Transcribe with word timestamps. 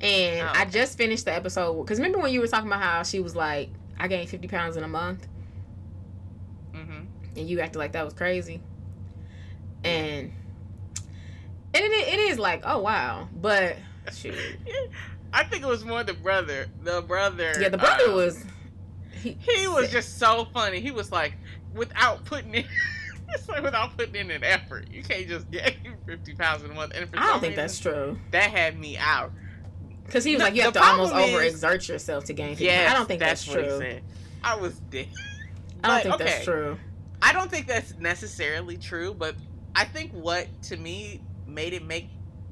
And 0.01 0.47
Oh, 0.47 0.51
I 0.55 0.65
just 0.65 0.97
finished 0.97 1.25
the 1.25 1.33
episode 1.33 1.83
because 1.83 1.99
remember 1.99 2.17
when 2.19 2.33
you 2.33 2.39
were 2.39 2.47
talking 2.47 2.67
about 2.67 2.81
how 2.81 3.03
she 3.03 3.19
was 3.19 3.35
like, 3.35 3.69
I 3.99 4.07
gained 4.07 4.29
50 4.29 4.47
pounds 4.47 4.75
in 4.75 4.83
a 4.83 4.87
month? 4.87 5.27
Mm-hmm. 6.73 7.37
and 7.37 7.49
you 7.49 7.59
acted 7.59 7.77
like 7.79 7.91
that 7.91 8.05
was 8.05 8.13
crazy. 8.13 8.61
And 9.83 10.31
and 11.73 11.83
it, 11.83 12.07
it 12.13 12.19
is 12.19 12.39
like, 12.39 12.61
oh 12.65 12.79
wow, 12.79 13.27
but 13.41 13.77
shoot, 14.13 14.35
I 15.33 15.43
think 15.43 15.63
it 15.63 15.67
was 15.67 15.85
more 15.85 16.03
the 16.03 16.13
brother. 16.13 16.67
The 16.83 17.01
brother. 17.01 17.53
yeah, 17.59 17.69
the 17.69 17.77
brother 17.77 18.09
uh, 18.09 18.15
was 18.15 18.43
he, 19.21 19.37
He 19.41 19.67
was 19.67 19.91
just 19.91 20.17
so 20.17 20.45
funny. 20.53 20.79
He 20.79 20.91
was 20.91 21.11
like, 21.11 21.33
without 21.73 22.25
putting 22.25 22.55
in, 22.55 22.65
it's 23.29 23.47
like 23.47 23.61
without 23.63 23.95
putting 23.97 24.15
in 24.15 24.31
an 24.31 24.43
effort. 24.43 24.87
You 24.91 25.03
can't 25.03 25.27
just 25.27 25.49
get 25.51 25.75
50 26.07 26.33
pounds 26.35 26.63
in 26.63 26.71
a 26.71 26.73
month. 26.73 26.93
And 26.95 27.09
for 27.09 27.17
I 27.19 27.27
don't 27.27 27.39
think 27.39 27.55
that's 27.55 27.79
true 27.79 28.17
That 28.31 28.49
had 28.49 28.79
me 28.79 28.97
out. 28.97 29.31
because 30.05 30.23
he 30.23 30.33
was 30.33 30.39
The- 30.39 30.45
like, 30.45 30.55
you 30.55 30.61
have 30.63 30.73
to 30.73 30.83
almost 30.83 31.13
is- 31.15 31.53
exert 31.53 31.87
yourself 31.87 32.25
to 32.25 32.33
gain. 32.33 32.49
50. 32.49 32.65
Yeah, 32.65 32.87
I 32.89 32.93
don't 32.95 33.07
think 33.07 33.19
that's, 33.19 33.47
what 33.47 33.59
true. 33.59 33.99
I 34.43 34.55
was 34.55 34.79
dead. 34.89 35.07
I 35.83 35.87
don't 35.87 35.95
But, 35.95 36.01
think 36.03 36.15
okay. 36.15 36.23
that's 36.23 36.45
true. 36.45 36.77
I 37.21 37.33
don't 37.33 37.51
think 37.51 37.67
that's 37.67 37.93
necessarily 37.99 38.77
true, 38.77 39.13
but 39.13 39.35
I 39.75 39.83
think 39.85 40.11
what 40.13 40.47
to 40.63 40.77
me 40.77 41.21
made 41.49 41.73
it 41.73 41.83
make 41.85 42.09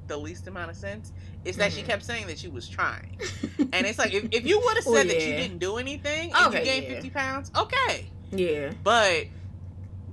the 0.08 0.18
least 0.18 0.48
amount 0.48 0.72
of 0.72 0.78
sense 0.78 1.12
is 1.44 1.58
that 1.58 1.74
she 1.74 1.82
Mhm. 1.82 1.86
kept 1.86 2.04
saying 2.06 2.28
that 2.28 2.40
she 2.40 2.48
was 2.48 2.68
trying. 2.68 3.18
And 3.74 3.86
it's 3.86 4.00
like, 4.00 4.14
if, 4.14 4.28
if 4.32 4.46
you 4.46 4.60
would 4.62 4.76
have 4.76 4.84
said 4.86 4.92
Well, 4.94 5.04
that 5.08 5.16
you 5.16 5.36
didn't 5.36 5.58
do 5.58 5.78
anything 5.78 6.32
and 6.34 6.48
Okay, 6.48 6.60
you 6.60 6.66
gained 6.66 6.84
yeah. 6.86 6.94
50 6.94 7.10
pounds, 7.10 7.52
okay. 7.58 8.06
yeah, 8.32 8.72
But 8.84 9.26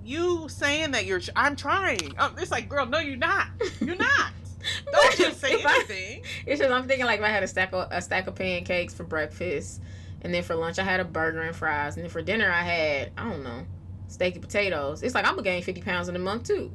you 0.04 0.48
saying 0.48 0.91
that 0.92 1.06
you're, 1.06 1.20
I'm 1.36 1.56
trying. 1.56 2.14
Um, 2.18 2.34
it's 2.38 2.50
like, 2.50 2.68
girl, 2.68 2.86
no, 2.86 2.98
you're 2.98 3.16
not. 3.16 3.46
You're 3.80 3.96
not. 3.96 4.32
Don't 4.92 5.16
just 5.16 5.41
say 5.41 5.52
If 5.52 5.66
I- 5.66 6.22
It's 6.46 6.60
just 6.60 6.72
I'm 6.72 6.86
thinking 6.88 7.06
like 7.06 7.20
if 7.20 7.24
I 7.24 7.28
had 7.28 7.42
a 7.42 7.46
stack 7.46 7.72
of 7.72 7.86
a 7.91 8.00
stack 8.02 8.26
of 8.26 8.34
pancakes 8.34 8.94
for 8.94 9.04
breakfast, 9.04 9.80
and 10.22 10.32
then 10.32 10.42
for 10.42 10.54
lunch 10.54 10.78
I 10.78 10.84
had 10.84 11.00
a 11.00 11.04
burger 11.04 11.42
and 11.42 11.54
fries, 11.54 11.96
and 11.96 12.04
then 12.04 12.10
for 12.10 12.22
dinner 12.22 12.50
I 12.50 12.62
had 12.62 13.12
I 13.16 13.24
don't 13.24 13.44
know 13.44 13.64
steak 14.08 14.34
and 14.34 14.42
potatoes. 14.42 15.02
It's 15.02 15.14
like 15.14 15.26
I'm 15.26 15.32
gonna 15.32 15.42
gain 15.42 15.62
50 15.62 15.82
pounds 15.82 16.08
in 16.08 16.16
a 16.16 16.19
month 16.19 16.44
too, 16.44 16.72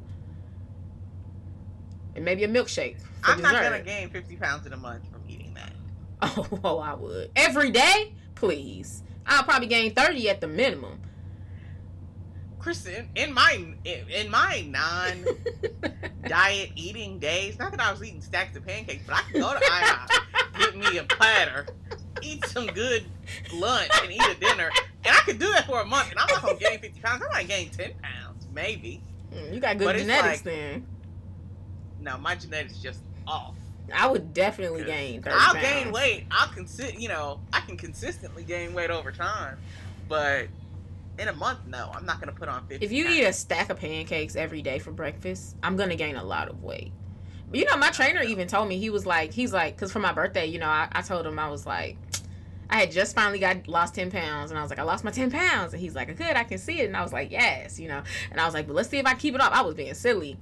and 2.20 2.24
maybe 2.26 2.44
a 2.44 2.48
milkshake 2.48 2.98
I'm 3.24 3.38
dessert. 3.38 3.52
not 3.54 3.62
gonna 3.62 3.80
gain 3.82 4.10
50 4.10 4.36
pounds 4.36 4.66
in 4.66 4.74
a 4.74 4.76
month 4.76 5.10
from 5.10 5.22
eating 5.26 5.54
that. 5.54 5.72
Oh, 6.22 6.60
oh, 6.64 6.78
I 6.78 6.92
would 6.92 7.30
every 7.34 7.70
day, 7.70 8.12
please. 8.34 9.02
I'll 9.26 9.42
probably 9.42 9.68
gain 9.68 9.94
30 9.94 10.28
at 10.28 10.42
the 10.42 10.46
minimum. 10.48 11.00
Kristen, 12.58 13.08
in 13.14 13.32
my 13.32 13.64
in, 13.86 14.30
my 14.30 14.66
non 14.68 15.24
diet 16.28 16.72
eating 16.76 17.18
days, 17.20 17.58
not 17.58 17.70
that 17.70 17.80
I 17.80 17.90
was 17.90 18.02
eating 18.04 18.20
stacks 18.20 18.54
of 18.54 18.66
pancakes, 18.66 19.02
but 19.06 19.16
I 19.16 19.22
can 19.32 19.40
go 19.40 19.54
to 19.58 19.64
IHOP, 19.64 20.58
get 20.58 20.76
me 20.92 20.98
a 20.98 21.04
platter, 21.04 21.68
eat 22.20 22.44
some 22.44 22.66
good 22.66 23.06
lunch, 23.54 23.90
and 24.02 24.12
eat 24.12 24.20
a 24.20 24.34
dinner, 24.38 24.68
and 25.06 25.16
I 25.16 25.20
could 25.20 25.38
do 25.38 25.50
that 25.52 25.64
for 25.66 25.80
a 25.80 25.86
month, 25.86 26.10
and 26.10 26.18
I'm 26.18 26.26
not 26.28 26.42
gonna 26.42 26.58
gain 26.58 26.80
50 26.80 27.00
pounds. 27.00 27.22
I 27.30 27.32
might 27.32 27.48
gain 27.48 27.70
10 27.70 27.92
pounds, 28.02 28.46
maybe. 28.52 29.02
Mm, 29.34 29.54
you 29.54 29.60
got 29.60 29.78
good 29.78 29.86
But 29.86 29.96
genetics 29.96 30.44
like- 30.44 30.54
then. 30.54 30.86
No, 32.00 32.18
my 32.18 32.34
genetics 32.34 32.78
just 32.78 33.00
off. 33.26 33.54
I 33.94 34.06
would 34.06 34.32
definitely 34.32 34.84
gain 34.84 35.22
30 35.22 35.36
I'll 35.38 35.54
pounds. 35.54 35.66
gain 35.66 35.92
weight. 35.92 36.26
I'll 36.30 36.48
consi- 36.48 36.98
you 36.98 37.08
know, 37.08 37.40
I 37.52 37.60
can 37.60 37.76
consistently 37.76 38.44
gain 38.44 38.72
weight 38.72 38.90
over 38.90 39.10
time, 39.10 39.58
but 40.08 40.46
in 41.18 41.28
a 41.28 41.32
month, 41.32 41.60
no, 41.66 41.90
I'm 41.92 42.06
not 42.06 42.20
gonna 42.20 42.32
put 42.32 42.48
on 42.48 42.66
50. 42.66 42.84
If 42.84 42.92
you 42.92 43.04
pounds. 43.04 43.16
eat 43.16 43.24
a 43.24 43.32
stack 43.32 43.68
of 43.70 43.78
pancakes 43.78 44.36
every 44.36 44.62
day 44.62 44.78
for 44.78 44.92
breakfast, 44.92 45.56
I'm 45.62 45.76
gonna 45.76 45.96
gain 45.96 46.16
a 46.16 46.24
lot 46.24 46.48
of 46.48 46.62
weight. 46.62 46.92
But 47.50 47.58
you 47.58 47.64
know, 47.66 47.76
my 47.76 47.90
trainer 47.90 48.22
even 48.22 48.46
told 48.46 48.68
me 48.68 48.78
he 48.78 48.90
was 48.90 49.06
like, 49.06 49.32
he's 49.32 49.52
like, 49.52 49.74
because 49.74 49.90
for 49.90 49.98
my 49.98 50.12
birthday, 50.12 50.46
you 50.46 50.60
know, 50.60 50.68
I, 50.68 50.88
I 50.92 51.02
told 51.02 51.26
him 51.26 51.36
I 51.38 51.50
was 51.50 51.66
like, 51.66 51.96
I 52.70 52.80
had 52.80 52.90
just 52.92 53.14
finally 53.14 53.38
got 53.38 53.68
lost 53.68 53.94
ten 53.96 54.10
pounds, 54.10 54.50
and 54.50 54.58
I 54.58 54.62
was 54.62 54.70
like, 54.70 54.78
I 54.78 54.84
lost 54.84 55.04
my 55.04 55.10
ten 55.10 55.30
pounds, 55.30 55.72
and 55.74 55.82
he's 55.82 55.94
like, 55.94 56.16
good, 56.16 56.36
I 56.36 56.44
can 56.44 56.58
see 56.58 56.80
it, 56.80 56.86
and 56.86 56.96
I 56.96 57.02
was 57.02 57.12
like, 57.12 57.30
yes, 57.30 57.78
you 57.78 57.88
know, 57.88 58.02
and 58.30 58.40
I 58.40 58.44
was 58.46 58.54
like, 58.54 58.66
but 58.66 58.76
let's 58.76 58.88
see 58.88 58.98
if 58.98 59.06
I 59.06 59.14
keep 59.14 59.34
it 59.34 59.40
up. 59.40 59.52
I 59.54 59.62
was 59.62 59.74
being 59.74 59.92
silly, 59.94 60.36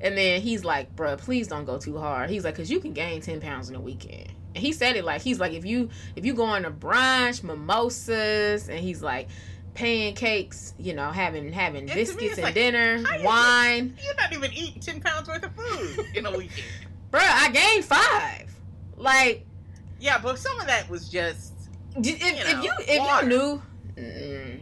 and 0.00 0.16
then 0.16 0.40
he's 0.40 0.64
like, 0.64 0.94
bruh, 0.96 1.18
please 1.18 1.48
don't 1.48 1.64
go 1.64 1.78
too 1.78 1.98
hard. 1.98 2.30
He's 2.30 2.44
like, 2.44 2.54
cause 2.56 2.70
you 2.70 2.80
can 2.80 2.92
gain 2.92 3.20
ten 3.20 3.40
pounds 3.40 3.68
in 3.68 3.74
a 3.74 3.80
weekend. 3.80 4.32
And 4.54 4.62
he 4.62 4.72
said 4.72 4.96
it 4.96 5.04
like 5.04 5.22
he's 5.22 5.40
like 5.40 5.52
if 5.52 5.64
you 5.64 5.88
if 6.14 6.24
you 6.26 6.34
go 6.34 6.44
on 6.44 6.64
a 6.64 6.70
brunch, 6.70 7.42
mimosas, 7.42 8.68
and 8.68 8.78
he's 8.78 9.02
like 9.02 9.28
pancakes, 9.74 10.74
you 10.78 10.94
know, 10.94 11.10
having 11.10 11.52
having 11.52 11.84
And 11.84 11.94
biscuits 11.94 12.34
and 12.34 12.42
like, 12.42 12.54
dinner, 12.54 13.02
how 13.06 13.16
you 13.16 13.24
wine. 13.24 13.96
You're 14.02 14.14
not 14.14 14.32
even 14.32 14.52
eating 14.52 14.80
10 14.80 15.00
pounds 15.00 15.28
worth 15.28 15.42
of 15.42 15.54
food 15.54 16.06
in 16.14 16.26
a 16.26 16.30
weekend. 16.36 16.66
Bruh, 17.10 17.20
I 17.20 17.50
gained 17.50 17.84
five. 17.84 18.54
Like 18.96 19.46
Yeah, 20.00 20.18
but 20.22 20.38
some 20.38 20.60
of 20.60 20.66
that 20.66 20.88
was 20.88 21.08
just. 21.08 21.51
If, 21.96 22.06
You 22.06 22.44
know, 22.44 22.50
if 22.58 22.64
you 22.64 22.72
if 22.94 22.98
water. 23.00 23.22
you 23.24 23.28
knew, 23.28 23.62
mm, 23.96 24.60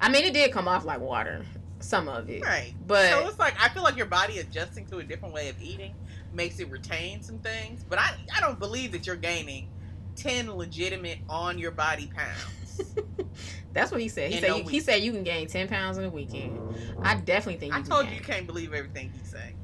I 0.00 0.08
mean, 0.08 0.24
it 0.24 0.32
did 0.34 0.52
come 0.52 0.68
off 0.68 0.84
like 0.84 1.00
water. 1.00 1.44
Some 1.80 2.08
of 2.08 2.30
it, 2.30 2.42
Right. 2.42 2.72
but 2.86 3.10
so 3.10 3.28
it's 3.28 3.38
like, 3.38 3.54
I 3.62 3.68
feel 3.68 3.82
like 3.82 3.96
your 3.96 4.06
body 4.06 4.38
adjusting 4.38 4.86
to 4.86 4.98
a 4.98 5.04
different 5.04 5.34
way 5.34 5.50
of 5.50 5.60
eating 5.60 5.94
makes 6.32 6.58
it 6.58 6.70
retain 6.70 7.22
some 7.22 7.38
things. 7.40 7.84
But 7.86 7.98
I, 7.98 8.14
I 8.34 8.40
don't 8.40 8.58
believe 8.58 8.92
that 8.92 9.06
you're 9.06 9.16
gaining 9.16 9.68
10 10.16 10.50
legitimate 10.56 11.18
on 11.28 11.58
your 11.58 11.72
body 11.72 12.10
pounds. 12.16 12.94
that's 13.74 13.92
what 13.92 14.00
he 14.00 14.08
said. 14.08 14.30
He 14.30 14.36
In 14.38 14.42
said 14.42 14.56
you, 14.56 14.64
he 14.68 14.80
said 14.80 15.02
you 15.02 15.12
can 15.12 15.24
gain 15.24 15.46
ten 15.46 15.68
pounds 15.68 15.98
in 15.98 16.04
a 16.04 16.08
weekend. 16.08 16.58
I 17.02 17.16
definitely 17.16 17.60
think 17.60 17.72
you 17.74 17.78
I 17.78 17.82
can 17.82 17.90
told 17.90 18.04
gain. 18.04 18.14
you 18.14 18.18
you 18.20 18.24
can't 18.24 18.46
believe 18.46 18.72
everything 18.72 19.12
he's 19.16 19.30
saying. 19.30 19.54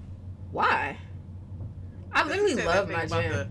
Why? 0.52 0.96
I 2.12 2.24
literally 2.26 2.54
love 2.56 2.88
my 2.90 3.06
gym. 3.06 3.12
about 3.18 3.30
the, 3.32 3.48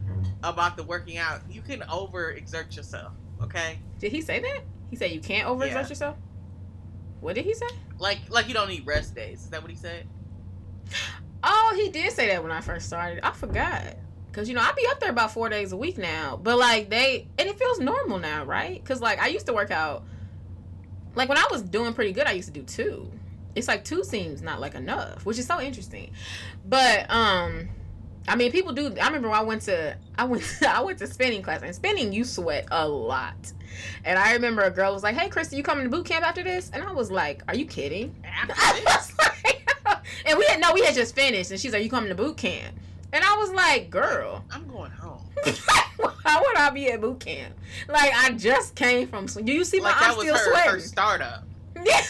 about 0.47 0.77
the 0.77 0.83
working 0.83 1.17
out. 1.17 1.41
You 1.49 1.61
can 1.61 1.79
overexert 1.81 2.75
yourself, 2.75 3.13
okay? 3.41 3.79
Did 3.99 4.11
he 4.11 4.21
say 4.21 4.39
that? 4.39 4.61
He 4.89 4.95
said 4.95 5.11
you 5.11 5.19
can't 5.19 5.47
overexert 5.47 5.71
Yeah. 5.71 5.87
yourself. 5.89 6.17
What 7.21 7.35
did 7.35 7.45
he 7.45 7.53
say? 7.53 7.67
Like 7.97 8.19
like 8.29 8.47
you 8.47 8.53
don't 8.53 8.69
need 8.69 8.85
rest 8.85 9.13
days. 9.15 9.41
Is 9.43 9.49
that 9.49 9.61
what 9.61 9.69
he 9.71 9.77
said? 9.77 10.05
Oh, 11.43 11.73
he 11.75 11.89
did 11.89 12.11
say 12.11 12.27
that 12.27 12.41
when 12.43 12.51
I 12.51 12.61
first 12.61 12.87
started. 12.87 13.25
I 13.25 13.31
forgot. 13.31 13.83
Cause 14.31 14.47
you 14.47 14.55
know 14.55 14.61
I 14.61 14.71
be 14.73 14.85
up 14.89 14.99
there 14.99 15.09
about 15.09 15.31
four 15.31 15.49
days 15.49 15.71
a 15.71 15.77
week 15.77 15.97
now, 15.97 16.39
but 16.41 16.57
like 16.57 16.89
they 16.89 17.27
and 17.37 17.49
it 17.49 17.57
feels 17.57 17.79
normal 17.79 18.19
now, 18.19 18.45
right? 18.45 18.83
Cause 18.85 19.01
like 19.01 19.19
I 19.19 19.27
used 19.27 19.45
to 19.47 19.53
work 19.53 19.71
out, 19.71 20.03
like 21.15 21.27
when 21.29 21.37
I 21.37 21.45
was 21.51 21.61
doing 21.61 21.93
pretty 21.93 22.11
good, 22.13 22.27
I 22.27 22.31
used 22.33 22.47
to 22.47 22.53
do 22.53 22.63
two. 22.63 23.11
It's 23.55 23.67
like 23.67 23.83
two 23.83 24.03
seems 24.03 24.41
not 24.41 24.61
like 24.61 24.75
enough, 24.75 25.25
which 25.25 25.39
is 25.39 25.47
so 25.47 25.59
interesting. 25.59 26.11
But 26.65 27.09
um, 27.09 27.69
I 28.27 28.35
mean, 28.35 28.51
people 28.51 28.73
do. 28.73 28.93
I 29.01 29.07
remember 29.07 29.29
when 29.29 29.39
I 29.39 29.43
went 29.43 29.63
to 29.63 29.95
I 30.17 30.23
went 30.25 30.43
to, 30.43 30.69
I 30.75 30.81
went 30.81 30.99
to 30.99 31.07
spinning 31.07 31.41
class, 31.41 31.61
and 31.61 31.73
spinning 31.73 32.13
you 32.13 32.23
sweat 32.23 32.67
a 32.71 32.87
lot. 32.87 33.53
And 34.03 34.19
I 34.19 34.33
remember 34.33 34.61
a 34.63 34.71
girl 34.71 34.93
was 34.93 35.03
like, 35.03 35.15
"Hey, 35.15 35.29
Kristen, 35.29 35.57
you 35.57 35.63
coming 35.63 35.85
to 35.85 35.89
boot 35.89 36.05
camp 36.05 36.25
after 36.25 36.43
this?" 36.43 36.69
And 36.73 36.83
I 36.83 36.91
was 36.91 37.11
like, 37.11 37.43
"Are 37.47 37.55
you 37.55 37.65
kidding?" 37.65 38.15
After 38.23 38.53
I 38.57 38.73
this, 38.73 38.85
was 38.85 39.17
like, 39.17 40.03
and 40.25 40.37
we 40.37 40.45
had 40.45 40.59
no, 40.59 40.73
we 40.73 40.83
had 40.83 40.95
just 40.95 41.15
finished, 41.15 41.51
and 41.51 41.59
she's 41.59 41.73
like, 41.73 41.83
"You 41.83 41.89
coming 41.89 42.09
to 42.09 42.15
boot 42.15 42.37
camp?" 42.37 42.75
And 43.11 43.23
I 43.23 43.37
was 43.37 43.51
like, 43.51 43.89
"Girl, 43.89 44.43
I'm 44.51 44.67
going 44.67 44.91
home. 44.91 45.25
why 45.97 46.41
would 46.41 46.57
I 46.57 46.69
be 46.71 46.91
at 46.91 47.01
boot 47.01 47.19
camp? 47.19 47.55
Like, 47.87 48.11
I 48.13 48.31
just 48.31 48.75
came 48.75 49.07
from. 49.07 49.25
Do 49.25 49.51
you 49.51 49.63
see 49.63 49.79
my? 49.79 49.89
Like 49.89 50.01
I'm 50.01 50.19
still 50.19 50.35
her, 50.35 50.51
sweating. 50.51 50.71
her 50.71 50.79
startup. 50.79 51.43
Yeah. 51.83 52.01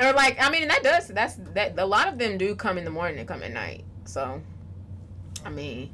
or 0.00 0.12
like, 0.12 0.36
I 0.40 0.50
mean, 0.50 0.68
that 0.68 0.82
does 0.82 1.08
that's 1.08 1.34
that. 1.54 1.78
A 1.78 1.86
lot 1.86 2.08
of 2.08 2.18
them 2.18 2.38
do 2.38 2.54
come 2.54 2.78
in 2.78 2.84
the 2.84 2.90
morning 2.90 3.18
and 3.18 3.28
come 3.28 3.42
at 3.42 3.52
night. 3.52 3.84
So, 4.04 4.40
I 5.44 5.50
mean, 5.50 5.90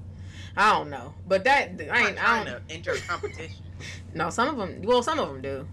I 0.57 0.73
don't 0.73 0.91
know, 0.91 1.15
but 1.27 1.45
that 1.45 1.73
I 1.91 2.09
ain't. 2.09 2.23
I 2.29 2.45
don't. 2.45 2.67
to 2.69 2.75
enter 2.75 2.95
competition. 2.97 3.57
No, 4.15 4.29
some 4.29 4.49
of 4.49 4.57
them. 4.59 4.83
Well, 4.83 5.03
some 5.03 5.19
of 5.19 5.29
them 5.29 5.41
do. 5.41 5.67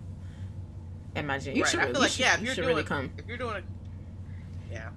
At 1.16 1.26
my 1.26 1.40
gym, 1.40 1.58
you 1.58 1.64
Right, 1.64 1.70
should. 1.72 1.80
I 1.82 1.84
Really, 1.88 1.94
feel 1.94 2.02
you 2.02 2.04
like, 2.04 2.12
should, 2.12 2.20
yeah, 2.22 2.34
if 2.36 2.40
you 2.40 2.46
you're 2.46 2.56
doing- 2.56 2.68
really 2.70 2.84
come. 2.84 3.12
If 3.18 3.26
you're 3.28 3.38
doing 3.38 3.56
a, 3.58 3.64
yeah, 4.72 4.90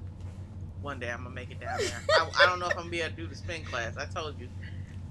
one 0.80 1.00
day 1.00 1.10
I'm 1.10 1.24
gonna 1.24 1.34
make 1.34 1.50
it 1.50 1.58
down 1.60 1.78
there. 1.78 2.00
I, 2.20 2.30
I 2.42 2.46
don't 2.46 2.60
know 2.60 2.66
if 2.66 2.72
I'm 2.74 2.78
gonna 2.82 2.90
be 2.90 3.00
able 3.00 3.16
to 3.16 3.22
do 3.22 3.26
the 3.26 3.34
spin 3.34 3.64
class. 3.64 3.96
I 3.96 4.04
told 4.04 4.38
you, 4.38 4.46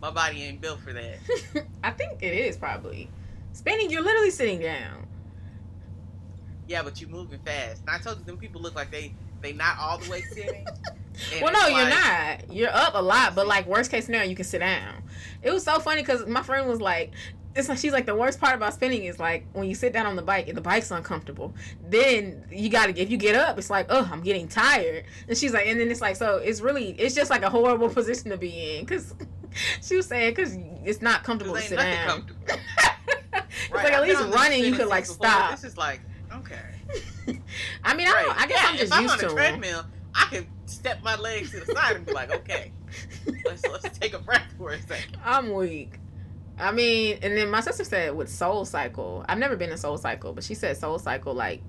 my 0.01 0.11
body 0.11 0.43
ain't 0.43 0.61
built 0.61 0.79
for 0.79 0.93
that. 0.93 1.17
I 1.83 1.91
think 1.91 2.23
it 2.23 2.33
is 2.33 2.55
probably 2.55 3.09
spinning. 3.51 3.89
You're 3.89 4.01
literally 4.03 4.31
sitting 4.31 4.61
down. 4.61 5.05
Yeah, 6.69 6.83
but 6.83 7.01
you're 7.01 7.09
moving 7.09 7.39
fast. 7.39 7.81
And 7.81 7.89
I 7.89 7.97
told 7.97 8.19
you, 8.19 8.23
them 8.25 8.37
people 8.37 8.61
look 8.61 8.75
like 8.75 8.91
they 8.91 9.13
they 9.41 9.53
not 9.53 9.77
all 9.79 9.97
the 9.97 10.09
way 10.09 10.21
sitting. 10.21 10.65
Well, 11.41 11.51
no, 11.51 11.67
you're 11.67 11.83
like- 11.89 11.89
not. 12.47 12.53
You're 12.53 12.73
up 12.73 12.93
a 12.95 13.01
lot, 13.01 13.35
but 13.35 13.45
like 13.45 13.67
worst 13.67 13.91
case 13.91 14.05
scenario, 14.05 14.29
you 14.29 14.37
can 14.37 14.45
sit 14.45 14.59
down. 14.59 15.03
It 15.43 15.51
was 15.51 15.63
so 15.63 15.79
funny 15.79 16.01
because 16.01 16.25
my 16.25 16.41
friend 16.41 16.65
was 16.65 16.79
like, 16.79 17.11
"It's 17.55 17.67
like 17.67 17.77
she's 17.77 17.91
like 17.91 18.05
the 18.05 18.15
worst 18.15 18.39
part 18.39 18.55
about 18.55 18.73
spinning 18.73 19.03
is 19.03 19.19
like 19.19 19.45
when 19.51 19.67
you 19.67 19.75
sit 19.75 19.91
down 19.91 20.05
on 20.05 20.15
the 20.15 20.21
bike 20.21 20.47
and 20.47 20.55
the 20.55 20.61
bike's 20.61 20.91
uncomfortable. 20.91 21.53
Then 21.89 22.45
you 22.49 22.69
got 22.69 22.85
to 22.85 22.97
if 22.97 23.11
you 23.11 23.17
get 23.17 23.35
up, 23.35 23.57
it's 23.57 23.69
like, 23.69 23.87
oh, 23.89 24.07
I'm 24.09 24.21
getting 24.21 24.47
tired. 24.47 25.03
And 25.27 25.37
she's 25.37 25.51
like, 25.51 25.67
and 25.67 25.77
then 25.77 25.91
it's 25.91 25.99
like, 25.99 26.15
so 26.15 26.37
it's 26.37 26.61
really 26.61 26.91
it's 26.91 27.15
just 27.15 27.29
like 27.29 27.41
a 27.41 27.49
horrible 27.49 27.89
position 27.93 28.31
to 28.31 28.37
be 28.37 28.77
in 28.77 28.85
because 28.85 29.13
she 29.81 29.97
was 29.97 30.05
saying 30.05 30.31
because 30.35 30.55
it's 30.85 31.01
not 31.01 31.25
comfortable 31.25 31.57
to 31.57 31.61
sit 31.63 31.79
down. 31.79 32.31
it's 32.47 32.57
Right, 33.71 33.83
like 33.83 33.91
at 33.93 34.03
I've 34.03 34.07
least 34.07 34.21
running, 34.33 34.63
you 34.63 34.73
could 34.73 34.87
like 34.87 35.05
stop. 35.05 35.51
This 35.51 35.65
is 35.65 35.75
like 35.77 35.99
okay. 36.33 37.38
I 37.83 37.95
mean, 37.95 38.07
I, 38.07 38.11
don't, 38.23 38.41
I 38.41 38.47
guess 38.47 38.61
yeah, 38.61 38.69
I'm 38.69 38.77
just 38.77 38.91
if 38.91 38.97
I'm 38.97 39.01
used 39.03 39.13
on 39.13 39.19
a 39.19 39.21
to 39.23 39.27
'em. 39.29 39.35
treadmill, 39.35 39.85
I 40.15 40.25
can 40.31 40.47
step 40.65 41.03
my 41.03 41.15
legs 41.15 41.51
to 41.51 41.59
the 41.61 41.73
side 41.73 41.95
and 41.97 42.05
be 42.05 42.13
like, 42.13 42.31
okay, 42.31 42.71
let's 43.45 43.65
let's 43.67 43.97
take 43.97 44.13
a 44.13 44.19
breath 44.19 44.51
for 44.57 44.71
a 44.71 44.81
second. 44.81 45.17
I'm 45.25 45.53
weak. 45.53 45.99
I 46.57 46.71
mean, 46.71 47.19
and 47.21 47.37
then 47.37 47.49
my 47.49 47.61
sister 47.61 47.83
said 47.85 48.15
with 48.15 48.29
Soul 48.29 48.65
Cycle, 48.65 49.23
I've 49.29 49.37
never 49.37 49.55
been 49.55 49.71
in 49.71 49.77
Soul 49.77 49.97
Cycle, 49.97 50.33
but 50.33 50.43
she 50.43 50.55
said 50.55 50.75
Soul 50.77 50.99
Cycle 50.99 51.33
like 51.33 51.61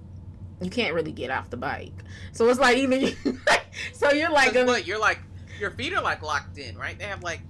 you 0.61 0.69
can't 0.69 0.95
really 0.95 1.13
get 1.13 1.31
off 1.31 1.49
the 1.51 1.57
bike. 1.57 1.93
So 2.33 2.49
it's 2.49 2.59
like 2.61 2.77
even 2.79 3.15
so 3.93 4.11
you're 4.13 4.31
like 4.31 4.55
what? 4.55 4.87
You're 4.87 4.99
like 4.99 5.21
your 5.61 5.71
feet 5.71 5.93
are 5.95 6.03
like 6.03 6.23
locked 6.23 6.59
in, 6.59 6.77
right? 6.77 6.99
They 6.99 7.05
have 7.05 7.23
like 7.23 7.41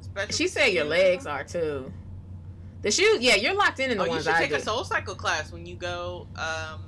special. 0.00 0.32
she 0.34 0.46
said 0.48 0.68
your 0.68 0.84
legs 0.84 1.26
are 1.26 1.44
too. 1.44 1.92
The 2.82 2.90
shoes, 2.90 3.20
yeah, 3.20 3.34
you're 3.34 3.54
locked 3.54 3.78
in 3.80 3.90
in 3.90 3.98
the 3.98 4.04
Oh, 4.04 4.06
you 4.06 4.10
ones 4.12 4.24
should 4.24 4.32
I 4.34 4.38
take 4.40 4.50
do. 4.50 4.56
a 4.56 4.60
Soul 4.60 4.84
Cycle 4.84 5.14
class 5.14 5.52
when 5.52 5.66
you 5.66 5.74
go 5.74 6.28
um 6.36 6.84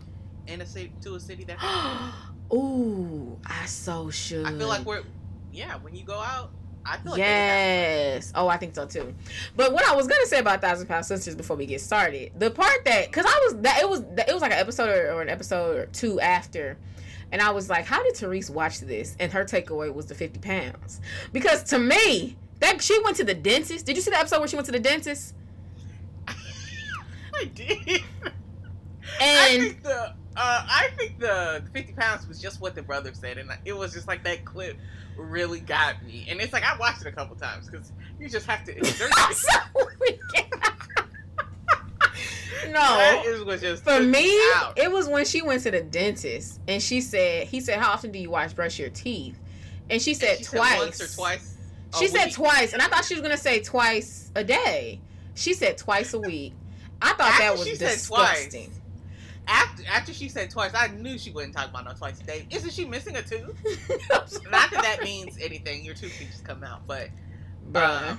in 0.46 0.60
a 0.60 0.66
city 0.66 0.92
to 1.02 1.14
a 1.14 1.20
city 1.20 1.44
that. 1.44 1.58
Ooh, 2.52 3.38
I 3.46 3.66
so 3.66 4.10
should. 4.10 4.46
I 4.46 4.50
feel 4.56 4.68
like 4.68 4.84
we're 4.84 5.02
yeah. 5.52 5.76
When 5.78 5.94
you 5.94 6.04
go 6.04 6.18
out, 6.18 6.50
I 6.84 6.98
feel 6.98 7.12
like 7.12 7.18
yes. 7.18 8.32
Oh, 8.34 8.48
I 8.48 8.56
think 8.56 8.74
so 8.74 8.86
too. 8.86 9.14
But 9.56 9.72
what 9.72 9.86
I 9.88 9.94
was 9.94 10.06
gonna 10.06 10.26
say 10.26 10.38
about 10.38 10.60
Thousand 10.60 10.86
Pound 10.86 11.06
Sisters 11.06 11.34
before 11.34 11.56
we 11.56 11.66
get 11.66 11.80
started, 11.80 12.32
the 12.38 12.50
part 12.50 12.84
that 12.84 13.06
because 13.06 13.24
I 13.26 13.40
was 13.44 13.62
that 13.62 13.80
it 13.80 13.88
was 13.88 14.00
it 14.00 14.32
was 14.32 14.42
like 14.42 14.52
an 14.52 14.58
episode 14.58 14.88
or, 14.88 15.12
or 15.12 15.22
an 15.22 15.28
episode 15.28 15.76
or 15.78 15.86
two 15.86 16.20
after, 16.20 16.76
and 17.30 17.40
I 17.40 17.50
was 17.50 17.70
like, 17.70 17.86
how 17.86 18.02
did 18.02 18.16
Therese 18.16 18.50
watch 18.50 18.80
this? 18.80 19.16
And 19.18 19.32
her 19.32 19.44
takeaway 19.44 19.92
was 19.92 20.06
the 20.06 20.14
fifty 20.14 20.40
pounds 20.40 21.00
because 21.32 21.62
to 21.64 21.78
me 21.78 22.36
that 22.60 22.82
she 22.82 23.00
went 23.02 23.16
to 23.16 23.24
the 23.24 23.34
dentist. 23.34 23.86
Did 23.86 23.96
you 23.96 24.02
see 24.02 24.10
the 24.10 24.18
episode 24.18 24.38
where 24.38 24.48
she 24.48 24.56
went 24.56 24.66
to 24.66 24.72
the 24.72 24.80
dentist? 24.80 25.34
I 26.28 27.44
did. 27.44 28.02
I 29.20 29.48
And 29.50 29.62
think 29.62 29.82
the 29.82 30.14
uh, 30.36 30.66
I 30.68 30.88
think 30.96 31.18
the 31.18 31.62
fifty 31.72 31.92
pounds 31.92 32.26
was 32.26 32.40
just 32.40 32.60
what 32.60 32.74
the 32.74 32.82
brother 32.82 33.12
said, 33.14 33.38
and 33.38 33.50
it 33.64 33.76
was 33.76 33.92
just 33.92 34.08
like 34.08 34.24
that 34.24 34.44
clip 34.44 34.76
really 35.16 35.60
got 35.60 36.02
me. 36.04 36.26
And 36.28 36.40
it's 36.40 36.52
like 36.52 36.64
I 36.64 36.76
watched 36.78 37.02
it 37.02 37.08
a 37.08 37.12
couple 37.12 37.36
times 37.36 37.68
because 37.68 37.92
you 38.18 38.28
just 38.28 38.46
have 38.46 38.64
to 38.64 38.72
exert. 38.76 39.12
So 39.34 39.58
weak. 40.00 40.20
no. 42.66 42.72
that 42.72 43.24
is 43.26 43.44
what 43.44 43.60
just 43.60 43.84
For 43.84 44.00
me, 44.00 44.30
out. 44.54 44.78
it 44.78 44.90
was 44.90 45.08
when 45.08 45.24
she 45.24 45.42
went 45.42 45.62
to 45.62 45.70
the 45.70 45.82
dentist 45.82 46.60
and 46.68 46.82
she 46.82 47.00
said, 47.00 47.46
he 47.46 47.60
said, 47.60 47.78
How 47.78 47.92
often 47.92 48.12
do 48.12 48.18
you 48.18 48.30
wash 48.30 48.52
brush 48.52 48.78
your 48.78 48.90
teeth? 48.90 49.38
And 49.90 50.00
she 50.00 50.14
said 50.14 50.38
She 50.38 50.44
twice. 50.44 50.78
once 50.78 51.00
or 51.02 51.14
twice. 51.14 51.56
She 51.98 52.08
said 52.08 52.30
twice, 52.32 52.72
and 52.72 52.80
I 52.80 52.86
thought 52.86 53.04
she 53.04 53.14
was 53.14 53.22
gonna 53.22 53.36
say 53.36 53.60
twice 53.60 54.30
a 54.34 54.42
day. 54.42 55.00
She 55.34 55.52
said 55.52 55.76
twice 55.76 56.14
a 56.14 56.20
week. 56.20 56.54
I 57.02 57.12
thought 57.14 57.32
After 57.32 57.42
that 57.42 57.52
was 57.58 57.64
said 57.64 57.78
disgusting. 57.78 58.72
After 59.48 59.82
after 59.90 60.12
she 60.12 60.28
said 60.28 60.50
twice, 60.50 60.72
I 60.74 60.88
knew 60.88 61.18
she 61.18 61.30
wouldn't 61.30 61.54
talk 61.54 61.68
about 61.68 61.84
no 61.84 61.92
twice 61.92 62.20
a 62.20 62.24
day. 62.24 62.46
Isn't 62.50 62.72
she 62.72 62.84
missing 62.84 63.16
a 63.16 63.22
tooth? 63.22 63.58
Not 64.50 64.70
that 64.70 64.82
that 64.82 65.00
means 65.02 65.36
anything. 65.40 65.84
Your 65.84 65.94
tooth 65.94 66.16
can 66.16 66.28
just 66.28 66.44
come 66.44 66.62
out, 66.62 66.86
but 66.86 67.08
Bruh. 67.72 68.12
uh, 68.12 68.16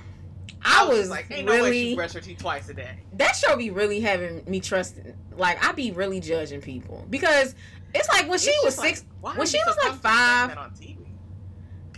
I, 0.62 0.86
just 0.86 0.88
was 0.88 1.10
like, 1.10 1.30
ain't 1.30 1.46
no 1.46 1.52
way 1.52 1.58
she 1.58 1.62
really 1.62 1.94
brush 1.94 2.12
her 2.12 2.20
teeth 2.20 2.38
twice 2.38 2.68
a 2.68 2.74
day. 2.74 2.98
that 3.14 3.36
show 3.36 3.56
be 3.56 3.70
really 3.70 4.00
having 4.00 4.44
me 4.46 4.60
trusting. 4.60 5.14
Like 5.36 5.64
I 5.66 5.72
be 5.72 5.92
really 5.92 6.20
judging 6.20 6.60
people 6.60 7.06
because 7.08 7.54
it's 7.94 8.08
like 8.08 8.28
when 8.28 8.38
she 8.38 8.52
was 8.62 8.76
just 8.76 8.78
like, 8.78 8.96
six, 8.96 9.06
when 9.20 9.46
she 9.46 9.58
so 9.58 9.64
was 9.66 9.76
like 9.84 9.94
five- 10.00 10.58
on 10.58 10.70
TV? 10.72 10.98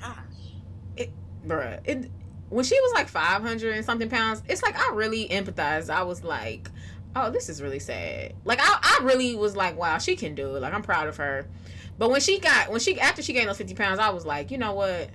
Gosh. 0.00 1.08
bruh. 1.46 1.80
It, 1.84 2.10
when 2.48 2.64
she 2.64 2.78
was 2.80 2.92
like 2.94 3.08
500 3.08 3.74
and 3.74 3.84
something 3.84 4.08
pounds, 4.08 4.42
it's 4.48 4.62
like 4.62 4.78
I 4.78 4.92
really 4.94 5.28
empathized. 5.28 5.90
I 5.90 6.02
was 6.04 6.22
like, 6.22 6.70
oh, 7.16 7.30
this 7.30 7.48
is 7.48 7.62
really 7.62 7.78
sad. 7.78 8.34
Like 8.44 8.60
I, 8.60 8.78
I 8.82 9.04
really 9.04 9.34
was 9.34 9.56
like, 9.56 9.76
wow, 9.76 9.98
she 9.98 10.16
can 10.16 10.34
do 10.34 10.54
it. 10.54 10.60
Like 10.60 10.74
I'm 10.74 10.82
proud 10.82 11.08
of 11.08 11.16
her. 11.16 11.46
But 11.98 12.10
when 12.10 12.20
she 12.20 12.38
got, 12.38 12.70
when 12.70 12.78
she, 12.78 13.00
after 13.00 13.22
she 13.22 13.32
gained 13.32 13.48
those 13.48 13.56
50 13.56 13.74
pounds, 13.74 13.98
I 13.98 14.10
was 14.10 14.26
like, 14.26 14.50
you 14.50 14.58
know 14.58 14.74
what? 14.74 15.08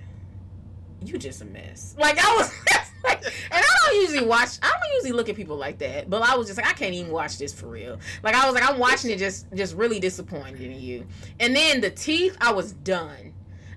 You 1.00 1.16
just 1.16 1.40
a 1.42 1.44
mess. 1.44 1.94
Like 1.98 2.18
I 2.18 2.36
was 2.36 2.52
like, 3.04 3.24
and 3.24 3.32
I 3.52 3.76
don't 3.86 4.00
usually 4.02 4.26
watch, 4.26 4.58
I 4.62 4.68
don't 4.68 4.94
usually 4.94 5.12
look 5.12 5.28
at 5.28 5.36
people 5.36 5.56
like 5.56 5.78
that. 5.78 6.10
But 6.10 6.22
I 6.22 6.36
was 6.36 6.48
just 6.48 6.58
like, 6.58 6.68
I 6.68 6.72
can't 6.72 6.92
even 6.92 7.12
watch 7.12 7.38
this 7.38 7.52
for 7.52 7.68
real. 7.68 8.00
Like 8.24 8.34
I 8.34 8.44
was 8.46 8.54
like, 8.54 8.68
I'm 8.68 8.80
watching 8.80 9.12
it 9.12 9.18
just, 9.18 9.46
just 9.54 9.76
really 9.76 10.00
disappointed 10.00 10.60
in 10.60 10.80
you. 10.80 11.06
And 11.38 11.54
then 11.54 11.80
the 11.80 11.90
teeth, 11.90 12.36
I 12.40 12.52
was 12.52 12.72
done. 12.72 13.32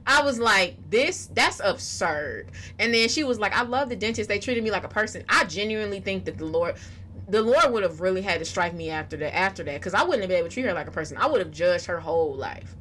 I 0.07 0.23
was 0.23 0.37
like, 0.39 0.77
this, 0.89 1.27
that's 1.33 1.59
absurd. 1.63 2.51
And 2.77 2.93
then 2.93 3.09
she 3.09 3.23
was 3.23 3.39
like, 3.39 3.57
I 3.57 3.63
love 3.63 3.89
the 3.89 3.95
dentist. 3.95 4.29
They 4.29 4.37
treated 4.37 4.63
me 4.63 4.69
like 4.69 4.83
a 4.83 4.87
person. 4.87 5.23
I 5.29 5.45
genuinely 5.45 5.99
think 5.99 6.25
that 6.25 6.37
the 6.37 6.45
Lord, 6.45 6.75
the 7.27 7.41
Lord 7.41 7.71
would 7.71 7.83
have 7.83 8.01
really 8.01 8.21
had 8.21 8.39
to 8.39 8.45
strike 8.45 8.73
me 8.73 8.89
after 8.89 9.17
that, 9.17 9.35
after 9.35 9.63
that, 9.63 9.73
because 9.75 9.93
I 9.93 10.03
wouldn't 10.03 10.21
have 10.21 10.29
been 10.29 10.37
able 10.37 10.49
to 10.49 10.53
treat 10.53 10.65
her 10.65 10.73
like 10.73 10.87
a 10.87 10.91
person. 10.91 11.17
I 11.17 11.25
would 11.27 11.39
have 11.41 11.51
judged 11.51 11.85
her 11.87 11.99
whole 11.99 12.35
life. 12.35 12.75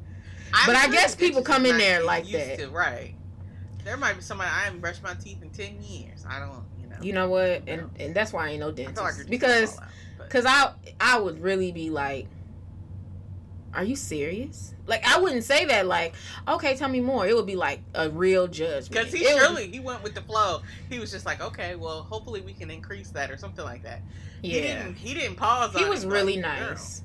But 0.65 0.75
I 0.75 0.87
guess 0.87 1.15
people 1.15 1.41
come 1.41 1.65
in 1.65 1.77
there 1.77 2.03
like 2.03 2.29
that. 2.31 2.59
to- 2.59 2.69
right. 2.69 3.15
There 3.83 3.97
might 3.97 4.15
be 4.15 4.21
somebody 4.21 4.49
I 4.49 4.61
haven't 4.65 4.79
brushed 4.81 5.03
my 5.03 5.13
teeth 5.15 5.41
in 5.41 5.49
ten 5.51 5.81
years. 5.81 6.25
I 6.27 6.39
don't, 6.39 6.63
you 6.81 6.87
know. 6.87 6.95
You 7.01 7.13
know 7.13 7.29
what? 7.29 7.63
And 7.67 7.89
and 7.99 8.15
that's 8.15 8.33
why 8.33 8.47
I 8.47 8.51
ain't 8.51 8.59
no 8.61 8.69
I 8.69 8.73
feel 8.73 8.85
like 8.85 8.95
dentist 8.95 9.29
because 9.29 9.51
gonna 9.53 9.67
fall 9.67 9.83
out, 9.83 9.89
but- 10.17 10.23
because 10.27 10.45
I 10.47 10.71
I 10.99 11.19
would 11.19 11.39
really 11.41 11.71
be 11.71 11.89
like, 11.89 12.27
are 13.73 13.83
you 13.83 13.95
serious? 13.95 14.73
Like 14.87 15.05
I 15.05 15.19
wouldn't 15.19 15.43
say 15.43 15.65
that 15.65 15.85
like, 15.85 16.15
okay, 16.47 16.75
tell 16.77 16.87
me 16.89 17.01
more. 17.01 17.27
It 17.27 17.35
would 17.35 17.45
be 17.45 17.55
like 17.55 17.81
a 17.93 18.09
real 18.09 18.47
judgment. 18.47 18.89
Because 18.91 19.11
he 19.13 19.23
It 19.25 19.37
surely 19.39 19.67
he 19.67 19.79
went 19.79 20.01
with 20.03 20.15
the 20.15 20.21
flow. 20.21 20.61
He 20.89 20.99
was 20.99 21.11
just 21.11 21.25
like, 21.25 21.41
okay, 21.41 21.75
well, 21.75 22.03
hopefully 22.03 22.41
we 22.41 22.53
can 22.53 22.71
increase 22.71 23.09
that 23.11 23.29
or 23.29 23.37
something 23.37 23.65
like 23.65 23.83
that. 23.83 24.01
He 24.45 24.61
yeah, 24.61 24.83
didn't. 24.83 24.95
He 24.95 25.13
didn't 25.13 25.35
pause. 25.35 25.75
he 25.75 25.85
was 25.85 26.03
it, 26.03 26.09
really 26.09 26.35
girl, 26.35 26.43
nice. 26.43 27.03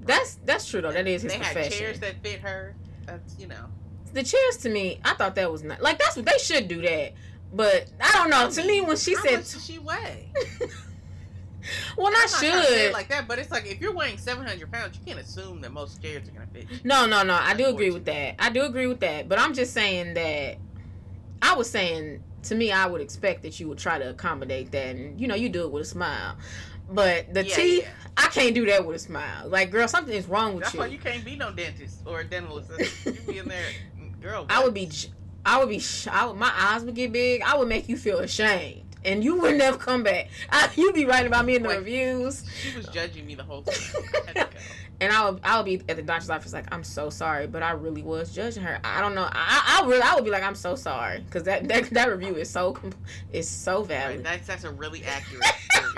That's 0.00 0.36
that's 0.44 0.68
true 0.68 0.80
though. 0.80 0.92
That 0.92 1.06
is 1.06 1.22
his 1.22 1.32
they 1.32 1.38
profession. 1.38 1.62
had 1.62 1.72
chairs 1.72 2.00
that 2.00 2.22
fit 2.22 2.40
her. 2.40 2.74
That's 3.06 3.38
you 3.38 3.46
know. 3.48 3.66
the 4.12 4.22
chairs 4.22 4.56
to 4.58 4.68
me, 4.68 5.00
I 5.04 5.14
thought 5.14 5.34
that 5.34 5.50
was 5.50 5.62
not 5.62 5.82
like 5.82 5.98
that's 5.98 6.16
what 6.16 6.26
they 6.26 6.38
should 6.38 6.68
do 6.68 6.80
that. 6.82 7.12
But 7.52 7.90
I 8.00 8.12
don't 8.12 8.30
know. 8.30 8.50
To 8.50 8.64
me, 8.66 8.80
when 8.80 8.96
she 8.96 9.14
How 9.14 9.22
said, 9.22 9.34
much 9.36 9.52
does 9.52 9.64
she 9.64 9.78
weigh? 9.78 10.30
"Well, 11.96 12.08
I 12.08 12.10
not 12.10 12.28
trying 12.28 12.28
say 12.28 12.48
it 12.48 12.64
should," 12.86 12.92
like 12.92 13.08
that, 13.08 13.26
but 13.26 13.38
it's 13.38 13.50
like 13.50 13.66
if 13.66 13.80
you're 13.80 13.94
weighing 13.94 14.18
700 14.18 14.70
pounds, 14.70 14.96
you 14.98 15.04
can't 15.04 15.18
assume 15.24 15.60
that 15.62 15.72
most 15.72 16.02
chairs 16.02 16.28
are 16.28 16.32
gonna 16.32 16.46
fit. 16.52 16.70
you. 16.70 16.78
No, 16.84 17.06
no, 17.06 17.22
no. 17.22 17.34
I 17.34 17.54
do 17.54 17.66
agree 17.66 17.90
with 17.90 18.04
that. 18.06 18.34
I 18.38 18.50
do 18.50 18.62
agree 18.64 18.86
with 18.86 19.00
that. 19.00 19.28
But 19.28 19.38
I'm 19.38 19.54
just 19.54 19.72
saying 19.72 20.14
that 20.14 20.58
I 21.42 21.54
was 21.54 21.70
saying 21.70 22.22
to 22.46 22.54
me, 22.54 22.72
I 22.72 22.86
would 22.86 23.00
expect 23.00 23.42
that 23.42 23.58
you 23.60 23.68
would 23.68 23.78
try 23.78 23.98
to 23.98 24.10
accommodate 24.10 24.70
that, 24.72 24.96
and 24.96 25.20
you 25.20 25.26
know, 25.28 25.34
you 25.34 25.48
do 25.48 25.62
it 25.64 25.70
with 25.72 25.82
a 25.82 25.86
smile. 25.86 26.36
But 26.90 27.34
the 27.34 27.44
Yeah, 27.44 27.54
teeth, 27.56 27.82
yeah. 27.82 27.88
I 28.16 28.28
can't 28.28 28.54
do 28.54 28.64
that 28.66 28.86
with 28.86 28.96
a 28.96 28.98
smile. 29.00 29.48
Like, 29.48 29.70
girl, 29.70 29.88
something 29.88 30.14
is 30.14 30.26
wrong 30.28 30.54
with 30.54 30.64
That's 30.64 30.74
you. 30.74 30.80
That's 30.80 30.88
why 30.90 30.92
you 30.94 30.98
can't 31.00 31.24
be 31.24 31.36
no 31.36 31.50
dentist 31.52 32.00
or 32.06 32.20
a 32.20 32.24
dental 32.24 32.58
assistant. 32.58 33.16
You 33.16 33.32
be 33.32 33.38
in 33.38 33.48
there, 33.48 33.64
girl. 34.20 34.46
I 34.48 34.62
would 34.62 34.74
be, 34.74 34.90
I 35.44 35.58
would 35.58 35.68
be, 35.68 35.82
I 36.10 36.26
would, 36.26 36.36
my 36.36 36.52
eyes 36.56 36.84
would 36.84 36.94
get 36.94 37.12
big. 37.12 37.42
I 37.42 37.56
would 37.56 37.68
make 37.68 37.88
you 37.88 37.96
feel 37.96 38.20
ashamed, 38.20 38.82
and 39.04 39.24
you 39.24 39.36
would 39.40 39.56
never 39.58 39.76
come 39.78 40.02
back. 40.04 40.28
I, 40.50 40.70
you'd 40.76 40.94
be 40.94 41.04
writing 41.06 41.26
about 41.26 41.44
me 41.44 41.56
in 41.56 41.62
the 41.64 41.68
Wait. 41.70 41.78
reviews. 41.78 42.44
She 42.62 42.76
was 42.76 42.86
judging 42.86 43.26
me 43.26 43.34
the 43.34 43.42
whole 43.44 43.62
time. 43.62 44.46
I 45.00 45.04
had 45.04 45.10
to 45.10 45.12
go. 45.12 45.12
And 45.12 45.12
I 45.12 45.30
would, 45.30 45.40
I 45.44 45.56
would 45.56 45.64
be 45.66 45.82
at 45.90 45.96
the 45.96 46.02
doctor's 46.02 46.30
office 46.30 46.52
like, 46.52 46.72
I'm 46.72 46.84
so 46.84 47.10
sorry, 47.10 47.46
but 47.46 47.62
I 47.62 47.72
really 47.72 48.02
was 48.02 48.34
judging 48.34 48.62
her. 48.62 48.78
I 48.84 49.00
don't 49.00 49.14
know. 49.14 49.28
I, 49.30 49.80
I 49.82 49.86
really, 49.86 50.02
I 50.02 50.14
would 50.14 50.24
be 50.24 50.30
like, 50.30 50.42
I'm 50.42 50.54
so 50.54 50.74
sorry, 50.74 51.20
because 51.20 51.42
that, 51.44 51.68
that 51.68 51.90
that 51.90 52.10
review 52.10 52.36
is 52.36 52.48
so, 52.50 52.76
is 53.32 53.48
so 53.48 53.80
Right, 53.80 53.88
valid. 53.88 54.24
that's 54.24 54.46
that's 54.46 54.64
a 54.64 54.70
really 54.70 55.02
accurate. 55.06 55.42
review. 55.74 55.92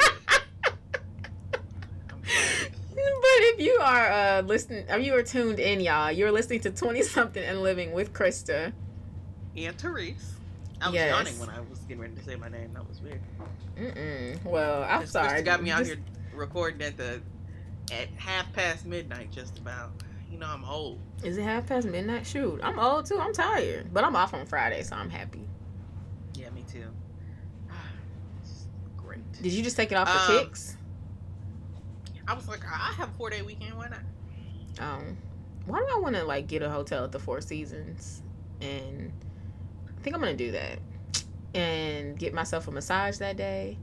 I'm 2.11 2.25
sorry. 2.25 2.73
But 2.95 3.45
if 3.45 3.61
you 3.61 3.79
are 3.81 4.11
uh 4.11 4.43
listening, 4.43 4.85
if 4.89 5.05
you 5.07 5.15
are 5.15 5.23
tuned 5.23 5.61
in, 5.61 5.81
y'all, 5.81 6.11
you're 6.11 6.33
listening 6.33 6.61
to 6.61 6.71
Twenty 6.71 7.03
Something 7.03 7.45
and 7.45 7.63
Living 7.63 7.93
with 7.93 8.13
Krista. 8.13 8.73
And 9.57 9.79
Therese. 9.79 10.35
I 10.81 10.87
was 10.87 10.95
Yes. 10.95 11.11
yawning 11.11 11.39
when 11.41 11.51
I 11.51 11.61
was 11.61 11.79
getting 11.81 12.01
ready 12.01 12.15
to 12.15 12.23
say 12.25 12.37
my 12.37 12.49
name. 12.49 12.73
That 12.75 12.89
was 12.89 13.01
weird. 13.01 13.21
Mm-mm. 13.77 14.45
Well, 14.45 14.83
I'm 14.85 15.07
sorry. 15.07 15.41
Krista 15.41 15.45
got 15.45 15.63
me 15.63 15.71
out 15.71 15.79
Just- 15.81 15.91
here 15.93 15.99
recording 16.35 16.83
at 16.83 16.97
the 16.97 17.21
at 17.93 18.09
half 18.17 18.53
past 18.53 18.87
midnight, 18.87 19.31
just 19.33 19.59
about. 19.59 19.91
You 20.31 20.39
know 20.39 20.47
I'm 20.47 20.65
old. 20.65 20.99
Is 21.25 21.39
it 21.39 21.43
half 21.43 21.67
past 21.67 21.87
midnight? 21.87 22.27
Shoot, 22.27 22.61
I'm 22.63 22.79
old 22.79 23.07
too. 23.07 23.19
I'm 23.19 23.33
tired, 23.33 23.93
but 23.95 24.05
I'm 24.05 24.15
off 24.15 24.35
on 24.35 24.45
Friday, 24.47 24.83
so 24.83 24.95
I'm 24.95 25.09
happy. 25.11 25.49
Yeah, 26.35 26.51
me 26.51 26.65
too. 26.71 26.85
Great. 28.97 29.21
Did 29.43 29.53
you 29.53 29.63
just 29.63 29.77
take 29.77 29.91
it 29.91 29.95
off 29.97 30.09
for 30.09 30.33
Um, 30.33 30.45
kicks? 30.45 30.77
I 32.27 32.35
was 32.35 32.47
like, 32.47 32.63
I 32.65 32.93
have 32.99 33.09
a 33.09 33.13
four 33.13 33.31
day 33.31 33.41
weekend. 33.43 33.75
Why 33.75 33.89
not? 33.89 34.01
Um, 34.81 35.17
why 35.65 35.79
do 35.79 35.87
I 35.95 35.99
want 35.99 36.15
to 36.17 36.25
like 36.25 36.47
get 36.47 36.63
a 36.63 36.69
hotel 36.71 37.05
at 37.05 37.13
the 37.13 37.19
Four 37.19 37.41
Seasons? 37.41 38.23
And 38.61 39.11
I 39.89 40.03
think 40.03 40.15
I'm 40.15 40.21
gonna 40.21 40.35
do 40.37 40.53
that 40.53 40.79
and 41.55 42.19
get 42.19 42.35
myself 42.35 42.69
a 42.69 42.71
massage 42.71 43.17
that 43.19 43.37
day, 43.39 43.79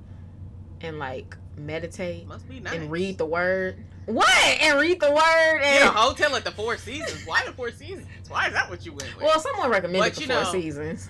and 0.81 0.99
like 0.99 1.35
meditate 1.57 2.27
Must 2.27 2.47
be 2.47 2.59
nice. 2.59 2.73
and 2.75 2.91
read 2.91 3.17
the 3.17 3.25
word. 3.25 3.83
What? 4.05 4.29
And 4.61 4.79
read 4.79 4.99
the 4.99 5.09
word 5.11 5.59
Get 5.61 5.81
a 5.81 5.85
and. 5.85 5.95
hotel 5.95 6.35
at 6.35 6.43
the 6.43 6.51
Four 6.51 6.77
Seasons. 6.77 7.25
Why 7.25 7.43
the 7.45 7.51
Four 7.53 7.71
Seasons? 7.71 8.07
Why 8.29 8.47
is 8.47 8.53
that 8.53 8.69
what 8.69 8.85
you 8.85 8.91
went 8.93 9.15
with? 9.15 9.23
Well, 9.25 9.39
someone 9.39 9.69
recommended 9.71 9.99
But 9.99 10.15
the 10.15 10.21
Four 10.27 10.43
know- 10.43 10.51
Seasons. 10.51 11.09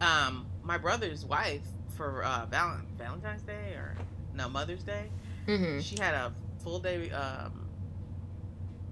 um, 0.00 0.46
my 0.62 0.78
brother's 0.78 1.24
wife 1.26 1.60
for 1.96 2.22
uh, 2.24 2.46
Val- 2.46 2.80
Valentine's 2.96 3.42
Day 3.42 3.74
or 3.74 3.96
no 4.34 4.48
Mother's 4.48 4.82
Day, 4.82 5.10
hmm 5.46 5.80
she 5.80 5.96
had 6.00 6.14
a 6.14 6.32
full 6.62 6.78
day 6.78 7.10
um, 7.10 7.66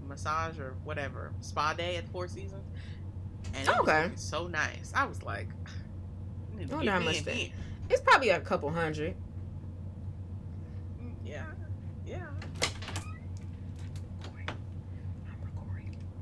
massage 0.07 0.59
or 0.59 0.75
whatever 0.85 1.33
spa 1.41 1.73
day 1.73 1.97
at 1.97 2.05
the 2.07 2.11
Four 2.13 2.29
Seasons, 2.29 2.65
and 3.55 3.67
it 3.69 3.79
Okay. 3.79 4.09
was 4.11 4.21
so 4.21 4.47
nice. 4.49 4.93
I 4.95 5.05
was 5.07 5.23
like, 5.23 5.49
I 6.55 6.59
need 6.59 6.69
to 6.69 6.75
wonder 6.77 6.91
get 6.91 7.03
how 7.03 7.09
me 7.09 7.53
It's 7.89 8.03
probably 8.03 8.31
a 8.31 8.41
couple 8.41 8.71
hundred. 8.71 9.15
Mm, 11.01 11.13
Yeah, 11.25 11.45
yeah. 12.07 12.27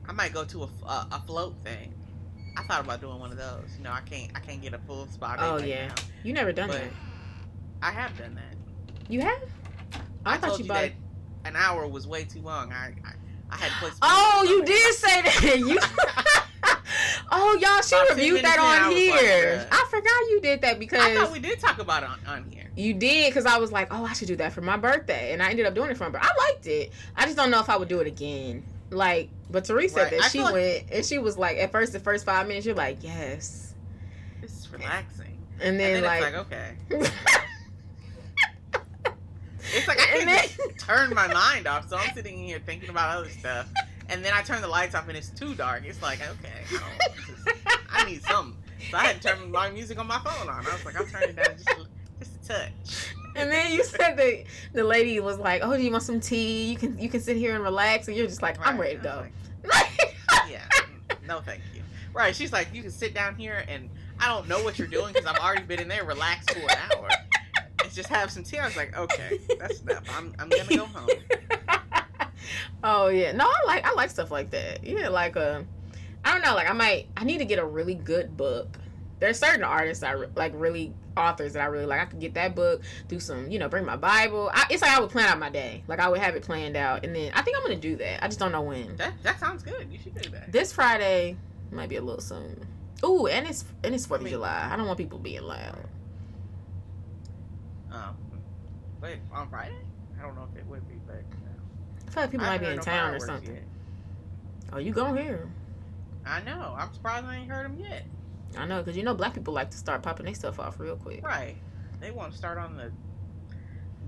I 0.08 0.12
might 0.12 0.32
go 0.32 0.44
to 0.44 0.62
a, 0.62 0.66
a, 0.66 0.86
uh, 0.86 1.04
a 1.12 1.20
float 1.26 1.54
thing. 1.64 1.92
I 2.56 2.62
thought 2.62 2.84
about 2.84 3.00
doing 3.00 3.18
one 3.18 3.30
of 3.30 3.36
those. 3.38 3.76
You 3.76 3.84
know, 3.84 3.92
I 3.92 4.00
can't 4.00 4.30
I 4.34 4.40
can't 4.40 4.62
get 4.62 4.72
a 4.72 4.78
full 4.78 5.06
spot. 5.08 5.38
Oh, 5.40 5.56
right 5.56 5.66
yeah. 5.66 5.88
now, 5.88 5.94
You 6.22 6.32
never 6.32 6.52
done 6.52 6.68
but 6.68 6.80
that. 6.80 6.90
I 7.82 7.90
have 7.90 8.16
done 8.16 8.34
that. 8.34 8.56
You 9.08 9.20
have? 9.20 9.42
I, 10.24 10.36
thought 10.38 10.48
told 10.48 10.58
you 10.60 10.64
you 10.64 10.68
bought. 10.68 10.80
that 10.82 10.92
an 11.44 11.54
hour 11.56 11.86
was 11.86 12.06
way 12.06 12.24
too 12.24 12.40
long. 12.40 12.72
I 12.72 12.94
I, 13.04 13.12
I 13.50 13.56
had 13.56 13.70
put. 13.80 13.92
Oh, 14.02 14.44
you 14.48 14.64
did 14.64 14.94
say 14.94 15.22
that. 15.22 15.58
You. 15.58 15.78
oh, 17.30 17.58
y'all, 17.60 17.82
she 17.82 17.96
reviewed 18.10 18.44
that 18.44 18.58
I 18.58 18.86
on 18.86 18.92
here. 18.92 19.58
like, 19.58 19.68
I 19.72 19.86
forgot 19.90 20.30
you 20.30 20.40
did 20.40 20.62
that 20.62 20.78
because 20.78 21.00
I 21.00 21.14
thought 21.14 21.32
we 21.32 21.38
did 21.38 21.60
talk 21.60 21.78
about 21.78 22.02
it 22.02 22.08
on, 22.08 22.18
on 22.26 22.50
here. 22.50 22.70
you 22.76 22.94
did. 22.94 23.30
Because 23.30 23.46
I 23.46 23.58
was 23.58 23.70
like, 23.70 23.88
oh, 23.92 24.04
I 24.04 24.12
should 24.14 24.28
do 24.28 24.36
that 24.36 24.52
for 24.52 24.62
my 24.62 24.76
birthday, 24.76 25.32
and 25.32 25.42
I 25.42 25.50
ended 25.50 25.66
up 25.66 25.74
doing 25.74 25.90
it 25.90 25.96
for 25.96 26.04
my 26.04 26.10
birthday. 26.10 26.28
I 26.28 26.48
liked 26.48 26.66
it. 26.66 26.92
I 27.16 27.24
just 27.24 27.36
don't 27.36 27.50
know 27.50 27.60
if 27.60 27.68
I 27.70 27.76
would 27.76 27.88
do 27.88 28.00
it 28.00 28.06
again. 28.06 28.64
Like, 28.90 29.30
but 29.50 29.64
Teresa 29.64 29.96
Right. 30.02 30.10
that 30.10 30.20
I 30.22 30.28
she 30.28 30.38
feel 30.38 30.44
like- 30.44 30.52
went 30.54 30.84
and 30.92 31.04
she 31.04 31.18
was 31.18 31.36
like, 31.36 31.56
at 31.58 31.72
first, 31.72 31.92
the 31.92 32.00
first 32.00 32.24
five 32.24 32.46
minutes, 32.48 32.66
you're 32.66 32.74
like, 32.74 32.98
yes, 33.02 33.74
it's 34.42 34.68
relaxing. 34.72 35.38
and 35.60 35.70
And 35.70 35.80
then, 35.80 36.02
then 36.02 36.04
like, 36.04 36.22
like 36.22 36.34
okay. 36.46 36.74
It's 39.74 39.88
like 39.88 39.98
I 40.00 40.06
can't 40.06 40.26
then- 40.26 40.44
just 40.44 40.78
turn 40.86 41.12
my 41.12 41.26
mind 41.26 41.66
off, 41.66 41.88
so 41.88 41.96
I'm 41.96 42.14
sitting 42.14 42.38
here 42.38 42.60
thinking 42.64 42.88
about 42.88 43.16
other 43.18 43.28
stuff, 43.30 43.68
and 44.08 44.24
then 44.24 44.32
I 44.32 44.42
turn 44.42 44.62
the 44.62 44.68
lights 44.68 44.94
off 44.94 45.08
and 45.08 45.16
it's 45.16 45.30
too 45.30 45.54
dark. 45.54 45.82
It's 45.84 46.00
like 46.02 46.20
okay, 46.20 46.62
is- 46.70 47.54
I 47.90 48.04
need 48.04 48.22
something. 48.22 48.56
So 48.90 48.96
I 48.96 49.06
had 49.06 49.20
to 49.20 49.28
turn 49.28 49.50
my 49.50 49.68
music 49.70 49.98
on 49.98 50.06
my 50.06 50.18
phone 50.20 50.48
on. 50.48 50.64
I 50.64 50.72
was 50.72 50.84
like, 50.84 50.98
I'm 51.00 51.06
turning 51.08 51.34
down 51.34 51.46
just 51.56 51.68
a, 51.70 51.86
just 52.20 52.44
a 52.44 52.48
touch. 52.48 53.14
And 53.36 53.50
then 53.50 53.72
you 53.72 53.84
said 53.84 54.16
that 54.16 54.44
the 54.72 54.82
lady 54.84 55.20
was 55.20 55.38
like, 55.38 55.60
"Oh, 55.62 55.76
do 55.76 55.82
you 55.82 55.90
want 55.90 56.02
some 56.04 56.20
tea? 56.20 56.64
You 56.70 56.76
can 56.76 56.98
you 56.98 57.08
can 57.08 57.20
sit 57.20 57.36
here 57.36 57.54
and 57.54 57.62
relax." 57.62 58.08
And 58.08 58.16
you're 58.16 58.26
just 58.26 58.42
like, 58.42 58.56
"I'm 58.66 58.78
Right. 58.78 58.94
ready 58.94 58.96
to 58.96 59.02
go." 59.02 59.26
like, 59.64 60.16
yeah, 60.50 60.66
no, 61.26 61.40
thank 61.40 61.60
you. 61.74 61.82
Right? 62.14 62.34
She's 62.34 62.52
like, 62.52 62.68
you 62.72 62.82
can 62.82 62.90
sit 62.90 63.12
down 63.14 63.34
here, 63.34 63.64
and 63.68 63.90
I 64.18 64.28
don't 64.28 64.48
know 64.48 64.62
what 64.64 64.78
you're 64.78 64.88
doing 64.88 65.12
because 65.12 65.26
I've 65.26 65.38
already 65.38 65.64
been 65.64 65.80
in 65.80 65.88
there 65.88 66.04
relaxed 66.04 66.50
for 66.52 66.60
an 66.60 66.78
hour. 66.92 67.08
And 67.82 67.92
just 67.92 68.08
have 68.08 68.30
some 68.30 68.42
tea. 68.42 68.58
I 68.58 68.66
was 68.66 68.76
like, 68.76 68.96
okay, 68.96 69.38
that's 69.58 69.80
enough. 69.82 70.04
I'm 70.16 70.32
I'm 70.38 70.48
gonna 70.48 70.76
go 70.76 70.86
home. 70.86 71.08
oh 72.84 73.08
yeah, 73.08 73.32
no, 73.32 73.44
I 73.44 73.64
like 73.66 73.84
I 73.86 73.92
like 73.92 74.10
stuff 74.10 74.30
like 74.30 74.50
that. 74.50 74.84
Yeah, 74.84 75.08
like 75.08 75.36
uh, 75.36 75.60
I 76.24 76.32
don't 76.32 76.42
know, 76.42 76.54
like 76.54 76.70
I 76.70 76.72
might 76.72 77.08
I 77.16 77.24
need 77.24 77.38
to 77.38 77.44
get 77.44 77.58
a 77.58 77.64
really 77.66 77.94
good 77.94 78.36
book. 78.36 78.78
There's 79.18 79.38
certain 79.38 79.64
artists 79.64 80.02
I 80.02 80.12
re- 80.12 80.28
like, 80.36 80.52
really 80.54 80.92
authors 81.16 81.54
that 81.54 81.62
I 81.62 81.66
really 81.66 81.86
like. 81.86 82.00
I 82.00 82.04
could 82.04 82.20
get 82.20 82.34
that 82.34 82.54
book, 82.54 82.82
do 83.08 83.18
some, 83.18 83.50
you 83.50 83.58
know, 83.58 83.68
bring 83.68 83.84
my 83.84 83.96
Bible. 83.96 84.50
I, 84.52 84.66
it's 84.70 84.82
like 84.82 84.90
I 84.90 85.00
would 85.00 85.10
plan 85.10 85.26
out 85.26 85.38
my 85.38 85.50
day, 85.50 85.82
like 85.88 85.98
I 85.98 86.08
would 86.08 86.20
have 86.20 86.36
it 86.36 86.42
planned 86.42 86.76
out, 86.76 87.04
and 87.04 87.14
then 87.14 87.32
I 87.34 87.42
think 87.42 87.56
I'm 87.56 87.62
gonna 87.62 87.76
do 87.76 87.96
that. 87.96 88.22
I 88.22 88.28
just 88.28 88.38
don't 88.38 88.52
know 88.52 88.62
when. 88.62 88.96
That 88.96 89.14
that 89.22 89.40
sounds 89.40 89.62
good. 89.62 89.88
You 89.90 89.98
should 89.98 90.20
do 90.20 90.30
that. 90.30 90.52
This 90.52 90.72
Friday 90.72 91.36
might 91.70 91.88
be 91.88 91.96
a 91.96 92.02
little 92.02 92.20
soon. 92.20 92.66
Ooh, 93.04 93.26
and 93.26 93.46
it's 93.46 93.64
and 93.84 93.94
it's 93.94 94.06
Fourth 94.06 94.22
of 94.22 94.28
July. 94.28 94.68
I 94.70 94.76
don't 94.76 94.86
want 94.86 94.98
people 94.98 95.18
being 95.18 95.42
loud. 95.42 95.78
Um, 97.90 98.16
wait, 99.00 99.18
on 99.32 99.48
Friday? 99.48 99.76
I 100.18 100.22
don't 100.22 100.34
know 100.34 100.46
if 100.52 100.58
it 100.58 100.66
would 100.66 100.86
be, 100.88 100.94
but. 101.06 101.22
I 102.06 102.10
feel 102.10 102.22
like 102.22 102.30
people 102.30 102.46
I 102.46 102.50
might 102.50 102.60
be 102.60 102.66
in 102.66 102.76
no 102.76 102.82
town 102.82 103.14
or 103.14 103.20
something. 103.20 103.54
yet. 103.54 103.64
Oh, 104.72 104.78
you 104.78 104.92
go 104.92 105.12
here. 105.12 105.48
I 106.24 106.40
know. 106.42 106.74
I'm 106.76 106.92
surprised 106.92 107.26
I 107.26 107.36
ain't 107.36 107.50
heard 107.50 107.66
them 107.66 107.78
yet. 107.78 108.04
I 108.56 108.66
know, 108.66 108.82
because 108.82 108.96
you 108.96 109.02
know 109.02 109.14
black 109.14 109.34
people 109.34 109.52
like 109.54 109.70
to 109.70 109.76
start 109.76 110.02
popping 110.02 110.26
their 110.26 110.34
stuff 110.34 110.58
off 110.60 110.78
real 110.80 110.96
quick. 110.96 111.24
Right. 111.26 111.56
They 112.00 112.10
want 112.10 112.32
to 112.32 112.38
start 112.38 112.58
on 112.58 112.76
the 112.76 112.90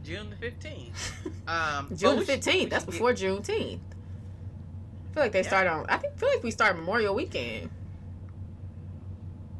June 0.05 0.31
the 0.31 0.37
15th. 0.51 0.91
Um, 1.49 1.89
June 1.97 2.23
fifteenth. 2.27 2.69
That's 2.69 2.85
get- 2.85 2.91
before 2.91 3.15
Juneteenth. 3.15 3.81
I 3.81 5.15
feel 5.15 5.23
like 5.23 5.33
they 5.33 5.41
Yeah. 5.41 5.47
start 5.49 5.67
on. 5.67 5.87
I 5.89 5.97
think 5.97 6.19
feel 6.19 6.29
like 6.29 6.43
we 6.43 6.51
start 6.51 6.77
Memorial 6.77 7.15
Weekend. 7.15 7.71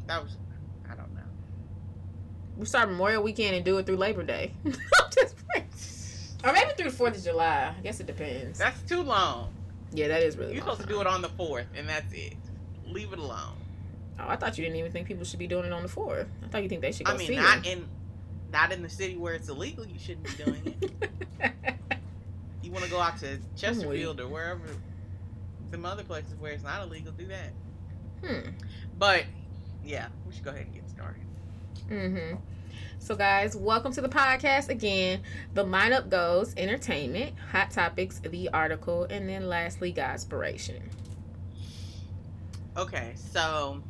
That 0.07 0.23
was. 0.23 0.37
I 0.91 0.95
don't 0.95 1.15
know. 1.15 1.23
We 2.59 2.67
start 2.67 2.91
Memorial 2.91 3.23
Weekend 3.23 3.57
and 3.57 3.65
do 3.65 3.79
it 3.79 3.87
through 3.87 3.97
Labor 3.97 4.23
Day. 4.23 4.53
Just 5.15 5.35
playing. 5.49 5.67
Or 6.45 6.53
maybe 6.53 6.73
through 6.77 6.91
the 6.91 6.97
Fourth 6.97 7.17
of 7.17 7.25
July. 7.25 7.75
I 7.77 7.81
guess 7.83 8.01
it 8.01 8.07
depends. 8.07 8.59
That's 8.59 8.81
too 8.83 9.03
long. 9.03 9.51
Yeah, 9.93 10.09
that 10.09 10.23
is 10.23 10.37
really. 10.37 10.53
You're 10.53 10.63
supposed 10.63 10.83
to 10.83 10.87
do 10.87 11.01
it 11.01 11.07
on 11.07 11.23
the 11.23 11.29
4th, 11.31 11.65
and 11.75 11.89
that's 11.89 12.13
it. 12.13 12.35
Leave 12.87 13.15
it 13.15 13.19
alone. 13.19 13.57
Oh, 14.19 14.25
I 14.29 14.37
thought 14.37 14.59
you 14.59 14.65
didn't 14.65 14.79
even 14.79 14.91
think 14.93 15.07
people 15.07 15.25
should 15.25 15.39
be 15.39 15.47
doing 15.47 15.65
it 15.65 15.73
on 15.73 15.83
the 15.83 15.89
fourth. 15.89 16.27
I 16.45 16.49
thought 16.49 16.63
you 16.63 16.69
think 16.69 16.83
they 16.83 16.93
should 16.93 17.07
go 17.07 17.13
I 17.13 17.17
mean, 17.17 17.29
see 17.29 17.37
not 17.37 17.67
it. 17.67 17.73
in. 17.73 17.89
Not 18.53 18.73
in 18.73 18.83
the 18.83 18.89
city 18.89 19.17
where 19.17 19.35
it's 19.35 19.49
illegal. 19.49 19.87
You 19.87 19.99
shouldn't 19.99 20.25
be 20.25 20.45
doing 20.45 20.77
it. 20.81 21.55
You 22.69 22.75
want 22.75 22.85
to 22.85 22.91
go 22.91 23.01
out 23.01 23.17
to 23.21 23.39
Chesterfield 23.57 24.21
or 24.21 24.29
wherever, 24.29 24.61
some 25.71 25.87
other 25.87 26.05
places 26.05 26.35
where 26.39 26.53
it's 26.53 26.63
not 26.63 26.83
illegal, 26.83 27.13
do 27.13 27.27
that. 27.29 27.53
hmm. 28.23 28.51
But 28.99 29.25
yeah, 29.83 30.09
we 30.27 30.35
should 30.35 30.45
go 30.45 30.51
ahead 30.51 30.67
and 30.67 30.75
get 30.75 30.87
started. 30.91 31.23
Mm-hmm. 31.89 32.37
So, 32.99 33.17
guys, 33.17 33.57
welcome 33.57 33.91
to 33.93 34.03
the 34.03 34.09
podcast 34.11 34.69
again. 34.69 35.23
The 35.55 35.65
lineup 35.65 36.11
goes 36.11 36.53
entertainment, 36.59 37.37
hot 37.53 37.71
topics, 37.71 38.19
the 38.19 38.51
article, 38.51 39.07
and 39.09 39.27
then 39.27 39.49
lastly, 39.49 39.91
Godspiration. 39.91 40.83
Okay, 42.77 43.15
so 43.17 43.83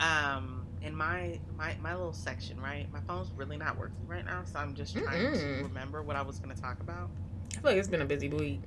um 0.00 0.66
in 0.82 0.94
my 0.94 1.40
my 1.56 1.76
my 1.80 1.94
little 1.94 2.12
section, 2.12 2.60
right? 2.60 2.90
My 2.92 3.00
phone's 3.00 3.32
really 3.34 3.56
not 3.56 3.78
working 3.78 4.06
right 4.06 4.24
now, 4.24 4.44
so 4.44 4.58
I'm 4.58 4.74
just 4.74 4.96
trying 4.98 5.28
Mm-mm. 5.28 5.32
to 5.32 5.62
remember 5.62 6.02
what 6.02 6.16
I 6.16 6.22
was 6.22 6.38
going 6.38 6.54
to 6.54 6.60
talk 6.60 6.80
about. 6.80 7.10
I 7.56 7.60
feel 7.60 7.70
like 7.72 7.78
it's 7.78 7.88
been 7.88 8.02
a 8.02 8.06
busy 8.06 8.28
week. 8.28 8.62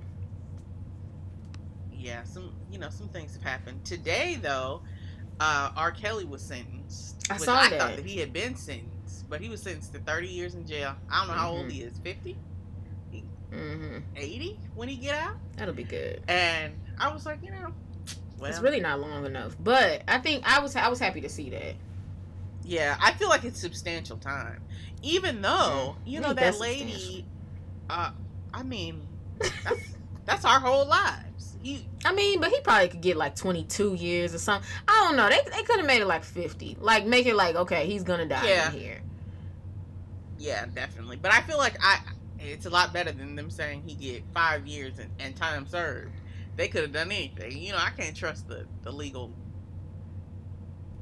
Yeah, 1.91 2.23
some 2.23 2.55
you 2.69 2.79
know 2.79 2.89
some 2.89 3.09
things 3.09 3.33
have 3.33 3.43
happened 3.43 3.85
today 3.85 4.37
though. 4.41 4.83
Uh, 5.39 5.69
R. 5.75 5.91
Kelly 5.91 6.25
was 6.25 6.43
sentenced. 6.43 7.25
I 7.29 7.37
saw 7.37 7.61
I 7.61 7.69
that. 7.69 7.77
thought 7.77 7.95
that 7.95 8.05
he 8.05 8.17
had 8.17 8.33
been 8.33 8.55
sentenced, 8.55 9.25
but 9.29 9.41
he 9.41 9.49
was 9.49 9.61
sentenced 9.63 9.93
to 9.93 9.99
30 9.99 10.27
years 10.27 10.55
in 10.55 10.65
jail. 10.65 10.95
I 11.09 11.19
don't 11.19 11.27
know 11.29 11.33
how 11.33 11.51
old 11.51 11.69
Mhm. 11.69 11.71
he 11.71 11.81
is, 11.81 11.99
50, 11.99 12.39
Mm-hmm. 13.51 13.97
80 14.15 14.59
when 14.73 14.89
he 14.89 14.97
get 14.97 15.15
out. 15.15 15.35
That'll 15.57 15.73
be 15.73 15.83
good. 15.83 16.21
And 16.27 16.79
I 16.97 17.11
was 17.13 17.25
like, 17.25 17.39
you 17.43 17.51
know, 17.51 17.71
well, 18.41 18.49
it's 18.49 18.59
really 18.59 18.79
not 18.79 18.99
long 18.99 19.25
enough, 19.25 19.55
but 19.59 20.01
I 20.07 20.17
think 20.17 20.43
I 20.45 20.59
was 20.59 20.75
I 20.75 20.87
was 20.89 20.99
happy 20.99 21.21
to 21.21 21.29
see 21.29 21.49
that. 21.51 21.75
Yeah, 22.63 22.97
I 23.01 23.13
feel 23.13 23.29
like 23.29 23.43
it's 23.43 23.59
substantial 23.59 24.17
time. 24.17 24.61
Even 25.03 25.41
though, 25.41 25.95
you 26.05 26.19
know, 26.19 26.33
that 26.33 26.59
lady, 26.59 27.25
uh, 27.89 28.11
I 28.53 28.61
mean, 28.63 29.01
that's, 29.39 29.81
that's 30.25 30.45
our 30.45 30.59
whole 30.59 30.85
lives. 30.85 31.55
He, 31.63 31.87
I 32.05 32.13
mean, 32.13 32.39
but 32.39 32.49
he 32.49 32.59
probably 32.61 32.87
could 32.89 33.01
get 33.01 33.17
like 33.17 33.35
22 33.35 33.95
years 33.95 34.33
or 34.35 34.37
something. 34.39 34.69
I 34.87 35.05
don't 35.07 35.15
know. 35.15 35.27
They 35.29 35.39
they 35.55 35.63
could 35.63 35.77
have 35.77 35.85
made 35.87 36.01
it 36.01 36.07
like 36.07 36.23
50. 36.23 36.77
Like 36.79 37.05
make 37.05 37.25
it 37.25 37.35
like 37.35 37.55
okay, 37.55 37.85
he's 37.87 38.03
gonna 38.03 38.25
die 38.27 38.47
Yeah. 38.47 38.71
in 38.71 38.79
here. 38.79 39.01
yeah, 40.39 40.65
definitely. 40.73 41.17
But 41.17 41.33
I 41.33 41.41
feel 41.41 41.57
like 41.57 41.77
I, 41.81 41.99
it's 42.39 42.65
a 42.65 42.69
lot 42.69 42.93
better 42.93 43.11
than 43.11 43.35
them 43.35 43.49
saying 43.51 43.83
he 43.85 43.93
get 43.95 44.23
five 44.33 44.65
years 44.65 44.97
and, 44.99 45.09
and 45.19 45.35
time 45.35 45.67
served. 45.67 46.11
They 46.55 46.67
could 46.67 46.81
have 46.83 46.91
done 46.91 47.11
anything. 47.11 47.57
You 47.57 47.71
know, 47.71 47.77
I 47.79 47.91
can't 47.91 48.15
trust 48.15 48.47
the, 48.47 48.65
the 48.83 48.91
legal 48.91 49.33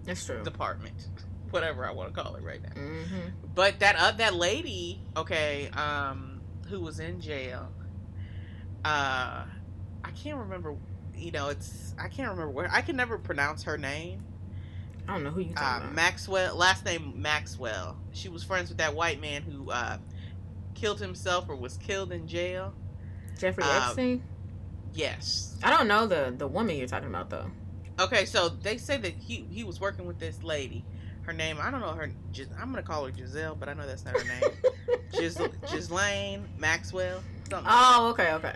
That's 0.05 0.25
true. 0.25 0.43
department, 0.43 1.07
whatever 1.51 1.85
I 1.85 1.91
want 1.91 2.13
to 2.13 2.21
call 2.21 2.35
it 2.35 2.43
right 2.43 2.61
now. 2.61 2.81
Mm-hmm. 2.81 3.29
But 3.55 3.79
that 3.79 3.95
uh, 3.97 4.11
that 4.13 4.35
lady, 4.35 5.01
okay, 5.17 5.69
um, 5.73 6.41
who 6.67 6.79
was 6.79 6.99
in 6.99 7.19
jail, 7.19 7.67
uh, 8.85 9.43
I 10.03 10.11
can't 10.15 10.37
remember. 10.37 10.75
You 11.15 11.31
know, 11.31 11.49
it's 11.49 11.93
I 11.99 12.07
can't 12.07 12.29
remember 12.29 12.49
where 12.51 12.69
I 12.71 12.81
can 12.81 12.95
never 12.95 13.17
pronounce 13.17 13.63
her 13.63 13.77
name. 13.77 14.23
I 15.07 15.13
don't 15.13 15.23
know 15.23 15.31
who 15.31 15.41
you 15.41 15.53
Uh, 15.57 15.59
talking 15.59 15.83
about. 15.85 15.95
Maxwell, 15.95 16.55
last 16.55 16.85
name 16.85 17.13
Maxwell. 17.15 17.97
She 18.13 18.29
was 18.29 18.43
friends 18.43 18.69
with 18.69 18.77
that 18.77 18.93
white 18.95 19.19
man 19.19 19.41
who 19.41 19.69
uh, 19.71 19.97
killed 20.75 20.99
himself 20.99 21.49
or 21.49 21.55
was 21.55 21.77
killed 21.77 22.11
in 22.11 22.27
jail. 22.27 22.73
Jeffrey 23.37 23.63
um, 23.63 23.69
Epstein. 23.83 24.23
Yes. 24.93 25.57
I 25.63 25.69
don't 25.69 25.87
know 25.87 26.07
the 26.07 26.33
the 26.37 26.47
woman 26.47 26.75
you're 26.77 26.87
talking 26.87 27.09
about 27.09 27.29
though. 27.29 27.49
Okay, 27.99 28.25
so 28.25 28.49
they 28.49 28.77
say 28.77 28.97
that 28.97 29.13
he 29.13 29.45
he 29.49 29.63
was 29.63 29.79
working 29.79 30.05
with 30.05 30.19
this 30.19 30.41
lady. 30.43 30.85
Her 31.23 31.33
name, 31.33 31.57
I 31.61 31.69
don't 31.69 31.81
know 31.81 31.91
her. 31.91 32.09
Gis- 32.33 32.47
I'm 32.59 32.71
gonna 32.71 32.81
call 32.81 33.05
her 33.05 33.11
Giselle, 33.13 33.55
but 33.55 33.69
I 33.69 33.73
know 33.73 33.85
that's 33.85 34.05
not 34.05 34.17
her 34.17 34.23
name. 34.25 34.49
Gis- 35.11 35.37
Ghislaine 35.69 36.47
Maxwell. 36.57 37.21
Something. 37.49 37.67
Oh, 37.71 38.09
okay, 38.11 38.33
okay. 38.33 38.55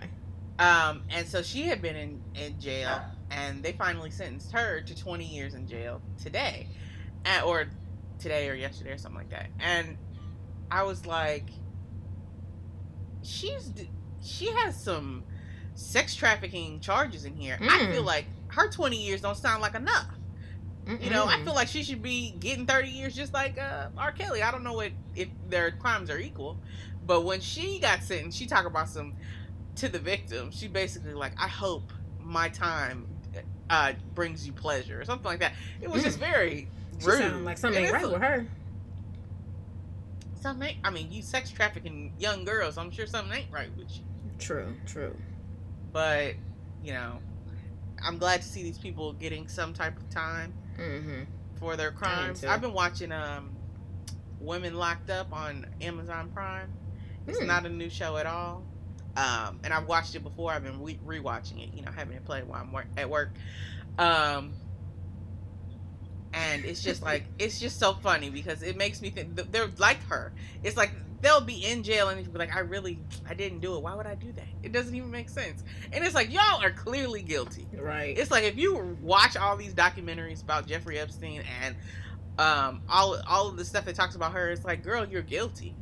Um, 0.60 1.04
and 1.10 1.28
so 1.28 1.42
she 1.42 1.64
had 1.64 1.82
been 1.82 1.96
in, 1.96 2.22
in 2.36 2.60
jail, 2.60 3.02
and 3.32 3.62
they 3.64 3.74
finally 3.74 4.12
sentenced 4.12 4.52
her 4.54 4.82
to 4.82 4.96
20 4.96 5.26
years 5.26 5.56
in 5.56 5.68
jail 5.68 6.02
today, 6.22 6.68
and, 7.26 7.44
or 7.44 7.66
today 8.20 8.50
or 8.50 8.54
yesterday 8.54 8.92
or 8.92 8.98
something 8.98 9.18
like 9.20 9.30
that. 9.32 9.48
And 9.60 9.98
I 10.72 10.84
was 10.84 11.06
like, 11.06 11.50
she's 13.24 13.72
she 14.22 14.48
has 14.52 14.82
some 14.82 15.24
sex 15.76 16.16
trafficking 16.16 16.80
charges 16.80 17.26
in 17.26 17.36
here. 17.36 17.58
I 17.62 17.80
Mm. 17.80 17.92
feel 17.92 18.04
like 18.04 18.26
her 18.48 18.70
20 18.70 18.98
years 19.04 19.22
don't 19.22 19.38
sound 19.38 19.62
like 19.62 19.76
enough. 19.76 20.08
You 21.00 21.10
know, 21.10 21.26
I 21.26 21.40
feel 21.46 21.56
like 21.56 21.70
she 21.70 21.82
should 21.82 22.02
be 22.02 22.32
getting 22.40 22.66
30 22.66 22.90
years 22.90 23.16
just 23.16 23.34
like 23.34 23.58
uh, 23.58 23.88
R. 23.98 24.12
Kelly. 24.12 24.42
I 24.44 24.52
don't 24.52 24.64
know 24.66 24.74
what 24.74 24.92
if 25.16 25.30
their 25.50 25.72
crimes 25.72 26.10
are 26.10 26.20
equal, 26.20 26.58
but 27.08 27.22
when 27.24 27.40
she 27.40 27.80
got 27.80 28.04
sentenced, 28.04 28.38
she 28.38 28.46
talked 28.46 28.68
about 28.68 28.90
some 28.90 29.14
to 29.78 29.88
the 29.88 29.98
victim. 30.00 30.52
She 30.52 30.68
basically 30.68 31.14
like, 31.14 31.34
I 31.42 31.48
hope 31.48 31.94
my 32.20 32.50
time 32.50 33.08
uh, 33.70 33.94
brings 34.14 34.46
you 34.46 34.52
pleasure 34.52 35.00
or 35.00 35.06
something 35.06 35.26
like 35.26 35.40
that. 35.40 35.54
It 35.82 35.90
was 35.90 36.04
just 36.04 36.20
very 36.20 36.68
She 37.00 37.06
rude. 37.08 37.44
like 37.46 37.58
something 37.58 37.78
And 37.78 37.88
ain't 37.88 37.96
it's 37.96 38.04
right 38.04 38.12
with 38.14 38.22
her. 38.22 38.46
Something 40.42 40.76
I 40.84 40.90
mean, 40.90 41.12
you 41.12 41.22
sex 41.22 41.50
trafficking 41.50 42.12
young 42.20 42.44
girls. 42.44 42.78
I'm 42.78 42.92
sure 42.92 43.08
something 43.08 43.36
ain't 43.38 43.52
right 43.52 43.70
with 43.78 43.90
you. 43.96 44.04
True, 44.38 44.76
true. 44.86 45.16
But 45.94 46.34
you 46.84 46.92
know, 46.94 47.20
I'm 48.04 48.18
glad 48.18 48.42
to 48.42 48.48
see 48.48 48.64
these 48.64 48.78
people 48.78 49.14
getting 49.14 49.48
some 49.48 49.74
type 49.74 49.96
of 49.98 50.10
time. 50.10 50.54
Mm-hmm. 50.78 51.24
for 51.60 51.78
their 51.78 51.92
crimes. 51.92 52.44
I've 52.44 52.60
been 52.62 52.74
watching 52.74 53.12
um 53.12 53.52
Women 54.42 54.74
Locked 54.74 55.10
Up 55.12 55.32
on 55.32 55.66
Amazon 55.80 56.30
Prime. 56.34 56.70
It's 57.28 57.40
Hmm. 57.40 57.46
not 57.48 57.66
a 57.66 57.70
new 57.70 57.90
show 57.90 58.18
at 58.18 58.26
all. 58.26 58.64
Um, 59.16 59.60
and 59.64 59.72
I've 59.72 59.88
watched 59.88 60.16
it 60.16 60.24
before. 60.24 60.52
I've 60.52 60.64
been 60.64 60.82
re- 60.84 61.00
rewatching 61.06 61.64
it, 61.64 61.76
you 61.76 61.84
know, 61.84 61.92
having 61.92 62.18
it 62.18 62.26
play 62.26 62.42
while 62.42 62.60
I'm 62.60 62.72
wor- 62.74 62.88
at 62.98 63.08
work. 63.10 63.30
Um, 64.00 64.54
and 66.34 66.66
it's 66.66 66.82
just 66.82 67.04
like 67.04 67.26
it's 67.38 67.60
just 67.60 67.80
so 67.80 67.94
funny 67.94 68.30
because 68.32 68.64
it 68.64 68.76
makes 68.76 69.02
me 69.02 69.12
think 69.12 69.36
they're 69.52 69.70
like 69.78 70.02
her. 70.08 70.34
It's 70.64 70.76
like 70.76 70.92
they'll 71.24 71.42
be 71.42 71.66
in 71.66 71.82
jail 71.82 72.10
and 72.10 72.32
be 72.32 72.38
like, 72.38 72.56
"I 72.56 72.60
really, 72.60 73.00
I 73.28 73.34
didn't 73.34 73.60
do 73.62 73.76
it. 73.76 73.82
Why 73.82 73.96
would 73.96 74.06
I 74.06 74.14
do 74.14 74.32
that? 74.34 74.46
It 74.62 74.72
doesn't 74.72 74.94
even 74.94 75.10
make 75.10 75.30
sense." 75.30 75.64
And 75.92 76.04
it's 76.06 76.14
like 76.14 76.32
y'all 76.32 76.62
are 76.62 76.72
clearly 76.72 77.24
guilty. 77.24 77.66
Right. 77.76 78.16
It's 78.18 78.30
like 78.30 78.44
if 78.44 78.58
you 78.58 78.96
watch 79.02 79.36
all 79.36 79.58
these 79.58 79.74
documentaries 79.74 80.44
about 80.44 80.68
Jeffrey 80.68 81.00
Epstein 81.00 81.42
and 81.64 81.76
um, 82.38 82.82
all 82.90 83.18
all 83.28 83.48
of 83.48 83.58
the 83.58 83.66
stuff 83.66 83.86
that 83.86 83.96
talks 83.96 84.16
about 84.16 84.34
her, 84.34 84.52
it's 84.52 84.64
like, 84.66 84.84
girl, 84.84 85.08
you're 85.08 85.22
guilty. 85.24 85.74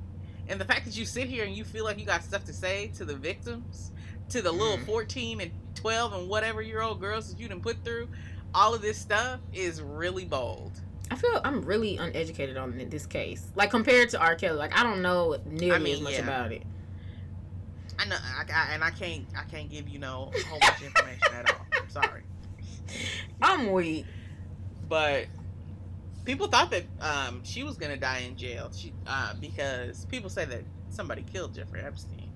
And 0.47 0.59
the 0.59 0.65
fact 0.65 0.85
that 0.85 0.97
you 0.97 1.05
sit 1.05 1.27
here 1.27 1.43
and 1.45 1.55
you 1.55 1.63
feel 1.63 1.83
like 1.83 1.99
you 1.99 2.05
got 2.05 2.23
stuff 2.23 2.43
to 2.45 2.53
say 2.53 2.91
to 2.95 3.05
the 3.05 3.15
victims, 3.15 3.91
to 4.29 4.41
the 4.41 4.51
little 4.51 4.77
Mhm. 4.77 4.85
14 4.85 5.41
and 5.41 5.51
12 5.75 6.13
and 6.13 6.29
whatever 6.29 6.61
year 6.61 6.81
old 6.81 6.99
girls 6.99 7.29
that 7.29 7.39
you 7.39 7.47
done 7.47 7.61
put 7.61 7.83
through, 7.85 8.09
all 8.53 8.73
of 8.73 8.81
this 8.81 8.97
stuff 8.97 9.39
is 9.53 9.81
really 9.81 10.25
bold. 10.25 10.73
I 11.11 11.15
feel 11.15 11.41
I'm 11.43 11.61
really 11.63 11.97
uneducated 11.97 12.55
on 12.57 12.77
this 12.89 13.05
case. 13.05 13.45
Like 13.55 13.69
compared 13.69 14.09
to 14.11 14.19
R. 14.19 14.35
Kelly, 14.35 14.57
like 14.57 14.77
I 14.77 14.81
don't 14.81 15.01
know 15.01 15.37
nearly 15.45 15.75
I 15.75 15.79
mean, 15.79 15.95
as 15.95 16.01
much 16.01 16.13
yeah. 16.13 16.23
about 16.23 16.51
it. 16.53 16.63
I 17.99 18.05
know, 18.05 18.15
I, 18.15 18.43
I, 18.51 18.73
and 18.73 18.83
I 18.83 18.89
can't, 18.91 19.25
I 19.37 19.43
can't 19.43 19.69
give 19.69 19.87
you 19.89 19.99
no 19.99 20.31
whole 20.49 20.59
bunch 20.59 20.77
of 20.79 20.83
information 20.85 21.33
at 21.35 21.51
all. 21.51 21.65
I'm 21.79 21.89
sorry. 21.89 22.23
I'm 23.41 23.71
weak. 23.71 24.05
but 24.89 25.25
people 26.25 26.47
thought 26.47 26.71
that 26.71 26.83
um, 27.01 27.41
she 27.43 27.63
was 27.63 27.75
gonna 27.77 27.97
die 27.97 28.19
in 28.19 28.37
jail. 28.37 28.71
She 28.73 28.93
uh, 29.05 29.33
because 29.39 30.05
people 30.05 30.29
say 30.29 30.45
that 30.45 30.63
somebody 30.89 31.23
killed 31.23 31.53
Jeffrey 31.53 31.81
Epstein. 31.81 32.31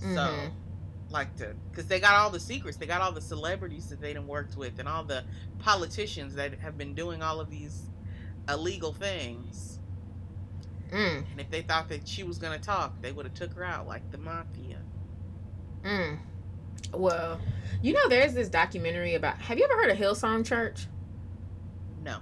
So, 0.00 0.06
Mhm. 0.06 0.52
Like 1.10 1.34
to 1.36 1.54
because 1.70 1.86
they 1.86 2.00
got 2.00 2.14
all 2.16 2.30
the 2.30 2.40
secrets, 2.40 2.76
they 2.76 2.86
got 2.86 3.00
all 3.00 3.12
the 3.12 3.20
celebrities 3.20 3.88
that 3.88 4.00
they 4.00 4.12
done 4.12 4.26
worked 4.26 4.56
with, 4.56 4.78
and 4.78 4.88
all 4.88 5.04
the 5.04 5.24
politicians 5.58 6.34
that 6.34 6.54
have 6.60 6.76
been 6.76 6.94
doing 6.94 7.22
all 7.22 7.40
of 7.40 7.50
these 7.50 7.82
illegal 8.48 8.92
things. 8.92 9.78
Mm, 10.92 11.24
And 11.32 11.40
if 11.40 11.50
they 11.50 11.62
thought 11.62 11.88
that 11.90 12.08
she 12.08 12.22
was 12.22 12.38
gonna 12.38 12.58
talk, 12.58 13.00
they 13.02 13.12
would 13.12 13.26
have 13.26 13.34
took 13.34 13.52
her 13.54 13.64
out 13.64 13.86
like 13.86 14.10
the 14.10 14.18
mafia. 14.18 14.78
mm. 15.82 16.18
Well, 16.94 17.38
you 17.82 17.92
know, 17.92 18.08
there's 18.08 18.32
this 18.32 18.48
documentary 18.48 19.14
about. 19.14 19.38
Have 19.38 19.58
you 19.58 19.64
ever 19.64 19.74
heard 19.82 19.90
of 19.90 19.98
Hillsong 19.98 20.46
Church? 20.46 20.86
No. 22.02 22.18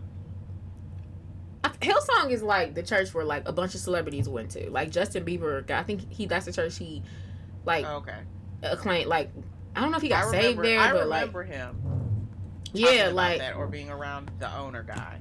I- 1.62 1.68
Hillsong 1.68 2.30
is 2.32 2.42
like 2.42 2.74
the 2.74 2.82
church 2.82 3.14
where 3.14 3.24
like 3.24 3.46
a 3.48 3.52
bunch 3.52 3.74
of 3.76 3.80
celebrities 3.80 4.28
went 4.28 4.50
to. 4.52 4.68
Like 4.70 4.90
Justin 4.90 5.24
Bieber, 5.24 5.70
I 5.70 5.82
think 5.84 6.10
he 6.12 6.26
that's 6.26 6.46
the 6.46 6.52
church 6.52 6.78
he 6.78 7.02
like 7.64 7.84
Okay. 7.86 8.18
Acclaimed. 8.62 9.08
Like 9.08 9.30
I 9.74 9.80
don't 9.80 9.90
know 9.90 9.96
if 9.96 10.02
he 10.02 10.08
got 10.08 10.24
I 10.26 10.30
saved 10.30 10.62
there, 10.62 10.80
I 10.80 10.92
but 10.92 11.08
like 11.08 11.20
remember 11.34 11.42
him. 11.44 12.28
yeah, 12.72 13.10
like 13.12 13.38
that 13.38 13.56
or 13.56 13.66
being 13.66 13.90
around 13.90 14.30
the 14.38 14.54
owner 14.56 14.82
guy. 14.82 15.18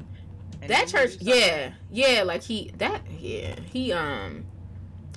And 0.61 0.69
that 0.71 0.87
church 0.87 1.17
yeah 1.19 1.73
yeah 1.91 2.23
like 2.23 2.41
he 2.41 2.71
that 2.77 3.01
yeah 3.19 3.55
he 3.71 3.91
um 3.93 4.45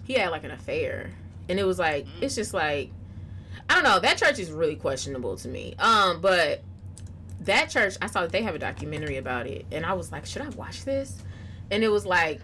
he 0.04 0.14
had 0.14 0.31
like 0.31 0.44
an 0.44 0.50
affair 0.50 1.11
and 1.48 1.59
it 1.59 1.64
was 1.64 1.78
like 1.78 2.04
Mhm. 2.07 2.22
it's 2.22 2.35
just 2.35 2.52
like 2.52 2.90
i 3.70 3.74
don't 3.74 3.85
know 3.85 3.98
that 4.00 4.18
church 4.18 4.38
is 4.40 4.50
really 4.50 4.76
questionable 4.76 5.37
to 5.38 5.48
me 5.48 5.74
um 5.78 6.20
but 6.20 6.62
that 7.40 7.70
church 7.70 7.94
i 8.02 8.09
saw 8.09 8.22
that 8.22 8.33
they 8.33 8.42
have 8.42 8.57
a 8.57 8.59
documentary 8.59 9.16
about 9.16 9.46
it 9.46 9.64
and 9.72 9.87
i 9.87 9.94
was 9.94 10.12
like 10.12 10.26
should 10.26 10.42
i 10.42 10.48
watch 10.50 10.85
this 10.85 11.22
and 11.70 11.83
it 11.83 11.88
was 11.88 12.04
like 12.04 12.40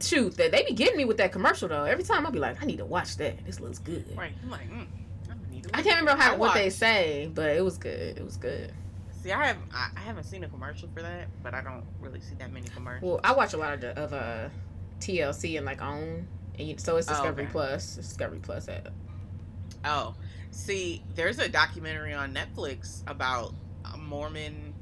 shoot 0.00 0.36
that 0.36 0.52
they 0.52 0.62
be 0.64 0.74
getting 0.74 0.96
me 0.98 1.04
with 1.06 1.16
that 1.16 1.32
commercial 1.32 1.66
though 1.68 1.84
every 1.84 2.04
time 2.04 2.24
i'll 2.24 2.30
be 2.30 2.38
like 2.38 2.62
i 2.62 2.66
need 2.66 2.78
to 2.78 2.84
watch 2.84 3.16
that 3.16 3.44
this 3.46 3.58
looks 3.58 3.78
good 3.78 4.04
Right. 4.16 4.32
I'm 4.44 4.50
like, 4.50 4.70
mm, 4.70 4.86
I 5.74 5.78
need 5.78 5.82
to 5.84 5.88
i 5.88 5.92
can't 5.92 6.00
remember 6.00 6.22
how 6.22 6.36
what 6.36 6.54
they 6.54 6.70
say 6.70 7.30
but 7.34 7.50
it 7.50 7.64
was 7.64 7.78
good 7.78 8.16
it 8.18 8.24
was 8.24 8.36
good 8.36 8.72
See, 9.22 9.32
I 9.32 9.46
have 9.48 9.56
I, 9.74 10.00
haven't 10.00 10.24
seen 10.24 10.44
a 10.44 10.48
commercial 10.48 10.88
for 10.94 11.02
that, 11.02 11.26
but 11.42 11.52
I 11.52 11.60
don't 11.60 11.84
really 12.00 12.20
see 12.20 12.34
that 12.38 12.52
many 12.52 12.68
commercials. 12.68 13.02
Well, 13.02 13.20
I 13.24 13.32
watch 13.32 13.52
a 13.52 13.56
lot 13.56 13.74
of, 13.74 13.80
the, 13.80 13.98
of 13.98 14.12
uh, 14.12 14.48
TLC 15.00 15.56
and 15.56 15.66
like 15.66 15.82
OWN, 15.82 16.28
and 16.58 16.68
you, 16.68 16.78
so 16.78 16.96
it's 16.96 17.08
Oh, 17.08 17.12
Discovery 17.12 17.44
okay. 17.44 17.52
Plus. 17.52 17.98
It's 17.98 18.06
Discovery 18.08 18.38
Plus 18.40 18.68
app. 18.68 18.88
oh, 19.84 20.14
see, 20.52 21.02
there's 21.16 21.40
a 21.40 21.48
documentary 21.48 22.14
on 22.14 22.32
Netflix 22.32 23.02
about 23.08 23.54
a 23.92 23.98
Mormon. 23.98 24.72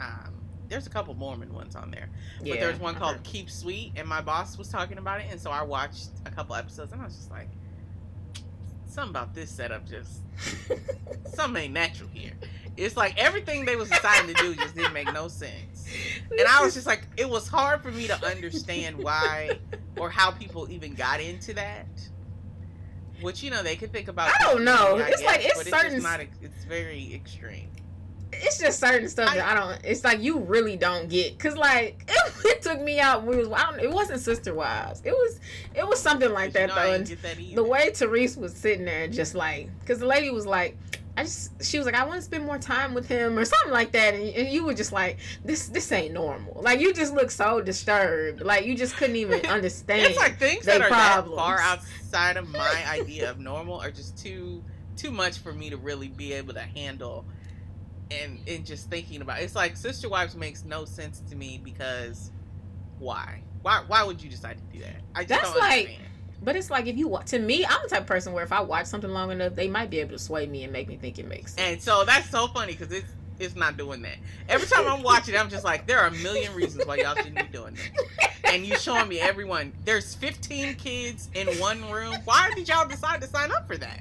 Um, 0.00 0.34
there's 0.68 0.88
a 0.88 0.90
couple 0.90 1.14
Mormon 1.14 1.54
ones 1.54 1.76
on 1.76 1.92
there, 1.92 2.08
but 2.38 2.48
Yeah, 2.48 2.60
there's 2.60 2.80
one 2.80 2.96
called. 2.96 3.22
Keep 3.22 3.48
Sweet, 3.48 3.92
and 3.94 4.08
my 4.08 4.20
boss 4.20 4.58
was 4.58 4.68
talking 4.68 4.98
about 4.98 5.20
it, 5.20 5.28
and 5.30 5.40
so 5.40 5.52
I 5.52 5.62
watched 5.62 6.08
a 6.26 6.30
couple 6.30 6.56
episodes, 6.56 6.90
and 6.92 7.00
I 7.00 7.04
was 7.04 7.14
just 7.14 7.30
like, 7.30 7.48
something 8.96 9.10
about 9.10 9.34
this 9.34 9.50
setup 9.50 9.86
just 9.86 10.20
something 11.34 11.64
ain't 11.64 11.74
natural 11.74 12.08
here. 12.12 12.32
It's 12.78 12.96
like 12.96 13.16
everything 13.18 13.66
they 13.66 13.76
was 13.76 13.90
deciding 13.90 14.34
to 14.34 14.42
do 14.42 14.54
just 14.54 14.74
didn't 14.74 14.94
make 14.94 15.12
no 15.12 15.28
sense. 15.28 15.86
And 16.30 16.46
I 16.48 16.64
was 16.64 16.74
just 16.74 16.86
like, 16.86 17.02
it 17.16 17.28
was 17.28 17.46
hard 17.46 17.80
for 17.80 17.92
me 17.92 18.08
to 18.08 18.26
understand 18.26 18.98
why 18.98 19.60
or 19.96 20.10
how 20.10 20.32
people 20.32 20.68
even 20.68 20.94
got 20.94 21.20
into 21.20 21.54
that. 21.54 21.86
Which 23.20 23.42
you 23.42 23.50
know 23.50 23.62
they 23.62 23.76
could 23.76 23.92
think 23.92 24.08
about. 24.08 24.30
I 24.34 24.42
don't 24.42 24.64
know. 24.64 24.96
I 24.96 25.08
It's 25.10 25.22
like, 25.22 25.44
it's 25.44 25.70
certain- 25.70 25.94
It's, 25.94 26.02
not, 26.04 26.20
it's 26.20 26.64
very 26.64 27.14
extreme. 27.14 27.70
It's 28.32 28.58
just 28.58 28.80
certain 28.80 29.08
stuff 29.08 29.34
that 29.34 29.46
I 29.46 29.54
don't. 29.54 29.84
It's 29.84 30.04
like 30.04 30.20
you 30.20 30.38
really 30.38 30.76
don't 30.76 31.08
get 31.08 31.36
because 31.36 31.56
like 31.56 32.04
it, 32.08 32.32
it 32.44 32.62
took 32.62 32.80
me 32.80 33.00
out. 33.00 33.22
when 33.22 33.38
We 33.38 33.44
was 33.44 33.52
I 33.52 33.70
don't. 33.70 33.80
It 33.80 33.90
wasn't 33.90 34.20
Sister 34.20 34.54
Wives. 34.54 35.02
It 35.04 35.12
was 35.12 35.40
it 35.74 35.86
was 35.86 36.00
something 36.00 36.30
like 36.32 36.52
that 36.52 36.74
though. 36.74 36.92
And 36.92 37.06
that 37.06 37.36
the 37.54 37.64
way 37.64 37.90
Therese 37.90 38.36
was 38.36 38.54
sitting 38.54 38.84
there, 38.84 39.08
just 39.08 39.34
like 39.34 39.68
because 39.80 39.98
the 39.98 40.06
lady 40.06 40.30
was 40.30 40.46
like. 40.46 40.76
I 41.18 41.22
just, 41.22 41.64
she 41.64 41.78
was 41.78 41.86
like, 41.86 41.94
I 41.94 42.04
want 42.04 42.16
to 42.16 42.22
spend 42.22 42.44
more 42.44 42.58
time 42.58 42.92
with 42.92 43.08
him 43.08 43.38
or 43.38 43.46
something 43.46 43.72
like 43.72 43.90
that, 43.92 44.12
and, 44.12 44.22
and 44.34 44.48
you 44.50 44.66
were 44.66 44.74
just 44.74 44.92
like, 44.92 45.16
this, 45.42 45.68
this 45.68 45.90
ain't 45.90 46.12
normal. 46.12 46.60
Like 46.60 46.78
you 46.78 46.92
just 46.92 47.14
look 47.14 47.30
so 47.30 47.62
disturbed, 47.62 48.42
like 48.42 48.66
you 48.66 48.76
just 48.76 48.98
couldn't 48.98 49.16
even 49.16 49.46
understand. 49.46 50.02
it's 50.02 50.18
like 50.18 50.38
things 50.38 50.66
that 50.66 50.82
are 50.82 50.88
problems. 50.88 51.30
that 51.30 51.42
far 51.42 51.58
outside 51.58 52.36
of 52.36 52.50
my 52.50 52.84
idea 52.86 53.30
of 53.30 53.38
normal 53.38 53.80
are 53.80 53.90
just 53.90 54.18
too 54.18 54.62
too 54.96 55.10
much 55.10 55.38
for 55.38 55.54
me 55.54 55.70
to 55.70 55.78
really 55.78 56.08
be 56.08 56.34
able 56.34 56.52
to 56.52 56.60
handle 56.60 57.24
and 58.10 58.38
and 58.46 58.64
just 58.64 58.88
thinking 58.88 59.20
about 59.20 59.40
it's 59.40 59.54
like 59.56 59.76
sister 59.76 60.08
wives 60.08 60.34
makes 60.36 60.64
no 60.64 60.84
sense 60.84 61.22
to 61.28 61.34
me 61.34 61.60
because 61.64 62.30
why 62.98 63.40
why 63.62 63.82
why 63.88 64.02
would 64.04 64.22
you 64.22 64.30
decide 64.30 64.56
to 64.58 64.76
do 64.78 64.82
that 64.84 64.96
i 65.14 65.22
just 65.24 65.28
That's 65.28 65.52
don't 65.52 65.58
like- 65.60 65.72
understand 65.86 66.02
But 66.42 66.54
it's 66.54 66.70
like 66.70 66.86
if 66.86 66.96
you 66.96 67.18
to 67.26 67.38
me, 67.38 67.64
I'm 67.64 67.78
the 67.82 67.88
type 67.88 68.02
of 68.02 68.06
person 68.06 68.32
where 68.34 68.44
if 68.44 68.52
I 68.52 68.60
watch 68.60 68.86
something 68.86 69.10
long 69.10 69.30
enough, 69.32 69.54
they 69.54 69.68
might 69.68 69.88
be 69.88 70.00
able 70.00 70.10
to 70.12 70.18
sway 70.18 70.46
me 70.46 70.64
and 70.64 70.72
make 70.72 70.86
me 70.86 70.96
think 70.96 71.18
it 71.18 71.26
makes 71.26 71.54
sense. 71.54 71.66
And 71.72 71.82
so 71.82 72.04
that's 72.04 72.28
so 72.28 72.46
funny 72.48 72.72
because 72.74 72.92
it's 72.92 73.10
it's 73.40 73.56
not 73.56 73.78
doing 73.78 74.02
that. 74.02 74.18
Every 74.48 74.66
time 74.68 74.86
I'm 74.86 75.02
watching, 75.02 75.34
I'm 75.34 75.48
just 75.48 75.64
like, 75.64 75.86
there 75.86 75.98
are 75.98 76.08
a 76.08 76.16
million 76.22 76.54
reasons 76.54 76.86
why 76.86 76.96
y'all 76.96 77.14
shouldn't 77.16 77.36
be 77.36 77.58
doing 77.58 77.74
that. 77.74 78.30
And 78.52 78.64
you 78.66 78.76
showing 78.78 79.08
me 79.08 79.18
everyone. 79.18 79.72
There's 79.86 80.14
15 80.14 80.74
kids 80.76 81.28
in 81.34 81.48
one 81.58 81.90
room. 81.90 82.14
Why 82.26 82.50
did 82.54 82.68
y'all 82.68 82.86
decide 82.86 83.20
to 83.22 83.26
sign 83.26 83.50
up 83.50 83.66
for 83.66 83.76
that? 83.78 84.00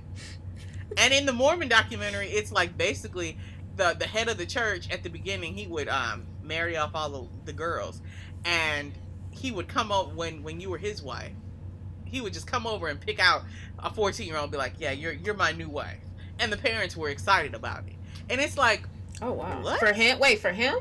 And 0.97 1.13
in 1.13 1.25
the 1.25 1.33
Mormon 1.33 1.67
documentary, 1.69 2.27
it's 2.29 2.51
like 2.51 2.77
basically 2.77 3.37
the 3.75 3.95
the 3.97 4.05
head 4.07 4.27
of 4.27 4.38
the 4.38 4.45
church 4.45 4.89
at 4.91 5.03
the 5.03 5.09
beginning. 5.09 5.53
He 5.55 5.67
would 5.67 5.88
um 5.89 6.25
marry 6.41 6.77
off 6.77 6.91
all 6.93 7.09
the, 7.09 7.51
the 7.51 7.53
girls, 7.53 8.01
and 8.43 8.93
he 9.31 9.51
would 9.51 9.67
come 9.67 9.91
over 9.91 10.13
when 10.13 10.43
when 10.43 10.59
you 10.59 10.69
were 10.69 10.77
his 10.77 11.01
wife. 11.03 11.33
He 12.05 12.21
would 12.21 12.33
just 12.33 12.47
come 12.47 12.65
over 12.67 12.88
and 12.88 12.99
pick 12.99 13.19
out 13.19 13.43
a 13.79 13.89
14 13.89 14.25
year 14.27 14.35
old, 14.38 14.43
and 14.45 14.51
be 14.51 14.57
like, 14.57 14.73
"Yeah, 14.79 14.91
you're 14.91 15.11
you're 15.13 15.33
my 15.33 15.51
new 15.51 15.69
wife," 15.69 15.99
and 16.39 16.51
the 16.51 16.57
parents 16.57 16.95
were 16.95 17.09
excited 17.09 17.53
about 17.53 17.85
it. 17.88 17.93
And 18.29 18.39
it's 18.41 18.57
like, 18.57 18.83
oh 19.21 19.33
wow, 19.33 19.61
What? 19.63 19.79
for 19.79 19.91
him? 19.93 20.19
Wait, 20.19 20.39
for 20.39 20.51
him? 20.51 20.75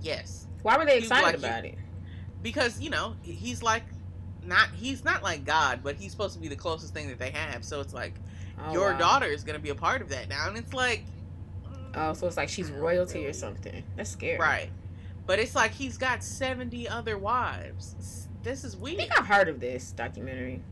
yes, 0.00 0.46
Why 0.62 0.76
were 0.78 0.86
they 0.86 0.98
excited 0.98 1.26
like, 1.26 1.38
about 1.38 1.64
it? 1.64 1.78
because 2.42 2.80
you 2.80 2.88
know 2.90 3.14
he's 3.22 3.62
like 3.62 3.82
not 4.42 4.70
he's 4.70 5.04
not 5.04 5.22
like 5.22 5.44
God, 5.44 5.80
but 5.82 5.96
he's 5.96 6.10
supposed 6.12 6.34
to 6.34 6.40
be 6.40 6.48
the 6.48 6.56
closest 6.56 6.94
thing 6.94 7.08
that 7.08 7.18
they 7.18 7.30
have. 7.30 7.64
So 7.64 7.80
it's 7.80 7.92
like 7.92 8.14
Oh, 8.62 8.72
your 8.72 8.92
wow. 8.92 8.98
daughter 8.98 9.26
is 9.26 9.44
gonna 9.44 9.58
be 9.58 9.70
a 9.70 9.74
part 9.74 10.02
of 10.02 10.08
that 10.10 10.28
now, 10.28 10.48
and 10.48 10.56
it's 10.56 10.72
like, 10.74 11.04
Oh, 11.94 12.12
so 12.12 12.26
it's 12.26 12.36
like 12.36 12.48
she's 12.48 12.70
royalty 12.70 13.26
or 13.26 13.32
something. 13.32 13.82
That's 13.96 14.10
scary. 14.10 14.38
right? 14.38 14.70
But 15.26 15.38
it's 15.38 15.54
like 15.54 15.72
he's 15.72 15.98
got 15.98 16.22
seventy 16.24 16.88
other 16.88 17.18
wives. 17.18 18.28
This 18.42 18.64
is 18.64 18.76
weird. 18.76 18.96
I 18.96 19.00
think 19.02 19.18
I've 19.18 19.26
heard 19.26 19.48
of 19.48 19.60
this 19.60 19.92
documentary. 19.92 20.62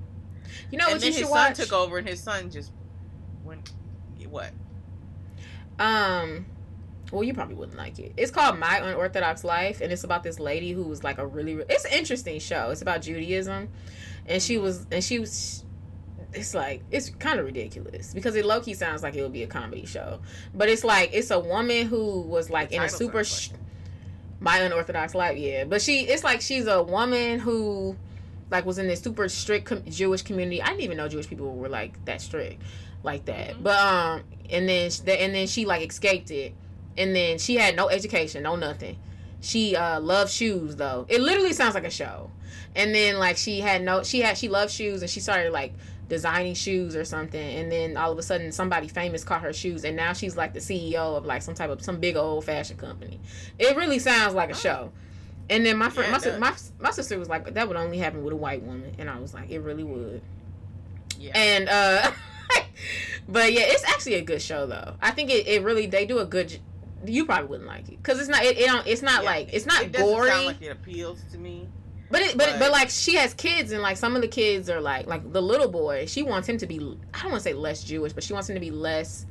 You 0.70 0.78
know 0.78 0.86
and 0.86 0.94
what 0.94 1.00
then 1.00 1.08
you 1.08 1.18
should 1.18 1.26
his 1.26 1.30
son 1.30 1.54
took 1.54 1.72
over, 1.72 1.98
and 1.98 2.08
his 2.08 2.22
son 2.22 2.50
just 2.50 2.72
went. 3.44 3.70
What? 4.28 4.52
Um, 5.78 6.44
well, 7.12 7.22
you 7.22 7.32
probably 7.32 7.54
wouldn't 7.54 7.78
like 7.78 7.98
it. 7.98 8.12
It's 8.16 8.30
called 8.30 8.58
My 8.58 8.78
Unorthodox 8.78 9.44
Life, 9.44 9.80
and 9.80 9.92
it's 9.92 10.04
about 10.04 10.22
this 10.22 10.38
lady 10.38 10.72
who 10.72 10.82
was 10.82 11.02
like 11.02 11.18
a 11.18 11.26
really. 11.26 11.64
It's 11.68 11.84
an 11.84 11.92
interesting 11.92 12.38
show. 12.40 12.70
It's 12.70 12.82
about 12.82 13.02
Judaism, 13.02 13.68
and 14.26 14.42
she 14.42 14.58
was, 14.58 14.86
and 14.90 15.02
she 15.02 15.18
was. 15.18 15.64
It's 16.34 16.54
like 16.54 16.82
it's 16.90 17.10
kind 17.10 17.38
of 17.40 17.46
ridiculous 17.46 18.12
because 18.12 18.36
it 18.36 18.44
low 18.44 18.60
key 18.60 18.74
sounds 18.74 19.02
like 19.02 19.14
it 19.16 19.22
would 19.22 19.32
be 19.32 19.42
a 19.42 19.46
comedy 19.46 19.86
show, 19.86 20.20
but 20.54 20.68
it's 20.68 20.84
like 20.84 21.10
it's 21.12 21.30
a 21.30 21.38
woman 21.40 21.86
who 21.86 22.20
was 22.20 22.50
like 22.50 22.68
The 22.70 22.76
in 22.76 22.82
a 22.82 22.88
super. 22.88 23.24
Sh- 23.24 23.50
my 24.40 24.58
unorthodox 24.58 25.14
life, 25.14 25.36
yeah, 25.36 25.64
but 25.64 25.82
she 25.82 26.02
it's 26.02 26.22
like 26.22 26.40
she's 26.40 26.66
a 26.66 26.82
woman 26.82 27.40
who 27.40 27.96
like 28.50 28.64
was 28.64 28.78
in 28.78 28.86
this 28.86 29.00
super 29.00 29.28
strict 29.28 29.66
com- 29.66 29.84
Jewish 29.88 30.22
community. 30.22 30.62
I 30.62 30.68
didn't 30.68 30.82
even 30.82 30.96
know 30.96 31.08
Jewish 31.08 31.28
people 31.28 31.56
were 31.56 31.68
like 31.68 32.04
that 32.04 32.20
strict, 32.20 32.62
like 33.02 33.24
that. 33.24 33.54
Mhm. 33.56 33.62
But 33.62 33.78
um, 33.78 34.22
and 34.50 34.68
then 34.68 34.90
sh- 34.90 35.00
and 35.08 35.34
then 35.34 35.46
she 35.46 35.64
like 35.64 35.88
escaped 35.88 36.30
it, 36.30 36.54
and 36.96 37.16
then 37.16 37.38
she 37.38 37.56
had 37.56 37.74
no 37.74 37.88
education, 37.88 38.42
no 38.44 38.54
nothing. 38.54 38.98
She 39.40 39.74
uh 39.74 39.98
loved 40.00 40.30
shoes 40.30 40.76
though. 40.76 41.06
It 41.08 41.20
literally 41.20 41.52
sounds 41.52 41.74
like 41.74 41.84
a 41.84 41.90
show. 41.90 42.30
And 42.76 42.94
then 42.94 43.18
like 43.18 43.36
she 43.38 43.60
had 43.60 43.82
no, 43.82 44.02
she 44.04 44.20
had 44.20 44.38
she 44.38 44.48
loved 44.48 44.70
shoes, 44.72 45.00
and 45.02 45.10
she 45.10 45.20
started 45.20 45.52
like 45.52 45.72
designing 46.08 46.54
shoes 46.54 46.96
or 46.96 47.04
something. 47.04 47.40
And 47.56 47.70
then 47.70 47.96
all 47.96 48.10
of 48.12 48.18
a 48.18 48.22
sudden, 48.22 48.50
somebody 48.52 48.88
famous 48.88 49.24
caught 49.24 49.42
her 49.42 49.52
shoes, 49.52 49.84
and 49.84 49.96
now 49.96 50.12
she's 50.12 50.36
like 50.36 50.54
the 50.54 50.60
CEO 50.60 51.16
of 51.16 51.24
like 51.26 51.42
some 51.42 51.54
type 51.54 51.70
of 51.70 51.82
some 51.82 52.00
big 52.00 52.16
old 52.16 52.44
fashion 52.44 52.76
company. 52.76 53.20
It 53.58 53.76
really 53.76 53.98
sounds 53.98 54.34
like 54.34 54.48
a 54.50 54.54
Oh. 54.54 54.56
show. 54.56 54.92
And 55.50 55.64
then 55.64 55.78
my 55.78 55.88
friend, 55.90 56.08
Yeah, 56.08 56.12
my, 56.12 56.16
it 56.18 56.22
sis- 56.22 56.32
does. 56.32 56.72
my 56.80 56.86
my 56.88 56.90
sister 56.90 57.18
was 57.18 57.28
like, 57.28 57.54
"That 57.54 57.68
would 57.68 57.76
only 57.78 57.96
happen 57.98 58.22
with 58.22 58.32
a 58.34 58.36
white 58.36 58.62
woman," 58.62 58.94
and 58.98 59.08
I 59.08 59.18
was 59.18 59.32
like, 59.32 59.50
"It 59.50 59.60
really 59.60 59.84
would." 59.84 60.20
Yeah. 61.18 61.32
And 61.34 61.68
uh, 61.68 62.10
but 63.28 63.52
yeah, 63.52 63.62
it's 63.64 63.84
actually 63.84 64.14
a 64.14 64.22
good 64.22 64.42
show 64.42 64.66
though. 64.66 64.94
I 65.00 65.10
think 65.10 65.30
it, 65.30 65.46
it 65.46 65.62
really 65.62 65.86
they 65.86 66.06
do 66.06 66.18
a 66.18 66.26
good. 66.26 66.58
You 67.06 67.26
probably 67.26 67.46
wouldn't 67.46 67.68
like 67.68 67.88
it 67.88 67.96
because 68.02 68.18
it's 68.18 68.28
not 68.28 68.42
it, 68.44 68.58
it 68.58 68.66
don't 68.66 68.86
it's 68.86 69.02
not 69.02 69.22
Yeah, 69.22 69.30
like 69.30 69.52
it's 69.52 69.66
not 69.66 69.78
boring. 69.78 69.88
it 69.88 69.92
doesn't 69.92 70.14
gory. 70.16 70.28
Sound 70.30 70.46
like 70.46 70.62
it 70.62 70.68
appeals 70.72 71.22
to 71.32 71.38
me. 71.38 71.68
But 72.10 72.22
it, 72.22 72.36
but 72.38 72.48
But- 72.50 72.58
but 72.58 72.72
like 72.72 72.90
she 72.90 73.16
has 73.16 73.34
kids 73.34 73.72
and 73.72 73.82
like 73.82 73.96
some 73.96 74.16
of 74.16 74.22
the 74.22 74.28
kids 74.28 74.70
are 74.70 74.80
like 74.80 75.06
like 75.06 75.32
the 75.32 75.42
little 75.42 75.68
boy. 75.68 76.06
She 76.06 76.22
wants 76.22 76.48
him 76.48 76.56
to 76.58 76.66
be 76.66 76.76
I 77.14 77.22
don't 77.22 77.32
want 77.32 77.42
to 77.42 77.48
say 77.48 77.52
less 77.54 77.84
Jewish, 77.84 78.12
but 78.12 78.24
she 78.24 78.32
wants 78.32 78.48
him 78.48 78.54
to 78.54 78.60
be 78.60 78.70
less 78.70 79.26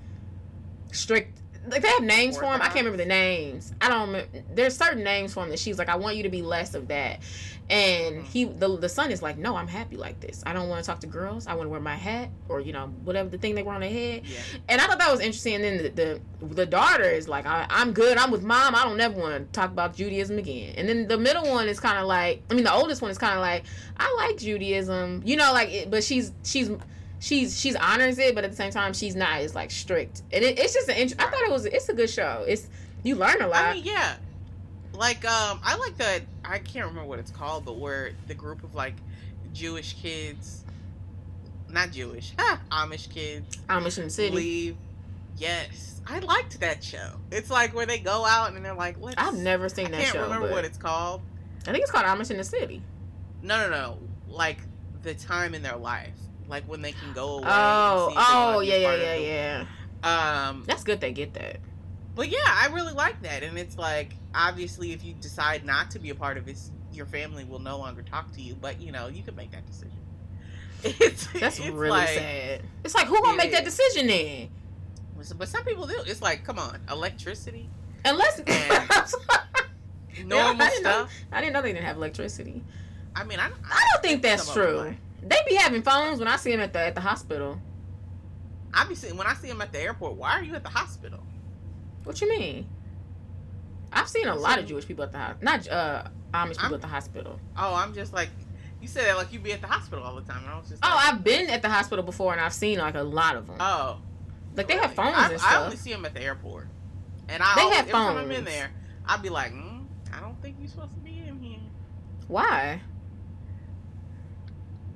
strict. 0.91 1.39
Like 1.69 1.81
they 1.81 1.89
have 1.89 2.03
names 2.03 2.37
for 2.37 2.45
him. 2.45 2.61
I 2.61 2.65
can't 2.67 2.75
remember 2.85 2.97
the 2.97 3.05
names. 3.05 3.73
I 3.81 3.89
don't. 3.89 4.55
There's 4.55 4.77
certain 4.77 5.03
names 5.03 5.33
for 5.33 5.43
him 5.43 5.49
that 5.49 5.59
she's 5.59 5.77
like, 5.77 5.89
I 5.89 5.97
want 5.97 6.15
you 6.15 6.23
to 6.23 6.29
be 6.29 6.41
less 6.41 6.73
of 6.75 6.87
that. 6.87 7.19
And 7.69 8.17
mm-hmm. 8.17 8.25
he 8.25 8.45
the 8.45 8.77
the 8.77 8.87
son 8.87 9.11
is 9.11 9.21
like, 9.21 9.37
no, 9.37 9.57
I'm 9.57 9.67
happy 9.67 9.97
like 9.97 10.21
this. 10.21 10.41
I 10.45 10.53
don't 10.53 10.69
want 10.69 10.83
to 10.83 10.87
talk 10.89 11.01
to 11.01 11.07
girls. 11.07 11.47
I 11.47 11.53
want 11.53 11.65
to 11.65 11.69
wear 11.69 11.81
my 11.81 11.95
hat 11.95 12.29
or 12.47 12.61
you 12.61 12.71
know 12.71 12.87
whatever 13.03 13.29
the 13.29 13.37
thing 13.37 13.55
they 13.55 13.63
wear 13.63 13.75
on 13.75 13.81
their 13.81 13.89
head. 13.89 14.23
Yeah. 14.25 14.39
And 14.69 14.79
I 14.79 14.87
thought 14.87 14.99
that 14.99 15.11
was 15.11 15.19
interesting. 15.19 15.55
And 15.55 15.63
then 15.63 15.77
the 15.77 15.89
the, 15.89 16.45
the 16.45 16.65
daughter 16.65 17.03
is 17.03 17.27
like, 17.27 17.45
I, 17.45 17.65
I'm 17.69 17.91
good. 17.91 18.17
I'm 18.17 18.31
with 18.31 18.43
mom. 18.43 18.73
I 18.73 18.83
don't 18.83 18.99
ever 19.01 19.19
want 19.19 19.35
to 19.35 19.51
talk 19.51 19.71
about 19.71 19.95
Judaism 19.95 20.37
again. 20.37 20.75
And 20.77 20.87
then 20.87 21.07
the 21.07 21.17
middle 21.17 21.49
one 21.49 21.67
is 21.67 21.79
kind 21.79 21.97
of 21.97 22.05
like, 22.05 22.41
I 22.49 22.53
mean, 22.53 22.63
the 22.63 22.73
oldest 22.73 23.01
one 23.01 23.11
is 23.11 23.17
kind 23.17 23.33
of 23.33 23.41
like, 23.41 23.65
I 23.97 24.13
like 24.17 24.37
Judaism, 24.37 25.23
you 25.25 25.35
know, 25.35 25.51
like, 25.51 25.69
it, 25.69 25.91
but 25.91 26.05
she's 26.05 26.31
she's 26.43 26.71
she's 27.19 27.59
she's 27.59 27.75
honors 27.75 28.17
it, 28.17 28.33
but 28.33 28.43
at 28.45 28.51
the 28.51 28.57
same 28.57 28.71
time, 28.71 28.93
she's 28.93 29.15
not 29.15 29.39
as 29.39 29.55
like 29.55 29.71
strict. 29.71 30.21
And 30.31 30.43
it, 30.43 30.57
it's 30.57 30.73
just 30.73 30.87
an. 30.87 30.95
Int- 30.95 31.15
I 31.19 31.29
thought 31.29 31.41
it 31.41 31.51
was 31.51 31.65
it's 31.65 31.89
a 31.89 31.93
good 31.93 32.09
show. 32.09 32.45
It's 32.47 32.69
you 33.03 33.15
learn 33.15 33.41
a 33.41 33.47
lot. 33.47 33.65
I 33.65 33.73
mean, 33.73 33.83
yeah. 33.83 34.15
Like, 34.97 35.23
um, 35.25 35.59
I 35.63 35.77
like 35.77 35.97
that. 35.97 36.23
I 36.43 36.57
can't 36.59 36.87
remember 36.87 37.07
what 37.07 37.19
it's 37.19 37.31
called, 37.31 37.65
but 37.65 37.77
where 37.77 38.11
the 38.27 38.33
group 38.33 38.63
of 38.63 38.73
like 38.75 38.95
Jewish 39.53 39.93
kids, 39.93 40.63
not 41.69 41.91
Jewish, 41.91 42.33
ha, 42.37 42.59
Amish 42.71 43.09
kids, 43.09 43.57
Amish 43.69 43.97
in 43.97 44.05
the 44.05 44.09
city. 44.09 44.35
leave. 44.35 44.77
Yes, 45.37 46.01
I 46.07 46.17
liked 46.19 46.59
that 46.61 46.83
show. 46.83 47.11
It's 47.31 47.51
like 47.51 47.75
where 47.75 47.85
they 47.85 47.99
go 47.99 48.25
out 48.25 48.53
and 48.55 48.65
they're 48.65 48.73
like, 48.73 48.95
let's. 48.99 49.21
I've 49.21 49.37
never 49.37 49.69
seen 49.69 49.91
that 49.91 49.97
show. 49.97 49.97
I 49.97 50.03
can't 50.03 50.13
show. 50.15 50.23
remember 50.23 50.49
what 50.51 50.65
it's 50.65 50.77
called. 50.79 51.21
I 51.67 51.71
think 51.71 51.83
it's 51.83 51.91
called 51.91 52.05
Amish 52.05 52.31
in 52.31 52.37
the 52.37 52.43
city. 52.43 52.81
No, 53.43 53.59
no, 53.59 53.69
no. 53.69 53.97
Like 54.27 54.57
the 55.03 55.13
time 55.13 55.53
in 55.53 55.61
their 55.61 55.75
life, 55.77 56.15
like 56.47 56.63
when 56.67 56.81
they 56.81 56.91
can 56.93 57.13
go 57.13 57.33
away. 57.37 57.43
and 57.43 57.51
Oh, 57.53 58.07
see 58.09 58.17
if 58.19 58.27
they 58.27 58.33
wanna 58.33 58.57
oh 58.57 58.59
yeah, 58.61 58.75
yeah, 58.77 59.15
yeah, 59.15 59.65
yeah. 60.03 60.47
Um, 60.49 60.63
That's 60.65 60.83
good. 60.83 60.99
They 60.99 61.11
get 61.11 61.33
that. 61.35 61.57
But 62.17 62.29
yeah, 62.29 62.39
I 62.45 62.67
really 62.73 62.93
like 62.93 63.21
that. 63.21 63.43
And 63.43 63.57
it's 63.59 63.77
like, 63.77 64.13
obviously, 64.33 64.91
if 64.91 65.05
you 65.05 65.13
decide 65.13 65.63
not 65.63 65.91
to 65.91 65.99
be 65.99 66.09
a 66.09 66.15
part 66.15 66.37
of 66.37 66.47
it, 66.47 66.57
your 66.91 67.05
family 67.05 67.43
will 67.45 67.59
no 67.59 67.77
longer 67.77 68.01
talk 68.01 68.33
to 68.33 68.41
you. 68.41 68.55
But, 68.55 68.81
you 68.81 68.91
know, 68.91 69.07
you 69.07 69.21
can 69.21 69.35
make 69.35 69.51
that 69.51 69.65
decision. 69.67 69.91
It's, 70.83 71.27
That's 71.27 71.59
it's 71.59 71.69
really 71.69 71.89
like, 71.89 72.09
sad. 72.09 72.61
It's 72.83 72.93
like 72.93 73.07
who 73.07 73.19
gonna 73.21 73.35
make 73.37 73.51
that 73.51 73.65
decision 73.65 74.07
then? 74.07 74.49
But 75.37 75.47
some 75.47 75.63
people 75.63 75.87
do. 75.87 75.95
It's 76.05 76.21
like, 76.21 76.43
come 76.43 76.59
on, 76.59 76.79
electricity, 76.89 77.67
Unless 78.05 78.39
normal 80.23 80.61
I 80.61 80.69
didn't 80.69 80.83
know- 80.83 80.89
stuff. 80.91 81.11
I 81.31 81.41
didn't 81.41 81.53
know 81.53 81.61
they 81.63 81.73
didn't 81.73 81.85
have 81.85 81.97
electricity. 81.97 82.63
I 83.15 83.23
mean, 83.23 83.39
I, 83.39 83.47
I 83.47 83.85
don't 83.91 84.03
think 84.03 84.21
that's 84.21 84.43
some 84.43 84.61
of 84.61 84.75
them 84.75 84.85
true. 85.21 85.27
They 85.27 85.37
be 85.49 85.55
having 85.55 85.81
phones 85.81 86.19
when 86.19 86.27
I 86.27 86.35
see 86.37 86.51
them 86.51 86.61
at 86.61 86.73
the 86.73 86.79
at 86.79 86.93
the 86.95 87.01
hospital. 87.01 87.59
I 88.73 88.85
be 88.85 88.93
seeing, 88.93 89.17
when 89.17 89.25
I 89.27 89.33
see 89.33 89.47
them 89.47 89.61
at 89.61 89.71
the 89.73 89.79
airport, 89.81 90.13
why 90.15 90.33
are 90.33 90.43
you 90.43 90.53
at 90.53 90.63
the 90.63 90.69
hospital? 90.69 91.19
What 92.07 92.21
you 92.21 92.29
mean? 92.29 92.67
I've 93.91 94.09
seen 94.09 94.27
a 94.27 94.35
lot 94.35 94.59
of 94.59 94.65
Jewish 94.65 94.85
people 94.87 95.03
at 95.03 95.11
the 95.11 95.17
hospital. 95.17 95.43
Not 95.45 95.67
uh 95.69 96.03
Amish 96.33 96.49
people 96.51 96.63
I'm- 96.65 96.73
at 96.75 96.81
the 96.81 96.87
hospital. 96.87 97.39
Oh, 97.57 97.73
I'm 97.75 97.93
just 97.93 98.13
like, 98.13 98.29
you 98.81 98.87
said 98.87 99.05
that 99.07 99.17
like 99.17 99.31
you 99.33 99.39
be 99.39 99.53
at 99.53 99.61
the 99.61 99.67
hospital 99.67 100.03
all 100.03 100.15
the 100.15 100.21
time. 100.21 100.43
I 100.47 100.57
was 100.57 100.69
just 100.69 100.83
Oh, 100.83 100.99
I've 101.03 101.23
been 101.23 101.49
at 101.49 101.61
the 101.61 101.69
hospital 101.69 102.03
before 102.03 102.31
and 102.33 102.41
I've 102.41 102.53
seen 102.53 102.79
like 102.79 102.95
a 102.95 103.03
lot 103.03 103.35
of 103.35 103.47
them. 103.47 103.57
oh. 103.59 103.99
like 104.55 104.67
they 104.67 104.77
have 104.77 104.93
phones 104.93 105.15
I, 105.15 105.31
and 105.33 105.41
I 105.41 105.63
only 105.63 105.77
see 105.77 105.91
them 105.91 106.05
at 106.05 106.13
the 106.13 106.21
airport. 106.21 106.67
And 107.29 107.43
I 107.43 107.55
They 107.55 107.61
always, 107.61 107.77
have 107.77 107.87
every 107.89 107.99
time 107.99 108.17
I'm 108.17 108.31
in 108.31 108.45
there, 108.45 108.71
I'd 109.05 109.21
be 109.21 109.29
like, 109.29 109.51
mm, 109.53 109.85
I 110.13 110.19
don't 110.21 110.41
think 110.41 110.55
you're 110.59 110.69
supposed 110.69 110.93
to 110.93 110.99
be 110.99 111.19
in 111.27 111.39
here. 111.39 111.59
Why? 112.27 112.81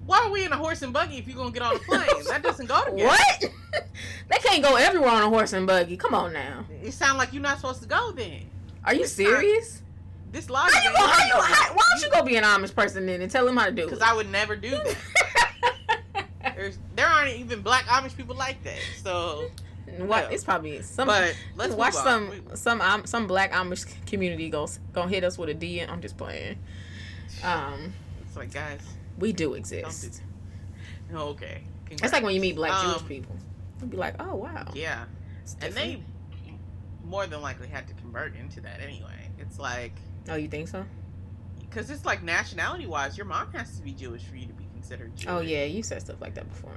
Why 0.06 0.26
are 0.26 0.32
we 0.32 0.44
in 0.46 0.52
a 0.52 0.58
horse 0.58 0.82
and 0.82 0.92
buggy 0.92 1.18
if 1.18 1.28
you're 1.28 1.38
gonna 1.38 1.52
get 1.52 1.62
on 1.62 1.76
a 1.76 1.80
plane? 1.80 2.02
that 2.30 2.42
doesn't 2.44 2.66
go 2.68 2.84
together. 2.86 3.08
What? 3.08 3.42
they 4.30 4.38
can't 4.38 4.64
go 4.64 4.76
everywhere 4.76 5.10
on 5.12 5.22
a 5.24 5.30
horse 5.30 5.54
and 5.54 5.66
buggy. 5.68 5.96
Come 5.98 6.14
on 6.14 6.34
now. 6.34 6.66
It 6.84 6.92
sounds 6.94 7.18
like 7.18 7.34
you're 7.34 7.42
not 7.42 7.58
supposed 7.58 7.82
to 7.84 7.88
go 7.88 8.12
then. 8.12 8.42
Are 8.84 8.94
you 8.94 9.02
It's 9.04 9.18
not- 9.18 9.28
serious? 9.28 9.82
This 10.32 10.48
How 10.48 10.54
logic. 10.54 10.76
you, 10.84 10.92
how 10.96 11.26
you, 11.26 11.34
how, 11.44 11.74
why 11.74 11.84
don't 11.92 12.02
you 12.04 12.10
go 12.10 12.24
be 12.24 12.38
an 12.38 12.46
Amish 12.46 12.74
person 12.74 13.06
then 13.06 13.22
and 13.22 13.30
tell 13.30 13.46
them 13.46 13.58
how 13.58 13.66
to 13.66 13.72
do 13.74 13.82
it? 13.82 13.86
Because 13.88 14.02
I 14.02 14.14
would 14.14 14.30
never 14.32 14.56
do 14.56 14.70
that. 14.72 14.96
There's, 16.56 16.80
there 16.96 17.06
aren't 17.08 17.36
even 17.36 17.62
black 17.62 17.84
Amish 17.86 18.16
people 18.16 18.36
like 18.36 18.64
that. 18.64 18.80
So, 19.04 19.50
what? 19.98 20.24
Yeah. 20.26 20.30
It's 20.30 20.44
probably 20.46 20.82
some. 20.84 21.08
but 21.08 21.36
let's 21.58 21.74
watch 21.76 21.94
some 21.94 22.32
some 22.54 22.80
um, 22.80 23.06
some 23.06 23.28
black 23.28 23.52
Amish 23.52 23.86
community 24.06 24.50
goes 24.50 24.80
gonna 24.94 25.10
hit 25.10 25.24
us 25.26 25.38
with 25.38 25.50
a 25.50 25.54
D. 25.54 25.82
I'm 25.82 26.02
just 26.02 26.18
playing. 26.18 26.58
Um, 27.44 27.94
It's 28.26 28.38
like 28.38 28.54
guys. 28.54 28.80
We 29.22 29.32
do 29.32 29.54
exist. 29.54 30.22
Okay. 31.14 31.64
It's 31.90 32.12
like 32.14 32.24
when 32.24 32.34
you 32.36 32.42
meet 32.42 32.56
black 32.56 32.72
Um, 32.74 32.92
Jewish 32.94 33.08
people. 33.08 33.36
You'd 33.80 33.90
be 33.92 33.98
like, 33.98 34.16
oh 34.20 34.36
wow. 34.36 34.66
Yeah, 34.74 35.06
and 35.62 35.74
they 35.74 36.04
more 37.06 37.26
than 37.28 37.42
likely 37.42 37.68
had 37.68 37.88
to 37.88 37.94
convert 37.96 38.36
into 38.36 38.62
that 38.62 38.80
anyway. 38.82 39.30
It's 39.40 39.58
like 39.60 39.94
Oh, 40.30 40.36
you 40.36 40.48
think 40.48 40.68
so? 40.68 40.86
because 41.60 41.90
it's 41.90 42.06
like 42.06 42.22
nationality 42.24 42.86
wise, 42.86 43.18
your 43.18 43.26
mom 43.26 43.52
has 43.54 43.76
to 43.78 43.82
be 43.82 43.92
Jewish 43.94 44.24
for 44.26 44.36
you 44.36 44.46
to 44.48 44.54
be 44.54 44.66
considered 44.74 45.16
Jewish. 45.16 45.28
Oh 45.32 45.40
yeah, 45.40 45.64
you 45.64 45.82
said 45.84 46.02
stuff 46.02 46.22
like 46.22 46.36
that 46.36 46.48
before. 46.50 46.76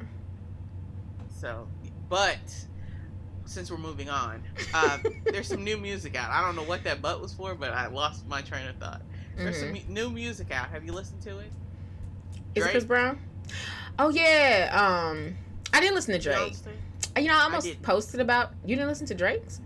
So, 1.41 1.69
but 2.09 2.39
since 3.45 3.71
we're 3.71 3.77
moving 3.77 4.09
on, 4.09 4.43
uh, 4.73 4.99
there's 5.25 5.49
some 5.49 5.63
new 5.63 5.77
music 5.77 6.17
out. 6.17 6.31
I 6.31 6.41
don't 6.45 6.57
know 6.57 6.63
what 6.63 6.85
that 6.85 7.03
butt 7.03 7.21
was 7.21 7.33
for, 7.35 7.55
but 7.55 7.73
I 7.73 7.89
lost 7.89 8.27
my 8.27 8.41
train 8.41 8.67
of 8.67 8.77
thought. 8.77 9.03
There's 9.37 9.59
some 9.59 9.69
Mhm. 9.75 9.89
mu- 9.89 9.95
new 9.95 10.11
music 10.11 10.51
out. 10.53 10.71
Have 10.71 10.85
you 10.85 10.93
listened 10.93 11.21
to 11.23 11.39
it? 11.41 11.53
Is 12.55 12.65
it 12.65 12.71
Chris 12.71 12.85
Brown? 12.85 13.19
Oh 13.99 14.09
yeah. 14.11 14.71
Um, 14.73 15.35
I 15.73 15.81
didn't 15.81 15.95
listen 15.95 16.15
to 16.15 16.21
Drake. 16.21 16.37
Johnston? 16.37 16.73
You 17.17 17.29
know, 17.29 17.37
I 17.37 17.43
almost 17.43 17.67
didn't. 17.67 17.83
posted 17.83 18.21
about. 18.21 18.53
You 18.65 18.77
didn't 18.77 18.89
listen 18.89 19.07
to 19.07 19.15
Drake's? 19.15 19.61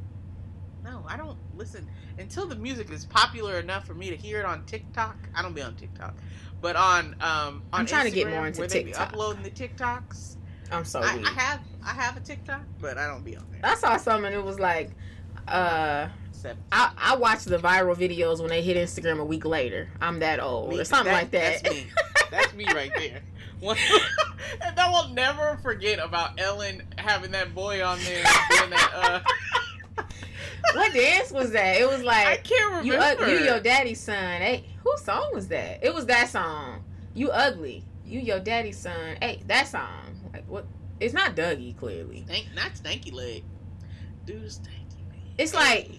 No, 0.84 1.04
I 1.06 1.16
don't 1.16 1.38
listen 1.56 1.88
until 2.18 2.46
the 2.46 2.56
music 2.56 2.90
is 2.90 3.04
popular 3.06 3.58
enough 3.58 3.86
for 3.86 3.94
me 3.94 4.10
to 4.10 4.16
hear 4.16 4.40
it 4.40 4.44
on 4.44 4.64
TikTok. 4.64 5.16
I 5.34 5.42
don't 5.42 5.54
be 5.54 5.62
on 5.62 5.74
TikTok, 5.76 6.14
but 6.60 6.76
on 6.76 7.14
um 7.20 7.62
on 7.72 7.80
I'm 7.80 7.86
trying 7.86 8.04
to 8.04 8.10
get 8.10 8.28
more 8.28 8.46
into 8.46 8.60
where 8.60 8.68
they 8.68 8.80
be 8.80 8.90
TikTok. 8.90 9.12
uploading 9.12 9.42
the 9.42 9.50
TikToks. 9.50 10.36
I'm 10.70 10.84
so 10.84 11.00
I. 11.00 11.22
I 11.24 11.40
have 11.40 11.60
I 11.84 11.92
have 11.92 12.16
a 12.16 12.20
TikTok, 12.20 12.62
but 12.80 12.98
I 12.98 13.06
don't 13.06 13.24
be 13.24 13.36
on 13.36 13.46
there. 13.50 13.60
I 13.64 13.74
saw 13.74 13.96
something. 13.96 14.32
It 14.32 14.44
was 14.44 14.58
like, 14.60 14.90
uh, 15.46 16.08
Seven. 16.38 16.62
I 16.70 16.92
I 16.96 17.16
watch 17.16 17.44
the 17.44 17.58
viral 17.58 17.96
videos 17.96 18.38
when 18.40 18.48
they 18.50 18.62
hit 18.62 18.76
Instagram 18.76 19.18
a 19.18 19.24
week 19.24 19.44
later. 19.44 19.88
I'm 20.00 20.20
that 20.20 20.40
old 20.40 20.70
Me- 20.70 20.80
or 20.80 20.84
something 20.84 21.12
like 21.12 21.30
that. 21.32 21.62
That's 21.62 21.74
me. 21.74 21.86
That's 22.30 22.54
me 22.54 22.64
right 22.66 22.92
there. 22.96 23.22
And 24.62 24.78
I 24.78 24.88
will 24.90 25.08
never 25.14 25.58
forget 25.62 25.98
about 25.98 26.40
Ellen 26.40 26.82
having 26.96 27.32
that 27.32 27.54
boy 27.54 27.84
on 27.84 27.98
there 28.04 28.22
doing 28.50 28.70
that. 28.70 29.24
Uh, 29.96 30.04
what 30.74 30.94
dance 30.94 31.32
was 31.32 31.50
that? 31.50 31.76
It 31.76 31.88
was 31.88 32.02
like 32.02 32.26
I 32.26 32.36
can't 32.36 32.84
you 32.84 32.92
remember. 32.94 33.24
uh, 33.24 33.28
you 33.28 33.38
your 33.40 33.60
daddy's 33.60 34.00
son. 34.00 34.40
Hey, 34.40 34.64
whose 34.84 35.02
song 35.02 35.30
was 35.34 35.48
that? 35.48 35.84
It 35.84 35.92
was 35.94 36.06
that 36.06 36.28
song. 36.28 36.84
You 37.14 37.30
ugly. 37.30 37.84
You 38.06 38.20
your 38.20 38.40
daddy's 38.40 38.78
son. 38.78 39.16
Hey, 39.20 39.42
that 39.48 39.66
song. 39.68 40.20
Like 40.32 40.44
what? 40.46 40.66
It's 41.00 41.12
not 41.14 41.34
Dougie 41.36 41.76
clearly. 41.76 42.24
Stank, 42.26 42.46
not 42.54 42.72
stanky 42.72 43.12
leg. 43.12 43.44
Dude, 44.24 44.44
stanky 44.44 45.06
man. 45.08 45.18
It's 45.36 45.52
like 45.54 45.90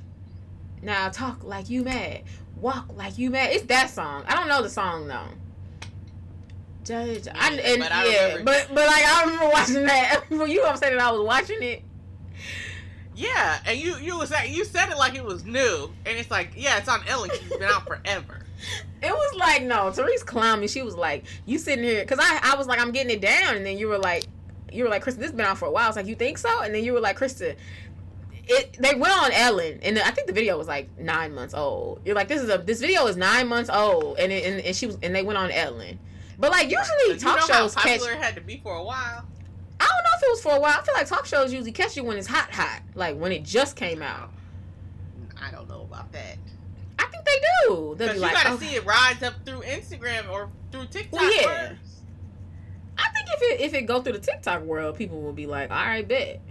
now 0.81 1.09
talk 1.09 1.43
like 1.43 1.69
you 1.69 1.83
mad, 1.83 2.23
walk 2.57 2.95
like 2.95 3.17
you 3.17 3.29
mad. 3.29 3.51
It's 3.51 3.65
that 3.65 3.89
song. 3.89 4.23
I 4.27 4.35
don't 4.35 4.47
know 4.47 4.61
the 4.61 4.69
song 4.69 5.07
though. 5.07 5.27
Judge, 6.83 7.27
I, 7.33 7.53
and 7.53 7.79
but 7.81 7.91
I 7.91 8.07
yeah, 8.07 8.37
but 8.43 8.67
but 8.69 8.87
like 8.87 9.03
I 9.05 9.23
remember 9.25 9.49
watching 9.49 9.85
that. 9.85 10.23
Well, 10.31 10.47
you 10.47 10.61
gonna 10.61 10.77
say 10.77 10.89
that 10.89 10.99
I 10.99 11.11
was 11.11 11.21
watching 11.25 11.61
it? 11.61 11.83
Yeah, 13.15 13.59
and 13.65 13.77
you 13.77 13.97
you 13.97 14.17
was 14.17 14.29
that 14.29 14.49
you 14.49 14.63
said 14.63 14.89
it 14.89 14.97
like 14.97 15.13
it 15.13 15.23
was 15.23 15.43
new, 15.45 15.91
and 16.05 16.17
it's 16.17 16.31
like 16.31 16.51
yeah, 16.55 16.77
it's 16.77 16.87
on 16.87 17.01
Ellen. 17.07 17.29
It's 17.33 17.49
been 17.49 17.63
out 17.63 17.85
forever. 17.85 18.39
It 19.01 19.13
was 19.13 19.35
like 19.39 19.63
no, 19.63 19.89
Therese 19.91 20.25
clowned 20.25 20.59
me. 20.59 20.67
She 20.67 20.81
was 20.81 20.93
like, 20.93 21.23
"You 21.45 21.57
sitting 21.57 21.85
here?" 21.85 22.01
Because 22.01 22.19
I 22.21 22.39
I 22.43 22.57
was 22.57 22.67
like, 22.67 22.81
"I'm 22.81 22.91
getting 22.91 23.15
it 23.15 23.21
down," 23.21 23.55
and 23.55 23.65
then 23.65 23.77
you 23.77 23.87
were 23.87 23.97
like, 23.97 24.25
"You 24.73 24.83
were 24.83 24.89
like, 24.89 25.05
Krista, 25.05 25.15
this 25.15 25.27
has 25.27 25.31
been 25.31 25.45
out 25.45 25.57
for 25.57 25.67
a 25.67 25.71
while." 25.71 25.85
I 25.85 25.87
was 25.87 25.95
like, 25.95 26.07
"You 26.07 26.15
think 26.15 26.37
so?" 26.37 26.59
And 26.59 26.75
then 26.75 26.83
you 26.83 26.91
were 26.91 26.99
like, 26.99 27.17
"Krista." 27.17 27.55
It, 28.51 28.77
they 28.79 28.95
went 28.95 29.13
on 29.13 29.31
Ellen, 29.31 29.79
and 29.83 29.99
I 29.99 30.09
think 30.09 30.25
the 30.25 30.33
video 30.33 30.57
was 30.57 30.67
like 30.67 30.89
nine 30.97 31.35
months 31.35 31.53
old. 31.53 32.01
You're 32.03 32.15
like, 32.15 32.27
this 32.27 32.41
is 32.41 32.49
a 32.49 32.57
this 32.57 32.81
video 32.81 33.05
is 33.05 33.15
nine 33.15 33.47
months 33.47 33.69
old, 33.69 34.17
and 34.17 34.31
it, 34.31 34.43
and, 34.43 34.59
and 34.61 34.75
she 34.75 34.87
was 34.87 34.97
and 35.03 35.13
they 35.13 35.21
went 35.21 35.37
on 35.37 35.51
Ellen. 35.51 35.99
But 36.39 36.51
like 36.51 36.63
usually 36.63 37.09
Right. 37.09 37.19
Talk 37.19 37.41
you 37.41 37.53
shows 37.53 37.73
how 37.75 37.81
catch. 37.81 37.99
popular 37.99 38.13
it 38.13 38.23
had 38.23 38.35
to 38.35 38.41
be 38.41 38.59
for 38.63 38.73
a 38.75 38.83
while. 38.83 39.25
I 39.79 39.85
don't 39.85 40.03
know 40.03 40.17
if 40.17 40.23
it 40.23 40.29
was 40.29 40.41
for 40.41 40.55
a 40.55 40.59
while. 40.59 40.77
I 40.79 40.83
feel 40.83 40.95
like 40.95 41.07
talk 41.07 41.25
shows 41.25 41.53
usually 41.53 41.71
catch 41.71 41.95
you 41.95 42.03
when 42.03 42.17
it's 42.17 42.27
hot, 42.27 42.51
hot, 42.51 42.81
like 42.95 43.17
when 43.17 43.31
it 43.31 43.43
just 43.43 43.75
came 43.75 44.01
out. 44.01 44.31
I 45.41 45.51
don't 45.51 45.69
know 45.69 45.81
about 45.81 46.11
that. 46.13 46.37
I 46.97 47.05
think 47.05 47.25
they 47.25 47.41
do. 47.67 47.95
They'll 47.97 48.09
be 48.09 48.15
you 48.15 48.21
like, 48.21 48.33
gotta 48.33 48.51
oh. 48.51 48.57
see 48.57 48.75
it 48.75 48.85
rise 48.85 49.21
up 49.21 49.35
through 49.45 49.61
Instagram 49.61 50.29
or 50.29 50.49
through 50.71 50.87
TikTok 50.87 51.19
Well, 51.19 51.35
yeah. 51.35 51.69
first. 51.69 51.81
I 52.97 53.09
think 53.11 53.27
if 53.29 53.41
it 53.41 53.61
if 53.61 53.73
it 53.73 53.81
go 53.83 54.01
through 54.01 54.13
the 54.13 54.19
TikTok 54.19 54.63
world, 54.63 54.97
people 54.97 55.21
will 55.21 55.33
be 55.33 55.45
like, 55.45 55.71
all 55.71 55.77
right, 55.77 56.07
bet, 56.07 56.41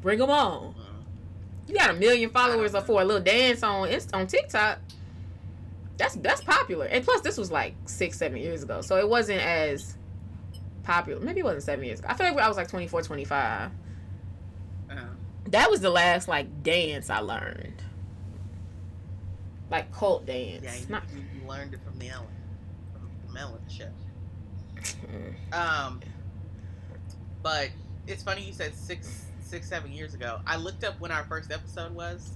bring 0.00 0.18
them 0.18 0.30
on. 0.30 0.74
You 1.68 1.74
got 1.74 1.90
a 1.90 1.94
million 1.94 2.30
followers 2.30 2.72
for 2.86 3.00
a 3.02 3.04
little 3.04 3.22
dance 3.22 3.62
on 3.62 3.88
Inst- 3.88 4.14
on 4.14 4.26
TikTok. 4.26 4.78
That's 5.98 6.14
that's 6.16 6.40
popular, 6.40 6.86
and 6.86 7.04
plus 7.04 7.20
this 7.20 7.36
was 7.36 7.50
like 7.50 7.74
six 7.86 8.16
seven 8.18 8.38
years 8.38 8.62
ago, 8.62 8.80
so 8.80 8.96
it 8.96 9.08
wasn't 9.08 9.40
as 9.42 9.96
popular. 10.84 11.20
Maybe 11.20 11.40
it 11.40 11.44
wasn't 11.44 11.64
seven 11.64 11.84
years 11.84 11.98
ago. 11.98 12.08
I 12.10 12.14
feel 12.14 12.26
like 12.32 12.38
I 12.38 12.48
was 12.48 12.56
like 12.56 12.68
24, 12.68 13.02
25. 13.02 13.70
uh, 14.90 14.94
That 15.48 15.70
was 15.70 15.80
the 15.80 15.90
last 15.90 16.26
like 16.28 16.62
dance 16.62 17.10
I 17.10 17.18
learned, 17.18 17.82
like 19.70 19.92
cult 19.92 20.24
dance. 20.24 20.62
yeah, 20.62 20.74
you, 20.76 20.86
Not, 20.88 21.02
you, 21.12 21.46
learned 21.48 21.74
it 21.74 21.80
from 21.84 21.98
the 21.98 22.08
Ellen, 22.08 22.26
from 23.26 23.34
the 23.34 23.40
Ellen 23.40 23.60
show. 23.68 25.56
Um, 25.56 26.00
but 27.42 27.70
it's 28.06 28.22
funny 28.22 28.42
you 28.44 28.52
said 28.52 28.72
six, 28.74 29.24
six, 29.48 29.68
seven 29.68 29.92
years 29.92 30.14
ago. 30.14 30.40
I 30.46 30.56
looked 30.56 30.84
up 30.84 31.00
when 31.00 31.10
our 31.10 31.24
first 31.24 31.50
episode 31.52 31.94
was 31.94 32.30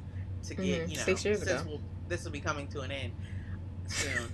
to 0.49 0.55
get 0.55 0.65
Mhm, 0.87 0.91
you 0.91 0.97
know 0.97 1.03
six 1.03 1.25
years 1.25 1.39
since 1.43 1.51
ago. 1.63 1.63
We'll, 1.71 1.81
this 2.09 2.25
will 2.25 2.33
be 2.33 2.41
coming 2.41 2.67
to 2.69 2.81
an 2.81 2.91
end 2.91 3.13
soon. 3.87 4.33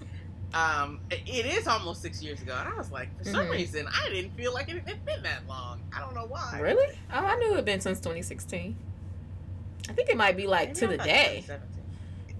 um, 0.54 1.00
it- 1.10 1.28
it 1.28 1.44
is 1.46 1.66
almost 1.66 2.00
six 2.00 2.22
years 2.22 2.40
ago, 2.40 2.56
and 2.58 2.66
I 2.72 2.76
was 2.76 2.90
like, 2.90 3.16
for 3.18 3.24
some 3.24 3.46
Mhm. 3.46 3.50
reason, 3.50 3.86
I 3.86 4.08
didn't 4.08 4.30
feel 4.34 4.54
like 4.54 4.70
it 4.70 4.86
had 4.88 5.04
been 5.04 5.22
that 5.24 5.46
long. 5.46 5.82
I 5.94 6.00
don't 6.00 6.14
know 6.14 6.24
why. 6.26 6.58
really? 6.60 6.98
Oh, 7.12 7.18
I 7.26 7.36
knew 7.36 7.52
it 7.52 7.56
had 7.56 7.64
been 7.66 7.80
since 7.82 8.00
2016. 8.00 8.74
I 9.90 9.92
think 9.92 10.08
it 10.08 10.16
might 10.16 10.36
be 10.38 10.46
like 10.46 10.68
Maybe 10.68 10.80
to 10.80 10.86
I 10.86 10.90
the 10.92 10.96
day. 10.98 11.42
2017. 11.46 11.84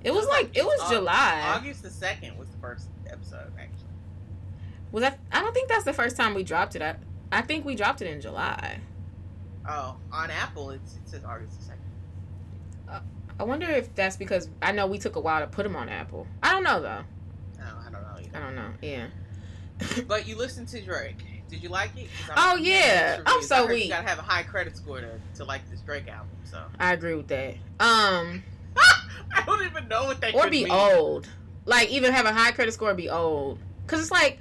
It 0.04 0.12
was 0.14 0.26
like 0.26 0.56
it 0.56 0.64
was 0.64 0.80
Au- 0.84 0.90
July. 0.90 1.42
August 1.56 1.82
the 1.82 1.90
second 1.90 2.38
was 2.38 2.48
the 2.48 2.56
first 2.58 2.86
episode, 3.10 3.52
actually. 3.58 3.84
Was 4.92 5.02
that? 5.02 5.18
I 5.32 5.40
don't 5.40 5.52
think 5.52 5.68
that's 5.68 5.84
the 5.84 5.92
first 5.92 6.16
time 6.16 6.32
we 6.34 6.44
dropped 6.44 6.76
it. 6.76 6.82
I, 6.82 6.96
I 7.30 7.42
think 7.42 7.64
we 7.66 7.74
dropped 7.74 8.00
it 8.00 8.06
in 8.10 8.20
July. 8.22 8.78
Oh, 9.68 9.96
on 10.12 10.30
Apple, 10.30 10.70
it's, 10.70 10.94
it 10.94 11.08
says 11.08 11.24
August 11.24 11.58
the 11.58 11.64
second. 11.66 11.82
I 13.40 13.44
wonder 13.44 13.66
if 13.66 13.94
that's 13.94 14.16
because 14.16 14.48
I 14.60 14.72
know 14.72 14.86
we 14.86 14.98
took 14.98 15.16
a 15.16 15.20
while 15.20 15.40
to 15.40 15.46
put 15.46 15.62
them 15.62 15.76
on 15.76 15.88
Apple. 15.88 16.26
I 16.42 16.52
don't 16.52 16.64
know 16.64 16.80
though. 16.80 17.02
No, 17.58 17.66
I 17.86 17.90
don't 17.90 18.02
know 18.02 18.18
either. 18.18 18.30
I 18.36 18.40
don't 18.40 18.54
know. 18.54 18.70
Yeah. 18.82 19.06
But 20.08 20.26
you 20.26 20.36
listened 20.36 20.66
to 20.68 20.80
Drake. 20.80 21.24
Did 21.48 21.62
you 21.62 21.68
like 21.68 21.96
it? 21.96 22.08
Oh, 22.36 22.56
yeah. 22.56 23.20
I'm 23.24 23.42
so 23.42 23.66
weak. 23.66 23.84
You 23.84 23.90
gotta 23.90 24.08
have 24.08 24.18
a 24.18 24.22
high 24.22 24.42
credit 24.42 24.76
score 24.76 25.00
to, 25.00 25.20
to 25.36 25.44
like 25.44 25.68
this 25.70 25.80
Drake 25.80 26.08
album. 26.08 26.30
So 26.44 26.60
I 26.80 26.92
agree 26.92 27.14
with 27.14 27.28
that. 27.28 27.54
Um, 27.78 28.42
I 28.76 29.44
don't 29.46 29.64
even 29.64 29.86
know 29.86 30.04
what 30.04 30.20
that 30.20 30.34
or 30.34 30.50
be 30.50 30.64
mean. 30.64 30.72
old. 30.72 31.28
Like 31.64 31.90
even 31.90 32.12
have 32.12 32.26
a 32.26 32.32
high 32.32 32.50
credit 32.50 32.72
score, 32.72 32.90
or 32.90 32.94
be 32.94 33.08
old. 33.08 33.60
Cause 33.86 34.00
it's 34.00 34.10
like, 34.10 34.40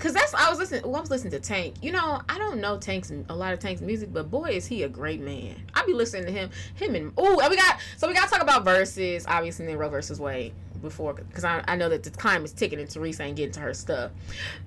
cause 0.00 0.12
that's 0.12 0.34
I 0.34 0.48
was 0.50 0.58
listening. 0.58 0.82
Well, 0.82 0.96
I 0.96 1.00
was 1.00 1.10
listening 1.10 1.32
to 1.32 1.40
Tank. 1.40 1.76
You 1.82 1.92
know, 1.92 2.20
I 2.28 2.38
don't 2.38 2.60
know 2.60 2.78
Tank's 2.78 3.12
a 3.28 3.34
lot 3.34 3.52
of 3.52 3.60
Tank's 3.60 3.80
music, 3.80 4.12
but 4.12 4.30
boy, 4.30 4.50
is 4.50 4.66
he 4.66 4.82
a 4.82 4.88
great 4.88 5.20
man. 5.20 5.56
I 5.74 5.84
be 5.84 5.92
listening 5.92 6.26
to 6.26 6.32
him. 6.32 6.50
Him 6.74 6.94
and 6.94 7.12
oh, 7.16 7.40
and 7.40 7.50
we 7.50 7.56
got 7.56 7.78
so 7.96 8.08
we 8.08 8.14
got 8.14 8.24
to 8.24 8.30
talk 8.30 8.42
about 8.42 8.64
Verzuz, 8.64 9.24
obviously, 9.28 9.64
and 9.64 9.72
then 9.72 9.78
Roe 9.78 9.88
versus 9.88 10.18
Wade 10.18 10.52
before, 10.80 11.14
because 11.14 11.44
I, 11.44 11.62
I 11.66 11.76
know 11.76 11.88
that 11.88 12.02
the 12.02 12.10
time 12.10 12.44
is 12.44 12.52
ticking 12.52 12.80
and 12.80 12.88
Teresa 12.88 13.22
ain't 13.22 13.36
getting 13.36 13.52
to 13.52 13.60
her 13.60 13.74
stuff. 13.74 14.10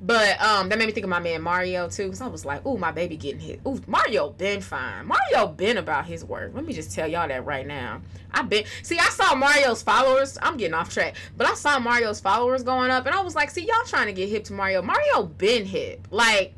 But 0.02 0.42
um, 0.42 0.70
that 0.70 0.78
made 0.78 0.86
me 0.86 0.92
think 0.92 1.04
of 1.04 1.10
my 1.10 1.20
man 1.20 1.42
Mario 1.42 1.90
too, 1.90 2.04
because 2.04 2.22
I 2.22 2.28
was 2.28 2.46
like, 2.46 2.66
ooh, 2.66 2.78
my 2.78 2.92
baby 2.92 3.18
getting 3.18 3.40
hit. 3.40 3.62
Ooh, 3.68 3.82
Mario 3.88 4.30
been 4.30 4.62
fine. 4.62 5.06
Mario 5.08 5.48
been 5.48 5.78
about 5.78 6.06
his 6.06 6.24
work. 6.24 6.52
Let 6.54 6.66
me 6.66 6.74
just 6.74 6.94
tell 6.94 7.08
y'all 7.08 7.28
that 7.28 7.46
right 7.46 7.66
now. 7.66 8.02
I 8.32 8.42
been 8.42 8.66
see, 8.82 8.98
I 8.98 9.10
saw 9.10 9.36
Mario's 9.36 9.84
followers. 9.84 10.38
I'm 10.42 10.58
getting 10.58 10.74
off 10.74 10.90
track, 10.90 11.16
but 11.38 11.48
I 11.48 11.54
saw 11.54 11.80
Mario's 11.80 12.20
followers 12.20 12.64
going 12.64 12.92
up, 12.92 13.06
and 13.06 13.16
I 13.16 13.22
was 13.22 13.36
like, 13.36 13.52
see, 13.52 13.66
y'all 13.66 13.86
trying 13.86 14.08
to 14.08 14.14
get 14.14 14.30
hip 14.30 14.44
to 14.46 14.54
Mario. 14.54 14.82
Mario 14.82 15.24
been 15.24 15.66
hip. 15.66 16.08
Like, 16.10 16.54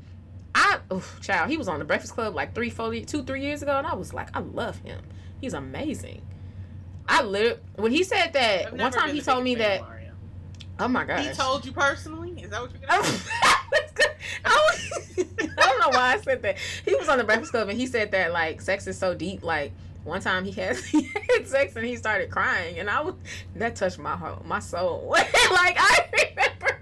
I, 0.53 0.79
oof, 0.91 1.19
child, 1.21 1.49
he 1.49 1.57
was 1.57 1.67
on 1.67 1.79
the 1.79 1.85
Breakfast 1.85 2.13
Club 2.13 2.33
like 2.33 2.55
three, 2.55 2.69
four, 2.69 2.93
two, 3.01 3.23
three 3.23 3.41
years 3.41 3.61
ago, 3.61 3.77
and 3.77 3.85
I 3.85 3.93
was 3.93 4.13
like, 4.13 4.29
I 4.33 4.39
love 4.39 4.79
him. 4.79 5.01
He's 5.41 5.53
amazing. 5.53 6.21
I 7.07 7.23
literally, 7.23 7.59
when 7.75 7.91
he 7.91 8.03
said 8.03 8.33
that 8.33 8.73
one 8.77 8.91
time, 8.91 9.13
he 9.13 9.21
told 9.21 9.43
me 9.43 9.55
that. 9.55 9.81
Mario. 9.81 10.11
Oh 10.79 10.87
my 10.87 11.05
gosh. 11.05 11.25
He 11.27 11.33
told 11.33 11.65
you 11.65 11.71
personally? 11.71 12.31
Is 12.41 12.49
that 12.49 12.61
what 12.61 12.71
you're 12.71 12.81
I 12.89 12.97
gonna 12.97 13.07
say? 13.07 13.31
was- 14.45 15.25
I 15.57 15.61
don't 15.61 15.79
know 15.79 15.89
why 15.97 16.13
I 16.13 16.21
said 16.21 16.41
that. 16.41 16.57
He 16.83 16.95
was 16.95 17.07
on 17.07 17.17
the 17.17 17.23
Breakfast 17.23 17.51
Club 17.51 17.69
and 17.69 17.77
he 17.79 17.85
said 17.87 18.11
that 18.11 18.31
like 18.33 18.61
sex 18.61 18.87
is 18.87 18.97
so 18.97 19.13
deep. 19.13 19.43
Like 19.43 19.71
one 20.03 20.21
time 20.21 20.43
he 20.43 20.51
had, 20.51 20.77
he 20.91 21.03
had 21.03 21.47
sex 21.47 21.75
and 21.75 21.85
he 21.85 21.95
started 21.95 22.29
crying, 22.29 22.79
and 22.79 22.89
I 22.89 23.01
was 23.01 23.15
that 23.55 23.75
touched 23.75 23.99
my 23.99 24.15
heart, 24.15 24.45
my 24.45 24.59
soul. 24.59 25.07
like 25.11 25.77
I 25.79 26.09
remember, 26.13 26.79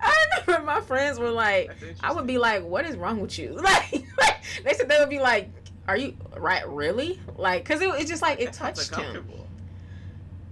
I 0.00 0.26
remember 0.46 0.66
my 0.66 0.80
friends 0.80 1.18
were 1.18 1.30
like, 1.30 1.70
I 2.02 2.12
would 2.12 2.26
be 2.26 2.38
like, 2.38 2.64
"What 2.64 2.86
is 2.86 2.96
wrong 2.96 3.20
with 3.20 3.38
you?" 3.38 3.60
Like, 3.62 3.92
like 4.18 4.42
they 4.64 4.72
said 4.74 4.88
they 4.88 4.98
would 4.98 5.10
be 5.10 5.20
like, 5.20 5.50
"Are 5.88 5.96
you 5.96 6.16
right? 6.36 6.68
Really?" 6.68 7.20
Like, 7.36 7.64
cause 7.64 7.80
it, 7.80 7.88
it 8.00 8.06
just 8.06 8.22
like 8.22 8.40
it 8.40 8.52
touched 8.52 8.94
him. 8.94 9.26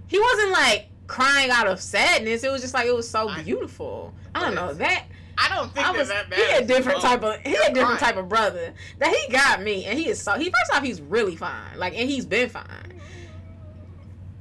He 0.07 0.19
wasn't 0.19 0.51
like 0.51 0.87
crying 1.07 1.49
out 1.51 1.67
of 1.67 1.81
sadness. 1.81 2.43
It 2.43 2.51
was 2.51 2.61
just 2.61 2.73
like 2.73 2.87
it 2.87 2.95
was 2.95 3.09
so 3.09 3.29
I- 3.29 3.41
beautiful. 3.43 4.13
I 4.33 4.41
don't 4.41 4.55
know 4.55 4.73
that. 4.73 5.05
I 5.41 5.47
don't 5.55 5.73
think 5.73 5.87
I 5.87 5.91
was 5.91 6.09
that 6.09 6.33
he 6.33 6.57
a 6.57 6.65
different 6.65 6.99
type 6.99 7.23
of 7.23 7.39
he 7.39 7.55
a 7.55 7.73
different 7.73 8.01
type 8.01 8.17
of 8.17 8.27
brother 8.27 8.73
that 8.97 9.15
he 9.15 9.31
got 9.31 9.61
me 9.61 9.85
and 9.85 9.97
he 9.97 10.09
is 10.09 10.21
so 10.21 10.33
he 10.33 10.45
first 10.45 10.73
off 10.73 10.83
he's 10.83 10.99
really 10.99 11.37
fine 11.37 11.77
like 11.77 11.97
and 11.97 12.09
he's 12.09 12.25
been 12.25 12.49
fine. 12.49 12.99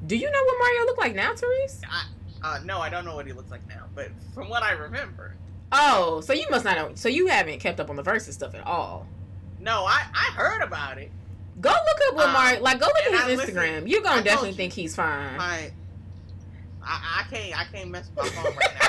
Do 0.04 0.16
you 0.16 0.28
know 0.28 0.44
what 0.44 0.56
Mario 0.58 0.80
look 0.86 0.98
like 0.98 1.14
now, 1.14 1.34
Therese? 1.36 1.82
Uh, 2.42 2.58
no, 2.64 2.80
I 2.80 2.88
don't 2.88 3.04
know 3.04 3.14
what 3.14 3.26
he 3.26 3.32
looks 3.32 3.50
like 3.50 3.66
now, 3.68 3.84
but 3.94 4.08
from 4.34 4.48
what 4.48 4.62
I 4.64 4.72
remember, 4.72 5.34
Oh, 5.70 6.20
so 6.20 6.32
you 6.32 6.46
must 6.50 6.64
not 6.64 6.76
know. 6.76 6.90
So 6.94 7.08
you 7.08 7.26
haven't 7.26 7.60
kept 7.60 7.78
up 7.78 7.90
on 7.90 7.96
the 7.96 8.02
Verzuz 8.02 8.32
stuff 8.32 8.54
at 8.54 8.66
all. 8.66 9.06
No, 9.68 9.84
I 9.84 10.02
I 10.14 10.32
heard 10.32 10.62
about 10.62 10.96
it. 10.96 11.10
Go 11.60 11.68
look 11.68 11.98
up 12.08 12.14
what 12.14 12.26
Um, 12.28 12.32
Mario. 12.32 12.60
Like, 12.62 12.80
go 12.80 12.86
look 12.86 13.12
at 13.20 13.28
his 13.28 13.38
Instagram. 13.40 13.86
You're 13.86 14.00
gonna 14.00 14.22
definitely 14.22 14.50
you. 14.50 14.54
think 14.54 14.72
he's 14.72 14.96
fine. 14.96 15.38
I, 15.38 15.70
I 16.82 17.24
can't 17.30 17.58
I 17.60 17.64
can't 17.64 17.90
mess 17.90 18.08
with 18.16 18.24
my 18.34 18.42
phone 18.42 18.56
right 18.56 18.74
now 18.80 18.88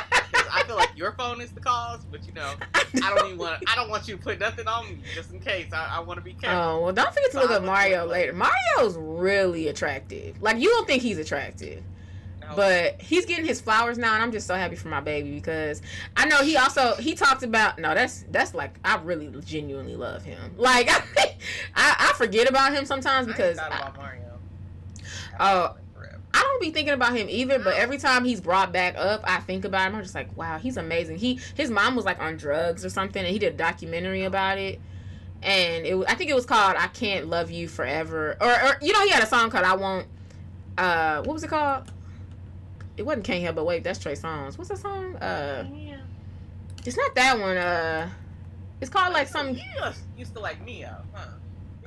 I 0.53 0.63
feel 0.63 0.77
like 0.77 0.91
your 0.95 1.11
phone 1.11 1.41
is 1.41 1.51
the 1.51 1.59
cause. 1.59 1.99
But 2.09 2.25
you 2.25 2.31
know, 2.33 2.53
I 2.73 3.13
don't 3.13 3.25
even 3.27 3.37
want 3.37 3.61
I 3.67 3.75
don't 3.75 3.89
want 3.89 4.07
you 4.07 4.15
to 4.15 4.23
put 4.23 4.39
nothing 4.39 4.67
on 4.67 4.87
me 4.87 4.99
just 5.13 5.33
in 5.33 5.41
case. 5.41 5.67
I, 5.73 5.97
I 5.97 5.99
want 5.99 6.17
to 6.17 6.23
be 6.23 6.31
careful. 6.33 6.59
Oh 6.59 6.81
well, 6.81 6.93
don't 6.93 7.09
forget 7.13 7.31
to 7.31 7.37
So 7.37 7.41
look 7.41 7.51
up 7.51 7.63
Mario 7.63 8.05
later. 8.05 8.31
Mario's 8.31 8.95
really 8.97 9.67
attractive. 9.67 10.41
Like 10.41 10.59
you 10.59 10.69
don't 10.69 10.87
think 10.87 11.03
he's 11.03 11.17
attractive. 11.17 11.83
But 12.55 13.01
he's 13.01 13.25
getting 13.25 13.45
his 13.45 13.61
flowers 13.61 13.97
now, 13.97 14.13
and 14.13 14.23
I'm 14.23 14.31
just 14.31 14.47
so 14.47 14.55
happy 14.55 14.75
for 14.75 14.87
my 14.87 15.01
baby 15.01 15.31
because 15.31 15.81
I 16.15 16.25
know 16.25 16.43
he 16.43 16.57
also 16.57 16.95
he 16.95 17.13
talked 17.13 17.43
about 17.43 17.79
no, 17.79 17.93
that's 17.93 18.25
that's 18.31 18.53
like 18.53 18.79
I 18.83 18.97
really 18.97 19.31
genuinely 19.41 19.95
love 19.95 20.23
him. 20.23 20.39
Like 20.57 20.89
I 20.89 21.03
I, 21.75 22.09
I 22.11 22.13
forget 22.17 22.49
about 22.49 22.73
him 22.73 22.85
sometimes 22.85 23.27
because 23.27 23.57
I, 23.57 23.67
about 23.67 23.97
Mario. 23.97 24.39
Oh. 25.39 25.75
I 26.31 26.41
don't 26.41 26.61
be 26.61 26.69
thinking 26.69 26.93
about 26.93 27.17
him 27.17 27.27
either, 27.27 27.57
but 27.57 27.73
every 27.73 27.97
time 27.97 28.23
he's 28.23 28.39
brought 28.39 28.71
back 28.71 28.95
up, 28.97 29.21
I 29.23 29.39
think 29.39 29.65
about 29.65 29.87
him. 29.87 29.95
I'm 29.95 30.03
just 30.03 30.13
like, 30.13 30.37
wow, 30.37 30.59
he's 30.59 30.77
amazing. 30.77 31.17
He 31.17 31.39
his 31.55 31.71
mom 31.71 31.95
was 31.95 32.05
like 32.05 32.21
on 32.21 32.37
drugs 32.37 32.85
or 32.85 32.89
something, 32.89 33.21
and 33.21 33.31
he 33.31 33.39
did 33.39 33.55
a 33.55 33.57
documentary 33.57 34.23
about 34.23 34.59
it. 34.59 34.79
And 35.41 35.85
it, 35.85 35.97
I 36.07 36.13
think 36.13 36.29
it 36.29 36.35
was 36.35 36.45
called 36.45 36.75
"I 36.77 36.87
Can't 36.87 37.27
Love 37.27 37.49
You 37.49 37.67
Forever," 37.67 38.37
or, 38.39 38.51
or 38.51 38.77
you 38.81 38.93
know, 38.93 39.01
he 39.03 39.09
had 39.09 39.23
a 39.23 39.25
song 39.25 39.49
called 39.49 39.65
"I 39.65 39.75
Won't." 39.75 40.07
Uh, 40.77 41.23
what 41.23 41.33
was 41.33 41.43
it 41.43 41.49
called? 41.49 41.91
It 42.99 43.05
wasn't 43.05 43.23
"Can't 43.23 43.41
Help 43.41 43.55
But 43.55 43.65
Wait." 43.65 43.83
That's 43.83 43.97
Trey 43.97 44.13
Songz. 44.13 44.57
What's 44.57 44.69
that 44.69 44.77
song? 44.79 45.15
Uh, 45.15 45.65
Yeah. 45.73 45.95
it's 46.85 46.97
not 46.97 47.15
that 47.15 47.39
one. 47.39 47.55
Uh, 47.55 48.09
it's 48.81 48.89
called 48.89 49.13
like 49.13 49.29
some. 49.29 49.49
You 49.55 49.61
used- 50.17 50.33
to 50.33 50.39
like 50.41 50.61
Ne-Yo, 50.65 50.89
huh? 51.13 51.25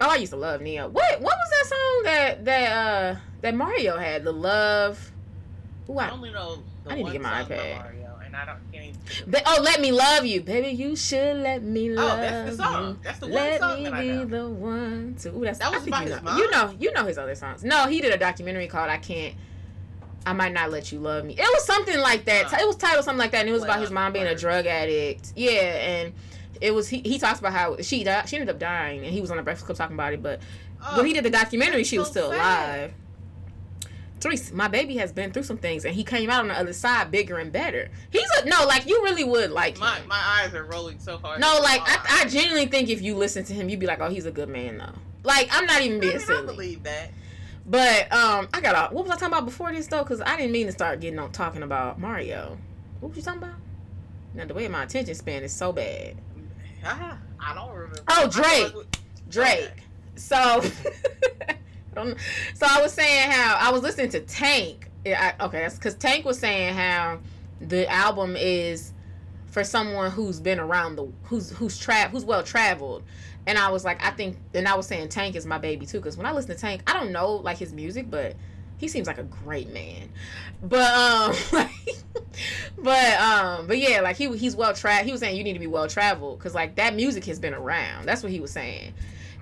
Oh, 0.01 0.09
I 0.11 0.17
used 0.17 0.33
to 0.33 0.39
love 0.39 0.63
Ne-Yo. 0.63 0.89
What 0.89 1.21
what 1.21 1.35
was 1.37 1.51
that 1.51 1.67
song 1.67 2.03
that 2.05 2.45
that 2.47 2.73
uh 2.73 3.17
that 3.43 3.55
Mario 3.55 3.99
had? 3.99 4.25
The 4.25 4.33
love. 4.33 5.13
Ooh, 5.91 5.99
I 5.99 6.07
I, 6.09 6.11
only 6.13 6.31
know 6.31 6.63
the 6.85 6.93
I 6.93 6.95
need 6.95 7.07
to 7.07 7.13
get 7.13 7.21
my 7.21 7.43
iPad. 7.45 7.85
I 8.35 8.47
don't 8.47 8.73
can't 8.73 8.97
even. 9.27 9.43
oh, 9.45 9.61
let 9.63 9.83
me 9.83 9.93
love 9.93 10.25
you, 10.25 10.41
baby. 10.41 10.69
You 10.69 10.97
should 10.97 11.37
let 11.43 11.63
me 11.63 11.91
love 11.91 12.19
Oh, 12.19 12.23
that's 12.23 12.57
the 12.57 12.63
song. 12.63 12.89
you. 12.89 12.99
That's 13.05 13.19
the 13.19 13.27
one 13.27 13.35
Let 13.35 13.61
song 13.61 13.77
me 13.79 13.85
that 13.85 13.93
I 13.93 14.01
be 14.01 14.25
the 14.25 14.49
one 14.49 15.17
to. 15.21 15.29
Ooh, 15.37 15.45
that's 15.45 15.59
That 15.59 15.71
was 15.71 15.87
by 15.87 16.05
you 16.05 16.07
his 16.09 16.17
know. 16.17 16.23
mom? 16.23 16.39
You 16.39 16.51
know, 16.51 16.75
you 16.81 16.93
know 16.95 17.05
his 17.05 17.19
other 17.19 17.35
songs. 17.35 17.63
No, 17.63 17.87
he 17.89 18.01
did 18.01 18.15
a 18.15 18.17
documentary 18.17 18.69
called 18.69 18.89
"I 18.89 18.97
Can't." 18.97 19.35
I 20.25 20.33
might 20.33 20.53
not 20.53 20.71
let 20.71 20.93
you 20.93 20.99
love 21.01 21.25
me. 21.25 21.35
It 21.35 21.41
was 21.41 21.65
something 21.65 21.99
like 21.99 22.25
that. 22.27 22.53
It 22.61 22.67
was 22.67 22.77
titled 22.77 23.05
something 23.05 23.19
like 23.19 23.33
that, 23.33 23.41
and 23.41 23.49
it 23.49 23.53
was 23.53 23.65
about 23.65 23.81
his 23.81 23.91
mom 23.91 24.13
being 24.13 24.27
a 24.27 24.35
drug 24.37 24.67
addict. 24.67 25.33
Yeah, 25.35 25.51
and 25.51 26.13
it 26.61 26.73
was 26.73 26.89
he. 26.89 26.99
He 27.01 27.19
talks 27.19 27.41
about 27.41 27.53
how 27.53 27.77
she 27.81 28.05
died. 28.05 28.29
She 28.29 28.37
ended 28.37 28.49
up 28.55 28.59
dying, 28.61 29.05
and 29.05 29.13
he 29.13 29.21
was 29.21 29.31
on 29.31 29.37
the 29.37 29.43
Breakfast 29.43 29.67
Club 29.67 29.77
talking 29.79 29.95
about 29.97 30.13
it. 30.13 30.23
But 30.23 30.41
Oh, 30.85 30.97
when 30.97 31.07
he 31.07 31.13
did 31.13 31.25
the 31.25 31.31
documentary, 31.31 31.85
she 31.85 31.99
was 31.99 32.09
so 32.09 32.13
still 32.13 32.31
sad. 32.33 32.79
alive. 32.81 32.95
Therese, 34.21 34.53
my 34.53 34.69
baby 34.69 34.97
has 34.99 35.13
been 35.13 35.33
through 35.33 35.43
some 35.43 35.59
things, 35.59 35.85
and 35.85 35.95
he 35.95 36.05
came 36.05 36.31
out 36.31 36.41
on 36.41 36.49
the 36.49 36.59
other 36.59 36.73
side 36.73 37.11
bigger 37.11 37.39
and 37.39 37.51
better. 37.51 37.91
He's 38.11 38.29
a 38.41 38.45
no, 38.49 38.67
like 38.67 38.87
you 38.87 39.03
really 39.03 39.25
would 39.25 39.51
like 39.51 39.79
my 39.79 39.97
him. 39.99 40.07
my 40.09 40.21
eyes 40.21 40.55
are 40.55 40.65
rolling 40.65 41.01
so 41.01 41.19
hard. 41.19 41.41
No, 41.41 41.59
like 41.63 41.81
Oh, 41.81 41.85
I, 42.09 42.23
I 42.23 42.29
genuinely 42.29 42.67
think 42.67 42.89
if 42.89 43.03
you 43.03 43.17
listen 43.17 43.45
to 43.45 43.53
him, 43.53 43.69
you'd 43.69 43.81
be 43.81 43.87
like, 43.87 44.01
oh, 44.01 44.11
he's 44.11 44.27
a 44.27 44.31
good 44.31 44.49
man 44.49 44.79
though. 44.79 44.93
Like 45.25 45.49
I'm 45.53 45.67
not 45.67 45.83
even 45.83 45.99
I, 45.99 46.01
being 46.01 46.17
mean, 46.19 46.31
I 46.31 46.43
believe 46.43 46.83
that. 46.85 47.11
But 47.67 48.13
um, 48.13 48.49
I 48.53 48.61
got 48.61 48.91
a, 48.91 48.95
what 48.95 49.05
was 49.05 49.11
I 49.11 49.15
talking 49.15 49.29
about 49.29 49.45
before 49.45 49.73
this 49.73 49.87
though? 49.87 50.03
Because 50.03 50.21
I 50.21 50.37
didn't 50.37 50.53
mean 50.53 50.67
to 50.67 50.73
start 50.73 51.01
getting 51.01 51.19
on 51.19 51.33
talking 51.33 51.63
about 51.63 51.99
Mario. 51.99 52.59
What 53.01 53.11
was 53.11 53.19
you 53.19 53.23
talking 53.23 53.43
about? 53.43 53.57
Now 54.35 54.47
the 54.47 54.55
way 54.55 54.67
my 54.69 54.85
attention 54.85 55.15
span 55.15 55.43
is 55.43 55.53
so 55.53 55.73
bad. 55.73 56.17
I 56.85 57.55
don't 57.55 57.73
remember. 57.73 58.01
Oh, 58.09 58.29
Drake. 58.29 58.75
Drake. 59.29 59.65
Okay. 59.65 59.83
So, 60.17 60.37
I 61.49 61.55
don't, 61.95 62.17
so 62.55 62.67
I 62.69 62.83
was 62.83 62.93
saying 62.93 63.31
how 63.31 63.57
I 63.61 63.71
was 63.71 63.83
listening 63.83 64.11
to 64.11 64.21
Tank. 64.21 64.91
I, 65.07 65.35
okay, 65.41 65.61
that's 65.61 65.77
because 65.77 65.95
Tank 65.95 66.25
was 66.25 66.39
saying 66.39 66.75
how 66.75 67.19
the 67.61 67.91
album 67.91 68.37
is 68.37 68.93
for 69.47 69.65
someone 69.65 70.11
who's 70.11 70.41
been 70.41 70.59
around 70.59 70.97
the 70.97 71.07
who's 71.25 71.51
who's 71.51 71.79
tra- 71.79 72.09
who's 72.09 72.25
well 72.25 72.43
traveled. 72.43 73.03
And 73.47 73.59
I 73.59 73.71
was 73.71 73.85
like, 73.85 74.05
I 74.05 74.11
think, 74.11 74.37
and 74.55 74.69
I 74.69 74.77
was 74.77 74.87
saying 74.87 75.09
Tank 75.09 75.35
is 75.35 75.47
my 75.47 75.59
baby 75.59 75.87
too, 75.87 75.99
because 75.99 76.17
when 76.17 76.27
I 76.27 76.33
listen 76.33 76.55
to 76.55 76.61
Tank, 76.61 76.83
I 76.87 76.93
don't 76.93 77.13
know 77.13 77.33
like 77.35 77.59
his 77.59 77.73
music, 77.73 78.11
but 78.11 78.37
he 78.79 78.89
seems 78.89 79.07
like 79.07 79.19
a 79.19 79.25
great 79.25 79.73
man. 79.73 80.09
But 80.63 80.93
um, 80.93 81.35
like, 81.53 81.71
but 82.79 83.21
um, 83.21 83.67
but 83.67 83.79
yeah, 83.79 84.01
like 84.01 84.17
he 84.17 84.37
he's 84.37 84.57
well 84.57 84.75
traveled. 84.75 85.07
He 85.07 85.13
was 85.13 85.21
saying 85.21 85.37
you 85.37 85.45
need 85.45 85.55
to 85.55 85.59
be 85.59 85.67
well 85.67 85.89
traveled 85.89 86.39
because 86.39 86.55
like 86.55 86.77
that 86.77 86.95
music 86.95 87.25
has 87.27 87.39
been 87.39 87.55
around. 87.55 88.07
That's 88.07 88.23
what 88.23 88.33
he 88.33 88.41
was 88.41 88.51
saying. 88.51 88.95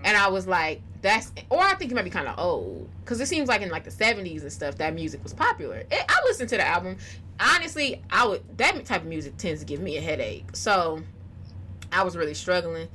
And 0.02 0.16
I 0.16 0.28
was 0.28 0.46
like, 0.46 0.80
that's, 1.02 1.32
or 1.50 1.60
I 1.60 1.74
think 1.74 1.90
it 1.90 1.94
might 1.94 2.04
be 2.04 2.10
kind 2.10 2.26
of 2.26 2.38
old 2.38 2.88
because 3.04 3.20
it 3.20 3.26
seems 3.26 3.48
like 3.48 3.62
in 3.62 3.70
like 3.70 3.84
the 3.84 3.90
seventies 3.90 4.42
and 4.42 4.52
stuff 4.52 4.76
that 4.76 4.94
music 4.94 5.22
was 5.22 5.34
popular. 5.34 5.84
It, 5.90 6.04
I 6.08 6.20
listened 6.24 6.48
to 6.50 6.56
the 6.56 6.66
album. 6.66 6.96
Honestly, 7.38 8.02
I 8.10 8.26
would 8.26 8.58
that 8.58 8.84
type 8.84 9.02
of 9.02 9.08
music 9.08 9.36
tends 9.36 9.60
to 9.60 9.66
give 9.66 9.80
me 9.80 9.96
a 9.96 10.00
headache, 10.00 10.54
so 10.54 11.02
I 11.92 12.02
was 12.02 12.16
really 12.16 12.34
struggling. 12.34 12.88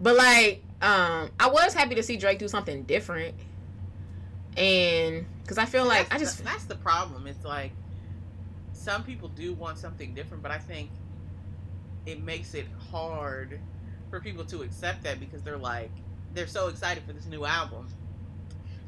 But 0.00 0.16
like, 0.16 0.62
um, 0.80 1.30
I 1.40 1.48
was 1.48 1.74
happy 1.74 1.94
to 1.96 2.02
see 2.02 2.16
Drake 2.16 2.38
do 2.38 2.48
something 2.48 2.84
different, 2.84 3.34
and 4.56 5.26
because 5.42 5.58
I 5.58 5.64
feel 5.64 5.84
like 5.84 6.08
that's 6.08 6.22
I 6.22 6.24
just 6.24 6.38
the, 6.38 6.44
that's 6.44 6.64
the 6.64 6.76
problem. 6.76 7.26
It's 7.26 7.44
like 7.44 7.72
some 8.72 9.02
people 9.02 9.28
do 9.28 9.54
want 9.54 9.78
something 9.78 10.14
different, 10.14 10.42
but 10.42 10.52
I 10.52 10.58
think 10.58 10.90
it 12.06 12.22
makes 12.22 12.54
it 12.54 12.66
hard 12.90 13.58
for 14.10 14.20
people 14.20 14.44
to 14.46 14.62
accept 14.62 15.02
that 15.04 15.20
because 15.20 15.42
they're 15.42 15.58
like 15.58 15.90
they're 16.34 16.46
so 16.46 16.68
excited 16.68 17.02
for 17.04 17.12
this 17.12 17.26
new 17.26 17.44
album. 17.44 17.88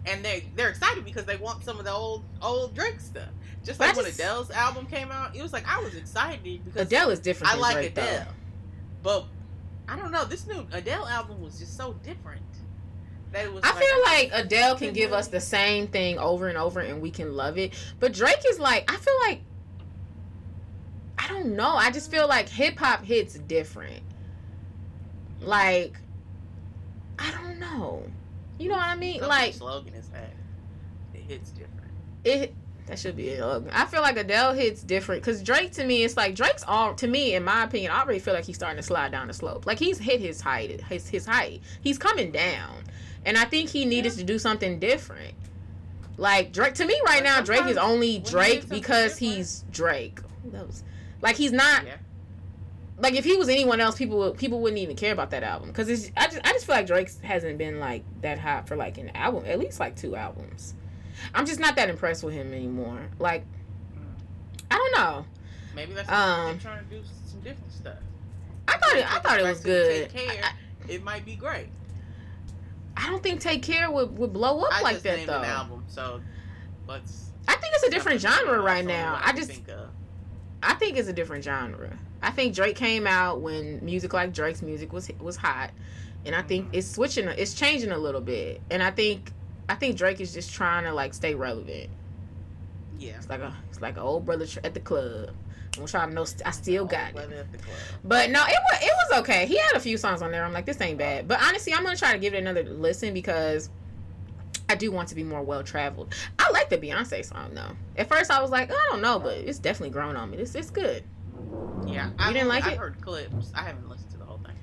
And 0.07 0.25
they 0.25 0.47
they're 0.57 0.71
excited 0.71 1.05
because 1.05 1.27
they 1.27 1.37
want 1.37 1.65
some 1.65 1.79
of 1.79 1.85
the 1.85 1.93
old 1.93 2.25
old 2.41 2.75
Drake 2.75 3.01
stuff. 3.01 3.29
Just 3.65 3.79
But 3.79 3.89
like 3.89 3.97
when 3.97 4.07
Adele's 4.07 4.51
album 4.51 4.87
came 4.87 5.11
out, 5.11 5.37
it 5.37 5.43
was 5.43 5.53
like 5.53 5.65
I 5.69 5.83
was 5.83 5.95
excited 5.95 6.65
because 6.65 6.87
Adele 6.87 7.11
is 7.11 7.21
different. 7.21 7.53
I 7.53 7.57
than 7.57 7.63
like 7.63 7.75
Drake, 7.75 7.95
though. 7.95 8.03
Adele. 8.03 8.35
But 9.03 9.27
I 9.91 9.97
don't 9.97 10.13
know, 10.13 10.25
this 10.25 10.47
new 10.47 10.65
Adele 10.71 11.07
album 11.09 11.41
was 11.43 11.59
just 11.59 11.77
so 11.77 11.95
different. 12.05 12.43
That 13.33 13.45
it 13.45 13.53
was 13.53 13.65
I 13.65 13.71
like, 13.73 13.79
feel 13.79 14.03
like 14.03 14.45
Adele 14.45 14.77
can 14.77 14.93
give 14.93 15.13
us 15.13 15.29
the 15.29 15.41
same 15.41 15.89
thing 15.89 16.19
over 16.19 16.49
and 16.49 16.57
over 16.57 16.79
and 16.81 17.01
we 17.03 17.11
can 17.11 17.35
love 17.35 17.59
it. 17.59 17.75
But 17.99 18.13
Drake 18.13 18.43
is 18.49 18.59
like, 18.61 18.91
I 18.93 18.97
feel 18.97 19.15
like, 19.27 19.41
I 21.19 21.29
don't 21.29 21.57
know. 21.57 21.75
I 21.75 21.91
just 21.91 22.11
feel 22.11 22.29
like 22.29 22.49
hip 22.49 22.79
hop 22.79 23.05
hits 23.05 23.35
different. 23.35 24.03
Like, 25.41 25.97
I 27.19 27.31
don't 27.33 27.59
know. 27.59 28.05
You 28.59 28.69
know 28.69 28.77
what 28.77 28.87
I 28.89 28.97
mean? 28.97 29.21
Some 29.21 29.29
Like, 29.29 29.55
slogan 29.55 29.95
is 29.95 30.09
that 30.09 30.33
it 31.15 31.23
hits 31.23 31.51
different. 31.51 31.91
it. 32.25 32.55
That 32.91 32.99
should 32.99 33.15
be 33.17 33.29
it. 33.29 33.41
I 33.73 33.85
feel 33.87 34.01
like 34.03 34.17
Adele 34.17 34.53
hits 34.53 34.83
different 34.83 35.23
because 35.23 35.45
Drake 35.45 35.71
to 35.75 35.85
me, 35.85 36.03
it's 36.03 36.17
like 36.17 36.35
Drake's 36.35 36.65
all 36.67 36.93
to 36.97 37.07
me, 37.07 37.37
in 37.37 37.45
my 37.45 37.63
opinion, 37.63 37.93
I 37.93 38.03
already 38.03 38.19
feel 38.19 38.35
like 38.35 38.45
he's 38.45 38.57
starting 38.57 38.79
to 38.79 38.83
slide 38.83 39.13
down 39.13 39.29
the 39.29 39.33
slope. 39.33 39.65
Like 39.65 39.79
he's 39.79 39.97
hit 39.99 40.21
his 40.21 40.41
height, 40.41 40.81
his 40.83 41.09
his 41.09 41.25
height. 41.25 41.63
He's 41.83 41.99
coming 41.99 42.33
down, 42.33 42.83
and 43.25 43.39
I 43.39 43.45
think 43.45 43.71
he 43.71 43.85
needed 43.85 44.13
to 44.15 44.25
do 44.25 44.41
something 44.41 44.81
different. 44.81 45.35
Like 46.17 46.53
Drake, 46.53 46.75
to 46.75 46.85
me 46.85 47.01
right 47.07 47.23
But 47.23 47.25
now, 47.25 47.41
Drake 47.43 47.67
is 47.67 47.77
only 47.77 47.97
when 47.99 48.09
you 48.15 48.19
do 48.19 48.31
Drake 48.33 48.69
because 48.69 49.13
different- 49.13 49.37
he's 49.37 49.65
Drake. 49.71 50.19
That 50.47 50.67
was 50.67 50.83
like 51.23 51.37
he's 51.37 51.53
not 51.53 51.87
Yeah. 51.87 51.97
like 52.99 53.15
if 53.15 53.25
he 53.25 53.37
was 53.37 53.49
anyone 53.49 53.81
else, 53.81 53.97
people 53.97 54.19
would 54.19 54.37
people 54.37 54.61
wouldn't 54.61 54.81
even 54.81 54.97
care 54.97 55.13
about 55.13 55.31
that 55.31 55.45
album 55.45 55.69
because 55.69 55.89
it's 55.89 56.11
I 56.17 56.27
just 56.27 56.41
I 56.45 56.53
just 56.55 56.67
feel 56.67 56.75
like 56.75 56.89
Drake 56.89 57.09
hasn't 57.23 57.57
been 57.57 57.79
like 57.79 58.03
that 58.23 58.41
hot 58.41 58.67
for 58.67 58.75
like 58.75 58.99
an 58.99 59.11
album, 59.15 59.45
at 59.47 59.61
least 59.61 59.79
like 59.79 59.95
two 59.95 60.17
albums. 60.17 60.75
I'm 61.35 61.47
just 61.47 61.61
not 61.61 61.77
that 61.77 61.89
impressed 61.89 62.23
with 62.25 62.35
him 62.35 62.53
anymore. 62.53 62.99
Like 63.19 63.45
I 64.71 64.77
don't 64.77 64.93
know. 64.93 65.27
Maybe 65.75 65.93
that's 65.93 66.09
Um, 66.11 66.47
they're 66.53 66.57
trying 66.73 66.85
to 66.85 66.91
do 66.91 67.03
some 67.27 67.41
different 67.41 67.73
stuff. 67.73 67.99
I 68.69 68.77
thought 68.79 68.97
it 68.97 69.13
I 69.15 69.19
thought 69.21 69.39
it 69.41 69.43
was 69.45 69.61
good. 69.61 70.11
Take 70.11 70.27
care. 70.29 70.43
I, 70.45 70.53
it 70.93 71.03
might 71.03 71.25
be 71.25 71.35
great. 71.37 71.69
I 72.97 73.07
don't 73.07 73.23
think 73.23 73.41
Take 73.41 73.63
Care 73.63 73.91
would, 73.91 74.19
would 74.19 74.33
blow 74.33 74.61
up 74.61 74.73
I 74.73 74.83
like 74.83 74.95
just 74.95 75.05
that 75.05 75.17
named 75.17 75.29
though. 75.29 75.43
album, 75.43 75.85
so 75.89 76.21
let's. 76.87 77.31
I 77.49 77.57
think 77.57 77.73
it's 77.75 77.85
a 77.85 77.91
different 77.91 78.21
genre 78.21 78.61
right 78.61 78.85
now. 78.85 79.13
what 79.15 79.27
I 79.27 79.33
just 79.33 79.51
think 79.51 79.69
of. 79.69 79.89
I 80.63 80.75
think 80.75 80.99
it's 80.99 81.09
a 81.09 81.13
different 81.13 81.43
genre. 81.45 81.97
I 82.23 82.31
think 82.31 82.55
Drake 82.55 82.77
came 82.77 83.07
out 83.07 83.41
when 83.41 83.83
music 83.85 84.13
like 84.13 84.35
Drake's 84.35 84.61
music 84.61 84.93
was 84.93 85.11
was 85.19 85.37
hot, 85.37 85.71
and 86.27 86.35
I 86.35 86.43
think 86.43 86.67
Mhm. 86.67 86.75
it's 86.77 86.87
switching, 86.91 87.27
it's 87.29 87.55
changing 87.55 87.93
a 87.93 87.99
little 87.99 88.21
bit. 88.21 88.61
And 88.71 88.83
I 88.83 88.91
think 88.91 89.33
I 89.71 89.75
think 89.77 89.97
Drake 89.97 90.21
is 90.21 90.35
just 90.35 90.53
trying 90.53 90.85
to 90.85 90.93
like 90.93 91.15
stay 91.15 91.35
relevant. 91.35 91.91
Yeah. 92.99 93.13
It's 93.17 93.29
like 93.29 93.41
a 93.41 93.55
it's 93.69 93.81
like 93.81 93.97
an 93.97 94.03
old 94.03 94.27
brother 94.27 94.47
at 94.65 94.75
the 94.75 94.81
club. 94.81 95.31
I'm 95.79 95.87
trying 95.87 96.09
to 96.09 96.15
know 96.15 96.27
I 96.45 96.51
still 96.51 96.85
got 96.85 97.11
it. 97.11 97.15
Let 97.17 97.33
at 97.33 97.53
the 97.53 97.59
club. 97.59 97.77
But 98.05 98.31
no, 98.31 98.43
it 98.43 98.59
was 98.73 98.83
it 98.83 98.93
was 99.11 99.21
okay. 99.21 99.47
He 99.47 99.57
had 99.57 99.75
a 99.75 99.81
few 99.81 99.97
songs 99.97 100.23
on 100.23 100.33
there. 100.33 100.45
I'm 100.45 100.53
like, 100.53 100.67
this 100.67 100.81
ain't 100.81 100.99
bad. 100.99 101.29
But 101.29 101.41
honestly, 101.43 101.73
I'm 101.73 101.85
gonna 101.85 101.97
try 101.97 102.13
to 102.13 102.19
give 102.19 102.35
it 102.35 102.39
another 102.39 102.65
listen 102.65 103.15
because 103.15 103.71
I 104.69 104.75
do 104.75 104.91
want 104.91 105.09
to 105.11 105.15
be 105.15 105.23
more 105.23 105.43
well 105.43 105.63
traveled. 105.63 106.15
I 106.39 106.51
like 106.51 106.69
the 106.69 106.77
Beyonce 106.79 107.25
song 107.25 107.55
though. 107.55 107.77
At 107.97 108.09
first, 108.09 108.31
I 108.31 108.43
was 108.43 108.51
like, 108.51 108.71
I 108.73 108.87
don't 108.91 109.01
know, 109.01 109.19
but 109.21 109.39
it's 109.39 109.59
definitely 109.61 109.91
grown 109.91 110.17
on 110.17 110.31
me. 110.31 110.39
It's 110.39 110.55
it's 110.57 110.71
good. 110.71 111.05
Yeah, 111.87 112.11
You 112.27 112.33
didn't 112.35 112.49
like 112.49 112.65
I've 112.65 112.73
it? 112.75 112.79
heard 112.79 113.01
clips. 113.01 113.53
I 113.55 113.63
haven't 113.63 113.89
listened 113.89 114.11
to 114.11 114.17
the 114.19 114.25
whole 114.25 114.39
thing. 114.45 114.57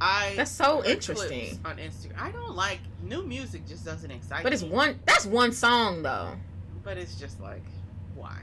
I 0.00 0.34
That's 0.36 0.50
so 0.50 0.84
interesting. 0.84 1.58
on 1.64 1.78
Instagram. 1.78 2.20
I 2.20 2.30
don't 2.30 2.54
like 2.54 2.80
new 3.02 3.22
music. 3.22 3.66
Just 3.66 3.84
doesn't 3.84 4.10
excite 4.10 4.38
me. 4.38 4.42
But 4.44 4.52
it's 4.52 4.62
me. 4.62 4.68
one. 4.68 5.00
That's 5.06 5.24
one 5.24 5.52
song 5.52 6.02
though. 6.02 6.32
But 6.82 6.98
it's 6.98 7.18
just 7.18 7.40
like, 7.40 7.62
why? 8.14 8.42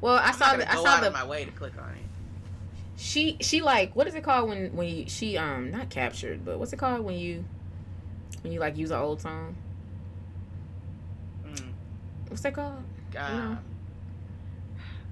Well, 0.00 0.14
I 0.14 0.28
I'm 0.28 0.34
saw 0.34 0.56
the. 0.56 0.70
I 0.70 0.74
saw 0.76 0.86
out 0.86 1.00
the. 1.00 1.08
of 1.08 1.12
my 1.12 1.26
way 1.26 1.44
to 1.44 1.50
click 1.50 1.72
on 1.80 1.90
it. 1.90 2.02
She 2.98 3.36
she 3.40 3.60
like 3.60 3.94
what 3.94 4.06
is 4.06 4.14
it 4.14 4.22
called 4.22 4.48
when 4.48 4.74
when 4.74 4.88
you, 4.88 5.08
she 5.08 5.36
um 5.36 5.70
not 5.70 5.90
captured 5.90 6.46
but 6.46 6.58
what's 6.58 6.72
it 6.72 6.78
called 6.78 7.04
when 7.04 7.18
you 7.18 7.44
when 8.40 8.54
you 8.54 8.60
like 8.60 8.76
use 8.76 8.90
an 8.90 8.98
old 8.98 9.20
song? 9.20 9.54
Mm, 11.46 11.72
What's 12.28 12.42
that 12.42 12.54
called? 12.54 12.82
God. 13.12 13.32
know. 13.32 13.58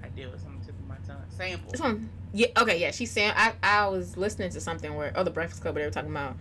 I 0.03 0.07
deal 0.09 0.31
with 0.31 0.41
the 0.41 0.65
tip 0.65 0.75
of 0.79 0.87
my 0.87 0.95
tongue. 1.05 1.21
Sample. 1.29 1.71
It's 1.73 1.81
on. 1.81 2.09
Yeah. 2.35 2.47
Okay. 2.57 2.79
Yeah. 2.79 2.91
She 2.91 3.05
sam. 3.05 3.33
I 3.37 3.53
I 3.63 3.87
was 3.87 4.17
listening 4.17 4.49
to 4.51 4.59
something 4.59 4.93
where 4.95 5.13
oh 5.15 5.23
the 5.23 5.31
Breakfast 5.31 5.61
Club 5.61 5.75
they 5.75 5.83
were 5.85 5.89
talking 5.89 6.09
about 6.11 6.35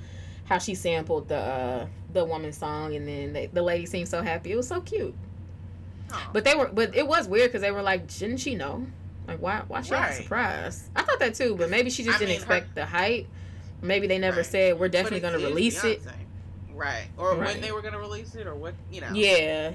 how 0.46 0.58
she 0.58 0.74
sampled 0.74 1.28
the 1.28 1.36
uh, 1.38 1.86
the 2.12 2.24
woman's 2.24 2.58
song 2.58 2.94
and 2.96 3.06
then 3.06 3.32
the, 3.32 3.46
the 3.46 3.62
lady 3.62 3.86
seemed 3.86 4.08
so 4.08 4.20
happy. 4.20 4.52
It 4.52 4.56
was 4.56 4.66
so 4.68 4.80
cute. 4.80 5.14
Oh. 6.12 6.30
But 6.32 6.44
they 6.44 6.54
were 6.56 6.66
but 6.72 6.94
it 6.96 7.06
was 7.06 7.28
weird 7.28 7.50
because 7.50 7.62
they 7.62 7.70
were 7.70 7.82
like, 7.82 8.08
didn't 8.18 8.38
she 8.38 8.54
know? 8.56 8.86
Like 9.28 9.40
why 9.40 9.62
why 9.68 9.82
she 9.82 9.92
Right. 9.92 10.14
surprised? 10.14 10.82
I 10.96 11.02
thought 11.02 11.20
that 11.20 11.34
too, 11.34 11.54
but 11.56 11.70
maybe 11.70 11.90
she 11.90 12.02
just 12.02 12.16
I 12.16 12.18
didn't 12.18 12.30
mean, 12.30 12.38
her- 12.48 12.54
expect 12.56 12.74
the 12.74 12.84
hype. 12.86 13.26
Maybe 13.80 14.06
they 14.08 14.18
never 14.18 14.38
Right. 14.38 14.46
said 14.46 14.78
we're 14.80 14.88
definitely 14.88 15.20
going 15.20 15.38
to 15.38 15.46
release 15.46 15.84
it. 15.84 16.02
Right. 16.74 17.06
Or 17.16 17.30
Right. 17.36 17.52
when 17.54 17.60
they 17.60 17.70
were 17.70 17.82
gonna 17.82 18.00
release 18.00 18.34
it, 18.34 18.46
or 18.48 18.54
what 18.56 18.74
you 18.90 19.00
know. 19.00 19.12
Yeah. 19.12 19.74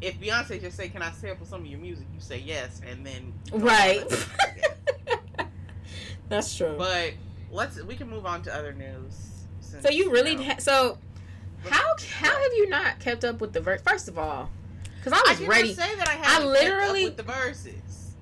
If 0.00 0.18
Beyonce 0.18 0.60
just 0.60 0.76
say, 0.76 0.88
"Can 0.88 1.00
I 1.02 1.12
sample 1.12 1.46
some 1.46 1.60
of 1.60 1.66
your 1.66 1.78
music?" 1.78 2.06
You 2.12 2.20
say 2.20 2.38
yes, 2.38 2.80
and 2.90 3.06
then 3.06 3.32
Right. 3.52 4.02
That's 6.30 6.56
true. 6.56 6.74
But 6.78 7.12
let's 7.50 7.82
we 7.82 7.96
can 7.96 8.08
move 8.08 8.24
on 8.24 8.40
to 8.44 8.54
other 8.54 8.72
news. 8.72 9.12
since, 9.60 9.82
so 9.84 9.90
you 9.90 10.10
really 10.10 10.36
know, 10.36 10.44
ha- 10.44 10.56
so 10.58 10.96
how 11.68 11.82
how 12.18 12.30
have 12.42 12.52
you 12.54 12.68
not 12.70 12.98
kept 13.00 13.24
up 13.24 13.40
with 13.42 13.52
the 13.52 13.60
Verzuz? 13.60 13.82
First 13.86 14.08
of 14.08 14.18
all, 14.18 14.48
because 14.96 15.12
I 15.12 15.16
I 15.26 15.28
was 15.30 15.38
didn't 15.38 15.50
ready, 15.50 15.74
say 15.74 15.94
that 15.96 16.08
I 16.08 16.12
I 16.12 16.14
had 16.16 16.44
literally- 16.44 17.04
with 17.04 17.16
the 17.18 17.24
Verzuz. 17.24 17.74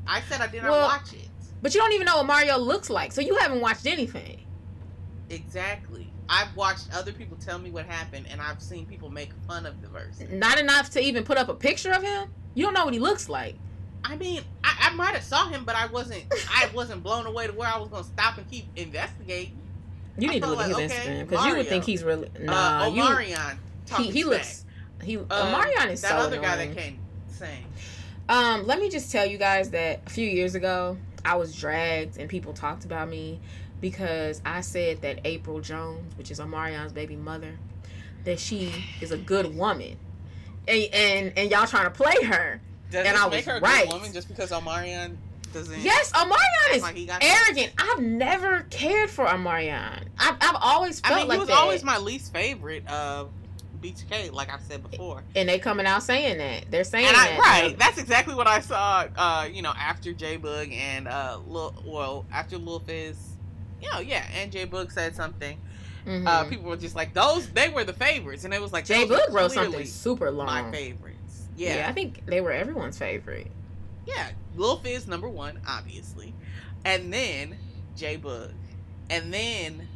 I 0.07 0.21
said 0.23 0.41
I 0.41 0.47
did 0.49 0.63
not 0.63 0.71
Well- 0.73 0.89
watch 0.89 1.13
it. 1.13 1.29
but 1.63 1.73
you 1.75 1.81
don't 1.81 1.93
even 1.93 2.07
know 2.07 2.17
what 2.17 2.27
Mario 2.27 2.59
looks 2.59 2.91
like, 2.91 3.13
so 3.13 3.21
you 3.21 3.37
haven't 3.37 3.61
watched 3.61 3.87
anything. 3.87 4.45
Exactly. 5.31 6.11
I've 6.31 6.55
watched 6.57 6.89
other 6.95 7.13
people 7.13 7.37
tell 7.39 7.59
me 7.59 7.71
what 7.71 7.87
happened, 7.87 8.27
and 8.31 8.41
I've 8.41 8.61
seen 8.63 8.87
people 8.87 9.11
make 9.11 9.31
fun 9.47 9.65
of 9.67 9.81
the 9.81 9.89
Verzuz. 9.89 10.31
Not 10.31 10.59
enough 10.59 10.91
to 10.91 11.01
even 11.01 11.25
put 11.25 11.39
up 11.39 11.49
a 11.49 11.55
picture 11.55 11.91
of 11.93 12.03
him. 12.03 12.29
You 12.55 12.65
don't 12.65 12.75
know 12.75 12.85
what 12.85 12.95
he 12.95 13.01
looks 13.01 13.29
like. 13.29 13.57
I 14.05 14.17
mean, 14.17 14.43
I, 14.65 14.91
I 14.91 14.95
might 14.95 15.15
have 15.15 15.23
saw 15.23 15.49
him, 15.49 15.65
but 15.65 15.77
I 15.77 15.87
wasn't. 15.87 16.25
I 16.51 16.71
wasn't 16.75 17.03
blown 17.03 17.27
away 17.27 17.47
to 17.47 17.53
where 17.53 17.69
I 17.69 17.79
was 17.79 17.89
gonna 17.89 18.05
stop 18.05 18.39
and 18.39 18.49
keep 18.51 18.67
investigating. 18.77 19.59
You 20.19 20.31
I 20.31 20.35
need 20.35 20.43
to 20.43 20.49
look 20.49 20.61
at 20.61 20.69
his 20.69 20.77
okay, 20.77 20.87
Instagram 20.89 21.29
because 21.29 21.47
you 21.47 21.57
would 21.57 21.69
think 21.69 21.85
he's 21.85 22.03
really 22.03 22.29
nah. 22.41 22.83
uh, 22.83 22.91
Omarion. 22.91 23.59
he, 23.97 24.11
he 24.11 24.25
looks 24.25 24.65
he 25.03 25.17
Uh, 25.17 25.23
Omarion 25.23 25.91
is 25.91 26.01
that 26.03 26.11
so 26.11 26.17
other 26.17 26.41
guy 26.41 26.57
that 26.57 26.77
came 26.77 26.99
sing. 27.29 27.65
Um, 28.29 28.67
let 28.67 28.81
me 28.81 28.91
just 28.91 29.11
tell 29.11 29.25
you 29.25 29.39
guys 29.39 29.71
that 29.71 30.03
a 30.07 30.11
few 30.11 30.27
years 30.27 30.55
ago, 30.55 30.99
I 31.25 31.37
was 31.37 31.55
dragged 31.55 32.19
and 32.19 32.29
people 32.29 32.53
talked 32.53 32.85
about 32.85 33.09
me 33.09 33.41
because 33.81 34.43
I 34.45 34.61
said 34.61 35.03
that 35.03 35.21
April 35.25 35.61
Jones, 35.61 36.17
which 36.17 36.31
is 36.31 36.41
Omarion's 36.41 36.93
baby 36.93 37.17
mother, 37.17 37.59
that 38.25 38.39
she 38.39 38.85
is 39.01 39.13
a 39.13 39.17
good 39.17 39.55
woman. 39.57 39.97
And 40.67 40.83
and, 40.93 41.33
and 41.39 41.51
y'all 41.51 41.67
trying 41.67 41.85
to 41.85 41.91
play 41.91 42.25
her. 42.25 42.61
Does 42.91 43.07
And 43.07 43.17
I 43.17 43.29
make 43.29 43.45
was 43.45 43.45
her 43.47 43.57
a 43.57 43.61
right. 43.61 43.89
woman 43.89 44.13
just 44.13 44.29
because 44.29 44.51
Omarion 44.51 45.17
doesn't? 45.53 45.81
Yes, 45.81 46.13
Omarion 46.13 46.75
is 46.75 46.83
like 46.83 46.97
arrogant. 47.23 47.73
I've 47.79 48.01
never 48.01 48.67
cared 48.71 49.11
for 49.11 49.27
Omarion. 49.27 50.05
I've, 50.19 50.37
I've 50.41 50.57
always 50.61 51.01
felt 51.01 51.15
I 51.15 51.19
mean, 51.21 51.29
like 51.29 51.37
he 51.37 51.41
was 51.41 51.49
that. 51.49 51.59
always 51.59 51.85
my 51.85 51.99
least 51.99 52.33
favorite 52.33 52.87
of 52.89 53.31
B2K, 53.83 54.33
like 54.33 54.53
I've 54.53 54.61
said 54.63 54.89
before. 54.91 55.23
and 55.37 55.49
they 55.49 55.59
coming 55.59 55.87
out 55.87 56.03
saying 56.03 56.39
that. 56.39 56.71
They're 56.71 56.83
saying 56.85 57.07
And 57.07 57.17
I, 57.17 57.27
that. 57.29 57.39
right, 57.39 57.79
that's 57.79 57.99
exactly 57.99 58.35
what 58.35 58.47
I 58.47 58.61
saw. 58.61 59.07
Uh, 59.17 59.49
you 59.51 59.63
know, 59.63 59.73
after 59.79 60.13
J 60.13 60.37
Boog 60.39 60.73
and 60.73 61.07
uh, 61.09 61.39
Lil, 61.47 61.75
well, 61.87 62.27
after 62.33 62.59
Lil 62.59 62.81
Fizz, 62.81 63.17
you 63.81 63.89
know, 63.93 64.01
yeah, 64.01 64.27
and 64.35 64.51
J 64.51 64.67
Boog 64.67 64.91
said 64.93 65.15
something. 65.15 65.59
Mhm. 66.07 66.27
Uh, 66.27 66.45
people 66.45 66.69
were 66.71 66.77
just 66.77 66.97
like, 66.97 67.13
those 67.15 67.49
they 67.51 67.69
were 67.69 67.85
the 67.85 67.93
favorites, 67.93 68.45
and 68.45 68.53
it 68.55 68.61
was 68.61 68.73
like 68.73 68.89
were 68.89 68.95
Boog 68.97 69.31
wrote 69.33 69.53
something 69.53 69.85
super 69.87 70.31
long. 70.31 70.47
My 70.47 70.71
favorites, 70.73 71.18
yeah. 71.59 71.77
yeah, 71.77 71.89
I 71.89 71.93
think 71.93 72.25
they 72.27 72.41
were 72.41 72.53
everyone's 72.53 72.99
favorite. 72.99 73.51
yeah. 74.07 74.31
Lil 74.57 74.79
Fizz 74.79 75.07
number 75.07 75.29
one, 75.29 75.61
obviously, 75.69 76.35
and 76.85 77.13
then 77.13 77.57
J 77.97 78.19
Boog, 78.19 78.51
and 79.11 79.33
then 79.33 79.87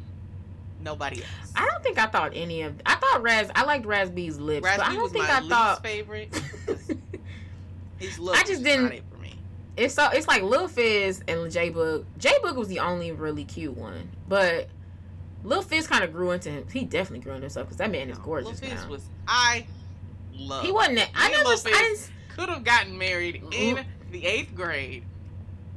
nobody 0.81 1.17
else. 1.23 1.53
I 1.57 1.67
don't 1.67 1.83
think 1.83 1.99
I 1.99 2.07
thought 2.07 2.33
any 2.35 2.63
of. 2.63 2.75
I 2.87 2.95
thought 2.97 3.23
Raz. 3.23 3.51
I 3.55 3.65
liked 3.65 3.87
Raz 3.87 4.11
B's 4.11 4.39
lips, 4.39 4.63
but 4.63 4.79
I 4.81 4.93
don't 4.93 5.03
was 5.03 5.13
think 5.13 5.25
my 5.27 5.31
I 5.35 5.39
least 5.41 5.51
thought. 5.51 5.83
favorite. 5.83 6.41
His 7.99 8.19
look 8.19 8.37
I 8.37 8.43
just 8.45 8.63
didn't- 8.63 8.93
it 8.93 9.05
for 9.11 9.19
me. 9.19 9.35
it's 9.77 9.95
so. 9.95 10.09
It's 10.11 10.27
like 10.29 10.43
Lil 10.43 10.69
Fizz 10.69 11.23
and 11.29 11.51
J 11.51 11.71
Boog. 11.71 12.05
J 12.19 12.31
Boog 12.43 12.57
was 12.57 12.69
the 12.69 12.81
only 12.81 13.13
really 13.13 13.45
cute 13.45 13.77
one, 13.77 14.11
but 14.29 14.69
Lil 15.45 15.63
Fizz 15.63 15.87
kind 15.87 16.03
of 16.05 16.13
grew 16.13 16.31
into 16.33 16.51
him. 16.51 16.67
He 16.73 16.85
definitely 16.85 17.21
grew 17.25 17.33
into 17.33 17.45
himself 17.45 17.67
because 17.67 17.79
that 17.79 17.91
man 17.91 18.11
is 18.11 18.19
gorgeous 18.19 18.61
Lil 18.63 18.71
Fizz 18.71 18.85
now. 18.85 18.91
was 18.91 19.05
I 19.27 19.67
love. 20.35 20.64
he 20.64 20.72
wasn't. 20.72 20.97
That, 20.97 21.11
I 21.14 21.28
Me 21.28 21.33
never. 21.35 21.49
Lil 21.49 21.59
I 21.66 21.97
could 22.35 22.49
have 22.49 22.64
gotten 22.64 22.97
married 22.99 23.43
in 23.53 23.85
the 24.11 24.26
eighth 24.26 24.55
grade, 24.55 25.05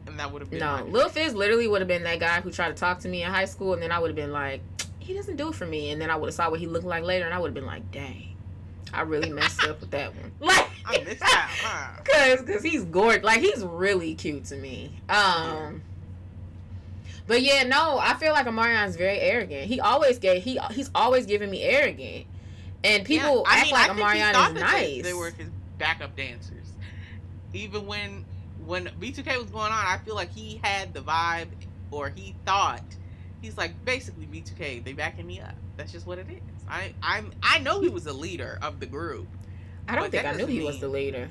and 0.08 0.20
that 0.20 0.32
would 0.32 0.42
have 0.42 0.50
been 0.50 0.60
No, 0.60 0.78
my- 0.78 0.82
Lil 0.84 1.10
Fizz 1.10 1.34
literally 1.34 1.68
would 1.68 1.82
have 1.82 1.88
been 1.88 2.04
that 2.04 2.20
guy 2.20 2.42
who 2.42 2.52
tried 2.52 2.70
to 2.70 2.74
talk 2.76 3.00
to 3.00 3.08
me 3.10 3.24
in 3.24 3.32
high 3.32 3.46
school, 3.46 3.74
and 3.74 3.82
then 3.82 3.92
I 3.92 4.00
would 4.00 4.10
have 4.10 4.16
been 4.16 4.32
like, 4.32 4.62
he 5.00 5.14
doesn't 5.14 5.36
do 5.36 5.50
it 5.50 5.56
for 5.56 5.66
me, 5.66 5.92
and 5.92 6.02
then 6.02 6.10
I 6.10 6.16
would 6.16 6.28
have 6.28 6.34
saw 6.36 6.50
what 6.50 6.60
he 6.60 6.68
looked 6.68 6.86
like 6.86 7.04
later, 7.04 7.26
and 7.26 7.34
I 7.34 7.40
would 7.40 7.50
have 7.50 7.54
been 7.56 7.66
like, 7.66 7.92
dang, 7.92 8.36
I 8.94 9.02
really 9.02 9.30
messed 9.30 9.64
up 9.66 9.80
with 9.82 9.92
that 9.92 10.14
one. 10.16 10.32
Like, 10.40 10.70
I 10.86 11.04
missed 11.04 11.22
out. 11.24 11.30
Huh? 11.32 12.02
Cause, 12.06 12.42
cause 12.44 12.64
he's 12.64 12.84
gorgeous. 12.86 13.24
Like 13.24 13.40
he's 13.42 13.64
really 13.64 14.14
cute 14.16 14.46
to 14.46 14.56
me. 14.56 14.92
Um, 15.10 15.82
but 17.28 17.42
yeah, 17.42 17.64
no, 17.64 17.98
I 17.98 18.14
feel 18.14 18.34
like 18.34 18.46
Omarion's 18.46 18.96
very 18.96 19.20
arrogant. 19.20 19.64
He 19.68 19.80
always 19.80 20.20
gave 20.20 20.44
he 20.44 20.60
he's 20.72 20.92
always 20.94 21.26
giving 21.26 21.50
me 21.50 21.64
arrogant, 21.64 22.28
and 22.86 23.06
people 23.06 23.44
Yeah, 23.46 23.52
I 23.54 23.58
act 23.58 23.66
mean, 23.66 23.74
like 23.74 23.82
I 23.82 23.88
think 23.88 23.98
he 23.98 24.04
Omarion 24.04 24.48
is 24.48 24.54
they- 24.54 24.60
nice. 24.60 25.04
They, 25.04 25.14
were 25.14 25.32
his 25.32 25.50
backup 25.78 26.16
dancers. 26.16 26.68
Even 27.54 27.86
when 27.86 28.26
when 28.66 28.86
B2K 29.00 29.38
was 29.40 29.50
going 29.50 29.72
on, 29.72 29.86
I 29.86 30.00
feel 30.04 30.16
like 30.16 30.32
he 30.32 30.60
had 30.64 30.94
the 30.94 31.02
vibe, 31.02 31.48
or 31.92 32.10
he 32.10 32.36
thought 32.46 32.84
he's 33.42 33.58
like 33.58 33.74
basically 33.86 34.26
B2K. 34.26 34.84
They 34.84 34.94
backing 34.94 35.28
me 35.28 35.40
up. 35.40 35.54
That's 35.78 35.92
just 35.92 36.08
what 36.08 36.18
it 36.20 36.28
is. 36.30 36.42
I 36.70 36.94
I'm 37.02 37.32
I 37.44 37.60
know 37.60 37.82
he 37.82 37.90
was 37.90 38.04
the 38.06 38.14
leader 38.14 38.58
of 38.62 38.80
the 38.80 38.86
group. 38.86 39.28
I 39.88 39.96
don't 39.96 40.10
think 40.12 40.26
I 40.26 40.34
knew 40.34 40.48
he 40.48 40.62
was 40.64 40.80
the 40.80 40.88
leader. 40.88 41.30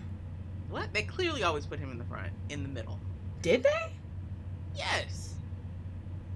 What 0.71 0.93
they 0.93 1.03
clearly 1.03 1.43
always 1.43 1.67
put 1.67 1.79
him 1.79 1.91
in 1.91 1.99
the 1.99 2.05
front, 2.05 2.33
in 2.49 2.63
the 2.63 2.69
middle. 2.69 2.99
Did 3.43 3.63
they? 3.63 3.93
Yes. 4.75 5.35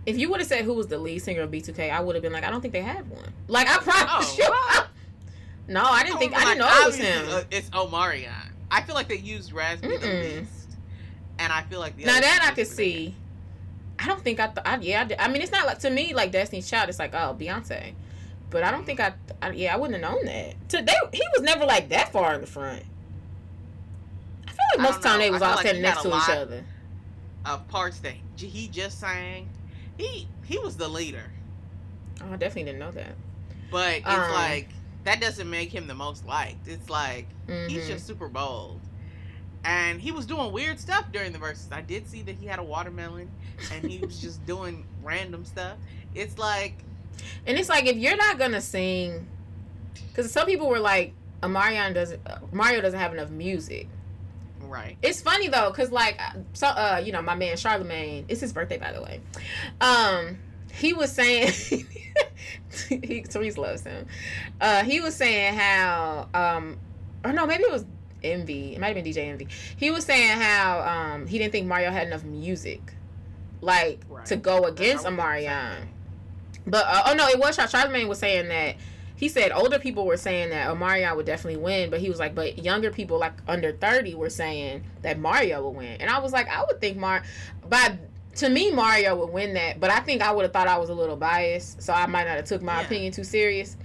If 0.06 0.16
you 0.16 0.30
would 0.30 0.40
have 0.40 0.48
said 0.48 0.64
who 0.64 0.74
was 0.74 0.86
the 0.86 0.98
lead 0.98 1.18
singer 1.20 1.42
of 1.42 1.50
B2K, 1.50 1.90
I 1.90 2.00
would 2.00 2.14
have 2.14 2.22
been 2.22 2.32
like, 2.32 2.44
I 2.44 2.50
don't 2.50 2.60
think 2.60 2.72
they 2.72 2.80
had 2.82 3.08
one. 3.10 3.32
Like 3.46 3.68
I 3.68 3.76
oh, 3.76 3.80
promise 3.80 4.36
Oh, 4.40 4.78
you. 4.82 4.84
No, 5.68 5.82
I 5.84 6.02
didn't 6.02 6.18
think 6.18 6.34
I 6.34 6.40
didn't 6.44 6.58
know 6.58 6.68
it 6.82 6.86
was 6.86 6.96
him. 6.96 7.26
uh, 7.28 7.42
it's 7.50 7.68
Omarion. 7.70 8.32
I 8.70 8.82
feel 8.82 8.94
like 8.94 9.08
they 9.08 9.16
used 9.18 9.52
Raz 9.52 9.80
B 9.80 9.88
the 9.96 10.06
least, 10.06 10.70
and 11.38 11.52
I 11.52 11.62
feel 11.62 11.78
like 11.80 11.96
the 11.96 12.04
now 12.06 12.20
that 12.20 12.48
I 12.50 12.54
could 12.54 12.66
see. 12.66 13.14
I 14.00 14.06
don't 14.06 14.22
think 14.22 14.38
I, 14.40 14.46
th- 14.46 14.58
I 14.64 14.76
yeah 14.78 15.00
I, 15.00 15.04
did. 15.04 15.18
I 15.18 15.28
mean 15.28 15.42
it's 15.42 15.50
not 15.52 15.66
like 15.66 15.80
to 15.80 15.90
me 15.90 16.14
like 16.14 16.30
Destiny's 16.32 16.70
Child 16.70 16.88
it's 16.88 16.98
like 16.98 17.14
oh 17.14 17.36
Beyonce, 17.38 17.92
but 18.48 18.62
I 18.62 18.70
don't 18.70 18.86
think 18.86 19.00
I, 19.00 19.12
I 19.42 19.50
yeah 19.50 19.74
I 19.74 19.76
wouldn't 19.76 20.02
have 20.02 20.12
known 20.14 20.24
that. 20.26 20.54
Today 20.68 20.94
he 21.12 21.22
was 21.36 21.42
never 21.42 21.64
like 21.66 21.88
that 21.88 22.12
far 22.12 22.34
in 22.34 22.40
the 22.40 22.46
front. 22.46 22.82
I 24.46 24.50
feel 24.50 24.58
like 24.76 24.80
most 24.80 24.96
of 24.98 25.02
the 25.02 25.08
time 25.08 25.18
know. 25.18 25.24
they 25.24 25.30
was 25.30 25.42
all 25.42 25.56
like 25.56 25.66
he 25.66 25.80
next 25.80 26.02
to 26.02 26.08
each 26.16 26.28
other. 26.28 26.64
Of 27.44 27.66
parts 27.68 27.98
that 28.00 28.14
he 28.36 28.68
just 28.68 29.00
sang. 29.00 29.48
He 29.96 30.28
he 30.44 30.58
was 30.58 30.76
the 30.76 30.88
leader, 30.88 31.24
Oh, 32.22 32.32
I 32.32 32.36
definitely 32.36 32.64
didn't 32.64 32.78
know 32.78 32.90
that. 32.92 33.14
but 33.70 33.94
it's 33.98 34.06
Um, 34.06 34.32
like 34.32 34.68
that 35.08 35.20
doesn't 35.22 35.48
make 35.48 35.72
him 35.72 35.86
the 35.86 35.94
most 35.94 36.26
liked. 36.26 36.68
It's 36.68 36.90
like 36.90 37.26
he's 37.46 37.84
Mhm. 37.84 37.86
just 37.88 38.06
super 38.06 38.28
bold. 38.28 38.80
And 39.64 40.00
he 40.00 40.12
was 40.12 40.26
doing 40.26 40.52
weird 40.52 40.78
stuff 40.78 41.06
during 41.12 41.32
the 41.32 41.38
Verzuz. 41.38 41.72
I 41.72 41.80
did 41.80 42.06
see 42.08 42.20
that 42.22 42.36
he 42.36 42.46
had 42.46 42.58
a 42.58 42.62
watermelon 42.62 43.30
and 43.72 43.90
he 43.90 43.98
was 44.04 44.20
just 44.20 44.44
doing 44.52 44.86
random 45.02 45.44
stuff. 45.46 45.78
It's 46.14 46.36
like 46.38 46.74
And 47.46 47.56
it's 47.58 47.68
like 47.70 47.86
if 47.86 47.96
you're 47.96 48.16
not 48.16 48.38
gonna 48.38 48.60
sing, 48.60 49.26
because 50.08 50.30
some 50.30 50.46
people 50.46 50.68
were 50.68 50.78
like, 50.78 51.14
Omarion 51.42 51.94
doesn't, 51.94 52.20
Mario 52.52 52.80
doesn't 52.82 52.98
have 52.98 53.12
enough 53.14 53.30
music. 53.30 53.88
right. 54.60 54.96
It's 55.02 55.20
funny 55.22 55.48
though, 55.48 55.70
cause 55.72 55.90
like, 55.90 56.18
uh, 56.20 56.38
so 56.52 56.66
uh, 56.66 57.00
you 57.04 57.12
know, 57.12 57.22
my 57.22 57.34
man 57.34 57.56
Charlemagne, 57.56 58.26
it's 58.28 58.40
his 58.42 58.52
birthday 58.52 58.76
by 58.76 58.92
the 58.92 59.00
way. 59.02 59.20
Um, 59.80 60.38
he 60.78 60.92
was 60.92 61.12
saying, 61.12 61.52
he 62.88 63.22
Therese 63.22 63.58
loves 63.58 63.82
him. 63.82 64.06
Uh, 64.60 64.84
he 64.84 65.00
was 65.00 65.14
saying 65.14 65.54
how, 65.54 66.28
um, 66.34 66.78
or 67.24 67.32
no, 67.32 67.46
maybe 67.46 67.64
it 67.64 67.72
was 67.72 67.84
Envy. 68.22 68.74
It 68.74 68.80
might 68.80 68.94
have 68.96 69.02
been 69.02 69.04
DJ 69.12 69.28
Envy. 69.28 69.48
He 69.76 69.90
was 69.90 70.04
saying 70.04 70.38
how 70.40 70.80
um 70.80 71.26
he 71.26 71.38
didn't 71.38 71.52
think 71.52 71.66
Mario 71.66 71.90
had 71.90 72.06
enough 72.06 72.24
music, 72.24 72.94
like 73.60 74.00
Right. 74.08 74.26
to 74.26 74.36
go 74.36 74.64
against 74.64 75.04
would 75.04 75.16
think 75.16 75.18
the 75.18 75.42
same 75.42 75.44
Omarion. 75.46 75.78
thing. 75.78 75.88
But 76.66 76.84
uh, 76.86 77.02
oh 77.06 77.14
no, 77.14 77.28
it 77.28 77.38
was 77.38 77.56
Char- 77.56 77.68
Charlemagne 77.68 78.08
was 78.08 78.18
saying 78.18 78.48
that 78.48 78.76
he 79.16 79.28
said 79.28 79.50
older 79.52 79.78
people 79.78 80.04
were 80.06 80.16
saying 80.16 80.50
that 80.50 80.68
Omarion 80.68 81.14
would 81.16 81.26
definitely 81.26 81.60
win, 81.60 81.90
but 81.90 82.00
he 82.00 82.08
was 82.08 82.18
like, 82.18 82.34
but 82.34 82.58
younger 82.62 82.90
people 82.90 83.18
like 83.18 83.34
under 83.48 83.72
thirty 83.72 84.14
were 84.14 84.30
saying 84.30 84.82
that 85.02 85.18
Mario 85.18 85.62
would 85.64 85.76
win, 85.76 86.00
and 86.00 86.10
I 86.10 86.18
was 86.18 86.32
like, 86.32 86.48
I 86.48 86.64
would 86.64 86.80
think 86.80 86.96
Mar, 86.98 87.22
but 87.68 87.92
to 88.38 88.48
me 88.48 88.70
Mario 88.70 89.16
would 89.16 89.32
win 89.32 89.54
that, 89.54 89.80
but 89.80 89.90
I 89.90 90.00
think 90.00 90.22
I 90.22 90.30
would 90.32 90.42
have 90.42 90.52
thought 90.52 90.68
I 90.68 90.78
was 90.78 90.90
a 90.90 90.94
little 90.94 91.16
biased, 91.16 91.82
so 91.82 91.92
I 91.92 92.06
might 92.06 92.24
not 92.26 92.36
have 92.36 92.44
took 92.44 92.62
my 92.62 92.80
Yeah. 92.80 92.86
opinion 92.86 93.12
too 93.12 93.24
serious. 93.24 93.76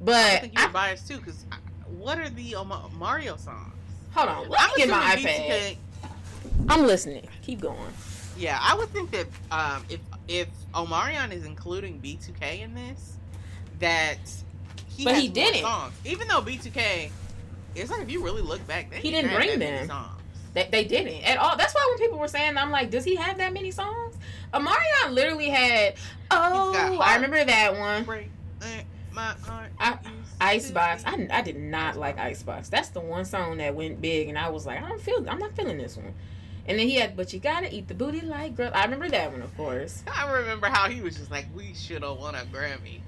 But 0.00 0.14
I 0.14 0.36
think 0.38 0.58
you're 0.58 0.68
I, 0.68 0.72
biased 0.72 1.08
too, 1.08 1.18
because 1.18 1.44
what 1.88 2.18
are 2.18 2.28
the 2.28 2.54
Mario 2.98 3.36
songs? 3.36 3.72
hold 4.12 4.28
on, 4.28 4.48
let 4.48 4.60
I'm 4.60 4.70
get 4.76 4.88
my 4.88 5.16
iPad. 5.16 5.76
I'm 6.68 6.86
listening. 6.86 7.26
Keep 7.42 7.60
going. 7.60 7.78
Yeah, 8.36 8.58
I 8.60 8.74
would 8.76 8.88
think 8.90 9.10
that 9.12 9.26
um, 9.50 9.84
if 9.88 10.00
if 10.28 10.48
Omarion 10.74 11.32
is 11.32 11.44
including 11.44 12.00
B2K 12.00 12.60
in 12.62 12.74
this, 12.74 13.16
that 13.80 14.18
he 14.88 15.04
But 15.04 15.14
he 15.16 15.28
didn't. 15.28 15.62
songs. 15.62 15.94
Even 16.04 16.28
though 16.28 16.40
B2K, 16.40 17.10
it's 17.74 17.90
like 17.90 18.02
if 18.02 18.10
you 18.10 18.22
really 18.24 18.42
look 18.42 18.64
back, 18.66 18.92
He 18.92 19.10
didn't 19.10 19.32
bring 19.34 19.58
them. 19.58 19.88
songs. 19.88 20.20
They, 20.54 20.68
they 20.70 20.84
didn't 20.84 21.22
at 21.24 21.36
all. 21.38 21.56
That's 21.56 21.74
why 21.74 21.84
when 21.90 21.98
people 21.98 22.18
were 22.18 22.28
saying, 22.28 22.56
I'm 22.56 22.70
like, 22.70 22.90
does 22.90 23.04
he 23.04 23.16
have 23.16 23.38
that 23.38 23.52
many 23.52 23.70
songs? 23.70 24.16
Omarion 24.52 25.10
literally 25.10 25.50
had. 25.50 25.94
Oh, 26.30 26.98
I 27.02 27.16
remember 27.16 27.44
that 27.44 27.76
one. 27.76 28.04
Break 28.04 28.30
my 29.12 29.34
heart. 29.44 29.70
I- 29.78 29.98
Icebox. 30.40 31.04
I, 31.06 31.26
I 31.30 31.42
did 31.42 31.56
not 31.56 31.96
like 31.96 32.18
Icebox. 32.18 32.68
That's 32.68 32.88
the 32.88 33.00
one 33.00 33.24
song 33.24 33.56
that 33.58 33.74
went 33.74 34.00
big, 34.00 34.28
and 34.28 34.36
I 34.38 34.50
was 34.50 34.66
like, 34.66 34.82
I 34.82 34.88
don't 34.88 35.00
feel. 35.00 35.24
I'm 35.28 35.38
not 35.38 35.56
feeling 35.56 35.78
this 35.78 35.96
one. 35.96 36.12
And 36.66 36.78
then 36.78 36.86
he 36.88 36.96
had, 36.96 37.16
but 37.16 37.32
you 37.32 37.38
gotta 37.40 37.72
eat 37.74 37.88
the 37.88 37.94
booty 37.94 38.20
like 38.20 38.56
girl. 38.56 38.70
I 38.74 38.84
remember 38.84 39.08
that 39.10 39.30
one, 39.32 39.42
of 39.42 39.56
course. 39.56 40.02
I 40.12 40.30
remember 40.30 40.66
how 40.66 40.88
he 40.88 41.00
was 41.00 41.16
just 41.16 41.30
like, 41.30 41.46
we 41.54 41.72
should 41.74 42.02
have 42.02 42.18
won 42.18 42.34
a 42.34 42.38
Grammy, 42.52 43.00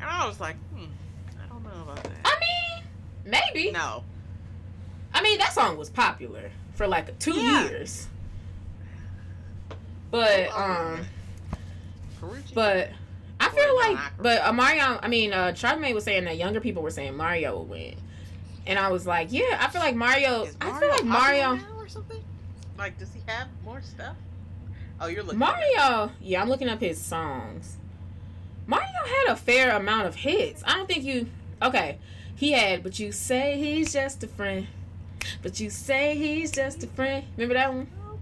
and 0.00 0.08
I 0.08 0.26
was 0.26 0.40
like, 0.40 0.56
hmm, 0.74 0.84
I 1.42 1.48
don't 1.48 1.62
know 1.64 1.82
about 1.82 2.02
that. 2.04 2.12
I 2.24 2.38
mean, 2.40 2.84
maybe. 3.52 3.70
No, 3.72 4.04
I 5.12 5.22
mean, 5.22 5.38
that 5.38 5.52
song 5.52 5.76
was 5.76 5.90
popular 5.90 6.50
for 6.82 6.88
like 6.88 7.16
two 7.20 7.34
Yeah. 7.34 7.64
years. 7.68 8.08
But 10.10 10.50
um. 10.50 11.04
But 12.54 12.90
I 13.40 13.48
feel 13.48 13.76
like, 13.76 13.98
but 14.18 14.42
uh, 14.42 14.52
Mario. 14.52 14.98
I 15.02 15.08
mean, 15.08 15.32
uh, 15.32 15.54
Charlemagne 15.54 15.94
was 15.94 16.04
saying 16.04 16.24
that 16.24 16.36
younger 16.36 16.60
people 16.60 16.82
were 16.82 16.90
saying 16.90 17.16
Mario 17.16 17.58
would 17.58 17.68
win, 17.68 17.96
and 18.66 18.78
I 18.78 18.90
was 18.90 19.06
like, 19.06 19.28
yeah, 19.32 19.58
I 19.60 19.68
feel 19.70 19.80
like 19.80 19.94
Mario. 19.96 20.42
Is 20.44 20.56
I 20.60 20.78
feel 20.78 20.88
like 20.88 21.04
Mario. 21.04 21.58
or 21.76 21.88
something. 21.88 22.22
Like, 22.78 22.98
does 22.98 23.12
he 23.12 23.20
have 23.26 23.48
more 23.64 23.80
stuff? 23.82 24.16
Oh, 25.00 25.06
you're 25.06 25.22
looking. 25.24 25.38
Mario. 25.40 26.12
Yeah, 26.20 26.42
I'm 26.42 26.48
looking 26.48 26.68
up 26.68 26.80
his 26.80 27.00
songs. 27.00 27.76
Mario 28.66 28.86
had 28.86 29.32
a 29.32 29.36
fair 29.36 29.74
amount 29.76 30.06
of 30.06 30.14
hits. 30.16 30.62
I 30.66 30.74
don't 30.74 30.86
think 30.86 31.02
you. 31.04 31.26
Okay, 31.60 31.98
he 32.36 32.52
had, 32.52 32.82
but 32.84 32.98
you 33.00 33.10
say 33.12 33.58
he's 33.58 33.92
just 33.92 34.22
a 34.22 34.28
friend. 34.28 34.66
But 35.42 35.60
you 35.60 35.70
say 35.70 36.16
he's 36.16 36.50
just 36.50 36.82
a 36.84 36.86
friend. 36.86 37.24
Remember 37.36 37.54
that 37.54 37.72
one? 37.72 37.88
Oh. 38.04 38.18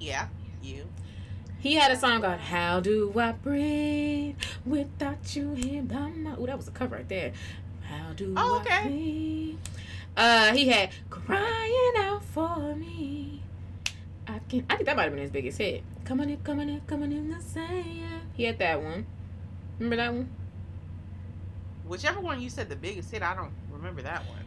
Yeah, 0.00 0.28
you. 0.62 0.86
He 1.60 1.74
had 1.74 1.92
a 1.92 1.96
song 1.96 2.22
called 2.22 2.40
"How 2.40 2.80
Do 2.80 3.12
I 3.16 3.32
Breathe 3.32 4.36
Without 4.66 5.36
You 5.36 5.54
Here 5.54 5.82
by 5.82 6.08
My." 6.08 6.34
Ooh, 6.36 6.46
that 6.46 6.56
was 6.56 6.66
a 6.68 6.72
cover 6.72 6.96
right 6.96 7.08
there. 7.08 7.32
How 7.82 8.12
do 8.14 8.34
Oh, 8.36 8.58
I 8.58 8.60
okay. 8.62 8.88
breathe? 8.88 9.58
Uh, 10.16 10.52
he 10.54 10.68
had 10.68 10.90
"Crying 11.08 11.92
Out 11.98 12.24
for 12.24 12.74
Me." 12.74 13.42
I 14.26 14.40
can. 14.48 14.66
I 14.68 14.74
think 14.76 14.86
that 14.86 14.96
might 14.96 15.04
have 15.04 15.12
been 15.12 15.22
his 15.22 15.30
biggest 15.30 15.58
hit. 15.58 15.84
Come 16.04 16.20
on 16.20 16.30
in, 16.30 16.38
come 16.38 16.58
on 16.58 16.68
in, 16.68 16.80
come 16.86 17.02
on 17.02 17.12
in 17.12 17.30
the 17.30 17.40
sand. 17.40 18.22
He 18.34 18.44
had 18.44 18.58
that 18.58 18.82
one. 18.82 19.06
Remember 19.78 19.96
that 19.96 20.12
one? 20.12 20.30
Whichever 21.86 22.20
one 22.20 22.40
you 22.40 22.48
said 22.50 22.68
the 22.68 22.76
biggest 22.76 23.10
hit, 23.10 23.22
I 23.22 23.34
don't 23.34 23.52
remember 23.70 24.02
that 24.02 24.26
one. 24.26 24.41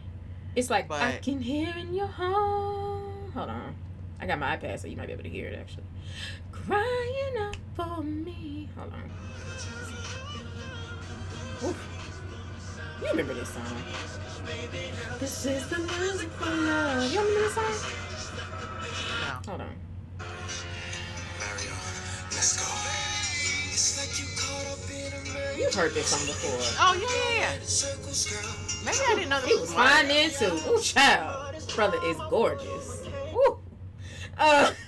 It's 0.55 0.69
like 0.69 0.89
I 0.89 1.17
can 1.21 1.41
hear 1.41 1.73
in 1.77 1.93
your 1.93 2.07
home. 2.07 3.31
Hold 3.33 3.49
on, 3.49 3.75
I 4.21 4.25
got 4.25 4.39
my 4.39 4.55
iPad, 4.55 4.79
so 4.79 4.87
you 4.87 4.95
might 4.95 5.07
be 5.07 5.13
able 5.13 5.23
to 5.23 5.29
hear 5.29 5.47
it 5.47 5.59
actually. 5.59 5.83
Crying 6.51 7.37
out 7.39 7.57
for 7.75 8.01
me. 8.01 8.69
Hold 8.77 8.93
on. 8.93 9.11
Oof. 11.69 11.77
You 13.01 13.07
remember 13.09 13.33
this 13.33 13.49
song? 13.49 13.63
This 15.19 15.45
is 15.45 15.67
the 15.67 15.79
music 15.79 16.29
for 16.29 16.49
love. 16.49 17.11
You 17.11 17.19
remember 17.19 17.41
this 17.41 17.53
song? 17.55 17.73
No. 19.19 19.51
Hold 19.51 19.61
on. 19.61 19.75
Mario, 21.39 21.73
let's 22.31 22.53
go. 22.57 22.65
It's 23.73 23.97
like 23.99 24.13
you 24.19 24.27
caught 24.39 24.67
up 24.71 24.83
in 24.89 24.94
a 24.94 24.94
million 24.94 24.94
You've 25.57 25.73
heard 25.73 25.93
this 25.93 26.07
song 26.07 26.25
before. 26.27 26.59
Oh 26.79 26.93
yeah, 26.93 27.39
yeah, 27.39 27.53
yeah. 27.55 27.59
circles, 27.63 28.25
girl. 28.29 28.85
Maybe 28.85 28.97
I 29.09 29.15
didn't 29.15 29.29
know 29.29 29.39
that 29.41 29.47
He 29.49 29.55
was 29.55 29.73
fine 29.73 30.07
then 30.07 30.29
too. 30.29 30.59
Ooh, 30.69 30.81
child. 30.81 31.55
Brother 31.75 31.97
is 32.05 32.17
gorgeous. 32.29 33.03
Ooh. 33.33 33.59
Uh. 34.37 34.71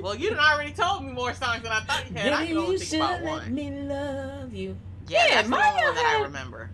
Well, 0.00 0.14
you 0.14 0.30
done 0.30 0.38
already 0.38 0.70
told 0.72 1.04
me 1.04 1.10
more 1.12 1.34
songs 1.34 1.62
than 1.64 1.72
I 1.72 1.80
thought 1.80 2.08
you 2.08 2.16
had. 2.16 2.32
I 2.32 2.46
can 2.46 2.56
only 2.56 2.72
you 2.74 2.78
think 2.78 2.88
should 2.90 3.00
about 3.00 3.22
let 3.22 3.30
one. 3.42 3.54
me 3.54 3.70
love 3.82 4.54
you. 4.54 4.76
Yeah, 5.08 5.26
Yeah, 5.26 5.34
that's 5.34 5.48
the 5.48 5.54
one 5.56 5.94
that 5.94 6.16
I 6.18 6.22
remember. 6.22 6.70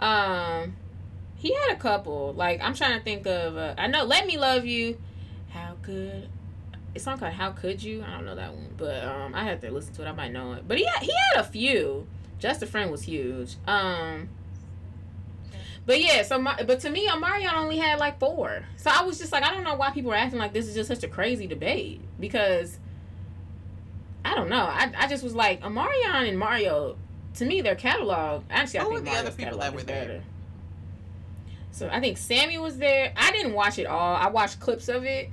Um, 0.00 0.76
he 1.36 1.54
had 1.54 1.70
a 1.70 1.76
couple. 1.76 2.32
Like 2.34 2.60
I'm 2.60 2.74
trying 2.74 2.98
to 2.98 3.04
think 3.04 3.26
of. 3.26 3.56
Uh, 3.56 3.74
I 3.78 3.86
know 3.86 4.02
"Let 4.04 4.26
Me 4.26 4.36
Love 4.36 4.66
You." 4.66 4.98
How 5.50 5.76
could 5.82 6.28
it's 6.94 7.04
song 7.04 7.18
called 7.18 7.32
"How 7.32 7.50
Could 7.52 7.82
You"? 7.82 8.02
I 8.06 8.12
don't 8.16 8.24
know 8.26 8.34
that 8.34 8.52
one, 8.52 8.74
but 8.76 9.04
um, 9.04 9.34
I 9.34 9.44
had 9.44 9.60
to 9.62 9.70
listen 9.70 9.94
to 9.94 10.02
it. 10.02 10.08
I 10.08 10.12
might 10.12 10.32
know 10.32 10.52
it. 10.54 10.66
But 10.66 10.78
he 10.78 10.84
had, 10.84 11.02
he 11.02 11.12
had 11.32 11.40
a 11.40 11.44
few. 11.44 12.06
Just 12.38 12.62
a 12.62 12.66
friend 12.66 12.90
was 12.90 13.02
huge. 13.02 13.56
Um, 13.66 14.28
but 15.86 16.00
yeah. 16.00 16.22
So 16.22 16.38
my, 16.38 16.62
but 16.62 16.80
to 16.80 16.90
me, 16.90 17.08
Omarion 17.08 17.52
only 17.54 17.78
had 17.78 17.98
like 17.98 18.18
four. 18.18 18.64
So 18.76 18.90
I 18.92 19.02
was 19.04 19.18
just 19.18 19.32
like, 19.32 19.44
I 19.44 19.52
don't 19.52 19.64
know 19.64 19.74
why 19.74 19.90
people 19.90 20.12
are 20.12 20.16
acting 20.16 20.38
like 20.38 20.52
this 20.52 20.66
is 20.66 20.74
just 20.74 20.88
such 20.88 21.02
a 21.04 21.08
crazy 21.08 21.46
debate 21.46 22.00
because. 22.20 22.78
I 24.24 24.36
don't 24.36 24.48
know. 24.48 24.64
I, 24.64 24.92
I 24.96 25.08
just 25.08 25.24
was 25.24 25.34
like 25.34 25.62
Omarion 25.62 26.28
and 26.28 26.38
Mario. 26.38 26.96
To 27.34 27.44
me, 27.44 27.60
their 27.60 27.74
catalog. 27.74 28.44
Actually, 28.50 28.78
I 28.80 28.82
Who 28.84 28.88
think 28.90 29.00
were 29.00 29.04
the 29.04 29.10
Mario's 29.10 29.26
other 29.26 29.36
people 29.36 29.58
that 29.58 29.74
were 29.74 29.82
there? 29.82 30.00
better. 30.06 30.22
So 31.72 31.88
I 31.90 31.98
think 31.98 32.18
Sammy 32.18 32.56
was 32.58 32.78
there. 32.78 33.12
I 33.16 33.32
didn't 33.32 33.54
watch 33.54 33.78
it 33.78 33.86
all. 33.86 34.14
I 34.14 34.28
watched 34.28 34.60
clips 34.60 34.88
of 34.88 35.04
it. 35.04 35.30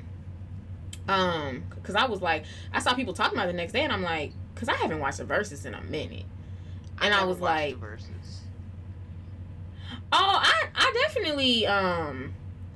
Um, 1.09 1.63
because 1.73 1.95
I 1.95 2.05
was 2.05 2.21
like, 2.21 2.45
I 2.71 2.79
saw 2.79 2.93
people 2.93 3.15
talking 3.15 3.35
about 3.35 3.49
it 3.49 3.53
the 3.53 3.57
next 3.57 3.73
day, 3.73 3.81
and 3.81 3.91
I'm 3.91 4.03
like, 4.03 4.31
because 4.53 4.69
I 4.69 4.75
haven't 4.75 4.99
watched 4.99 5.17
the 5.17 5.25
Verzuz 5.25 5.65
in 5.65 5.73
a 5.73 5.81
minute. 5.81 6.25
And 7.01 7.13
I 7.13 7.17
never 7.17 7.27
was 7.27 7.39
like-. 7.39 7.77
Oh, 10.11 10.39
I 10.41 10.65
I 10.75 10.93
definitely 11.07 11.65
um 11.65 12.33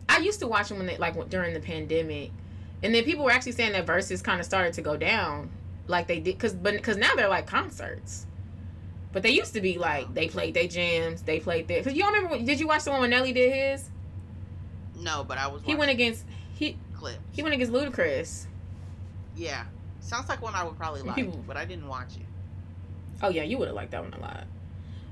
I 0.10 0.18
used 0.18 0.40
to 0.40 0.48
watch 0.48 0.70
them 0.70 0.78
when 0.78 0.88
they 0.88 0.98
like 0.98 1.30
during 1.30 1.54
the 1.54 1.60
pandemic, 1.60 2.32
and 2.82 2.94
then 2.94 3.04
people 3.04 3.24
were 3.24 3.32
actually 3.32 3.52
saying 3.52 3.74
that 3.74 3.86
Verzuz 3.86 4.24
kind 4.24 4.40
of 4.40 4.46
started 4.46 4.74
to 4.74 4.82
go 4.82 4.98
down 4.98 5.52
like 5.88 6.08
they 6.08 6.20
did 6.20 6.36
because 6.36 6.54
but 6.54 6.74
because 6.74 6.98
now 6.98 7.14
they're 7.16 7.30
like 7.30 7.46
concerts. 7.46 8.26
But 9.12 9.22
they 9.22 9.30
used 9.30 9.54
to 9.54 9.62
be 9.62 9.78
like 9.78 10.12
they 10.14 10.28
played 10.28 10.56
their 10.56 10.68
jams, 10.68 11.22
they 11.22 11.40
played 11.40 11.68
their. 11.68 11.84
Cause 11.84 11.94
you 11.94 12.02
don't 12.02 12.14
remember? 12.14 12.44
Did 12.44 12.60
you 12.60 12.68
watch 12.68 12.84
the 12.84 12.92
one 12.92 13.02
when 13.02 13.12
Nelly 13.12 13.32
did 13.32 13.54
his? 13.54 13.90
No, 14.96 15.24
but 15.24 15.38
I 15.38 15.48
was. 15.48 15.62
He 15.64 15.76
went 15.76 15.92
against 15.92 16.26
he 16.56 16.78
clips. 17.04 17.20
he 17.32 17.41
went 17.43 17.54
against 17.56 17.72
Ludacris. 17.74 18.45
Yeah, 19.36 19.66
sounds 19.99 20.30
like 20.30 20.41
one 20.41 20.56
I 20.56 20.64
would 20.64 20.78
probably 20.78 21.01
like, 21.01 21.47
but 21.47 21.58
I 21.58 21.66
didn't 21.66 21.88
watch 21.88 22.16
it 22.16 22.26
Oh 23.22 23.30
yeah, 23.30 23.43
you 23.43 23.58
would 23.58 23.68
have 23.68 23.76
liked 23.76 23.91
that 23.91 24.04
one 24.04 24.14
a 24.14 24.20
lot. 24.20 24.45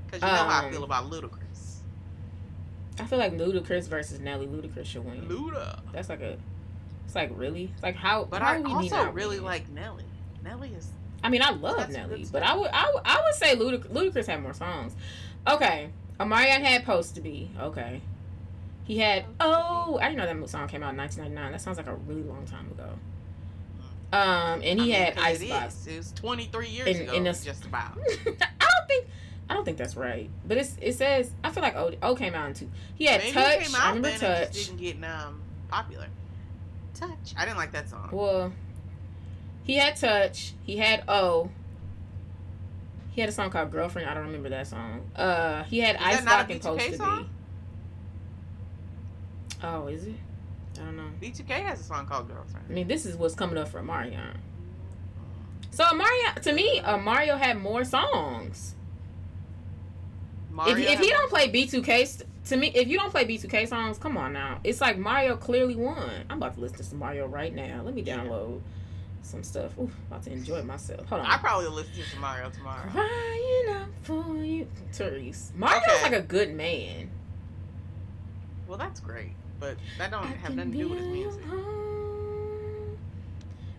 because 0.06 0.20
you 0.22 0.28
know 0.28 0.34
how 0.44 0.62
I 0.62 0.66
Um, 0.66 0.72
feel 0.72 0.84
about 0.84 1.10
Ludacris. 1.10 1.78
I 3.00 3.06
feel 3.06 3.18
like 3.18 3.32
Ludacris 3.32 3.88
versus 3.88 4.20
Nelly. 4.20 4.46
Ludacris 4.46 4.84
should 4.84 5.04
win. 5.04 5.22
Luda. 5.28 5.80
That's 5.92 6.08
like 6.10 6.20
a. 6.20 6.36
It's 7.06 7.14
like 7.14 7.30
really. 7.34 7.70
It's 7.72 7.82
like 7.82 7.96
how. 7.96 8.24
But 8.24 8.42
how 8.42 8.52
I 8.52 8.62
also 8.62 9.10
really 9.12 9.36
win? 9.36 9.44
like 9.46 9.68
Nelly. 9.70 10.04
Nelly 10.44 10.72
is 10.76 10.90
I 11.24 11.30
mean, 11.30 11.40
I 11.42 11.50
love 11.50 11.88
Nelly, 11.88 12.26
but. 12.30 12.42
I 12.42 12.54
would, 12.56 12.70
I 12.72 12.90
would, 12.92 13.02
I 13.04 13.22
would 13.24 13.34
say 13.34 13.56
Ludacris 13.56 14.26
had 14.26 14.42
more 14.42 14.52
songs. 14.52 14.94
Okay, 15.48 15.88
Omarion 16.20 16.60
had 16.62 16.84
"Post 16.84 17.14
to 17.14 17.20
Be." 17.22 17.50
Okay, 17.58 18.02
he 18.92 18.98
had. 18.98 19.24
Oh, 19.40 19.98
I 20.02 20.08
didn't 20.10 20.18
know 20.18 20.40
that 20.40 20.50
song 20.50 20.68
came 20.68 20.82
out 20.82 20.90
in 20.90 20.96
1999. 20.98 21.52
That 21.52 21.60
sounds 21.62 21.78
like 21.78 21.86
a 21.86 21.94
really 21.94 22.22
long 22.22 22.44
time 22.44 22.66
ago. 22.70 22.90
Um, 24.12 24.60
and 24.62 24.64
he 24.64 24.70
I 24.72 24.76
mean, 24.76 24.90
had 24.92 25.08
it 25.14 25.18
Icebox. 25.18 25.74
is. 25.74 25.86
It 25.86 25.96
was 25.96 26.12
23 26.12 26.68
years 26.68 26.88
In- 26.88 27.02
ago, 27.02 27.12
in 27.14 27.26
a- 27.26 27.32
just 27.32 27.64
about. 27.64 27.96
I 28.26 28.66
don't 28.68 28.86
think, 28.86 29.06
I 29.48 29.54
don't 29.54 29.64
think 29.64 29.78
that's 29.78 29.96
right. 29.96 30.28
But 30.46 30.58
it's 30.58 30.76
it 30.82 30.92
says 30.94 31.30
I 31.42 31.50
feel 31.50 31.62
like 31.62 31.74
O, 31.74 31.92
o 32.02 32.14
came 32.14 32.34
out 32.34 32.48
in 32.48 32.54
two. 32.54 32.70
He 32.94 33.06
had 33.06 33.20
Maybe 33.20 33.32
Touch. 33.32 33.54
it 33.54 33.62
came 33.62 33.74
I 33.80 33.88
remember 33.94 34.18
Touch. 34.18 34.48
It 34.48 34.52
didn't 34.52 34.76
get 34.76 35.04
um, 35.10 35.40
popular. 35.68 36.08
Touch. 36.92 37.34
I 37.38 37.46
didn't 37.46 37.56
like 37.56 37.72
that 37.72 37.88
song. 37.88 38.10
Well, 38.12 38.52
he 39.64 39.76
had 39.76 39.96
Touch. 39.96 40.52
He 40.62 40.76
had 40.76 41.04
O. 41.08 41.50
He 43.12 43.20
had 43.22 43.30
a 43.30 43.32
song 43.32 43.48
called 43.50 43.70
Girlfriend. 43.70 44.08
I 44.08 44.14
don't 44.14 44.24
remember 44.26 44.50
that 44.50 44.66
song. 44.66 45.10
Uh, 45.16 45.62
he 45.64 45.80
had 45.80 45.96
Is 45.96 46.02
Ice 46.02 46.14
a 46.26 46.30
and 46.50 46.60
Post 46.62 46.80
B2K 46.80 46.90
to? 46.92 46.98
Be. 47.22 47.28
Oh, 49.62 49.86
is 49.86 50.04
it? 50.06 50.14
I 50.80 50.84
don't 50.84 50.96
know. 50.96 51.08
B2K 51.20 51.48
has 51.50 51.80
a 51.80 51.84
song 51.84 52.06
called 52.06 52.28
Girlfriend. 52.28 52.66
I 52.68 52.72
mean, 52.72 52.88
this 52.88 53.06
is 53.06 53.16
what's 53.16 53.34
coming 53.34 53.58
up 53.58 53.68
for 53.68 53.82
Marion. 53.82 54.38
So 55.70 55.84
Mario, 55.94 56.32
to 56.42 56.52
me, 56.52 56.80
uh, 56.80 56.98
Mario 56.98 57.36
had 57.36 57.58
more 57.58 57.84
songs. 57.84 58.74
Mario 60.50 60.76
if, 60.76 60.90
if 60.94 61.00
he 61.00 61.08
don't 61.08 61.30
play 61.30 61.50
B2K, 61.50 62.06
st- 62.06 62.28
to 62.46 62.56
me, 62.56 62.68
if 62.74 62.88
you 62.88 62.98
don't 62.98 63.10
play 63.10 63.24
B2K 63.24 63.68
songs, 63.68 63.96
come 63.98 64.16
on 64.18 64.32
now. 64.32 64.60
It's 64.64 64.80
like 64.80 64.98
Mario 64.98 65.36
clearly 65.36 65.76
won. 65.76 66.10
I'm 66.28 66.36
about 66.38 66.54
to 66.54 66.60
listen 66.60 66.76
to 66.78 66.82
some 66.84 66.98
Mario 66.98 67.26
right 67.26 67.54
now. 67.54 67.82
Let 67.84 67.94
me 67.94 68.02
download 68.02 68.60
some 69.22 69.42
stuff. 69.42 69.78
Ooh, 69.78 69.90
about 70.08 70.24
to 70.24 70.32
enjoy 70.32 70.62
myself. 70.62 71.06
Hold 71.06 71.22
on. 71.22 71.26
I 71.26 71.38
probably 71.38 71.66
will 71.68 71.76
listen 71.76 71.94
to 71.94 72.02
some 72.10 72.20
Mario 72.20 72.50
tomorrow. 72.50 72.90
Crying 72.90 73.64
out 73.70 73.88
for 74.02 74.36
you, 74.44 74.66
Therese. 74.92 75.52
Mario's 75.56 75.82
Okay. 75.88 76.02
like 76.02 76.12
a 76.12 76.22
good 76.22 76.52
man. 76.52 77.10
Well, 78.66 78.76
that's 78.78 79.00
great, 79.00 79.32
but 79.62 79.76
that 79.98 80.10
don't 80.10 80.24
I 80.24 80.26
have 80.26 80.54
nothing 80.56 80.72
to 80.72 80.78
do 80.78 80.88
with 80.88 80.98
his 80.98 81.06
music. 81.08 81.42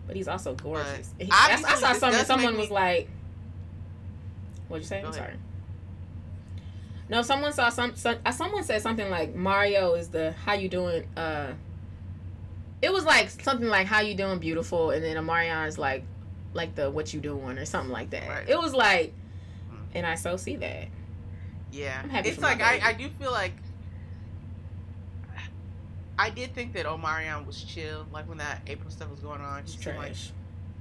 But 0.06 0.16
he's 0.16 0.28
also 0.28 0.54
gorgeous. 0.54 1.12
He- 1.18 1.28
I, 1.30 1.62
I 1.66 1.92
saw. 1.94 2.10
Someone 2.24 2.52
make 2.52 2.60
was 2.60 2.68
me- 2.70 2.74
like, 2.74 3.08
"What'd 4.68 4.84
you 4.84 4.88
say?" 4.88 5.00
Go 5.02 5.08
I'm 5.08 5.12
ahead. 5.14 5.24
sorry. 5.26 5.38
No, 7.08 7.22
someone 7.22 7.52
saw 7.52 7.68
some, 7.68 7.94
some. 7.96 8.16
uh, 8.24 8.30
Someone 8.30 8.64
said 8.64 8.80
something 8.82 9.10
like 9.10 9.34
Mario 9.34 9.94
is 9.94 10.08
the 10.08 10.32
how 10.44 10.54
you 10.54 10.68
doing. 10.68 11.06
Uh, 11.16 11.52
it 12.82 12.92
was 12.92 13.04
like 13.04 13.28
something 13.30 13.68
like 13.68 13.86
how 13.86 14.00
you 14.00 14.14
doing, 14.14 14.38
beautiful, 14.38 14.90
and 14.90 15.02
then 15.04 15.16
Omarion 15.16 15.68
is 15.68 15.78
like, 15.78 16.04
like 16.54 16.74
the 16.74 16.90
what 16.90 17.12
you 17.14 17.20
doing 17.20 17.56
or 17.58 17.64
something 17.64 17.92
like 17.92 18.10
that. 18.10 18.28
Right. 18.28 18.48
It 18.48 18.58
was 18.58 18.74
like, 18.74 19.12
Mhm. 19.70 19.78
and 19.94 20.06
I 20.06 20.14
so 20.16 20.36
see 20.36 20.56
that. 20.56 20.88
Yeah, 21.72 21.98
I'm 22.02 22.10
happy 22.10 22.28
it's 22.28 22.40
like 22.40 22.60
I. 22.60 22.80
I 22.90 22.92
do 22.92 23.08
feel 23.10 23.32
like 23.32 23.52
I 26.18 26.30
did 26.30 26.54
think 26.54 26.72
that 26.74 26.86
Omarion 26.86 27.46
was 27.46 27.62
chill, 27.62 28.06
like 28.12 28.28
when 28.28 28.38
that 28.38 28.62
April 28.66 28.90
stuff 28.90 29.10
was 29.10 29.20
going 29.20 29.40
on. 29.40 29.60
It's 29.60 29.74
He 29.74 29.82
seemed 29.82 29.96
like. 29.96 30.14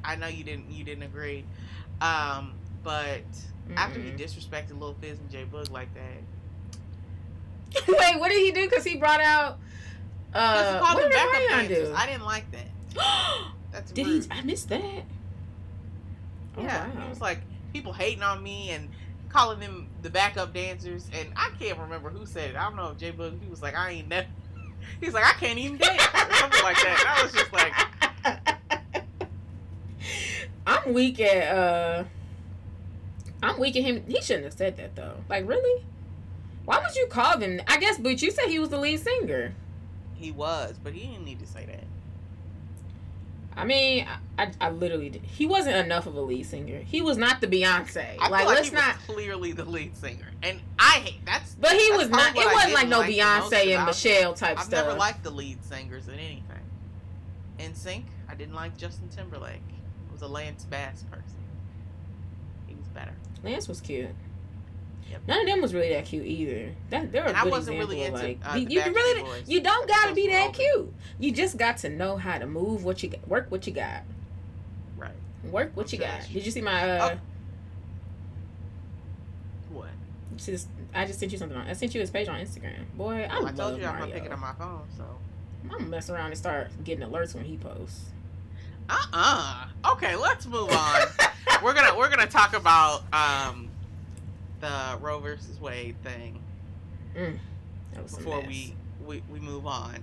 I 0.04 0.16
know 0.16 0.28
you 0.28 0.44
didn't 0.44 0.70
you 0.70 0.84
didn't 0.84 1.04
agree, 1.04 1.46
um, 2.02 2.54
but 2.84 3.22
after 3.78 4.02
he 4.02 4.12
disrespected 4.12 4.78
Lil 4.80 4.96
Fizz 5.00 5.20
and 5.20 5.30
J 5.30 5.46
Boog 5.50 5.72
like 5.72 5.88
that, 5.94 6.24
Wait, 7.88 8.20
what 8.20 8.30
did 8.30 8.42
he 8.44 8.52
do? 8.52 8.70
Because 8.70 8.84
he 8.84 8.98
brought 8.98 9.22
out. 9.22 9.60
Uh, 10.34 10.78
he 10.78 10.82
what 10.82 10.98
did 10.98 11.12
backup 11.12 11.68
do? 11.68 11.94
I 11.96 12.06
didn't 12.06 12.26
like 12.26 12.46
that. 12.52 12.68
That's 13.72 13.92
did 13.92 14.06
rude. 14.06 14.26
he? 14.26 14.32
I 14.32 14.42
missed 14.42 14.70
that. 14.70 15.04
Oh, 16.58 16.62
yeah, 16.62 16.88
wow. 16.88 17.02
he 17.02 17.10
was 17.10 17.22
like 17.22 17.40
people 17.72 17.94
hating 17.94 18.22
on 18.22 18.44
me 18.44 18.70
and 18.70 18.90
calling 19.30 19.60
them 19.60 19.88
the 20.04 20.10
backup 20.10 20.54
dancers, 20.54 21.10
and 21.14 21.30
I 21.36 21.52
can't 21.60 21.80
remember 21.80 22.10
who 22.10 22.26
said 22.26 22.52
it. 22.52 22.56
I 22.56 22.64
don't 22.64 22.76
know 22.76 22.90
if 22.90 22.98
J 22.98 23.12
Boog. 23.12 23.42
He 23.42 23.50
was 23.50 23.62
like, 23.62 23.76
I 23.76 23.92
ain't 23.92 24.10
never. 24.10 24.28
He's 25.02 25.14
like, 25.14 25.26
I 25.26 25.34
can't 25.34 25.58
even 25.60 25.78
dance, 25.78 26.02
something 26.40 26.64
like 26.64 26.78
that. 26.78 26.98
And 27.00 27.10
I 27.10 27.24
was 27.24 27.32
just 27.34 27.54
like, 27.54 27.74
I'm 30.66 30.94
weak 30.94 31.20
at 31.20 31.56
uh 31.56 32.04
I'm 33.42 33.60
weak 33.60 33.76
at 33.76 33.84
him. 33.84 34.04
He 34.08 34.22
shouldn't 34.22 34.46
have 34.46 34.54
said 34.54 34.78
that 34.78 34.96
though. 34.96 35.18
Like 35.30 35.48
really? 35.48 35.84
Why 36.66 36.80
would 36.80 36.96
you 36.96 37.08
call 37.08 37.38
them? 37.38 37.60
I 37.68 37.78
guess, 37.78 37.98
but 37.98 38.22
you 38.22 38.32
said 38.32 38.46
he 38.46 38.60
was 38.60 38.70
the 38.70 38.78
lead 38.78 39.02
singer. 39.02 39.54
he 40.16 40.32
was, 40.32 40.78
but 40.82 40.94
he 40.94 41.08
didn't 41.08 41.26
need 41.26 41.40
to 41.40 41.48
say 41.48 41.66
that. 41.66 41.84
I 43.56 43.66
mean, 43.66 44.08
I, 44.38 44.44
I, 44.44 44.52
I 44.62 44.70
literally 44.72 45.10
did. 45.10 45.22
He 45.24 45.46
wasn't 45.46 45.76
enough 45.78 46.08
of 46.08 46.16
a 46.16 46.22
lead 46.22 46.46
singer. 46.46 46.80
He 46.80 47.02
was 47.02 47.18
not 47.18 47.42
the 47.42 47.48
Beyonce. 47.48 48.16
I 48.20 48.30
like, 48.30 48.46
like 48.46 48.56
let's 48.56 48.70
he 48.70 48.76
not. 48.76 48.96
was 48.96 49.06
clearly 49.06 49.52
the 49.52 49.66
lead 49.66 49.96
singer, 49.96 50.28
and 50.42 50.60
I 50.80 51.00
hate 51.00 51.26
that's. 51.26 51.56
But 51.56 51.72
he 51.74 51.90
that's 51.90 52.04
was 52.04 52.10
not. 52.10 52.36
It 52.36 52.46
wasn't 52.46 52.74
like 52.74 52.88
no 52.88 53.00
like 53.00 53.12
Beyonce 53.12 53.76
and 53.76 53.86
Michelle 53.86 54.34
type 54.34 54.60
stuff. 54.60 54.74
I've 54.74 54.86
never 54.88 54.98
liked 54.98 55.24
the 55.24 55.32
lead 55.32 55.64
singers 55.64 56.08
in 56.08 56.16
anything. 56.16 56.44
NSYNC, 57.60 58.06
I 58.28 58.36
didn't 58.36 58.56
like 58.56 58.78
Justin 58.78 59.10
Timberlake. 59.10 59.62
I 60.10 60.12
was 60.12 60.22
a 60.22 60.28
Lance 60.28 60.66
Bass 60.66 61.04
person. 61.04 61.24
He 62.68 62.76
was 62.76 62.88
better. 62.88 63.14
Lance 63.44 63.68
was 63.68 63.80
cute. 63.80 64.10
Yep. 65.12 65.22
None 65.28 65.40
of 65.42 65.46
them 65.48 65.62
was 65.62 65.74
really 65.74 65.90
that 65.90 66.06
cute 66.06 66.26
either. 66.26 66.72
That 66.90 67.12
they're 67.12 67.26
a 67.26 67.30
And 67.30 67.38
I 67.38 67.46
wasn't 67.46 67.78
example 67.78 67.96
really 67.96 68.02
of 68.08 68.14
into, 68.16 68.28
like 68.28 68.40
uh, 68.46 68.56
you, 68.58 68.66
the 68.66 68.74
you 68.74 68.82
really 68.94 69.24
Boys. 69.24 69.44
you 69.50 69.62
don't 69.62 69.88
gotta 69.88 70.14
be 70.14 70.28
that 70.30 70.48
older. 70.48 70.58
cute. 70.58 70.94
You 71.20 71.32
just 71.32 71.58
got 71.58 71.78
to 71.78 71.90
know 71.90 72.18
how 72.18 72.38
to 72.40 72.46
move 72.48 72.84
what 72.84 73.04
you 73.04 73.10
got, 73.10 73.28
work 73.28 73.52
what 73.52 73.66
you 73.68 73.74
got, 73.74 74.02
Right. 74.98 75.12
work 75.44 75.72
what 75.76 75.88
I'm 75.88 75.94
you 75.94 76.00
got. 76.00 76.08
that's 76.20 76.28
Did 76.30 76.46
you 76.46 76.52
see 76.52 76.62
my? 76.62 76.90
uh 76.90 77.16
Oh. 77.16 77.20
What? 79.72 79.90
you 80.34 80.40
see 80.40 80.58
I 80.94 81.06
just 81.06 81.20
sent 81.20 81.32
you 81.32 81.38
something 81.38 81.58
on. 81.58 81.68
I 81.68 81.74
sent 81.74 81.94
you 81.96 82.02
his 82.02 82.10
page 82.12 82.28
on 82.28 82.40
Instagram. 82.40 82.86
Boy, 82.96 83.28
I, 83.30 83.38
I 83.38 83.40
love 83.40 83.56
told 83.56 83.78
you 83.80 83.86
I'm 83.86 83.94
Mario. 83.94 84.06
gonna 84.08 84.14
pick 84.14 84.26
it 84.26 84.32
on 84.32 84.40
my 84.40 84.54
phone, 84.54 84.82
so. 84.98 85.04
I'm 85.64 85.70
gonna 85.70 85.86
mess 85.86 86.10
around 86.10 86.28
and 86.28 86.38
start 86.38 86.70
getting 86.84 87.08
alerts 87.08 87.34
when 87.34 87.46
he 87.46 87.58
posts. 87.58 88.02
Uh 88.90 88.98
uh 89.14 89.66
Okay, 89.94 90.16
let's 90.16 90.46
move 90.46 90.70
on. 90.72 91.02
we're 91.64 91.74
gonna 91.74 91.98
we're 91.98 92.10
gonna 92.10 92.28
talk 92.28 92.54
about 92.54 93.04
um 93.14 93.70
the 94.64 94.98
Roe 95.02 95.20
versus 95.20 95.60
Wade 95.60 95.96
thing 96.04 96.40
mm. 97.16 97.38
That 97.94 98.04
was 98.04 98.16
before 98.16 98.42
we, 98.42 98.76
we 99.06 99.22
we 99.30 99.40
move 99.40 99.68
on. 99.68 99.96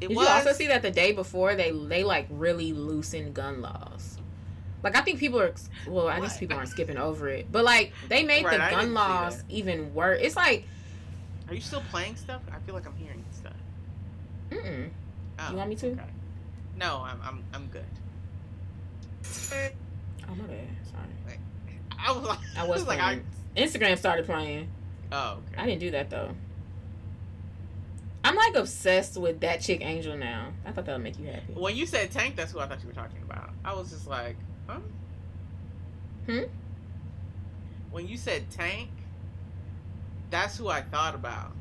It 0.00 0.08
Did 0.08 0.16
was 0.16 0.28
you 0.28 0.32
also 0.34 0.52
see 0.52 0.66
that 0.68 0.82
the 0.82 0.90
day 0.90 1.12
before 1.12 1.54
they 1.56 1.70
they 1.72 2.04
like 2.04 2.26
really 2.30 2.72
loosened 2.72 3.34
gun 3.34 3.60
laws? 3.62 4.18
Like 4.82 4.94
I 4.94 5.00
think 5.00 5.18
people 5.18 5.40
are 5.40 5.54
well, 5.88 6.08
I 6.08 6.20
guess 6.20 6.38
people 6.38 6.56
aren't 6.56 6.68
skipping 6.68 6.98
over 6.98 7.28
it, 7.28 7.50
but 7.50 7.64
like 7.64 7.92
they 8.08 8.22
made 8.22 8.44
Right, 8.44 8.60
the 8.60 8.76
gun 8.76 8.92
laws 8.94 9.42
even 9.48 9.94
worse. 9.94 10.20
It's 10.22 10.36
like, 10.36 10.66
Are 11.48 11.54
you 11.54 11.60
still 11.62 11.82
playing 11.90 12.16
stuff? 12.16 12.42
I 12.52 12.58
feel 12.66 12.74
like 12.74 12.86
I'm 12.86 12.94
hearing 12.96 13.24
stuff. 13.32 13.54
mm-mm. 14.50 14.90
Oh, 15.38 15.50
You 15.50 15.56
want 15.56 15.70
me 15.70 15.76
to? 15.76 15.86
Okay. 15.92 16.02
No, 16.76 17.02
I'm 17.04 17.20
I'm 17.22 17.42
I'm 17.54 17.66
good. 17.68 17.84
oh 20.28 20.34
my 20.34 20.44
bad, 20.44 20.68
sorry. 20.92 21.38
I 21.98 22.12
was 22.12 22.22
like 22.24 22.38
I 22.56 22.66
was 22.66 22.86
like 22.86 22.98
playing. 22.98 23.24
Instagram 23.56 23.96
started 23.98 24.26
playing. 24.26 24.68
Oh 25.12 25.38
okay. 25.52 25.62
I 25.62 25.66
didn't 25.66 25.80
do 25.80 25.90
that 25.92 26.10
though. 26.10 26.30
I'm 28.24 28.36
like 28.36 28.56
obsessed 28.56 29.18
with 29.18 29.40
that 29.40 29.60
chick 29.60 29.84
Angel 29.84 30.16
now. 30.16 30.52
I 30.64 30.72
thought 30.72 30.86
that 30.86 30.92
would 30.92 31.04
make 31.04 31.18
you 31.18 31.26
happy. 31.26 31.52
When 31.52 31.76
you 31.76 31.84
said 31.84 32.10
Tank, 32.10 32.36
that's 32.36 32.52
who 32.52 32.58
I 32.58 32.66
thought 32.66 32.80
you 32.80 32.88
were 32.88 32.94
talking 32.94 33.22
about. 33.22 33.50
I 33.64 33.74
was 33.74 33.90
just 33.90 34.06
like, 34.06 34.36
huh? 34.66 34.78
Hmm? 36.26 36.44
When 37.90 38.08
you 38.08 38.16
said 38.16 38.50
Tank, 38.50 38.88
that's 40.30 40.56
who 40.56 40.68
I 40.68 40.80
thought 40.80 41.14
about. 41.14 41.52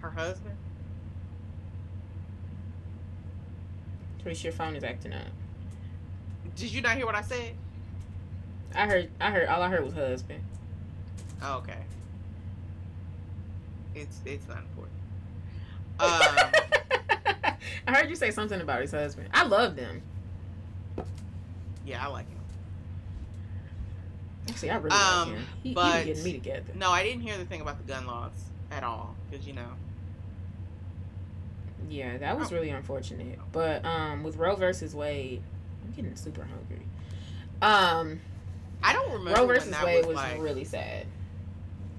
Her 0.00 0.10
husband? 0.10 0.56
Teresa, 4.22 4.44
your 4.44 4.52
phone 4.52 4.74
is 4.74 4.84
acting 4.84 5.12
up. 5.12 5.26
Did 6.56 6.72
you 6.72 6.80
not 6.80 6.96
hear 6.96 7.06
what 7.06 7.14
I 7.14 7.22
said? 7.22 7.54
I 8.74 8.86
heard. 8.86 9.10
I 9.20 9.30
heard. 9.30 9.48
All 9.48 9.62
I 9.62 9.68
heard 9.68 9.84
was 9.84 9.94
husband. 9.94 10.42
Oh, 11.42 11.58
okay. 11.58 11.78
It's 13.94 14.20
it's 14.24 14.48
not 14.48 14.58
important. 14.58 14.92
Um, 16.00 17.54
I 17.86 17.92
heard 17.94 18.08
you 18.10 18.16
say 18.16 18.30
something 18.30 18.60
about 18.60 18.80
his 18.80 18.90
husband. 18.92 19.28
I 19.32 19.44
love 19.44 19.76
them. 19.76 20.02
yeah, 21.86 22.04
I 22.04 22.08
like 22.08 22.28
him. 22.28 22.38
Actually, 24.48 24.70
I 24.70 24.76
really 24.76 24.90
Um, 24.96 25.28
like 25.30 25.38
him. 25.38 25.46
He, 25.62 25.68
he 25.68 25.74
but- 25.74 25.98
be 26.00 26.04
getting 26.06 26.24
me 26.24 26.32
together. 26.32 26.72
No, 26.74 26.90
I 26.90 27.02
didn't 27.04 27.20
hear 27.22 27.36
the 27.38 27.44
thing 27.44 27.60
about 27.60 27.78
the 27.78 27.84
gun 27.92 28.06
laws 28.06 28.32
at 28.70 28.82
all 28.82 29.14
because 29.30 29.46
you 29.46 29.52
know. 29.52 29.68
Yeah, 31.88 32.16
that 32.18 32.38
was 32.38 32.50
Oh. 32.50 32.54
really 32.56 32.70
unfortunate. 32.70 33.38
But 33.52 33.84
um, 33.84 34.22
with 34.22 34.36
Roe 34.36 34.56
versus 34.56 34.94
Wade, 34.94 35.42
I'm 35.84 35.92
getting 35.92 36.16
super 36.16 36.42
hungry. 36.44 36.86
Um, 37.60 38.20
I 38.82 38.92
don't 38.92 39.12
remember 39.12 39.40
Roe 39.40 39.46
when 39.46 39.56
versus 39.56 39.70
that 39.70 39.84
Wade 39.84 40.06
was 40.06 40.16
like. 40.16 40.40
really 40.40 40.64
sad. 40.64 41.06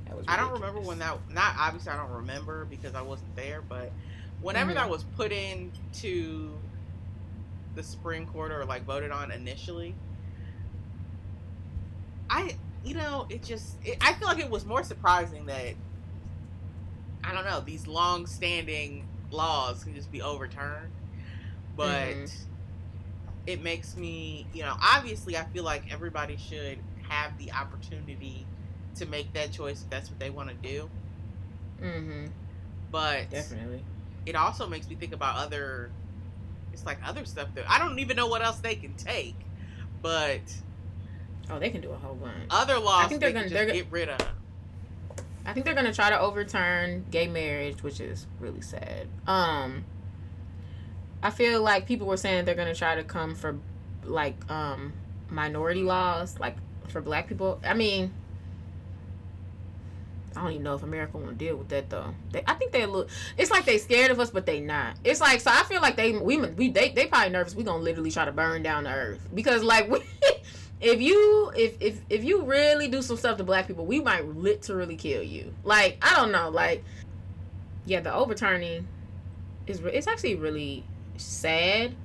That 0.05 0.17
was 0.17 0.25
I 0.27 0.37
don't 0.37 0.53
remember 0.53 0.79
when 0.81 0.99
that. 0.99 1.17
Not 1.29 1.55
obviously, 1.57 1.91
I 1.91 1.97
don't 1.97 2.11
remember 2.11 2.65
because 2.65 2.93
I 2.95 3.01
wasn't 3.01 3.35
there. 3.35 3.61
But 3.61 3.91
whenever 4.41 4.71
Mhm. 4.71 4.75
that 4.75 4.89
was 4.89 5.03
put 5.15 5.31
into 5.31 6.51
the 7.75 7.83
Supreme 7.83 8.25
Court 8.27 8.51
or 8.51 8.65
like 8.65 8.83
voted 8.83 9.11
on 9.11 9.31
initially, 9.31 9.95
I 12.29 12.55
you 12.83 12.95
know 12.95 13.25
it 13.29 13.43
just 13.43 13.75
it, 13.85 13.97
I 14.01 14.13
feel 14.13 14.27
like 14.27 14.39
it 14.39 14.49
was 14.49 14.65
more 14.65 14.83
surprising 14.83 15.45
that 15.47 15.75
I 17.23 17.33
don't 17.33 17.45
know 17.45 17.61
these 17.61 17.87
long-standing 17.87 19.07
laws 19.31 19.83
can 19.83 19.95
just 19.95 20.11
be 20.11 20.21
overturned, 20.21 20.91
but. 21.75 21.87
Mhm. 22.15 22.45
It 23.45 23.61
makes 23.61 23.97
me, 23.97 24.47
you 24.53 24.63
know, 24.63 24.75
obviously, 24.81 25.37
I 25.37 25.43
feel 25.45 25.63
like 25.63 25.91
everybody 25.91 26.37
should 26.37 26.77
have 27.09 27.37
the 27.37 27.51
opportunity 27.51 28.45
to 28.95 29.05
make 29.05 29.33
that 29.33 29.51
choice 29.51 29.81
if 29.83 29.89
that's 29.89 30.09
what 30.09 30.19
they 30.19 30.29
want 30.29 30.49
to 30.49 30.55
do. 30.67 30.89
Mm-hmm. 31.81 32.27
But 32.91 33.29
Definitely. 33.29 33.83
it 34.25 34.35
also 34.35 34.67
makes 34.67 34.87
me 34.87 34.95
think 34.95 35.13
about 35.13 35.35
other 35.37 35.89
it's 36.71 36.85
like 36.85 36.97
other 37.05 37.23
stuff 37.25 37.49
that 37.55 37.65
I 37.69 37.77
don't 37.77 37.99
even 37.99 38.15
know 38.17 38.27
what 38.27 38.41
else 38.41 38.57
they 38.59 38.75
can 38.75 38.93
take. 38.95 39.35
But 40.01 40.41
Oh, 41.49 41.59
they 41.59 41.69
can 41.69 41.81
do 41.81 41.91
a 41.91 41.95
whole 41.97 42.15
bunch. 42.15 42.33
other 42.49 42.79
laws 42.79 43.05
I 43.05 43.07
think 43.09 43.19
they're 43.21 43.29
they 43.31 43.33
gonna- 43.33 43.49
they're 43.49 43.65
get 43.65 43.91
rid 43.91 44.09
of. 44.09 44.19
I 45.45 45.51
think 45.53 45.65
they're 45.65 45.75
gonna 45.75 45.93
try 45.93 46.09
to 46.09 46.19
overturn 46.19 47.05
gay 47.11 47.27
marriage, 47.27 47.83
which 47.83 47.99
is 47.99 48.25
really 48.39 48.61
sad. 48.61 49.07
Um, 49.27 49.83
I 51.23 51.29
feel 51.29 51.61
like 51.61 51.87
people 51.87 52.05
were 52.05 52.17
saying 52.17 52.43
they're 52.43 52.53
gonna 52.53 52.75
try 52.75 52.95
to 52.95 53.03
come 53.03 53.33
for 53.33 53.57
like 54.03 54.35
um 54.51 54.91
minority 55.29 55.81
laws, 55.81 56.37
like 56.37 56.57
for 56.89 56.99
black 56.99 57.29
people. 57.29 57.61
I 57.63 57.73
mean, 57.73 58.13
I 60.35 60.41
don't 60.41 60.51
even 60.51 60.63
know 60.63 60.75
if 60.75 60.83
America 60.83 61.17
want 61.17 61.29
to 61.29 61.35
deal 61.35 61.55
with 61.55 61.69
that 61.69 61.89
though. 61.89 62.13
They, 62.33 62.43
I 62.45 62.55
think 62.55 62.73
they 62.73 62.85
look. 62.85 63.09
It's 63.37 63.51
like 63.51 63.63
they 63.63 63.77
scared 63.77 64.11
of 64.11 64.19
us, 64.19 64.31
but 64.31 64.45
they 64.45 64.59
not. 64.59 64.97
It's 65.05 65.21
like 65.21 65.39
so. 65.39 65.49
I 65.49 65.63
feel 65.63 65.81
like 65.81 65.95
they 65.95 66.11
we 66.11 66.37
we 66.37 66.69
they 66.69 66.89
they 66.89 67.07
probably 67.07 67.31
nervous. 67.31 67.55
We 67.55 67.63
gonna 67.63 67.81
literally 67.81 68.11
try 68.11 68.25
to 68.25 68.33
burn 68.33 68.61
down 68.61 68.83
the 68.83 68.91
earth 68.91 69.25
because 69.33 69.63
like 69.63 69.89
we, 69.89 69.99
if 70.81 71.01
you 71.01 71.53
if 71.55 71.77
if 71.79 72.01
if 72.09 72.25
you 72.25 72.43
really 72.43 72.89
do 72.89 73.01
some 73.01 73.15
stuff 73.15 73.37
to 73.37 73.45
black 73.45 73.67
people, 73.67 73.85
we 73.85 74.01
might 74.01 74.27
literally 74.27 74.97
kill 74.97 75.23
you. 75.23 75.53
Like 75.63 75.97
I 76.01 76.17
don't 76.17 76.33
know. 76.33 76.49
Like 76.49 76.83
yeah, 77.85 78.01
the 78.01 78.13
overturning 78.13 78.87
is 79.67 79.79
it's 79.79 80.07
actually 80.07 80.35
really 80.35 80.83
sad. 81.17 81.95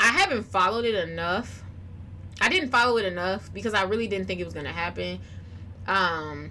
I 0.00 0.06
haven't 0.08 0.44
followed 0.44 0.84
it 0.84 0.94
enough. 1.08 1.62
I 2.40 2.48
didn't 2.48 2.70
follow 2.70 2.96
it 2.96 3.06
enough 3.06 3.52
because 3.52 3.74
I 3.74 3.84
really 3.84 4.08
didn't 4.08 4.26
think 4.26 4.40
it 4.40 4.44
was 4.44 4.54
gonna 4.54 4.72
happen. 4.72 5.20
Um 5.86 6.50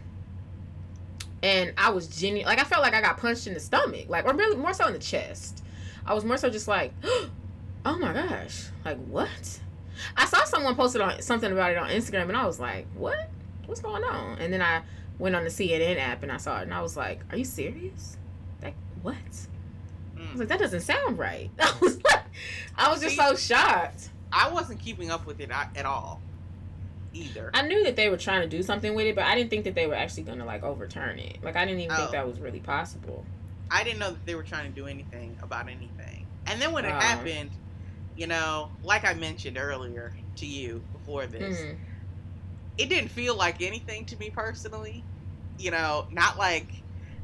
and 1.43 1.73
I 1.77 1.89
was 1.89 2.07
genuine. 2.07 2.45
Like 2.45 2.59
I 2.59 2.63
felt 2.63 2.81
like 2.81 2.93
I 2.93 3.01
got 3.01 3.17
punched 3.17 3.47
in 3.47 3.53
the 3.53 3.59
stomach, 3.59 4.05
like 4.07 4.25
or 4.25 4.33
really 4.33 4.55
more 4.55 4.73
so 4.73 4.87
in 4.87 4.93
the 4.93 4.99
chest. 4.99 5.63
I 6.05 6.13
was 6.13 6.23
more 6.23 6.37
so 6.37 6.49
just 6.49 6.67
like, 6.67 6.93
oh 7.85 7.97
my 7.99 8.13
gosh, 8.13 8.67
like 8.85 8.97
what? 9.05 9.59
I 10.17 10.25
saw 10.25 10.43
someone 10.45 10.75
posted 10.75 11.01
on 11.01 11.21
something 11.21 11.51
about 11.51 11.71
it 11.71 11.77
on 11.77 11.89
Instagram, 11.89 12.23
and 12.23 12.37
I 12.37 12.45
was 12.45 12.59
like, 12.59 12.87
what? 12.95 13.29
What's 13.65 13.81
going 13.81 14.03
on? 14.03 14.39
And 14.39 14.51
then 14.51 14.61
I 14.61 14.81
went 15.19 15.35
on 15.35 15.43
the 15.43 15.49
CNN 15.49 15.97
app 15.99 16.23
and 16.23 16.31
I 16.31 16.37
saw 16.37 16.59
it, 16.59 16.63
and 16.63 16.73
I 16.73 16.81
was 16.81 16.97
like, 16.97 17.21
are 17.29 17.37
you 17.37 17.45
serious? 17.45 18.17
Like 18.61 18.75
what? 19.01 19.15
I 20.33 20.35
was 20.35 20.39
like, 20.39 20.49
that 20.49 20.59
doesn't 20.59 20.81
sound 20.81 21.19
right. 21.19 21.51
I 21.59 21.73
was 21.79 22.03
like, 22.03 22.23
I 22.75 22.89
was 22.89 23.01
just 23.01 23.15
so 23.15 23.35
shocked. 23.35 24.09
I 24.31 24.49
wasn't 24.51 24.79
keeping 24.79 25.11
up 25.11 25.27
with 25.27 25.39
it 25.39 25.51
at 25.51 25.85
all, 25.85 26.19
either. 27.13 27.51
I 27.53 27.61
knew 27.61 27.83
that 27.83 27.95
they 27.95 28.09
were 28.09 28.17
trying 28.17 28.41
to 28.41 28.47
do 28.47 28.63
something 28.63 28.95
with 28.95 29.05
it, 29.05 29.13
but 29.15 29.25
I 29.25 29.35
didn't 29.35 29.51
think 29.51 29.65
that 29.65 29.75
they 29.75 29.85
were 29.85 29.93
actually 29.93 30.23
going 30.23 30.39
to 30.39 30.45
like 30.45 30.63
overturn 30.63 31.19
it. 31.19 31.37
Like 31.43 31.55
I 31.55 31.65
didn't 31.65 31.81
even 31.81 31.93
Oh. 31.93 31.97
think 31.97 32.11
that 32.13 32.27
was 32.27 32.39
really 32.39 32.61
possible. 32.61 33.23
I 33.69 33.83
didn't 33.83 33.99
know 33.99 34.09
that 34.09 34.25
they 34.25 34.33
were 34.33 34.41
trying 34.43 34.73
to 34.73 34.75
do 34.75 34.87
anything 34.87 35.37
about 35.43 35.67
anything. 35.67 36.25
And 36.47 36.59
then 36.59 36.71
when 36.71 36.85
it 36.85 36.91
Wow. 36.93 36.99
happened, 36.99 37.51
you 38.15 38.25
know, 38.25 38.71
like 38.83 39.05
I 39.05 39.13
mentioned 39.13 39.57
earlier 39.59 40.13
to 40.37 40.45
you 40.47 40.81
before 40.93 41.27
this, 41.27 41.59
Mhm. 41.59 41.75
it 42.79 42.89
didn't 42.89 43.09
feel 43.09 43.35
like 43.35 43.61
anything 43.61 44.05
to 44.07 44.17
me 44.17 44.31
personally. 44.31 45.03
You 45.59 45.69
know, 45.69 46.07
not 46.09 46.39
like 46.39 46.67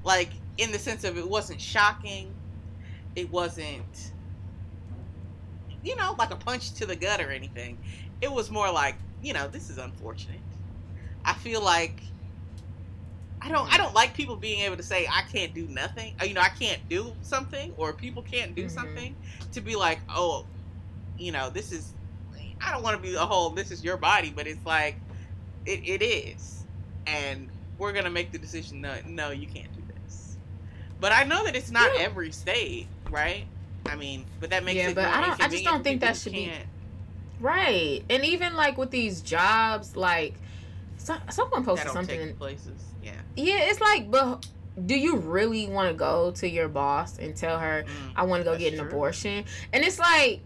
like 0.03 0.29
in 0.57 0.71
the 0.71 0.77
sense 0.79 1.03
of 1.03 1.17
it 1.17 1.27
wasn't 1.27 1.59
shocking. 1.59 2.33
It 3.15 3.31
wasn't 3.31 4.11
you 5.83 5.95
know, 5.95 6.15
like 6.19 6.31
a 6.31 6.35
punch 6.35 6.73
to 6.73 6.85
the 6.85 6.95
gut 6.95 7.21
or 7.21 7.31
anything. 7.31 7.77
It 8.21 8.31
was 8.31 8.51
more 8.51 8.71
like, 8.71 8.95
you 9.21 9.33
know, 9.33 9.47
this 9.47 9.69
is 9.69 9.77
unfortunate. 9.77 10.41
I 11.23 11.33
feel 11.33 11.63
like 11.63 12.01
I 13.41 13.49
don't 13.49 13.71
I 13.73 13.77
don't 13.77 13.93
like 13.93 14.13
people 14.13 14.35
being 14.35 14.61
able 14.61 14.75
to 14.77 14.83
say 14.83 15.07
I 15.07 15.21
can't 15.31 15.53
do 15.53 15.67
nothing. 15.67 16.13
Or, 16.19 16.25
you 16.25 16.33
know, 16.33 16.41
I 16.41 16.49
can't 16.49 16.79
do 16.89 17.13
something 17.21 17.71
or 17.77 17.93
people 17.93 18.21
can't 18.21 18.55
do 18.55 18.65
Mhm. 18.65 18.71
something 18.71 19.15
to 19.53 19.61
be 19.61 19.75
like, 19.75 19.99
"Oh, 20.09 20.45
you 21.17 21.31
know, 21.31 21.49
this 21.49 21.71
is 21.71 21.93
I 22.61 22.71
don't 22.71 22.83
want 22.83 22.97
to 22.97 23.01
be 23.01 23.11
the 23.11 23.25
whole 23.25 23.51
this 23.51 23.71
is 23.71 23.83
your 23.83 23.95
body, 23.95 24.33
but 24.35 24.47
it's 24.47 24.65
like 24.65 24.97
it, 25.65 25.81
it 25.85 26.03
is. 26.03 26.63
And 27.07 27.49
we're 27.77 27.93
going 27.93 28.03
to 28.03 28.11
make 28.11 28.31
the 28.31 28.37
decision 28.37 28.81
no, 28.81 28.95
no, 29.05 29.29
you 29.31 29.47
can't 29.47 29.71
do 29.73 29.81
this. 30.03 30.37
But 30.99 31.13
I 31.13 31.23
know 31.23 31.45
that 31.45 31.55
it's 31.55 31.71
not 31.71 31.95
Yeah. 31.95 32.01
every 32.01 32.31
state, 32.31 32.87
right? 33.11 33.45
I 33.85 33.95
mean, 33.95 34.25
but 34.39 34.49
that 34.51 34.63
makes 34.63 34.77
Yeah, 34.77 34.93
but 34.93 35.05
I 35.05 35.21
don't- 35.25 35.41
I 35.41 35.47
just 35.47 35.63
don't 35.63 35.83
think 35.83 36.01
that 36.01 36.15
should 36.17 36.33
be-. 36.33 36.51
Right. 37.39 38.03
And 38.09 38.25
even 38.25 38.55
like 38.55 38.77
with 38.77 38.91
these 38.91 39.21
jobs, 39.21 39.95
like 39.95 40.35
so, 40.97 41.15
someone 41.29 41.63
posted 41.63 41.91
something. 41.91 42.19
take 42.19 42.37
places. 42.37 42.81
Yeah. 43.03 43.13
Yeah, 43.35 43.59
it's 43.69 43.79
like, 43.79 44.11
but 44.11 44.45
do 44.85 44.95
you 44.95 45.15
really 45.17 45.67
want 45.67 45.89
to 45.89 45.93
go 45.93 46.31
to 46.31 46.47
your 46.49 46.67
boss 46.67 47.17
and 47.17 47.35
tell 47.35 47.57
her, 47.59 47.85
Mm. 47.87 48.11
I 48.15 48.23
want 48.23 48.43
to 48.43 48.49
go 48.51 48.57
get 48.57 48.73
an 48.73 48.79
true. 48.79 48.87
abortion? 48.89 49.45
And 49.73 49.83
it's 49.83 49.99
like, 49.99 50.41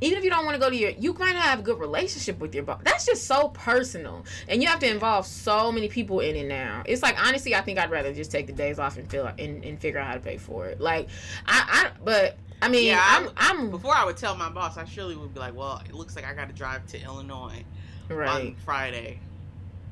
even 0.00 0.18
if 0.18 0.24
you 0.24 0.30
don't 0.30 0.44
want 0.44 0.54
to 0.54 0.60
go 0.60 0.70
to 0.70 0.76
your, 0.76 0.90
you 0.90 1.12
might 1.14 1.32
not 1.32 1.42
have 1.42 1.60
a 1.60 1.62
good 1.62 1.78
relationship 1.78 2.38
with 2.38 2.54
your 2.54 2.64
boss. 2.64 2.80
That's 2.84 3.06
just 3.06 3.26
so 3.26 3.48
personal, 3.48 4.24
and 4.48 4.62
you 4.62 4.68
have 4.68 4.80
to 4.80 4.90
involve 4.90 5.26
so 5.26 5.70
many 5.70 5.88
people 5.88 6.20
in 6.20 6.36
it 6.36 6.46
now. 6.46 6.82
It's 6.86 7.02
like 7.02 7.20
honestly, 7.24 7.54
I 7.54 7.60
think 7.60 7.78
I'd 7.78 7.90
rather 7.90 8.12
just 8.12 8.30
take 8.30 8.46
the 8.46 8.52
days 8.52 8.78
off 8.78 8.98
and 8.98 9.08
feel 9.10 9.26
and, 9.26 9.64
and 9.64 9.80
figure 9.80 10.00
out 10.00 10.06
how 10.06 10.14
to 10.14 10.20
pay 10.20 10.36
for 10.36 10.66
it. 10.66 10.80
Like, 10.80 11.08
I, 11.46 11.90
I 11.94 12.02
but 12.04 12.36
I 12.60 12.68
mean, 12.68 12.88
Yeah, 12.88 13.00
I 13.00 13.28
I'm, 13.36 13.60
I'm 13.60 13.70
Before 13.70 13.94
I 13.94 14.04
would 14.04 14.16
tell 14.16 14.36
my 14.36 14.48
boss, 14.48 14.76
I 14.76 14.84
surely 14.84 15.16
would 15.16 15.34
be 15.34 15.40
like, 15.40 15.54
"Well, 15.54 15.82
it 15.86 15.94
looks 15.94 16.16
like 16.16 16.26
I 16.26 16.34
got 16.34 16.48
to 16.48 16.54
drive 16.54 16.86
to 16.88 17.02
Illinois 17.02 17.64
right. 18.08 18.28
on 18.28 18.54
Friday." 18.64 19.20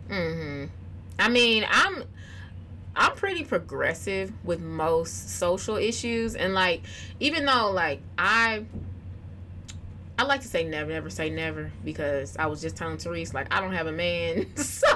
hmm 0.08 0.64
I 1.18 1.28
mean, 1.28 1.64
I'm 1.70 2.04
I'm 2.94 3.14
pretty 3.14 3.44
progressive 3.44 4.32
with 4.44 4.60
most 4.60 5.38
social 5.38 5.76
issues, 5.76 6.34
and 6.34 6.54
like 6.54 6.82
even 7.20 7.46
though 7.46 7.70
like 7.70 8.00
I 8.18 8.64
I 10.22 10.24
like 10.24 10.42
to 10.42 10.46
say 10.46 10.62
never, 10.62 10.92
never 10.92 11.10
say 11.10 11.30
never 11.30 11.72
because 11.84 12.36
I 12.36 12.46
was 12.46 12.60
just 12.60 12.76
telling 12.76 12.96
Therese 12.96 13.34
like 13.34 13.52
I 13.52 13.60
don't 13.60 13.72
have 13.72 13.88
a 13.88 13.92
man, 13.92 14.46
so 14.56 14.86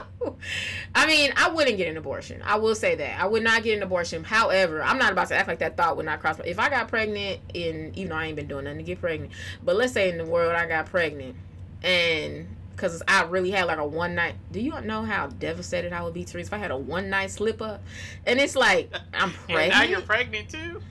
I 0.95 1.05
mean 1.09 1.33
I 1.37 1.51
wouldn't 1.51 1.79
get 1.79 1.89
an 1.89 1.97
abortion. 1.97 2.41
I 2.45 2.59
will 2.59 2.77
say 2.77 2.95
that 2.95 3.20
I 3.20 3.27
would 3.27 3.43
not 3.43 3.64
get 3.64 3.77
an 3.77 3.83
abortion. 3.83 4.22
However, 4.22 4.85
I'm 4.85 4.99
not 4.99 5.11
about 5.11 5.27
to 5.29 5.35
act 5.35 5.49
like 5.49 5.59
that 5.59 5.77
thought 5.77 5.97
would 5.97 6.07
not 6.07 6.20
cross 6.20 6.39
my. 6.39 6.45
If 6.45 6.61
I 6.61 6.70
got 6.70 6.87
pregnant, 6.87 7.41
and 7.57 7.99
even 7.99 8.11
though 8.11 8.14
I 8.14 8.27
ain't 8.27 8.37
been 8.37 8.47
doing 8.47 8.66
nothing 8.66 8.79
to 8.79 8.85
get 8.85 9.01
pregnant, 9.01 9.33
but 9.64 9.74
let's 9.74 9.93
say 9.93 10.11
in 10.11 10.16
the 10.16 10.24
world 10.24 10.53
I 10.53 10.64
got 10.68 10.87
pregnant 10.87 11.35
and 11.83 12.47
because 12.70 13.03
I 13.09 13.24
really 13.24 13.51
had 13.51 13.64
like 13.64 13.79
a 13.79 13.87
one 13.87 14.14
night. 14.14 14.37
Do 14.53 14.61
you 14.61 14.81
know 14.81 15.03
how 15.03 15.27
devastated 15.27 15.93
I 15.93 16.05
would 16.05 16.14
be, 16.14 16.22
Therese, 16.22 16.47
if 16.47 16.53
I 16.53 16.59
had 16.59 16.70
a 16.70 16.77
one 16.77 17.11
night 17.11 17.33
slip 17.33 17.61
up? 17.61 17.83
And 18.24 18.39
it's 18.39 18.55
like 18.55 18.95
I'm 19.12 19.33
And 19.49 19.70
now 19.70 19.83
you're 19.83 20.03
pregnant. 20.03 20.51
pregnant 20.53 20.83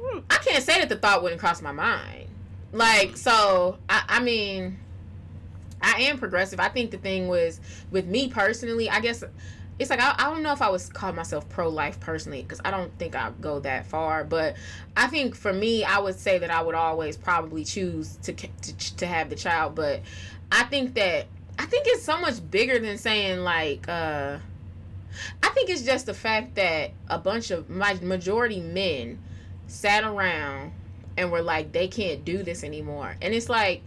too. 0.00 0.22
I 0.28 0.36
can't 0.36 0.62
say 0.62 0.78
that 0.80 0.90
the 0.90 0.96
thought 0.96 1.22
wouldn't 1.22 1.40
cross 1.40 1.62
my 1.62 1.72
mind. 1.72 2.28
Like 2.72 3.16
so, 3.16 3.78
I, 3.88 4.04
I 4.08 4.20
mean, 4.20 4.78
I 5.80 6.02
am 6.02 6.18
progressive. 6.18 6.60
I 6.60 6.68
think 6.68 6.90
the 6.90 6.98
thing 6.98 7.28
was 7.28 7.60
with 7.90 8.06
me 8.06 8.28
personally. 8.28 8.90
I 8.90 9.00
guess 9.00 9.22
it's 9.78 9.90
like 9.90 10.00
I, 10.00 10.14
I 10.18 10.30
don't 10.30 10.42
know 10.42 10.52
if 10.52 10.62
I 10.62 10.68
was 10.70 10.88
call 10.88 11.12
myself 11.12 11.48
pro 11.48 11.68
life 11.68 12.00
personally 12.00 12.42
because 12.42 12.60
I 12.64 12.70
don't 12.70 12.96
think 12.98 13.14
I 13.14 13.30
go 13.40 13.60
that 13.60 13.86
far. 13.86 14.24
But 14.24 14.56
I 14.96 15.06
think 15.06 15.34
for 15.34 15.52
me, 15.52 15.84
I 15.84 15.98
would 15.98 16.18
say 16.18 16.38
that 16.38 16.50
I 16.50 16.62
would 16.62 16.74
always 16.74 17.16
probably 17.16 17.64
choose 17.64 18.16
to 18.22 18.32
to, 18.32 18.96
to 18.96 19.06
have 19.06 19.30
the 19.30 19.36
child. 19.36 19.74
But 19.74 20.02
I 20.50 20.64
think 20.64 20.94
that 20.94 21.26
I 21.58 21.66
think 21.66 21.86
it's 21.88 22.02
so 22.02 22.20
much 22.20 22.48
bigger 22.50 22.78
than 22.78 22.98
saying 22.98 23.40
like. 23.40 23.88
uh 23.88 24.38
I 25.42 25.48
think 25.50 25.70
it's 25.70 25.80
just 25.82 26.04
the 26.04 26.12
fact 26.12 26.56
that 26.56 26.90
a 27.08 27.18
bunch 27.18 27.50
of 27.50 27.70
my 27.70 27.94
majority 28.02 28.60
men 28.60 29.18
sat 29.66 30.04
around 30.04 30.72
and 31.16 31.30
were 31.30 31.42
like 31.42 31.72
they 31.72 31.88
can't 31.88 32.24
do 32.24 32.42
this 32.42 32.64
anymore. 32.64 33.16
And 33.20 33.34
it's 33.34 33.48
like 33.48 33.82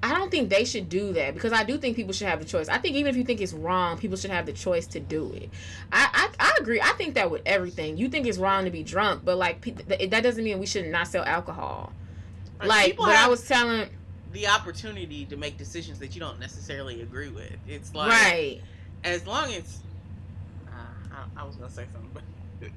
I 0.00 0.14
don't 0.14 0.30
think 0.30 0.48
they 0.48 0.64
should 0.64 0.88
do 0.88 1.12
that 1.14 1.34
because 1.34 1.52
I 1.52 1.64
do 1.64 1.76
think 1.76 1.96
people 1.96 2.12
should 2.12 2.28
have 2.28 2.38
the 2.38 2.44
choice. 2.44 2.68
I 2.68 2.78
think 2.78 2.94
even 2.94 3.10
if 3.10 3.16
you 3.16 3.24
think 3.24 3.40
it's 3.40 3.52
wrong, 3.52 3.98
people 3.98 4.16
should 4.16 4.30
have 4.30 4.46
the 4.46 4.52
choice 4.52 4.86
to 4.88 5.00
do 5.00 5.32
it. 5.32 5.50
I 5.90 6.28
I, 6.38 6.50
I 6.50 6.56
agree. 6.60 6.80
I 6.80 6.92
think 6.92 7.14
that 7.14 7.30
with 7.30 7.42
everything, 7.44 7.96
you 7.96 8.08
think 8.08 8.26
it's 8.26 8.38
wrong 8.38 8.64
to 8.64 8.70
be 8.70 8.84
drunk, 8.84 9.22
but 9.24 9.36
like 9.36 9.60
that 9.88 10.22
doesn't 10.22 10.44
mean 10.44 10.58
we 10.60 10.66
should 10.66 10.86
not 10.86 11.08
sell 11.08 11.24
alcohol. 11.24 11.92
Like, 12.64 12.96
but 12.96 13.08
I 13.10 13.28
was 13.28 13.46
telling 13.46 13.88
the 14.32 14.46
opportunity 14.48 15.24
to 15.26 15.36
make 15.36 15.56
decisions 15.56 15.98
that 16.00 16.14
you 16.14 16.20
don't 16.20 16.38
necessarily 16.38 17.02
agree 17.02 17.28
with. 17.30 17.52
It's 17.66 17.94
like 17.94 18.10
right. 18.10 18.60
as 19.04 19.26
long 19.26 19.52
as 19.52 19.80
uh, 20.68 20.70
I, 21.36 21.42
I 21.42 21.44
was 21.44 21.56
gonna 21.56 21.70
say 21.70 21.86
something, 21.92 22.10
but 22.14 22.22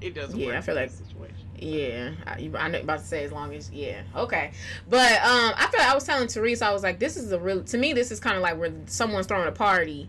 it 0.00 0.14
doesn't 0.14 0.38
Yeah, 0.38 0.46
work 0.48 0.56
I 0.56 0.60
feel 0.60 0.76
in 0.76 0.82
like- 0.82 0.90
situation. 0.90 1.41
Yeah, 1.58 2.12
I, 2.26 2.50
I 2.58 2.68
know 2.68 2.80
about 2.80 3.00
to 3.00 3.06
say 3.06 3.24
as 3.24 3.30
long 3.30 3.54
as 3.54 3.70
yeah, 3.70 4.02
okay, 4.16 4.50
but 4.88 5.12
um, 5.22 5.54
I 5.56 5.68
feel 5.70 5.80
like 5.80 5.90
I 5.90 5.94
was 5.94 6.04
telling 6.04 6.26
Teresa, 6.26 6.66
I 6.66 6.72
was 6.72 6.82
like, 6.82 6.98
this 6.98 7.16
is 7.16 7.30
a 7.30 7.38
real 7.38 7.62
to 7.64 7.78
me. 7.78 7.92
This 7.92 8.10
is 8.10 8.18
kind 8.18 8.36
of 8.36 8.42
like 8.42 8.58
where 8.58 8.72
someone's 8.86 9.26
throwing 9.26 9.46
a 9.46 9.52
party, 9.52 10.08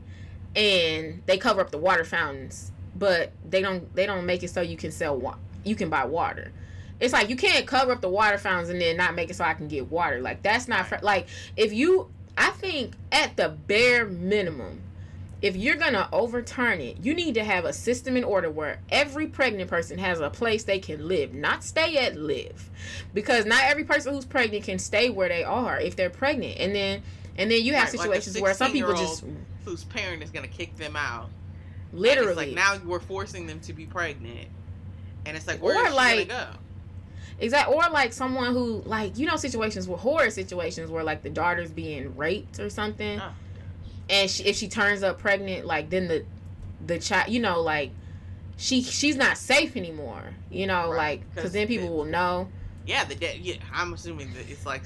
and 0.56 1.22
they 1.28 1.38
cover 1.38 1.62
up 1.62 1.70
the 1.70 1.78
water 1.78 2.04
fountains, 2.06 2.72
but 2.96 3.32
they 3.48 3.62
don't 3.62 3.94
they 3.96 4.06
don't 4.08 4.26
make 4.26 4.42
it 4.42 4.50
so 4.50 4.62
you 4.62 4.78
can 4.78 4.92
sell 4.92 5.16
wa- 5.16 5.38
you 5.64 5.76
can 5.76 5.90
buy 5.90 6.06
water. 6.06 6.52
It's 7.00 7.14
like 7.14 7.30
you 7.30 7.36
can't 7.36 7.68
cover 7.68 7.92
up 7.92 8.02
the 8.02 8.10
water 8.10 8.38
fountains 8.38 8.70
and 8.70 8.82
then 8.82 8.98
not 8.98 9.14
make 9.14 9.30
it 9.30 9.36
so 9.36 9.44
I 9.44 9.54
can 9.54 9.68
get 9.68 9.92
water. 9.92 10.22
Like 10.22 10.42
that's 10.42 10.68
not 10.68 10.88
fair. 10.88 11.00
like 11.04 11.28
if 11.56 11.74
you. 11.74 12.10
I 12.36 12.50
think 12.50 12.96
at 13.12 13.38
the 13.38 13.50
bare 13.50 14.08
minimum, 14.08 14.82
if 15.44 15.58
you're 15.58 15.76
gonna 15.76 16.08
overturn 16.14 16.80
it, 16.80 16.98
you 17.04 17.14
need 17.14 17.34
to 17.36 17.44
have 17.44 17.66
a 17.66 17.74
system 17.74 18.16
in 18.16 18.24
order 18.24 18.50
where 18.50 18.80
every 18.90 19.28
pregnant 19.28 19.70
person 19.70 19.98
has 19.98 20.22
a 20.22 20.30
place 20.30 20.64
they 20.64 20.80
can 20.80 21.06
live, 21.06 21.34
not 21.34 21.66
stay 21.66 21.98
at 21.98 22.16
live, 22.16 22.70
because 23.14 23.46
not 23.46 23.62
every 23.66 23.84
person 23.84 24.14
who's 24.14 24.24
pregnant 24.24 24.64
can 24.64 24.80
stay 24.80 25.10
where 25.10 25.28
they 25.28 25.44
are 25.44 25.78
if 25.82 25.98
they're 25.98 26.10
pregnant, 26.10 26.58
and 26.60 26.74
then 26.74 27.04
and 27.38 27.52
then 27.52 27.62
you 27.62 27.74
have 27.74 27.90
Right, 27.94 27.94
like 28.10 28.22
situations 28.24 28.42
where 28.42 28.54
some 28.54 28.72
people 28.72 28.94
just 28.96 29.26
Whose 29.66 29.84
parent 29.84 30.24
is 30.24 30.30
gonna 30.30 30.48
kick 30.48 30.78
them 30.78 30.96
out 30.96 31.30
Literally. 31.92 32.36
like 32.48 32.56
now 32.56 32.78
we're 32.86 33.00
forcing 33.02 33.46
them 33.46 33.60
to 33.62 33.74
be 33.74 33.86
pregnant, 33.86 34.48
and 35.26 35.36
it's 35.36 35.46
like 35.46 35.62
Or, 35.62 35.76
where 35.76 35.84
is 35.88 35.90
she 35.92 35.96
like- 35.96 36.30
go? 36.30 36.48
Exact 37.40 37.68
or 37.70 37.82
like 37.92 38.14
someone 38.14 38.54
who 38.54 38.82
like 38.86 39.18
you 39.18 39.26
know 39.28 39.36
situations 39.36 39.90
where 39.90 39.98
horror 39.98 40.30
situations 40.30 40.90
where 40.90 41.04
like 41.04 41.22
the 41.22 41.30
daughter's 41.30 41.72
being 41.72 42.16
raped 42.16 42.60
or 42.62 42.70
something, 42.70 43.20
Oh. 43.20 43.32
And 44.14 44.30
she, 44.30 44.44
if 44.44 44.56
she 44.56 44.68
turns 44.68 45.04
up 45.04 45.20
pregnant, 45.20 45.66
like 45.66 45.90
then 45.90 46.08
the 46.08 46.26
the 46.86 47.00
child, 47.00 47.30
you 47.32 47.40
know, 47.40 47.62
like 47.62 47.92
she 48.58 48.82
she's 48.84 49.16
not 49.16 49.38
safe 49.38 49.76
anymore. 49.76 50.24
You 50.52 50.68
know, 50.68 50.90
Right. 50.92 51.20
like 51.20 51.36
because 51.36 51.52
then 51.52 51.68
people 51.68 51.88
the- 51.90 51.94
will 51.94 52.06
know 52.06 52.48
Yeah, 52.86 53.04
the 53.06 53.16
dad. 53.16 53.38
Yeah, 53.42 53.56
I'm 53.74 53.94
assuming 53.94 54.34
that 54.34 54.50
it's 54.50 54.66
like 54.66 54.84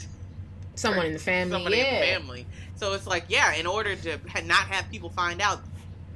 someone 0.75 1.05
in 1.07 1.13
the 1.13 1.19
family. 1.19 1.51
somebody 1.51 1.77
yeah, 1.77 1.83
in 1.83 1.99
the 1.99 2.05
family. 2.19 2.47
So 2.75 2.93
it's 2.93 3.07
like, 3.07 3.25
yeah, 3.27 3.53
in 3.55 3.65
order 3.65 3.95
to 3.95 4.19
ha- 4.29 4.41
not 4.45 4.67
have 4.67 4.89
people 4.91 5.09
find 5.09 5.41
out, 5.41 5.59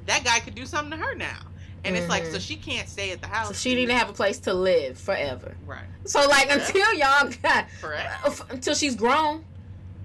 that 0.06 0.22
guy 0.24 0.38
could 0.40 0.54
do 0.54 0.64
something 0.64 0.96
to 0.96 1.04
her 1.04 1.14
now, 1.16 1.40
and 1.84 1.96
it's 1.96 2.08
like, 2.08 2.22
so 2.24 2.30
mm-hmm. 2.30 2.38
she 2.38 2.54
can't 2.56 2.88
stay 2.88 3.10
at 3.10 3.20
the 3.20 3.26
house. 3.26 3.48
so 3.48 3.54
she 3.54 3.74
need 3.74 3.86
to 3.86 3.94
have 3.94 4.08
a 4.08 4.12
place 4.12 4.38
to 4.40 4.54
live 4.54 4.96
forever. 4.96 5.56
right, 5.66 5.84
So 6.04 6.20
like 6.28 6.46
Yeah. 6.46 6.60
until 6.60 6.94
y'all 6.94 7.32
got 7.42 7.66
until 8.50 8.74
she's 8.76 8.94
grown, 8.94 9.44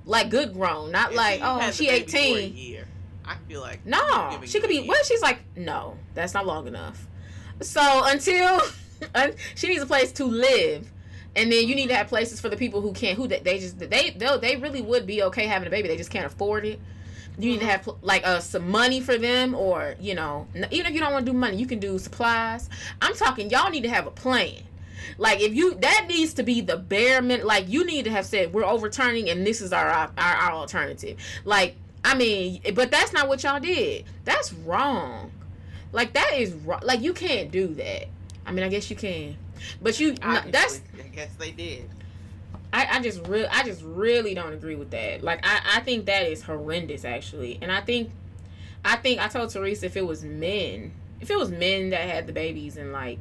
like 0.05 0.29
good 0.31 0.53
grown, 0.53 0.91
not 0.91 1.11
If 1.11 1.17
like 1.17 1.39
oh 1.43 1.69
she 1.71 1.87
baby 1.87 2.11
for 2.11 2.17
a 2.17 2.19
eighteen. 2.21 2.83
I 3.27 3.35
feel 3.47 3.61
like 3.61 3.85
No, 3.85 4.39
she 4.45 4.59
could 4.59 4.69
be. 4.69 4.75
year. 4.77 4.85
Well, 4.87 5.03
she's 5.03 5.21
like, 5.21 5.39
no, 5.55 5.97
that's 6.13 6.33
not 6.33 6.45
long 6.45 6.67
enough. 6.67 7.05
So 7.61 7.81
until 8.05 8.61
she 9.55 9.67
needs 9.67 9.81
a 9.81 9.85
place 9.85 10.11
to 10.13 10.25
live, 10.25 10.91
and 11.35 11.51
then 11.51 11.67
you 11.67 11.75
need 11.75 11.87
to 11.89 11.95
have 11.95 12.07
places 12.07 12.39
for 12.41 12.49
the 12.49 12.57
people 12.57 12.81
who 12.81 12.93
can't, 12.93 13.17
who 13.17 13.27
they, 13.27 13.39
they 13.39 13.59
just 13.59 13.77
they 13.79 14.11
they 14.11 14.37
they 14.39 14.55
really 14.55 14.81
would 14.81 15.05
be 15.05 15.23
okay 15.23 15.45
having 15.45 15.67
a 15.67 15.71
baby. 15.71 15.87
They 15.87 15.97
just 15.97 16.09
can't 16.09 16.25
afford 16.25 16.65
it. 16.65 16.79
You 17.39 17.51
need 17.51 17.59
to 17.59 17.67
have 17.67 17.87
like 18.01 18.25
uh, 18.25 18.39
some 18.39 18.69
money 18.69 18.99
for 19.01 19.17
them, 19.17 19.53
or 19.53 19.95
you 19.99 20.15
know, 20.15 20.47
even 20.71 20.87
if 20.87 20.93
you 20.93 20.99
don't 20.99 21.13
want 21.13 21.25
to 21.25 21.31
do 21.31 21.37
money, 21.37 21.57
you 21.57 21.67
can 21.67 21.79
do 21.79 21.99
supplies. 21.99 22.69
I'm 23.01 23.13
talking, 23.13 23.49
y'all 23.51 23.69
need 23.69 23.83
to 23.83 23.89
have 23.89 24.07
a 24.07 24.11
plan. 24.11 24.63
Like 25.19 25.41
if 25.41 25.53
you 25.53 25.75
that 25.75 26.05
needs 26.07 26.33
to 26.35 26.43
be 26.43 26.61
the 26.61 26.77
bare 26.77 27.21
min. 27.21 27.45
Like 27.45 27.69
you 27.69 27.85
need 27.85 28.05
to 28.05 28.11
have 28.11 28.25
said 28.25 28.53
we're 28.53 28.65
overturning, 28.65 29.29
and 29.29 29.45
this 29.45 29.61
is 29.61 29.71
our 29.73 29.87
our, 29.89 30.11
our 30.17 30.51
alternative. 30.51 31.19
Like 31.45 31.75
I 32.07 32.15
mean, 32.15 32.61
but 32.73 32.89
that's 32.89 33.11
not 33.11 33.27
what 33.27 33.43
y'all 33.43 33.59
did. 33.59 34.05
That's 34.23 34.53
wrong. 34.53 35.29
Like 35.91 36.13
that 36.13 36.35
is 36.35 36.53
wrong. 36.53 36.79
Like 36.81 37.01
you 37.01 37.13
can't 37.13 37.51
do 37.51 37.67
that. 37.73 38.07
I 38.45 38.53
mean, 38.53 38.63
I 38.63 38.69
guess 38.69 38.89
you 38.89 38.95
can, 38.95 39.35
but 39.81 39.99
you 39.99 40.13
no, 40.13 40.41
that's 40.47 40.81
I 41.03 41.07
guess 41.09 41.35
they 41.37 41.51
did. 41.51 41.89
I, 42.71 42.87
I 42.93 43.01
just 43.01 43.27
real 43.27 43.49
I 43.51 43.63
just 43.63 43.83
really 43.83 44.33
don't 44.33 44.53
agree 44.53 44.75
with 44.75 44.91
that. 44.91 45.21
Like 45.21 45.45
I, 45.45 45.59
I 45.75 45.79
think 45.81 46.05
that 46.05 46.25
is 46.25 46.43
horrendous 46.43 47.03
actually. 47.03 47.59
And 47.61 47.73
I 47.73 47.81
think 47.81 48.09
I 48.85 48.95
think 48.95 49.19
I 49.19 49.27
told 49.27 49.49
Teresa 49.49 49.87
if 49.87 49.97
it 49.97 50.07
was 50.07 50.23
men 50.23 50.93
if 51.19 51.29
it 51.29 51.37
was 51.37 51.51
men 51.51 51.89
that 51.89 52.07
had 52.07 52.25
the 52.25 52.31
babies 52.31 52.77
and 52.77 52.93
like 52.93 53.19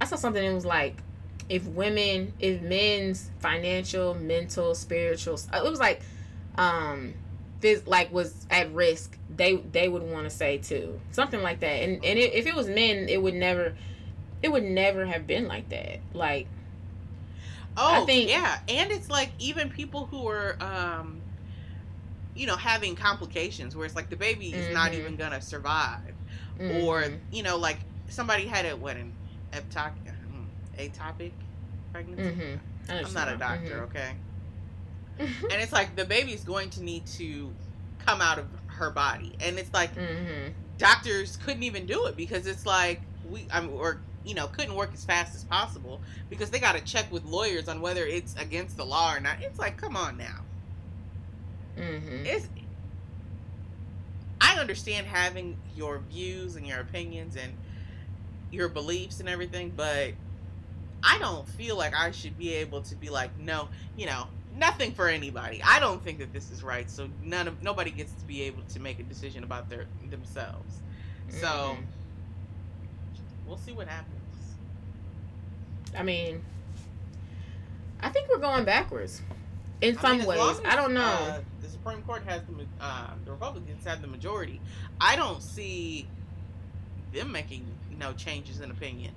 I 0.00 0.06
saw 0.06 0.16
something 0.16 0.44
that 0.44 0.52
was 0.52 0.66
like 0.66 0.96
if 1.48 1.64
women 1.66 2.32
if 2.40 2.60
men's 2.60 3.30
financial, 3.38 4.14
mental, 4.14 4.74
spiritual 4.74 5.34
it 5.34 5.62
was 5.62 5.78
like 5.78 6.02
um 6.58 7.14
this 7.60 7.86
like 7.86 8.10
was 8.12 8.46
at 8.50 8.72
risk 8.72 9.16
they 9.34 9.56
they 9.56 9.88
would 9.88 10.02
want 10.02 10.24
to 10.24 10.30
say 10.30 10.58
too 10.58 10.98
something 11.12 11.42
like 11.42 11.60
that 11.60 11.82
and 11.82 12.04
and 12.04 12.18
it, 12.18 12.32
if 12.34 12.46
it 12.46 12.54
was 12.54 12.68
men 12.68 13.08
it 13.08 13.20
would 13.22 13.34
never 13.34 13.74
it 14.42 14.50
would 14.50 14.64
never 14.64 15.04
have 15.06 15.26
been 15.26 15.46
like 15.46 15.68
that 15.68 16.00
like 16.14 16.46
Oh, 17.76 18.02
I 18.02 18.04
think- 18.04 18.28
yeah, 18.28 18.58
and 18.68 18.90
it's 18.90 19.08
like 19.08 19.30
even 19.38 19.70
people 19.70 20.06
who 20.06 20.26
are, 20.28 20.56
um, 20.60 21.20
you 22.34 22.46
know, 22.46 22.56
having 22.56 22.96
complications 22.96 23.76
where 23.76 23.86
it's 23.86 23.94
like 23.94 24.10
the 24.10 24.16
baby 24.16 24.48
is 24.52 24.74
not 24.74 24.90
Mhm. 24.90 24.98
even 24.98 25.16
gonna 25.16 25.40
survive, 25.40 26.14
or 26.58 27.02
mhm. 27.04 27.18
you 27.30 27.42
know, 27.44 27.56
like 27.56 27.78
somebody 28.08 28.46
had 28.46 28.66
a 28.66 28.76
what 28.76 28.96
an 28.96 29.12
ectopic, 29.52 29.92
atopic 30.78 31.30
pregnancy. 31.92 32.22
Mhm. 32.42 32.58
I 32.88 32.98
I'm 33.02 33.14
not 33.14 33.28
a 33.28 33.36
doctor, 33.36 33.82
okay? 33.84 34.14
And 35.50 35.60
it's 35.62 35.72
like 35.72 35.96
the 35.96 36.04
baby's 36.04 36.44
going 36.44 36.70
to 36.70 36.82
need 36.82 37.06
to 37.18 37.52
come 38.06 38.20
out 38.20 38.38
of 38.38 38.46
her 38.68 38.90
body, 38.90 39.36
and 39.40 39.58
it's 39.58 39.72
like 39.74 39.94
Mhm. 39.94 40.52
doctors 40.78 41.36
couldn't 41.36 41.62
even 41.62 41.86
do 41.86 42.06
it 42.06 42.16
because 42.16 42.46
it's 42.46 42.64
like 42.66 43.00
we, 43.28 43.46
I 43.52 43.60
mean, 43.60 43.70
or 43.70 44.00
you 44.24 44.34
know, 44.34 44.46
couldn't 44.48 44.74
work 44.74 44.90
as 44.94 45.04
fast 45.04 45.34
as 45.34 45.44
possible 45.44 46.00
because 46.28 46.50
they 46.50 46.58
got 46.58 46.76
to 46.76 46.80
check 46.82 47.10
with 47.12 47.24
lawyers 47.24 47.68
on 47.68 47.80
whether 47.80 48.04
it's 48.06 48.34
against 48.36 48.76
the 48.76 48.84
law 48.84 49.14
or 49.14 49.20
not. 49.20 49.40
It's 49.42 49.58
like, 49.58 49.76
come 49.78 49.96
on 49.96 50.16
now. 50.18 50.40
mm-hmm. 51.78 52.26
It's. 52.26 52.48
I 54.40 54.58
understand 54.58 55.06
having 55.06 55.56
your 55.76 55.98
views 56.10 56.56
and 56.56 56.66
your 56.66 56.80
opinions 56.80 57.36
and 57.36 57.52
your 58.50 58.68
beliefs 58.68 59.20
and 59.20 59.28
everything, 59.28 59.72
but 59.76 60.12
I 61.02 61.18
don't 61.18 61.48
feel 61.48 61.76
like 61.76 61.94
I 61.94 62.10
should 62.10 62.36
be 62.38 62.54
able 62.54 62.82
to 62.82 62.94
be 62.96 63.10
like, 63.10 63.38
no, 63.38 63.68
you 63.96 64.06
know, 64.06 64.26
nothing 64.56 64.92
for 64.92 65.08
anybody. 65.08 65.62
I 65.64 65.80
don't 65.80 66.02
think 66.02 66.18
that 66.18 66.32
this 66.32 66.50
is 66.50 66.62
right, 66.62 66.90
so 66.90 67.08
none 67.22 67.48
of 67.48 67.62
nobody 67.62 67.90
gets 67.90 68.12
to 68.14 68.24
be 68.26 68.42
able 68.42 68.62
to 68.70 68.80
make 68.80 68.98
a 69.00 69.02
decision 69.04 69.44
about 69.44 69.68
their 69.68 69.86
themselves. 70.10 70.80
So 71.28 71.46
Mhm. 71.46 71.84
we'll 73.46 73.58
see 73.58 73.72
what 73.72 73.88
happens. 73.88 74.16
I 75.96 76.02
mean, 76.02 76.42
I 78.00 78.08
think 78.10 78.28
we're 78.28 78.38
going 78.38 78.64
backwards 78.64 79.22
in 79.80 79.96
I 79.98 80.00
some 80.00 80.18
mean, 80.18 80.26
ways. 80.26 80.38
long 80.38 80.60
I 80.66 80.76
don't 80.76 80.94
know. 80.94 81.02
Uh, 81.02 81.40
the 81.62 81.68
Supreme 81.68 82.02
Court 82.02 82.22
has 82.26 82.42
the 82.44 82.66
uh, 82.80 83.10
the 83.24 83.32
Republicans 83.32 83.84
have 83.84 84.00
the 84.02 84.08
majority. 84.08 84.60
I 85.00 85.16
don't 85.16 85.42
see 85.42 86.06
them 87.12 87.32
making 87.32 87.66
no 87.98 88.12
changes 88.12 88.60
in 88.60 88.70
opinion. 88.70 89.12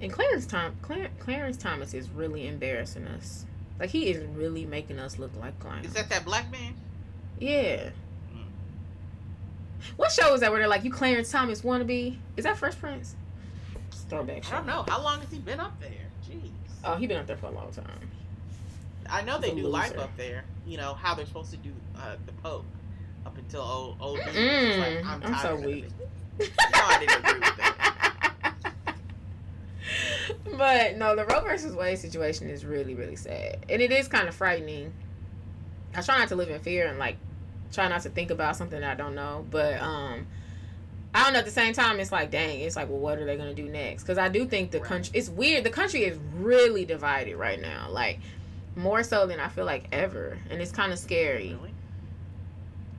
and 0.00 0.12
Clarence 0.12 0.44
Tom 0.46 0.76
Clarence 1.20 1.56
Thomas 1.56 1.94
is 1.94 2.10
really 2.10 2.46
embarrassing 2.48 3.06
us. 3.06 3.46
Like 3.78 3.90
he 3.90 4.10
is 4.10 4.24
really 4.34 4.64
making 4.64 4.98
us 4.98 5.18
look 5.18 5.30
like 5.38 5.58
clowns. 5.60 5.86
Is 5.86 5.92
that 5.94 6.08
that 6.10 6.24
black 6.24 6.50
man? 6.50 6.74
Yeah. 7.38 7.90
Mm. 8.34 8.44
What 9.96 10.10
show 10.10 10.34
is 10.34 10.40
that 10.40 10.50
where 10.50 10.58
they're 10.58 10.68
like, 10.68 10.84
you 10.84 10.90
Clarence 10.90 11.30
Thomas 11.30 11.62
wannabe? 11.62 12.16
Is 12.36 12.44
that 12.44 12.56
Fresh 12.56 12.78
Prince? 12.78 13.14
Throwback 14.08 14.44
show. 14.44 14.54
I 14.54 14.56
don't 14.58 14.66
know. 14.66 14.84
How 14.88 15.02
long 15.02 15.20
has 15.20 15.30
he 15.30 15.38
been 15.38 15.60
up 15.60 15.78
there? 15.80 15.90
Jeez. 16.28 16.50
Oh, 16.84 16.96
he 16.96 17.06
been 17.06 17.18
up 17.18 17.26
there 17.26 17.36
for 17.36 17.46
a 17.46 17.50
long 17.50 17.70
time. 17.70 18.10
I 19.10 19.22
know 19.22 19.38
they 19.38 19.50
he's 19.50 19.62
do 19.62 19.68
life 19.68 19.96
up 19.98 20.16
there. 20.16 20.44
You 20.66 20.76
know 20.76 20.94
how 20.94 21.14
they're 21.14 21.26
supposed 21.26 21.50
to 21.52 21.56
do 21.58 21.70
uh, 21.96 22.16
the 22.26 22.32
Pope 22.32 22.64
up 23.24 23.36
until 23.36 23.62
old 23.62 23.96
old. 24.00 24.18
like, 24.18 24.34
I'm, 24.34 25.22
I'm 25.22 25.38
so 25.38 25.54
of 25.54 25.64
weak. 25.64 25.86
No, 26.38 26.46
I 26.74 26.98
didn't 27.00 27.24
agree 27.24 27.40
with 27.40 27.56
that. 27.56 27.77
But 30.56 30.96
no, 30.96 31.16
the 31.16 31.24
Roe 31.24 31.40
versus 31.40 31.74
Wade 31.74 31.98
situation 31.98 32.48
is 32.48 32.64
really, 32.64 32.94
really 32.94 33.16
sad, 33.16 33.64
and 33.68 33.82
it 33.82 33.90
is 33.92 34.08
kind 34.08 34.28
of 34.28 34.34
frightening. 34.34 34.92
I 35.94 36.02
try 36.02 36.18
not 36.18 36.28
to 36.28 36.36
live 36.36 36.50
in 36.50 36.60
fear 36.60 36.86
and 36.86 36.98
like 36.98 37.16
try 37.72 37.88
not 37.88 38.02
to 38.02 38.10
think 38.10 38.30
about 38.30 38.56
something 38.56 38.80
that 38.80 38.90
I 38.90 38.94
don't 38.94 39.14
know, 39.14 39.46
but 39.50 39.80
um, 39.80 40.26
I 41.14 41.24
don't 41.24 41.32
know. 41.32 41.38
At 41.40 41.44
the 41.44 41.50
same 41.50 41.72
time, 41.72 41.98
it's 42.00 42.12
like, 42.12 42.30
dang, 42.30 42.60
it's 42.60 42.76
like, 42.76 42.88
well, 42.88 42.98
what 42.98 43.18
are 43.18 43.24
they 43.24 43.36
gonna 43.36 43.54
do 43.54 43.68
next? 43.68 44.02
Because 44.02 44.18
I 44.18 44.28
do 44.28 44.46
think 44.46 44.70
the 44.70 44.78
Right. 44.78 44.86
country, 44.88 45.12
it's 45.18 45.28
weird. 45.28 45.64
The 45.64 45.70
country 45.70 46.04
is 46.04 46.18
really 46.36 46.84
divided 46.84 47.36
right 47.36 47.60
now, 47.60 47.88
like 47.90 48.20
more 48.76 49.02
so 49.02 49.26
than 49.26 49.40
I 49.40 49.48
feel 49.48 49.64
like 49.64 49.84
ever, 49.92 50.38
and 50.50 50.60
it's 50.60 50.72
kind 50.72 50.92
of 50.92 50.98
scary. 50.98 51.54
Really? 51.54 51.74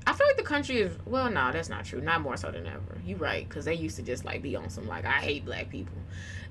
I 0.07 0.13
feel 0.13 0.25
like 0.25 0.37
the 0.37 0.43
country 0.43 0.77
is 0.81 0.97
well, 1.05 1.29
no, 1.29 1.51
that's 1.51 1.69
not 1.69 1.85
true. 1.85 2.01
Not 2.01 2.21
more 2.21 2.35
so 2.35 2.49
than 2.51 2.65
ever. 2.65 2.97
You're 3.05 3.19
right, 3.19 3.47
because 3.47 3.65
they 3.65 3.75
used 3.75 3.95
to 3.97 4.01
just 4.01 4.25
like 4.25 4.41
be 4.41 4.55
on 4.55 4.69
some 4.69 4.87
like 4.87 5.05
I 5.05 5.19
hate 5.19 5.45
black 5.45 5.69
people. 5.69 5.97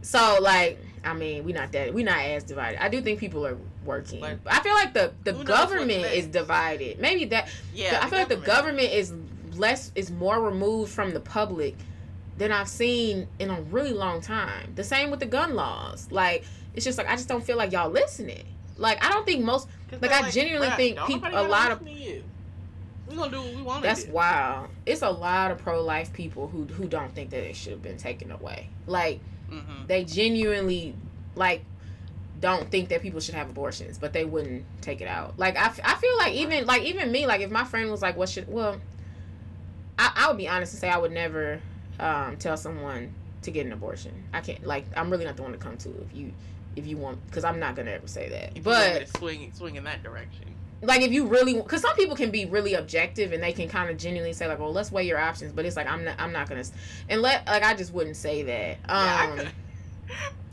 So 0.02 0.38
like, 0.40 0.78
I 1.04 1.14
mean, 1.14 1.44
we're 1.44 1.54
not 1.54 1.72
that 1.72 1.92
we're 1.92 2.04
not 2.04 2.18
as 2.20 2.44
divided. 2.44 2.82
I 2.82 2.88
do 2.88 3.00
think 3.00 3.20
people 3.20 3.46
are 3.46 3.56
working. 3.84 4.22
I 4.24 4.60
feel 4.60 4.74
like 4.74 4.94
the 4.94 5.12
the 5.24 5.32
who 5.32 5.38
knows 5.38 5.48
what's 5.48 5.60
government 5.72 6.04
is 6.06 6.26
divided. 6.26 6.98
Maybe 7.00 7.24
that. 7.26 7.48
Yeah. 7.74 8.00
I 8.02 8.08
feel 8.08 8.18
like 8.18 8.28
the 8.28 8.36
government 8.36 8.92
is 8.92 9.12
less 9.54 9.92
is 9.94 10.10
more 10.10 10.40
removed 10.40 10.92
from 10.92 11.12
the 11.12 11.20
public 11.20 11.76
than 12.36 12.52
I've 12.52 12.68
seen 12.68 13.26
in 13.38 13.50
a 13.50 13.60
really 13.62 13.92
long 13.92 14.20
time. 14.20 14.72
The 14.76 14.84
same 14.84 15.10
with 15.10 15.20
the 15.20 15.26
gun 15.26 15.54
laws. 15.54 16.08
Like 16.10 16.44
it's 16.74 16.84
just 16.84 16.98
like 16.98 17.08
I 17.08 17.16
just 17.16 17.28
don't 17.28 17.44
feel 17.44 17.56
like 17.56 17.72
y'all 17.72 17.90
listening. 17.90 18.44
Like 18.76 19.04
I 19.04 19.10
don't 19.10 19.26
think 19.26 19.44
most 19.44 19.68
like, 20.00 20.12
I 20.12 20.30
genuinely 20.30 20.68
"Bruh, 20.68 20.76
think 20.76 20.96
don't 20.96 21.06
peop- 21.06 21.22
nobody 21.22 21.36
a 21.36 21.42
lot 21.42 21.72
of-. 21.72 21.82
We 21.82 22.22
gonna 23.16 23.30
do 23.30 23.40
what 23.40 23.54
we 23.56 23.62
want 23.62 23.82
That's 23.82 24.04
do. 24.04 24.12
wild. 24.12 24.68
It's 24.84 25.02
a 25.02 25.10
lot 25.10 25.50
of 25.50 25.58
pro 25.58 25.82
life 25.82 26.12
people 26.12 26.46
who 26.46 26.64
who 26.64 26.86
don't 26.86 27.12
think 27.14 27.30
that 27.30 27.42
it 27.42 27.56
should 27.56 27.72
have 27.72 27.82
been 27.82 27.96
taken 27.96 28.30
away. 28.30 28.68
Like 28.86 29.20
hmm 29.50 29.86
they 29.86 30.04
genuinely 30.04 30.94
like 31.34 31.64
don't 32.40 32.70
think 32.70 32.90
that 32.90 33.02
people 33.02 33.20
should 33.20 33.34
have 33.34 33.50
abortions, 33.50 33.98
but 33.98 34.12
they 34.12 34.24
wouldn't 34.24 34.64
take 34.80 35.00
it 35.00 35.08
out. 35.08 35.38
Like 35.38 35.56
I, 35.56 35.66
f- 35.66 35.80
I 35.84 35.94
feel 35.96 36.16
like 36.18 36.34
even 36.34 36.66
like 36.66 36.82
even 36.82 37.10
me 37.10 37.26
like 37.26 37.40
if 37.40 37.50
my 37.50 37.64
friend 37.64 37.90
was 37.90 38.02
like, 38.02 38.16
"What 38.16 38.28
should?" 38.28 38.48
Well, 38.48 38.80
I, 39.98 40.12
I 40.14 40.28
would 40.28 40.36
be 40.36 40.48
honest 40.48 40.72
and 40.74 40.80
say 40.80 40.88
I 40.88 40.98
would 40.98 41.12
never 41.12 41.60
um, 41.98 42.36
tell 42.36 42.56
someone 42.56 43.12
to 43.42 43.50
get 43.50 43.66
an 43.66 43.72
abortion. 43.72 44.12
I 44.32 44.40
can't 44.40 44.64
like 44.64 44.84
I'm 44.96 45.10
really 45.10 45.24
not 45.24 45.36
the 45.36 45.42
one 45.42 45.52
to 45.52 45.58
come 45.58 45.76
to 45.78 45.88
if 45.88 46.14
you 46.16 46.32
if 46.76 46.86
you 46.86 46.96
want 46.96 47.24
because 47.26 47.44
I'm 47.44 47.58
not 47.58 47.74
gonna 47.74 47.90
ever 47.90 48.06
say 48.06 48.28
that. 48.28 48.56
If 48.56 48.64
you 48.66 48.72
want 48.72 48.94
me 48.94 48.98
But 49.00 49.06
to 49.12 49.18
swing 49.18 49.52
swing 49.54 49.76
in 49.76 49.84
that 49.84 50.02
direction. 50.02 50.44
Like 50.82 51.02
if 51.02 51.10
you 51.12 51.26
really 51.26 51.54
because 51.54 51.82
some 51.82 51.94
people 51.96 52.14
can 52.14 52.30
be 52.30 52.46
really 52.46 52.74
objective 52.74 53.32
and 53.32 53.42
they 53.42 53.52
can 53.52 53.68
kind 53.68 53.90
of 53.90 53.96
genuinely 53.96 54.32
say 54.32 54.46
like 54.46 54.58
well 54.58 54.72
let's 54.72 54.92
weigh 54.92 55.02
your 55.04 55.18
options 55.18 55.52
but 55.52 55.64
it's 55.64 55.76
like 55.76 55.88
i'm 55.88 56.04
not 56.04 56.14
i'm 56.20 56.32
not 56.32 56.48
gonna 56.48 56.64
and 57.08 57.20
let 57.20 57.44
like 57.46 57.62
i 57.64 57.74
just 57.74 57.92
wouldn't 57.92 58.16
say 58.16 58.42
that 58.42 58.74
um 58.88 59.38
Yeah. 59.38 59.48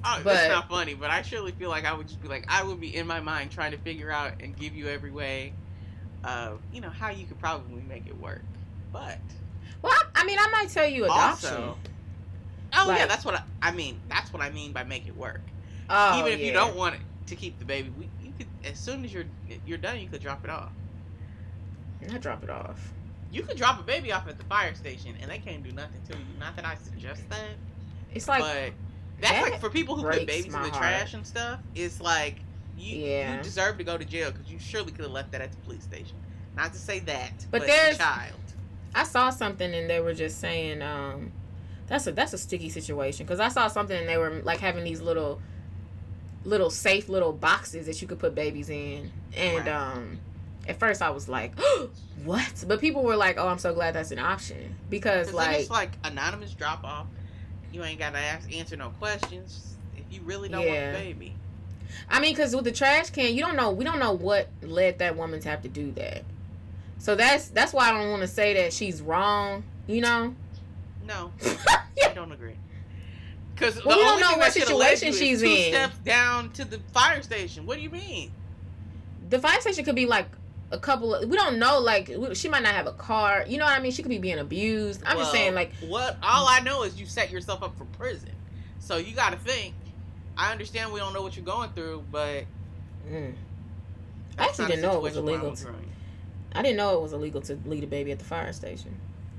Oh, 0.08 0.22
but- 0.24 0.34
that's 0.36 0.50
not 0.50 0.70
funny, 0.70 0.94
but 0.94 1.10
I 1.10 1.24
surely 1.24 1.52
feel 1.52 1.70
like 1.72 1.84
I 1.84 1.92
would 1.92 2.08
just 2.08 2.22
be 2.22 2.28
like, 2.28 2.46
I 2.48 2.62
would 2.64 2.80
be 2.80 2.96
in 2.96 3.08
my 3.08 3.20
mind 3.22 3.50
trying 3.50 3.72
to 3.72 3.78
figure 3.80 4.12
out 4.12 4.34
and 4.40 4.56
give 4.56 4.76
you 4.76 4.88
every 4.88 5.10
way 5.10 5.52
of, 6.24 6.60
you 6.72 6.80
know, 6.80 6.92
how 6.92 7.10
you 7.10 7.26
could 7.26 7.40
probably 7.40 7.82
make 7.82 8.06
it 8.06 8.16
work. 8.22 8.44
But 8.94 9.18
well 9.82 9.92
I, 9.94 10.22
I 10.22 10.26
mean 10.26 10.38
i 10.40 10.48
might 10.52 10.70
tell 10.70 10.86
you 10.88 11.06
adoption 11.06 11.50
also, 11.56 11.78
oh 12.74 12.92
yeah, 12.96 13.08
that's 13.08 13.26
what 13.26 13.34
I, 13.36 13.42
I 13.64 13.72
mean. 13.72 14.00
That's 14.08 14.32
what 14.32 14.44
I 14.44 14.52
mean 14.52 14.74
by 14.74 14.84
make 14.84 15.08
it 15.08 15.18
work. 15.18 15.42
oh, 15.90 16.20
Even 16.20 16.34
if 16.34 16.40
you 16.40 16.52
don't 16.54 16.76
want 16.76 16.96
it 16.96 17.02
to 17.28 17.36
keep 17.36 17.58
the 17.58 17.66
baby, 17.66 17.92
we, 17.98 18.08
could 18.38 18.48
as 18.64 18.78
soon 18.80 19.04
as 19.06 19.14
you're 19.14 19.26
you're 19.66 19.78
done, 19.78 20.00
you 20.00 20.08
could 20.08 20.22
drop 20.22 20.44
it 20.44 20.50
off. 20.50 20.72
not 22.10 22.22
drop 22.22 22.44
it 22.44 22.50
off 22.50 22.92
You 23.32 23.44
could 23.44 23.58
drop 23.58 23.80
a 23.80 23.84
baby 23.84 24.12
off 24.12 24.28
at 24.28 24.38
the 24.38 24.44
fire 24.46 24.74
station, 24.76 25.16
and 25.22 25.30
they 25.30 25.38
can't 25.40 25.64
do 25.64 25.72
nothing 25.72 26.02
to 26.10 26.18
you. 26.18 26.24
Not 26.40 26.56
that 26.56 26.66
I 26.66 26.76
suggest 26.76 27.28
that. 27.30 27.50
it's 28.14 28.28
like 28.28 28.42
but 28.42 28.74
that's 29.22 29.34
that 29.34 29.52
like 29.52 29.60
for 29.62 29.70
people 29.70 29.96
who 29.96 30.04
put 30.04 30.26
babies 30.28 30.46
in 30.46 30.52
the 30.52 30.58
heart. 30.58 30.74
trash 30.74 31.14
and 31.14 31.26
stuff. 31.26 31.60
It's 31.74 32.02
like 32.02 32.38
you, 32.78 32.98
Yeah. 32.98 33.38
you 33.38 33.44
deserve 33.44 33.78
to 33.78 33.84
go 33.84 33.98
to 33.98 34.04
jail 34.06 34.32
because 34.32 34.52
you 34.52 34.60
surely 34.60 34.92
could 34.92 35.06
have 35.06 35.12
left 35.12 35.32
that 35.32 35.42
at 35.42 35.52
the 35.52 35.58
police 35.60 35.84
station. 35.84 36.18
Not 36.56 36.74
to 36.74 36.80
say 36.80 37.00
that, 37.00 37.46
But 37.52 37.60
but, 37.62 37.68
there's- 37.68 37.98
child. 37.98 38.34
I 38.94 39.04
saw 39.04 39.30
something 39.30 39.74
and 39.74 39.90
they 39.90 40.00
were 40.00 40.14
just 40.14 40.40
saying 40.40 40.82
um 40.82 41.32
that's 41.88 42.08
a 42.08 42.12
that's 42.14 42.32
a 42.34 42.38
sticky 42.38 42.70
situation 42.70 43.26
because 43.26 43.40
I 43.42 43.50
saw 43.50 43.68
something 43.68 43.98
and 43.98 44.08
they 44.08 44.18
were 44.18 44.42
like 44.44 44.60
having 44.60 44.84
these 44.86 45.02
little 45.02 45.42
little 46.46 46.70
safe 46.70 47.10
little 47.10 47.34
boxes 47.34 47.88
that 47.88 48.02
you 48.02 48.08
could 48.08 48.20
put 48.20 48.36
babies 48.36 48.70
in 48.70 49.12
and 49.36 49.66
Right. 49.66 49.68
um 49.68 50.20
at 50.68 50.80
first 50.80 51.02
I 51.02 51.10
was 51.10 51.28
like 51.28 51.54
what 52.24 52.64
but 52.68 52.80
people 52.80 53.04
were 53.04 53.16
like 53.16 53.38
oh 53.38 53.48
I'm 53.48 53.58
so 53.60 53.74
glad 53.74 53.96
that's 53.96 54.12
an 54.12 54.20
option 54.20 54.76
because 54.90 55.34
like 55.34 55.62
it's 55.62 55.70
like 55.70 55.92
anonymous 56.04 56.54
drop 56.54 56.84
off. 56.84 57.08
You 57.74 57.84
ain't 57.84 58.00
gotta 58.00 58.20
ask, 58.20 58.52
answer 58.54 58.78
no 58.78 58.90
questions 58.92 59.76
if 59.98 60.04
you 60.10 60.22
really 60.22 60.48
don't 60.50 60.64
Yeah. 60.64 60.92
want 60.94 60.98
a 61.02 61.04
baby. 61.04 61.36
I 62.10 62.20
mean 62.20 62.34
because 62.34 62.56
with 62.56 62.66
the 62.66 62.72
trash 62.72 63.10
can 63.10 63.34
you 63.36 63.42
don't 63.42 63.56
know 63.56 63.72
we 63.72 63.84
don't 63.84 64.00
know 64.00 64.14
what 64.14 64.48
led 64.62 65.00
that 65.00 65.16
woman 65.18 65.40
to 65.42 65.50
have 65.50 65.62
to 65.64 65.70
do 65.70 65.92
that 65.94 66.24
so 67.00 67.16
that's 67.16 67.50
that's 67.50 67.74
why 67.74 67.90
I 67.90 67.92
don't 67.92 68.10
want 68.10 68.22
to 68.22 68.28
say 68.28 68.54
that 68.56 68.72
she's 68.74 69.02
wrong 69.02 69.64
you 69.88 70.02
know 70.02 70.36
No, 71.06 71.32
I 71.44 72.14
don't 72.14 72.32
agree. 72.32 72.56
Because 73.56 73.76
Well, 73.86 73.96
the 73.98 74.02
we 74.02 74.04
don't 74.04 74.12
only 74.14 74.22
know 74.24 74.38
what 74.38 74.52
situation 74.54 75.14
she's 75.14 75.42
two 75.42 75.48
in. 75.48 75.74
steps 75.74 75.98
down 76.00 76.52
to 76.52 76.66
the 76.66 76.80
fire 76.94 77.22
station. 77.24 77.66
What 77.66 77.78
do 77.78 77.84
you 77.84 77.90
mean? 77.90 78.32
the 79.28 79.40
fire 79.40 79.60
station 79.60 79.84
could 79.84 79.96
be 79.96 80.06
like 80.06 80.28
a 80.70 80.78
couple 80.78 81.16
of 81.16 81.28
we 81.28 81.36
don't 81.36 81.58
know 81.58 81.80
like 81.80 82.12
she 82.34 82.48
might 82.48 82.62
not 82.62 82.76
have 82.76 82.86
a 82.86 82.92
car 82.92 83.44
you 83.48 83.58
know 83.58 83.66
what 83.66 83.76
i 83.76 83.82
mean 83.82 83.92
she 83.92 84.04
could 84.04 84.10
be 84.10 84.20
being 84.20 84.38
abused 84.38 85.02
i'm 85.04 85.18
just 85.18 85.32
saying 85.32 85.56
like 85.56 85.72
what? 85.88 86.16
All 86.22 86.48
I 86.48 86.60
know 86.60 86.84
is 86.84 87.00
you 87.00 87.08
set 87.08 87.32
yourself 87.32 87.64
up 87.64 87.76
for 87.76 87.86
prison. 87.86 88.30
So 88.78 88.98
you 88.98 89.16
got 89.16 89.32
to 89.32 89.40
think. 89.40 89.74
I 90.38 90.52
understand 90.52 90.94
we 90.94 91.00
don't 91.00 91.12
know 91.14 91.24
what 91.24 91.36
you're 91.36 91.44
going 91.46 91.72
through, 91.72 92.04
but 92.12 92.44
mm, 93.10 93.34
that's 94.38 94.60
actually 94.60 94.76
didn't 94.76 94.82
know 94.84 94.98
it 94.98 95.02
was 95.02 95.18
I 95.18 95.20
illegal 95.22 95.56
to- 95.56 95.74
i 96.54 96.62
didn't 96.62 96.78
know 96.78 96.96
it 96.96 97.02
was 97.02 97.14
illegal 97.14 97.42
to 97.42 97.58
leave 97.66 97.84
a 97.84 97.88
baby 97.88 98.12
at 98.12 98.20
the 98.20 98.26
fire 98.26 98.54
station 98.54 98.96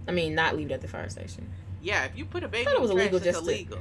i 0.09 0.11
mean 0.11 0.35
not 0.35 0.57
leave 0.57 0.71
it 0.71 0.75
at 0.75 0.81
the 0.83 0.89
fire 0.89 1.09
station 1.09 1.49
Yeah, 1.81 2.05
if 2.05 2.17
you 2.19 2.25
put 2.25 2.43
a 2.43 2.49
baby 2.49 2.62
I 2.67 2.71
thought 2.71 2.79
it 2.79 2.83
was 2.83 2.91
illegal 2.91 3.21
just 3.21 3.39
to- 3.45 3.51
illegal. 3.51 3.79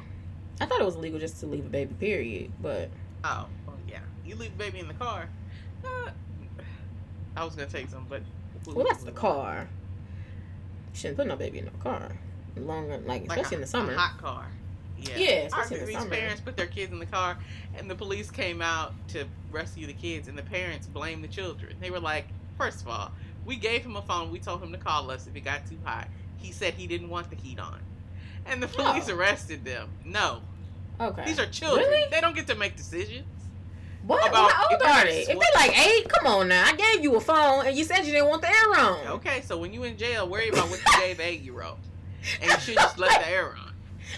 I 0.62 0.66
thought 0.66 0.80
it 0.80 0.86
was 0.86 0.96
illegal 0.96 1.20
just 1.20 1.40
to 1.40 1.46
leave 1.46 1.66
a 1.66 1.70
baby 1.70 1.94
period 2.00 2.52
but 2.62 2.90
Oh, 3.28 3.48
well, 3.66 3.76
yeah. 3.90 4.00
You 4.24 4.36
leave 4.36 4.54
a 4.54 4.58
baby 4.58 4.78
in 4.80 4.88
the 4.88 4.94
car. 4.94 5.28
Uh, 5.84 6.12
I 7.36 7.44
was 7.44 7.56
gonna 7.56 7.68
take 7.68 7.90
some, 7.90 8.06
but 8.08 8.22
well 8.68 8.86
that's 8.86 9.04
the 9.04 9.12
car 9.12 9.68
you 10.94 10.98
shouldn't 11.00 11.18
put 11.18 11.28
no 11.28 11.36
baby 11.36 11.60
in 11.60 11.66
no 11.66 11.72
car 11.82 12.12
longer 12.56 12.98
like 13.00 13.28
Like 13.28 13.40
especially 13.40 13.56
a, 13.56 13.58
in 13.58 13.62
the 13.62 13.68
summer 13.68 13.94
A 13.94 13.98
hot 13.98 14.22
car. 14.22 14.48
Yeah. 14.98 15.18
Yeah, 15.18 15.50
Our 15.54 15.62
especially 15.64 15.80
in 15.80 15.86
the 15.88 15.94
summer. 16.06 16.16
parents 16.16 16.42
put 16.42 16.56
their 16.56 16.68
kids 16.68 16.92
in 16.94 17.00
the 17.00 17.06
car, 17.06 17.38
and 17.78 17.90
the 17.90 17.96
police 17.96 18.32
came 18.32 18.62
out 18.62 18.94
to 19.10 19.26
rescue 19.52 19.88
the 19.88 19.94
kids, 19.94 20.28
and 20.30 20.38
the 20.38 20.44
parents 20.44 20.88
blamed 20.88 21.24
the 21.24 21.28
children. 21.28 21.76
They 21.82 21.92
were 21.92 22.00
like, 22.00 22.28
first 22.58 22.82
of 22.82 22.88
all, 22.88 23.12
we 23.46 23.58
gave 23.58 23.84
him 23.84 23.98
a 23.98 24.02
phone. 24.04 24.32
We 24.32 24.40
told 24.40 24.64
him 24.64 24.72
to 24.72 24.78
call 24.78 25.12
us 25.12 25.28
if 25.28 25.36
it 25.36 25.42
got 25.42 25.68
too 25.68 25.78
hot. 25.84 26.08
He 26.38 26.52
said 26.52 26.76
he 26.76 26.88
didn't 26.88 27.10
want 27.10 27.30
the 27.30 27.36
heat 27.36 27.60
on. 27.60 27.82
And 28.46 28.62
the 28.62 28.68
police 28.68 29.10
arrested 29.10 29.66
them. 29.66 29.90
No. 30.04 30.42
okay 31.00 31.26
These 31.26 31.40
are 31.40 31.46
children. 31.48 31.86
Really? 31.88 32.10
They 32.12 32.22
don't 32.22 32.36
get 32.36 32.48
to 32.48 32.56
make 32.56 32.76
decisions. 32.76 33.26
what 34.06 34.28
about 34.30 34.52
how 34.52 34.68
old 34.72 34.80
they're 34.82 35.06
they 35.06 35.22
if 35.22 35.28
they're 35.28 35.38
like 35.56 35.76
eight 35.88 36.08
come 36.08 36.28
on 36.28 36.48
now 36.48 36.64
i 36.68 36.74
gave 36.76 37.02
you 37.04 37.16
a 37.16 37.20
phone 37.20 37.66
and 37.66 37.76
you 37.76 37.84
said 37.84 38.06
you 38.06 38.12
didn't 38.12 38.30
want 38.30 38.40
the 38.44 38.48
air 38.50 38.80
on 38.80 39.08
Okay, 39.18 39.42
so 39.42 39.58
when 39.58 39.74
you 39.74 39.84
in 39.84 39.98
jail, 39.98 40.30
worry 40.30 40.50
about 40.50 40.70
what 40.70 40.80
you 40.80 41.00
gave 41.02 41.20
eight 41.20 41.42
year 41.42 41.64
old. 41.64 41.80
And 42.42 42.52
you 42.52 42.60
should 42.60 42.76
just 42.76 42.98
let 43.00 43.20
the 43.22 43.28
air 43.30 43.56
on. 43.58 43.74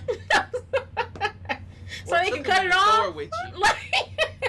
so 2.06 2.16
Or 2.16 2.20
they 2.24 2.32
can 2.32 2.44
cut 2.44 2.66
it 2.66 2.74
off. 2.74 3.16
with 3.16 3.30
you. 3.54 3.60
Like, 3.60 4.47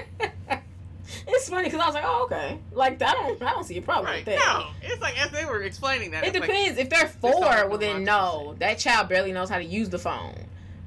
it's 1.28 1.48
funny 1.48 1.64
because 1.64 1.80
I 1.80 1.86
was 1.86 1.94
like, 1.94 2.04
oh 2.06 2.24
okay, 2.24 2.58
like 2.72 3.00
I 3.02 3.12
don't, 3.12 3.42
I 3.42 3.52
don't 3.52 3.64
see 3.64 3.78
a 3.78 3.82
problem 3.82 4.06
Right. 4.06 4.26
with 4.26 4.36
that. 4.36 4.38
No. 4.82 4.88
It's 4.88 5.00
like 5.00 5.20
as 5.22 5.30
they 5.30 5.44
were 5.44 5.62
explaining 5.62 6.10
that. 6.12 6.24
It 6.24 6.28
it's 6.28 6.38
like, 6.40 6.48
depends. 6.48 6.78
if 6.78 6.90
they're 6.90 7.08
four, 7.08 7.68
well 7.68 7.78
then 7.78 8.04
no, 8.04 8.54
that 8.58 8.78
child 8.78 9.08
barely 9.08 9.32
knows 9.32 9.48
how 9.48 9.58
to 9.58 9.64
use 9.64 9.88
the 9.88 9.98
phone. 9.98 10.34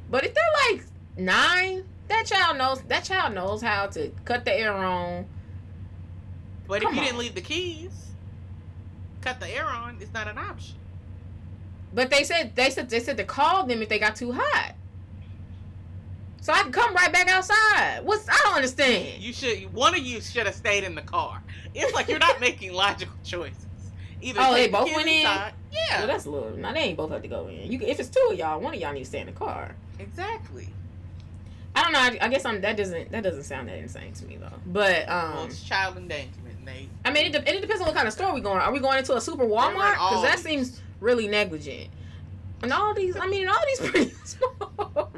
But 0.09 0.25
if 0.25 0.33
they're 0.33 0.71
like 0.71 0.83
nine, 1.17 1.85
that 2.09 2.25
child 2.25 2.57
knows. 2.57 2.81
That 2.83 3.03
child 3.03 3.33
knows 3.33 3.61
how 3.61 3.87
to 3.87 4.09
cut 4.25 4.43
the 4.45 4.53
air 4.53 4.73
on. 4.73 5.25
But 6.67 6.77
if 6.83 6.83
you 6.83 6.89
on. 6.89 6.95
didn't 7.05 7.17
leave 7.17 7.35
the 7.35 7.41
keys, 7.41 7.91
cut 9.21 9.39
the 9.39 9.49
air 9.49 9.65
on, 9.65 9.97
it's 10.01 10.13
not 10.13 10.27
an 10.27 10.37
option. 10.37 10.75
But 11.93 12.09
they 12.09 12.23
said 12.23 12.55
they 12.55 12.69
said 12.69 12.89
they 12.89 12.99
said 13.01 13.17
to 13.17 13.23
call 13.25 13.65
them 13.65 13.81
if 13.81 13.89
they 13.89 13.99
got 13.99 14.15
too 14.15 14.31
hot. 14.31 14.75
So 16.41 16.51
I 16.53 16.63
can 16.63 16.71
come 16.71 16.93
right 16.95 17.13
back 17.13 17.29
outside. 17.29 17.99
What's 18.03 18.27
I 18.27 18.35
don't 18.43 18.55
understand. 18.55 19.21
You 19.21 19.31
should 19.31 19.71
one 19.73 19.93
of 19.95 20.01
you 20.01 20.19
should 20.21 20.45
have 20.47 20.55
stayed 20.55 20.83
in 20.83 20.95
the 20.95 21.01
car. 21.01 21.41
It's 21.75 21.93
like 21.93 22.07
you're 22.09 22.19
not 22.19 22.39
making 22.41 22.73
logical 22.73 23.15
choices. 23.23 23.65
Either 24.21 24.39
Oh, 24.43 24.53
they 24.53 24.65
the 24.67 24.71
both 24.71 24.85
kids 24.85 24.95
went 24.97 25.07
in? 25.07 25.21
Yeah, 25.21 25.51
Well, 25.99 26.07
that's 26.07 26.25
a 26.25 26.29
little. 26.29 26.51
Now 26.57 26.73
they 26.73 26.79
ain't 26.81 26.97
both 26.97 27.11
have 27.11 27.21
to 27.21 27.27
go 27.27 27.47
in. 27.47 27.71
You, 27.71 27.79
can- 27.79 27.87
if 27.87 27.99
it's 27.99 28.09
two 28.09 28.29
of 28.31 28.37
y'all, 28.37 28.59
one 28.59 28.73
of 28.73 28.79
y'all 28.79 28.91
need 28.93 28.99
to 29.01 29.05
stay 29.05 29.19
in 29.19 29.27
the 29.27 29.31
car. 29.31 29.75
exactly. 29.99 30.67
I 31.73 31.83
don't 31.83 31.93
know. 31.93 31.99
I, 31.99 32.17
I 32.25 32.27
guess 32.27 32.43
I'm. 32.43 32.59
That 32.61 32.75
doesn't. 32.75 33.11
That 33.11 33.23
doesn't 33.23 33.43
sound 33.43 33.69
that 33.69 33.77
insane 33.77 34.11
to 34.13 34.25
me 34.25 34.35
though. 34.37 34.51
But 34.65 35.07
um, 35.09 35.35
well, 35.35 35.45
it's 35.45 35.63
child 35.63 35.95
endangerment. 35.95 36.65
They, 36.65 36.89
I 37.05 37.11
mean, 37.11 37.27
it, 37.27 37.31
de- 37.31 37.49
it 37.55 37.61
depends 37.61 37.81
on 37.81 37.87
what 37.87 37.95
kind 37.95 38.07
of 38.07 38.13
store 38.13 38.33
we 38.33 38.41
going. 38.41 38.59
Are 38.59 38.71
we 38.73 38.79
going 38.79 38.97
into 38.99 39.15
a 39.15 39.21
super 39.21 39.45
Walmart? 39.45 39.93
Because 39.93 40.23
that 40.23 40.39
seems 40.39 40.81
really 40.99 41.27
negligent. 41.29 41.87
And 42.63 42.71
all 42.71 42.93
these, 42.93 43.15
I 43.17 43.27
mean, 43.27 43.47
all 43.47 43.57
these 43.67 43.79
pretty 43.89 44.11
small. 44.23 44.71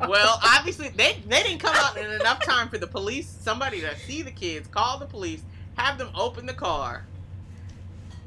well, 0.07 0.39
obviously 0.43 0.89
they 0.89 1.17
they 1.27 1.43
didn't 1.43 1.59
come 1.59 1.75
out 1.75 1.97
in 1.97 2.09
enough 2.09 2.41
time 2.43 2.69
for 2.69 2.77
the 2.77 2.87
police, 2.87 3.27
somebody 3.27 3.81
to 3.81 3.95
see 3.99 4.21
the 4.21 4.31
kids, 4.31 4.67
call 4.67 4.97
the 4.99 5.05
police, 5.05 5.41
have 5.75 5.97
them 5.97 6.09
open 6.15 6.45
the 6.45 6.53
car, 6.53 7.05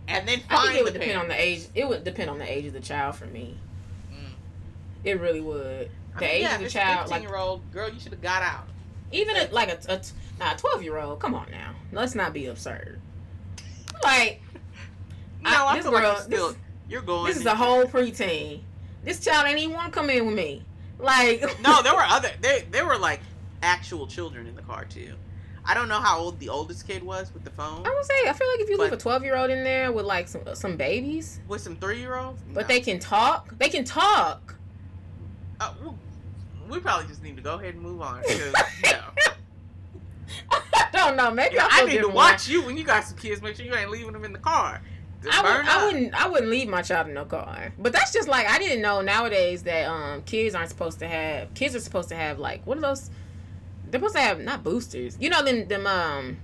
and 0.09 0.27
then 0.29 0.41
I 0.51 0.55
find 0.57 0.69
think 0.69 0.81
it 0.81 0.85
would 0.85 0.93
depend 0.93 1.19
on 1.21 1.29
the 1.29 1.41
age. 1.41 1.67
It 1.75 1.89
would 1.89 2.05
depend 2.05 2.29
on 2.31 2.39
the 2.39 2.51
age 2.51 2.67
of 2.67 2.73
the 2.75 2.81
child 2.81 3.17
for 3.17 3.27
me. 3.27 3.57
Mm. 4.13 4.33
It 5.05 5.21
really 5.21 5.41
would. 5.41 5.91
I 6.15 6.19
The 6.19 6.25
mean, 6.25 6.35
age 6.35 6.43
yeah, 6.43 6.55
of 6.57 6.61
the 6.63 6.69
child, 6.71 6.99
a 6.99 7.03
15 7.09 7.11
like 7.11 7.23
year 7.29 7.37
old 7.37 7.73
girl, 7.73 7.89
you 7.91 8.01
should 8.01 8.13
have 8.13 8.23
got 8.23 8.43
out. 8.43 8.69
even 9.13 9.37
a, 9.37 9.49
like 9.53 9.69
a, 9.71 9.79
a 9.93 10.01
nah, 10.39 10.55
twelve 10.55 10.83
year 10.83 10.99
old. 10.99 11.21
Come 11.21 11.35
on 11.35 11.51
now, 11.51 11.73
let's 11.93 12.15
not 12.15 12.33
be 12.35 12.47
absurd. 12.47 13.01
Like 14.05 14.43
No, 15.43 15.51
I- 15.51 15.65
I, 15.73 15.77
this 15.77 15.85
feel 15.85 15.93
like 15.93 16.03
girl- 16.03 16.13
you're 16.13 16.23
still 16.23 16.49
this- 16.49 16.59
you're 16.89 17.03
going. 17.03 17.27
this 17.27 17.37
is 17.39 17.47
a 17.47 17.55
whole 17.55 17.85
preteen. 17.85 18.61
This 19.07 19.21
child 19.21 19.47
ain't 19.47 19.61
even 19.61 19.75
want 19.75 19.93
to 19.93 19.99
come 19.99 20.11
in 20.11 20.27
with 20.27 20.35
me. 20.35 20.65
Like 20.99 21.41
No, 21.63 21.81
there 21.81 21.95
were 21.95 22.03
other. 22.03 22.31
they 22.43 22.67
there 22.71 22.85
were 22.85 22.99
like 22.99 23.21
actual 23.63 24.07
children 24.07 24.47
in 24.47 24.57
the 24.57 24.63
car 24.63 24.85
too. 24.85 25.15
I 25.65 25.75
don't 25.75 25.89
know 25.89 26.01
how 26.01 26.19
old 26.19 26.39
the 26.41 26.49
oldest 26.49 26.87
kid 26.87 27.03
was 27.03 27.33
with 27.33 27.45
the 27.45 27.51
phone. 27.51 27.87
I 27.87 27.95
would 27.95 28.05
say 28.05 28.15
I 28.29 28.33
feel 28.33 28.49
like 28.49 28.61
if 28.61 28.69
you 28.69 28.77
leave 28.77 28.93
a 28.93 28.97
twelve 28.97 29.23
year 29.23 29.37
old 29.37 29.51
in 29.51 29.63
there 29.63 29.93
with 29.93 30.05
like 30.05 30.27
some 30.27 30.43
some 30.55 30.77
babies, 30.77 31.41
With 31.47 31.61
some 31.61 31.77
three 31.77 32.01
year 32.01 32.17
olds, 32.17 32.43
but 32.53 32.67
they 32.67 32.81
can 32.81 32.99
talk. 32.99 33.57
They 33.59 33.69
can 33.69 33.85
talk. 33.85 34.57
Uh, 35.61 35.73
we, 36.69 36.81
probably 36.81 37.07
just 37.07 37.23
need 37.23 37.37
to 37.37 37.43
go 37.43 37.55
ahead 37.55 37.75
and 37.75 37.83
move 37.83 38.03
on. 38.03 38.21
Because, 38.21 38.39
you 38.85 38.93
know, 38.93 39.25
I 40.51 40.89
don't 40.93 41.17
know. 41.17 41.31
Maybe 41.31 41.55
you 41.55 41.61
know, 41.61 41.69
I, 41.71 41.87
need 41.87 42.03
to 42.03 42.09
watch 42.09 42.47
you 42.47 42.63
when 42.63 42.77
you 42.77 42.85
got 42.85 43.05
some 43.05 43.17
kids. 43.17 43.41
Make 43.41 43.57
sure 43.57 43.65
you 43.65 43.75
ain't 43.75 43.91
leaving 43.91 44.13
them 44.13 44.25
in 44.25 44.35
the 44.35 44.39
car. 44.39 44.83
I, 45.31 45.43
would, 45.43 45.67
I 45.69 45.87
wouldn't. 45.87 46.15
I 46.15 46.29
wouldn't 46.29 46.51
leave 46.51 46.69
my 46.69 46.83
child 46.83 47.09
in 47.09 47.15
no 47.15 47.25
car. 47.25 47.73
But 47.79 47.93
that's 47.93 48.13
just 48.13 48.29
like 48.29 48.49
I 48.49 48.59
didn't 48.59 48.83
know 48.83 49.01
nowadays 49.01 49.63
that 49.65 49.89
um 49.89 50.23
kids 50.23 50.55
aren't 50.55 50.69
supposed 50.69 50.99
to 51.01 51.09
have. 51.09 51.53
Kids 51.55 51.75
are 51.75 51.81
supposed 51.81 52.09
to 52.11 52.17
have 52.17 52.39
like 52.39 52.67
what 52.67 52.79
are 52.79 52.83
those? 52.83 53.11
They're 53.91 54.01
supposed 54.01 54.17
to 54.17 54.21
have 54.21 54.41
not 54.41 54.63
boosters. 54.63 55.17
You 55.21 55.31
know 55.31 55.43
them 55.43 55.67
them 55.69 55.87
um, 55.87 56.37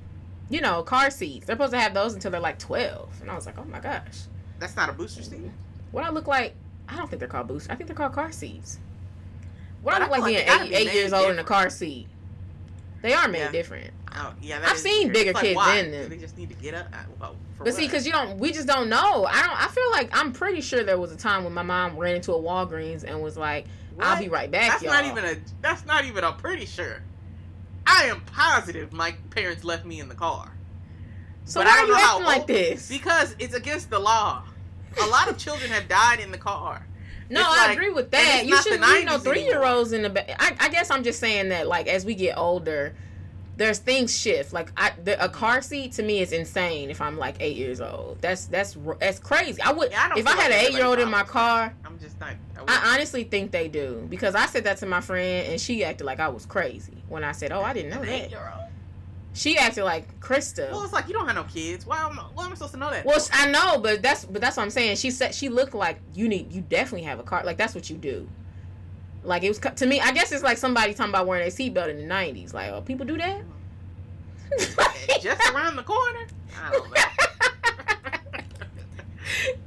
you 0.49 0.61
know 0.61 0.83
car 0.83 1.11
seats. 1.11 1.47
They're 1.47 1.55
supposed 1.57 1.73
to 1.73 1.81
have 1.81 1.95
those 1.95 2.15
until 2.15 2.31
they're 2.31 2.41
like 2.41 2.59
twelve. 2.59 3.11
And 3.21 3.31
I 3.31 3.35
was 3.35 3.47
like, 3.47 3.59
oh 3.59 3.65
my 3.65 3.81
gosh, 3.81 4.23
That's 4.59 4.77
not 4.77 4.89
a 4.89 4.93
booster 4.93 5.23
seat. 5.23 5.51
what 5.91 6.05
I 6.05 6.11
look 6.11 6.27
like? 6.27 6.55
I 6.89 6.97
don't 6.97 7.09
think 7.09 7.21
they're 7.21 7.29
called 7.29 7.49
boosters. 7.49 7.71
I 7.71 7.75
think 7.77 7.87
they're 7.89 7.97
called 7.97 8.13
car 8.13 8.33
seats. 8.33 8.79
What 9.83 9.93
But 9.93 10.03
I 10.03 10.05
I 10.05 10.09
look 10.09 10.11
like 10.13 10.21
like 10.23 10.47
being 10.47 10.73
eight, 10.73 10.89
eight 10.89 10.95
years 10.95 11.13
old 11.13 11.31
in 11.31 11.39
a 11.39 11.45
car 11.45 11.69
seat. 11.71 12.07
They 13.03 13.13
are 13.15 13.29
made 13.29 13.41
Yeah. 13.41 13.51
different. 13.53 13.91
Oh, 14.15 14.33
yeah, 14.41 14.61
I've 14.65 14.79
seen 14.79 15.05
weird. 15.09 15.15
bigger 15.15 15.31
It's 15.33 15.41
kids 15.41 15.61
than 15.65 15.91
them. 15.91 16.09
They 16.11 16.17
just 16.19 16.37
need 16.39 16.49
to 16.51 16.55
get 16.55 16.75
up. 16.75 16.87
Uh, 16.93 16.97
Well, 17.21 17.37
But 17.59 17.75
see, 17.75 17.87
because 17.87 18.07
you 18.07 18.13
don't, 18.13 18.39
we 18.39 18.53
just 18.53 18.67
don't 18.67 18.89
know. 18.89 19.25
I 19.25 19.43
don't. 19.43 19.63
I 19.65 19.69
feel 19.69 19.91
like 19.91 20.09
I'm 20.17 20.33
pretty 20.33 20.61
sure 20.61 20.83
there 20.85 20.99
was 20.99 21.13
a 21.13 21.17
time 21.17 21.45
when 21.45 21.53
my 21.55 21.63
mom 21.63 21.97
ran 21.97 22.17
into 22.17 22.33
a 22.33 22.39
Walgreens 22.41 23.05
and 23.05 23.21
was 23.23 23.37
like, 23.37 23.67
"I'll 24.01 24.19
be 24.19 24.29
right 24.29 24.51
back, 24.51 24.71
That's 24.73 24.83
y'all." 24.83 24.93
not 24.93 25.05
even 25.05 25.25
a. 25.25 25.37
That's 25.61 25.85
not 25.87 26.05
even 26.05 26.25
a 26.25 26.33
pretty 26.33 26.67
sure. 26.67 27.03
I 27.87 28.05
am 28.05 28.21
positive 28.23 28.93
my 28.93 29.13
parents 29.31 29.65
left 29.65 29.85
me 29.85 29.99
in 30.01 30.09
the 30.09 30.15
car 30.15 30.53
so 31.45 31.61
but 31.61 31.67
why 31.67 31.73
I 31.73 31.75
are 31.75 31.79
don't 31.81 31.89
you 31.89 31.93
know 31.95 31.99
how 32.01 32.13
acting 32.21 32.27
like 32.27 32.47
this? 32.47 32.89
because 32.89 33.35
it's 33.41 33.55
against 33.55 33.91
the 33.91 33.99
law. 33.99 34.45
A 35.03 35.07
lot 35.07 35.29
of 35.29 35.37
children 35.37 35.71
have 35.73 35.89
died 35.89 36.21
in 36.21 36.31
the 36.31 36.39
car. 36.39 36.87
No, 37.33 37.43
I 37.45 37.67
like- 37.69 37.77
agree 37.77 37.91
with 37.91 38.11
that. 38.11 38.45
You 38.47 38.57
shouldn't 38.63 38.83
leave 38.83 39.07
no 39.07 39.19
three 39.19 39.43
year 39.45 39.65
olds 39.65 39.93
in 39.93 40.03
the 40.03 40.11
back. 40.11 40.31
I, 40.39 40.67
I 40.67 40.69
guess 40.69 40.91
I'm 40.91 41.03
just 41.03 41.19
saying 41.21 41.49
that, 41.51 41.67
like, 41.67 41.89
as 41.89 42.05
we 42.05 42.15
get 42.15 42.37
older, 42.37 42.95
there's 43.57 43.79
things 43.79 44.17
shift. 44.19 44.53
Like, 44.53 44.71
I, 44.77 44.93
the, 45.03 45.23
a 45.23 45.29
car 45.29 45.63
seat 45.63 45.93
to 45.93 46.03
me 46.03 46.21
is 46.21 46.33
insane. 46.33 46.91
If 46.91 47.01
I'm 47.01 47.19
like 47.19 47.37
eight 47.41 47.57
years 47.57 47.81
old, 47.81 48.19
that's 48.21 48.47
that's 48.47 48.77
that's 48.99 49.19
crazy. 49.19 49.61
I 49.63 49.73
would 49.73 49.91
Yeah, 49.91 50.05
I 50.05 50.09
don't 50.09 50.19
if 50.19 50.27
I 50.27 50.31
had 50.33 50.51
like 50.51 50.61
an 50.61 50.67
eight 50.67 50.73
year 50.73 50.85
old 50.85 50.99
in 50.99 51.11
my 51.11 51.23
car. 51.23 51.75
I'm 51.85 51.99
just 51.99 52.19
not. 52.21 52.31
I 52.31 52.37
I 52.69 52.95
honestly 52.95 53.25
think 53.25 53.51
they 53.51 53.69
do 53.69 54.07
because 54.09 54.35
I 54.35 54.47
said 54.47 54.65
that 54.65 54.79
to 54.79 54.87
my 54.87 55.01
friend 55.01 55.49
and 55.49 55.61
she 55.61 55.85
acted 55.85 56.05
like 56.05 56.21
I 56.21 56.29
was 56.29 56.47
crazy 56.47 57.03
when 57.09 57.25
I 57.25 57.33
said, 57.33 57.53
"Oh, 57.53 57.63
I 57.63 57.73
didn't 57.73 57.91
know 57.91 58.05
that." 58.05 58.31
She 59.35 59.57
acted 59.57 59.85
like 59.85 60.21
Krista. 60.21 60.71
Well, 60.71 60.85
it's 60.85 60.93
like 60.93 61.09
you 61.09 61.15
don't 61.15 61.27
have 61.27 61.35
no 61.35 61.45
kids. 61.45 61.87
Why 61.87 62.01
am, 62.03 62.17
why 62.17 62.45
am 62.45 62.53
I 62.53 62.55
supposed 62.55 62.75
to 62.75 62.79
know 62.79 62.91
that? 62.91 63.07
Well. 63.07 63.19
I 63.33 63.51
know, 63.51 63.79
but 63.79 64.03
that's 64.03 64.27
but 64.27 64.43
that's 64.43 64.59
what 64.59 64.63
I'm 64.65 64.71
saying. 64.71 64.97
She 64.97 65.11
said 65.11 65.35
she 65.35 65.49
looked 65.49 65.75
like 65.75 66.01
you 66.15 66.29
need 66.29 66.53
you 66.53 66.61
definitely 66.61 67.05
have 67.05 67.19
a 67.19 67.23
car. 67.23 67.43
Like 67.45 67.57
that's 67.57 67.75
what 67.75 67.89
you 67.89 67.97
do. 67.97 68.29
Like 69.25 69.43
it 69.43 69.49
was 69.49 69.59
to 69.59 69.87
me. 69.87 70.01
I 70.01 70.13
guess 70.13 70.33
it's 70.33 70.43
like 70.43 70.59
somebody 70.59 70.93
talking 70.93 71.11
about 71.11 71.27
wearing 71.27 71.47
a 71.47 71.51
seatbelt 71.51 71.89
in 71.89 71.97
the 71.97 72.15
'90s. 72.15 72.53
Like, 72.53 72.71
oh, 72.73 72.83
people 72.83 73.07
do 73.07 73.17
that. 73.17 73.43
just 75.23 75.55
around 75.55 75.77
the 75.77 75.83
corner. 75.83 76.27
I 76.63 76.73
don't 76.73 76.91
know. 76.91 76.97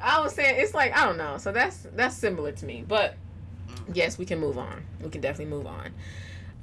I 0.04 0.22
was 0.22 0.34
saying 0.34 0.60
it's 0.60 0.76
like 0.76 0.96
I 0.96 1.06
don't 1.06 1.18
know. 1.18 1.38
So 1.38 1.52
that's 1.52 1.88
that's 1.96 2.16
similar 2.16 2.52
to 2.52 2.66
me. 2.66 2.84
But 2.88 3.16
mm. 3.68 3.96
yes, 3.96 4.20
we 4.20 4.26
can 4.26 4.40
move 4.40 4.60
on. 4.60 4.84
We 5.02 5.10
can 5.10 5.22
definitely 5.22 5.56
move 5.56 5.66
on. 5.66 5.92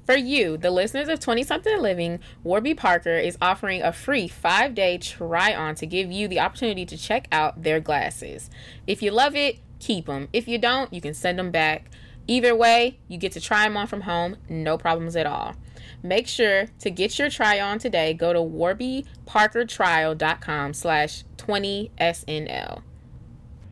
For 0.04 0.16
you, 0.16 0.56
the 0.56 0.70
listeners 0.70 1.08
of 1.08 1.20
20 1.20 1.44
something 1.44 1.80
living, 1.80 2.18
Warby 2.42 2.74
Parker 2.74 3.16
is 3.16 3.38
offering 3.40 3.82
a 3.82 3.92
free 3.92 4.28
5-day 4.28 4.98
try 4.98 5.54
on 5.54 5.76
to 5.76 5.86
give 5.86 6.10
you 6.10 6.26
the 6.26 6.40
opportunity 6.40 6.84
to 6.86 6.98
check 6.98 7.28
out 7.30 7.62
their 7.62 7.78
glasses. 7.78 8.50
If 8.86 9.00
you 9.00 9.12
love 9.12 9.36
it, 9.36 9.60
keep 9.78 10.06
them. 10.06 10.28
If 10.32 10.48
you 10.48 10.58
don't, 10.58 10.92
you 10.92 11.00
can 11.00 11.14
send 11.14 11.38
them 11.38 11.52
back. 11.52 11.88
Either 12.26 12.54
way, 12.54 12.98
you 13.08 13.16
get 13.16 13.32
to 13.32 13.40
try 13.40 13.64
them 13.64 13.76
on 13.76 13.86
from 13.86 14.02
home, 14.02 14.36
no 14.48 14.76
problems 14.76 15.14
at 15.14 15.26
all. 15.26 15.54
Make 16.02 16.26
sure 16.26 16.66
to 16.80 16.90
get 16.90 17.16
your 17.18 17.30
try 17.30 17.60
on 17.60 17.78
today. 17.78 18.12
Go 18.12 18.32
to 18.32 18.40
warbyparkertrial.com 18.40 20.74
slash 20.74 21.22
20SNL. 21.36 22.82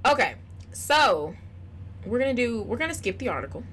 Okay, 0.07 0.37
so 0.73 1.35
we're 2.07 2.21
gonna 2.21 2.35
do 2.35 2.63
we're 2.63 2.77
gonna 2.77 2.95
skip 2.95 3.19
the 3.19 3.29
article 3.29 3.65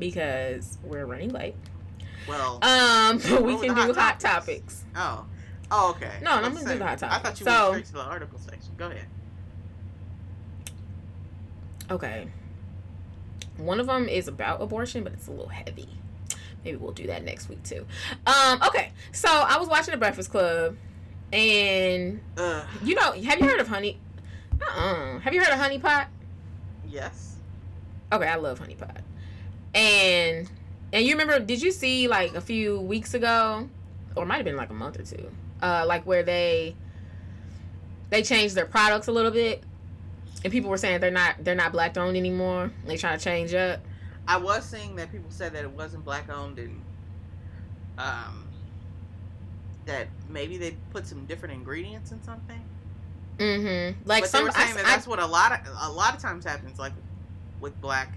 because 0.00 0.78
we're 0.82 1.06
running 1.06 1.30
late. 1.30 1.54
Well, 2.26 2.58
Um, 2.62 3.18
but 3.30 3.42
we 3.44 3.54
can 3.58 3.74
do 3.74 3.92
hot 3.92 3.96
hot 3.96 4.20
topics. 4.20 4.84
oh, 4.96 5.24
oh, 5.70 5.90
okay. 5.90 6.18
No, 6.22 6.32
I'm 6.32 6.52
gonna 6.54 6.72
do 6.72 6.78
the 6.78 6.84
hot 6.86 6.98
topics. 6.98 7.02
I 7.16 7.18
thought 7.20 7.40
you 7.40 7.46
So- 7.46 7.70
went 7.70 7.86
straight 7.86 7.98
to 8.00 8.04
the 8.04 8.10
article 8.10 8.38
section. 8.38 8.72
Go 8.76 8.86
ahead. 8.88 9.06
Okay. 11.90 12.28
One 13.56 13.80
of 13.80 13.86
them 13.86 14.08
is 14.08 14.28
about 14.28 14.62
abortion, 14.62 15.02
but 15.04 15.12
it's 15.12 15.26
a 15.26 15.30
little 15.30 15.48
heavy. 15.48 15.88
Maybe 16.64 16.76
we'll 16.76 16.92
do 16.92 17.06
that 17.08 17.24
next 17.24 17.48
week 17.48 17.62
too. 17.62 17.86
Um, 18.26 18.62
okay. 18.66 18.92
So 19.12 19.28
I 19.28 19.58
was 19.58 19.68
watching 19.68 19.92
the 19.92 19.98
Breakfast 19.98 20.30
Club, 20.30 20.76
and 21.32 22.20
Uh, 22.36 22.64
you 22.82 22.94
know, 22.94 23.12
have 23.12 23.40
you 23.40 23.46
heard 23.48 23.60
of 23.60 23.68
Honey? 23.68 23.98
Uh-uh. 24.62 25.18
Have 25.20 25.34
you 25.34 25.40
heard 25.42 25.52
of 25.52 25.58
Honey 25.58 25.78
Pot? 25.78 26.08
yes. 26.86 27.36
Okay, 28.12 28.26
I 28.26 28.34
love 28.36 28.58
Honey 28.58 28.74
Pot. 28.74 29.00
And 29.74 30.50
and 30.92 31.04
you 31.04 31.12
remember? 31.12 31.38
Did 31.38 31.62
you 31.62 31.70
see 31.70 32.08
like 32.08 32.34
a 32.34 32.40
few 32.40 32.80
weeks 32.80 33.14
ago, 33.14 33.68
or 34.16 34.26
might 34.26 34.36
have 34.36 34.44
been 34.44 34.56
like 34.56 34.70
a 34.70 34.74
month 34.74 34.98
or 34.98 35.04
two, 35.04 35.30
uh, 35.62 35.84
like 35.86 36.04
where 36.06 36.22
they 36.22 36.74
they 38.10 38.22
changed 38.22 38.54
their 38.54 38.66
products 38.66 39.06
a 39.06 39.12
little 39.12 39.30
bit, 39.30 39.62
and 40.42 40.52
people 40.52 40.70
were 40.70 40.76
saying 40.76 41.00
they're 41.00 41.10
not 41.10 41.36
they're 41.44 41.54
not 41.54 41.72
black 41.72 41.96
owned 41.96 42.16
anymore. 42.16 42.72
They 42.86 42.96
trying 42.96 43.18
to 43.18 43.24
change 43.24 43.54
up. 43.54 43.80
I 44.26 44.36
was 44.36 44.64
seeing 44.64 44.96
that 44.96 45.10
people 45.10 45.30
said 45.30 45.52
that 45.54 45.64
it 45.64 45.70
wasn't 45.70 46.04
black 46.04 46.30
owned 46.30 46.58
and 46.58 46.82
um 47.98 48.46
that 49.86 50.08
maybe 50.28 50.56
they 50.56 50.76
put 50.90 51.06
some 51.06 51.24
different 51.26 51.54
ingredients 51.54 52.12
in 52.12 52.22
something. 52.22 52.62
Mm-hmm. 53.38 54.00
Like 54.04 54.24
but 54.24 54.30
some, 54.30 54.40
they 54.40 54.44
were 54.46 54.52
saying 54.52 54.72
I, 54.72 54.76
that 54.76 54.86
I- 54.86 54.90
that's 54.90 55.06
what 55.06 55.18
a 55.18 55.26
lot 55.26 55.52
of 55.52 55.66
a 55.82 55.92
lot 55.92 56.14
of 56.14 56.20
times 56.20 56.44
happens, 56.44 56.78
like 56.78 56.92
with 57.60 57.80
black 57.80 58.12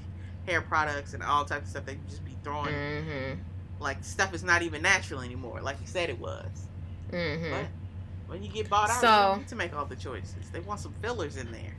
hair 0.46 0.62
products 0.62 1.14
and 1.14 1.24
all 1.24 1.46
types 1.46 1.66
of 1.66 1.70
stuff. 1.70 1.86
They 1.86 1.98
just 2.10 2.24
be 2.26 2.36
throwing 2.44 2.74
Mhm. 2.74 3.38
like 3.80 4.04
stuff 4.04 4.34
is 4.34 4.44
not 4.44 4.62
even 4.62 4.82
natural 4.82 5.22
anymore, 5.22 5.62
like 5.62 5.80
you 5.82 5.88
said 5.88 6.10
it 6.10 6.20
was. 6.20 6.46
Mhm. 7.12 7.52
But 7.52 7.66
when 8.28 8.44
you 8.44 8.50
get 8.50 8.70
bought 8.70 8.90
out, 8.90 9.02
So- 9.02 9.08
you 9.08 9.36
don't 9.38 9.48
to 9.50 9.56
make 9.56 9.74
all 9.76 9.86
the 9.86 9.96
choices. 9.96 10.50
They 10.52 10.60
want 10.62 10.80
some 10.80 10.94
fillers 11.02 11.38
in 11.38 11.52
there. 11.52 11.74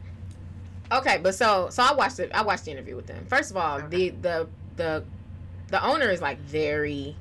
Okay, 0.92 1.18
but 1.18 1.34
so 1.34 1.68
so 1.70 1.82
I 1.82 1.92
watched 1.94 2.18
it. 2.18 2.30
I 2.32 2.42
watched 2.42 2.64
the 2.66 2.70
interview 2.70 2.96
with 2.96 3.06
them. 3.06 3.26
First 3.28 3.50
of 3.50 3.56
all, 3.56 3.78
Okay. 3.78 3.88
the 3.88 4.10
the 4.10 4.48
the 4.76 5.04
the 5.68 5.84
owner 5.84 6.10
is 6.10 6.20
like 6.20 6.38
very 6.40 7.16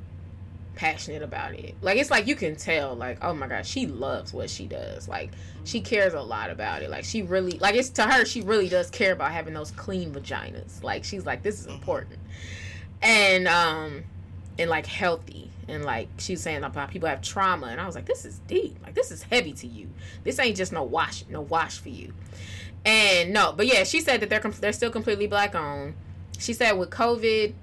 passionate 0.75 1.21
about 1.21 1.53
it. 1.53 1.75
Like 1.81 1.97
it's 1.97 2.09
like 2.11 2.27
you 2.27 2.35
can 2.35 2.55
tell. 2.55 2.95
Like 2.95 3.19
oh 3.21 3.33
my 3.33 3.47
god, 3.47 3.65
she 3.65 3.85
loves 3.87 4.33
what 4.33 4.49
she 4.49 4.65
does. 4.65 5.07
Like 5.07 5.31
she 5.63 5.81
cares 5.81 6.13
a 6.13 6.21
lot 6.21 6.49
about 6.49 6.81
it. 6.81 6.89
Like 6.89 7.03
she 7.05 7.21
really 7.21 7.57
like 7.59 7.75
it's 7.75 7.89
to 7.91 8.03
her. 8.03 8.25
She 8.25 8.41
really 8.41 8.69
does 8.69 8.89
care 8.89 9.13
about 9.13 9.31
having 9.31 9.53
those 9.53 9.71
clean 9.71 10.11
vaginas. 10.13 10.83
Like 10.83 11.03
she's 11.03 11.25
like 11.25 11.43
this 11.43 11.59
is 11.59 11.67
Mhm. 11.67 11.75
important, 11.75 12.19
and 13.01 13.47
um 13.47 14.03
and 14.59 14.69
like 14.69 14.85
healthy. 14.85 15.49
And 15.67 15.85
like 15.85 16.09
she's 16.17 16.41
saying 16.41 16.63
about 16.63 16.91
people 16.91 17.07
have 17.07 17.21
trauma, 17.21 17.67
and 17.67 17.79
I 17.79 17.85
was 17.85 17.95
like, 17.95 18.05
this 18.05 18.25
is 18.25 18.39
deep. 18.47 18.77
Like 18.83 18.95
this 18.95 19.11
is 19.11 19.23
heavy 19.23 19.53
to 19.53 19.67
you. 19.67 19.89
This 20.23 20.37
ain't 20.39 20.57
just 20.57 20.73
no 20.73 20.83
wash, 20.83 21.23
no 21.29 21.41
wash 21.41 21.79
for 21.79 21.89
you. 21.89 22.13
And 22.85 23.31
no, 23.31 23.53
but 23.55 23.65
yeah, 23.65 23.85
she 23.85 24.01
said 24.01 24.19
that 24.21 24.29
they're 24.29 24.41
they're 24.59 24.73
still 24.73 24.91
completely 24.91 25.27
black 25.27 25.55
owned. 25.55 25.93
She 26.37 26.51
said 26.51 26.73
with 26.73 26.89
COVID 26.89 27.53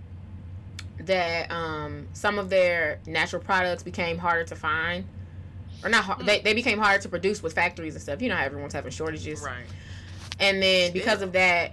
that 1.11 1.51
um, 1.51 2.09
some 2.13 2.39
of 2.39 2.49
their 2.49 2.99
natural 3.07 3.43
products 3.43 3.83
became 3.83 4.17
harder 4.19 4.45
to 4.45 4.57
find, 4.57 5.05
or 5.85 5.91
not. 5.91 6.05
Hard, 6.05 6.27
they 6.27 6.41
they 6.41 6.55
became 6.55 6.79
harder 6.79 7.03
to 7.03 7.09
produce 7.09 7.43
with 7.43 7.53
factories 7.53 7.95
and 7.95 8.03
stuff. 8.03 8.23
You 8.23 8.29
know 8.31 8.37
how 8.37 8.45
everyone's 8.45 8.73
having 8.73 8.91
shortages, 8.93 9.43
Right. 9.43 9.65
and 10.39 10.63
then 10.63 10.93
because 10.93 11.21
of 11.23 11.33
that, 11.33 11.73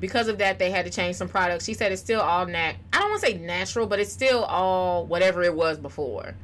because 0.00 0.28
of 0.28 0.38
that, 0.38 0.58
they 0.58 0.70
had 0.70 0.84
to 0.84 0.90
change 0.90 1.16
some 1.16 1.28
products. 1.28 1.64
She 1.64 1.74
said 1.74 1.92
it's 1.92 2.02
still 2.02 2.20
all 2.20 2.46
nat. 2.46 2.74
I 2.92 2.98
don't 3.00 3.10
want 3.10 3.22
to 3.22 3.26
say 3.28 3.38
natural, 3.38 3.86
but 3.86 3.98
it's 4.00 4.12
still 4.12 4.44
all 4.44 5.06
whatever 5.06 5.42
it 5.42 5.54
was 5.54 5.78
before. 5.78 6.34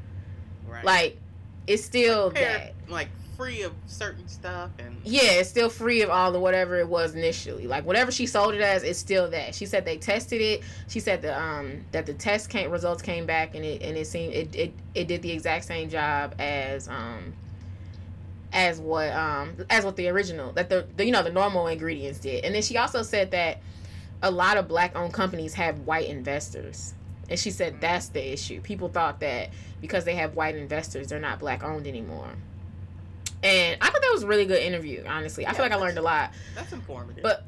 Right. 0.68 0.84
Like 0.84 1.18
it's 1.66 1.84
still 1.84 2.30
that. 2.30 2.74
like 2.88 3.08
free 3.36 3.62
of 3.62 3.72
certain 3.86 4.26
stuff 4.28 4.70
and 4.78 4.96
Yeah, 5.04 5.32
it's 5.32 5.48
still 5.48 5.68
free 5.68 6.02
of 6.02 6.10
all 6.10 6.32
the 6.32 6.40
whatever 6.40 6.78
it 6.78 6.88
was 6.88 7.14
initially. 7.14 7.66
Like 7.66 7.84
whatever 7.84 8.10
she 8.10 8.26
sold 8.26 8.54
it 8.54 8.60
as, 8.60 8.82
it's 8.82 8.98
still 8.98 9.30
that. 9.30 9.54
She 9.54 9.66
said 9.66 9.84
they 9.84 9.96
tested 9.96 10.40
it. 10.40 10.62
She 10.88 11.00
said 11.00 11.22
the 11.22 11.38
um 11.38 11.84
that 11.92 12.06
the 12.06 12.14
test 12.14 12.50
came 12.50 12.70
results 12.70 13.02
came 13.02 13.26
back 13.26 13.54
and 13.54 13.64
it 13.64 13.82
and 13.82 13.96
it 13.96 14.06
seemed 14.06 14.34
it 14.34 14.54
it, 14.54 14.72
it 14.94 15.08
did 15.08 15.22
the 15.22 15.30
exact 15.30 15.64
same 15.64 15.88
job 15.88 16.34
as 16.38 16.88
um 16.88 17.34
as 18.52 18.78
what 18.78 19.12
um 19.12 19.56
as 19.68 19.84
what 19.84 19.96
the 19.96 20.08
original 20.08 20.52
that 20.52 20.68
the, 20.68 20.86
the 20.96 21.04
you 21.04 21.12
know 21.12 21.22
the 21.22 21.32
normal 21.32 21.66
ingredients 21.66 22.20
did. 22.20 22.44
And 22.44 22.54
then 22.54 22.62
she 22.62 22.76
also 22.76 23.02
said 23.02 23.32
that 23.32 23.60
a 24.22 24.30
lot 24.30 24.56
of 24.56 24.68
black 24.68 24.96
owned 24.96 25.12
companies 25.12 25.54
have 25.54 25.80
white 25.80 26.08
investors. 26.08 26.94
And 27.28 27.38
she 27.38 27.50
said 27.50 27.80
that's 27.80 28.08
the 28.08 28.32
issue. 28.32 28.60
People 28.60 28.88
thought 28.88 29.20
that 29.20 29.50
because 29.80 30.04
they 30.04 30.14
have 30.14 30.34
white 30.36 30.56
investors, 30.56 31.08
they're 31.08 31.20
not 31.20 31.38
black 31.40 31.64
owned 31.64 31.86
anymore. 31.86 32.30
And 33.44 33.76
I 33.80 33.90
thought 33.90 34.00
that 34.00 34.10
was 34.12 34.22
a 34.22 34.26
really 34.26 34.46
good 34.46 34.62
interview, 34.62 35.04
honestly. 35.06 35.44
I 35.46 35.50
Yeah, 35.50 35.54
feel 35.56 35.64
like 35.66 35.72
I 35.72 35.76
learned 35.76 35.98
a 35.98 36.02
lot. 36.02 36.32
that's 36.54 36.72
informative. 36.72 37.22
But 37.22 37.46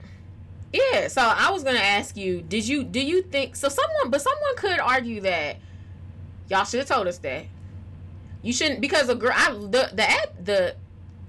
yeah, 0.72 1.08
so 1.08 1.22
I 1.22 1.50
was 1.50 1.64
gonna 1.64 1.78
ask 1.78 2.16
you, 2.16 2.42
did 2.42 2.68
you 2.68 2.84
do 2.84 3.00
you 3.00 3.22
think 3.22 3.56
so 3.56 3.68
someone 3.68 4.10
but 4.10 4.20
someone 4.20 4.56
could 4.56 4.78
argue 4.78 5.22
that 5.22 5.56
y'all 6.48 6.64
should 6.64 6.80
have 6.80 6.88
told 6.88 7.06
us 7.06 7.18
that. 7.18 7.46
You 8.42 8.52
shouldn't 8.52 8.80
because 8.80 9.08
a 9.08 9.14
girl 9.14 9.32
I 9.34 9.52
the 9.52 9.90
the 9.92 10.08
app 10.08 10.34
the 10.44 10.76